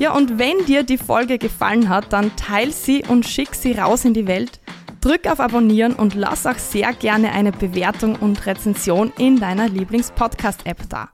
Ja, 0.00 0.14
und 0.14 0.38
wenn 0.38 0.64
dir 0.64 0.82
die 0.82 0.98
Folge 0.98 1.36
gefallen 1.36 1.90
hat, 1.90 2.12
dann 2.12 2.34
teil 2.36 2.72
sie 2.72 3.04
und 3.06 3.26
schick 3.26 3.54
sie 3.54 3.72
raus 3.72 4.06
in 4.06 4.14
die 4.14 4.26
Welt. 4.26 4.60
Drück 5.02 5.26
auf 5.26 5.40
Abonnieren 5.40 5.92
und 5.94 6.14
lass 6.14 6.46
auch 6.46 6.58
sehr 6.58 6.92
gerne 6.94 7.32
eine 7.32 7.52
Bewertung 7.52 8.16
und 8.16 8.46
Rezension 8.46 9.12
in 9.18 9.38
deiner 9.38 9.68
Lieblings-Podcast-App 9.68 10.88
da. 10.88 11.10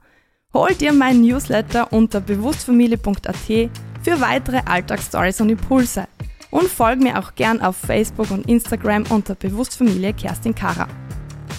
Hol 0.53 0.73
dir 0.73 0.93
meinen 0.93 1.21
Newsletter 1.21 1.91
unter 1.91 2.21
bewusstfamilie.at 2.21 3.69
für 4.01 4.21
weitere 4.21 4.61
Alltagsstories 4.65 5.41
und 5.41 5.49
Impulse. 5.49 6.07
Und 6.51 6.67
folg 6.67 6.99
mir 6.99 7.19
auch 7.19 7.35
gern 7.35 7.61
auf 7.61 7.77
Facebook 7.77 8.31
und 8.31 8.47
Instagram 8.49 9.03
unter 9.09 9.35
Bewusstfamilie 9.35 10.13
Kerstin 10.13 10.55
Kara. 10.55 10.87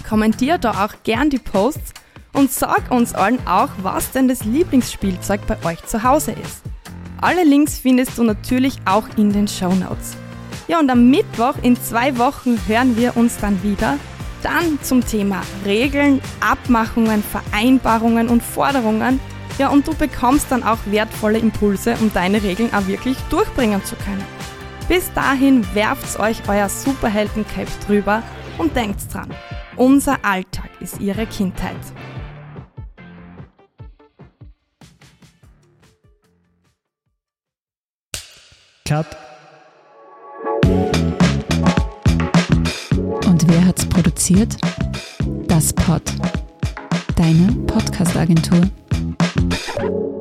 Kommentier 0.08 0.58
da 0.58 0.84
auch 0.84 0.94
gern 1.04 1.30
die 1.30 1.38
Posts 1.38 1.94
und 2.32 2.50
sag 2.50 2.90
uns 2.90 3.14
allen 3.14 3.38
auch, 3.46 3.70
was 3.82 4.10
denn 4.12 4.28
das 4.28 4.44
Lieblingsspielzeug 4.44 5.40
bei 5.46 5.56
euch 5.64 5.84
zu 5.86 6.02
Hause 6.02 6.32
ist. 6.32 6.62
Alle 7.20 7.44
Links 7.44 7.78
findest 7.78 8.16
du 8.18 8.24
natürlich 8.24 8.78
auch 8.84 9.04
in 9.16 9.32
den 9.32 9.46
Show 9.46 9.72
Notes. 9.74 10.16
Ja, 10.68 10.78
und 10.78 10.90
am 10.90 11.10
Mittwoch 11.10 11.54
in 11.62 11.76
zwei 11.76 12.16
Wochen 12.16 12.58
hören 12.66 12.96
wir 12.96 13.16
uns 13.16 13.38
dann 13.38 13.62
wieder. 13.62 13.98
Dann 14.42 14.78
zum 14.82 15.04
Thema 15.04 15.42
Regeln, 15.66 16.22
Abmachungen, 16.40 17.22
Vereinbarungen 17.22 18.28
und 18.28 18.42
Forderungen. 18.42 19.20
Ja, 19.60 19.68
und 19.68 19.86
du 19.86 19.94
bekommst 19.94 20.50
dann 20.50 20.62
auch 20.62 20.78
wertvolle 20.86 21.38
Impulse, 21.38 21.94
um 22.00 22.10
deine 22.14 22.42
Regeln 22.42 22.72
auch 22.72 22.86
wirklich 22.86 23.18
durchbringen 23.28 23.84
zu 23.84 23.94
können. 23.94 24.24
Bis 24.88 25.12
dahin 25.12 25.66
werft 25.74 26.18
euch 26.18 26.38
euer 26.48 26.70
Superhelden-Cape 26.70 27.70
drüber 27.86 28.22
und 28.56 28.74
denkt 28.74 29.12
dran, 29.12 29.28
unser 29.76 30.24
Alltag 30.24 30.70
ist 30.80 30.98
ihre 30.98 31.26
Kindheit. 31.26 31.76
Cut. 38.88 39.06
Und 43.26 43.46
wer 43.46 43.66
hat's 43.66 43.84
produziert? 43.84 44.56
Das 45.48 45.70
Pod. 45.74 46.00
deine 47.14 47.52
Podcast-Agentur. 47.66 48.62
you 49.78 50.19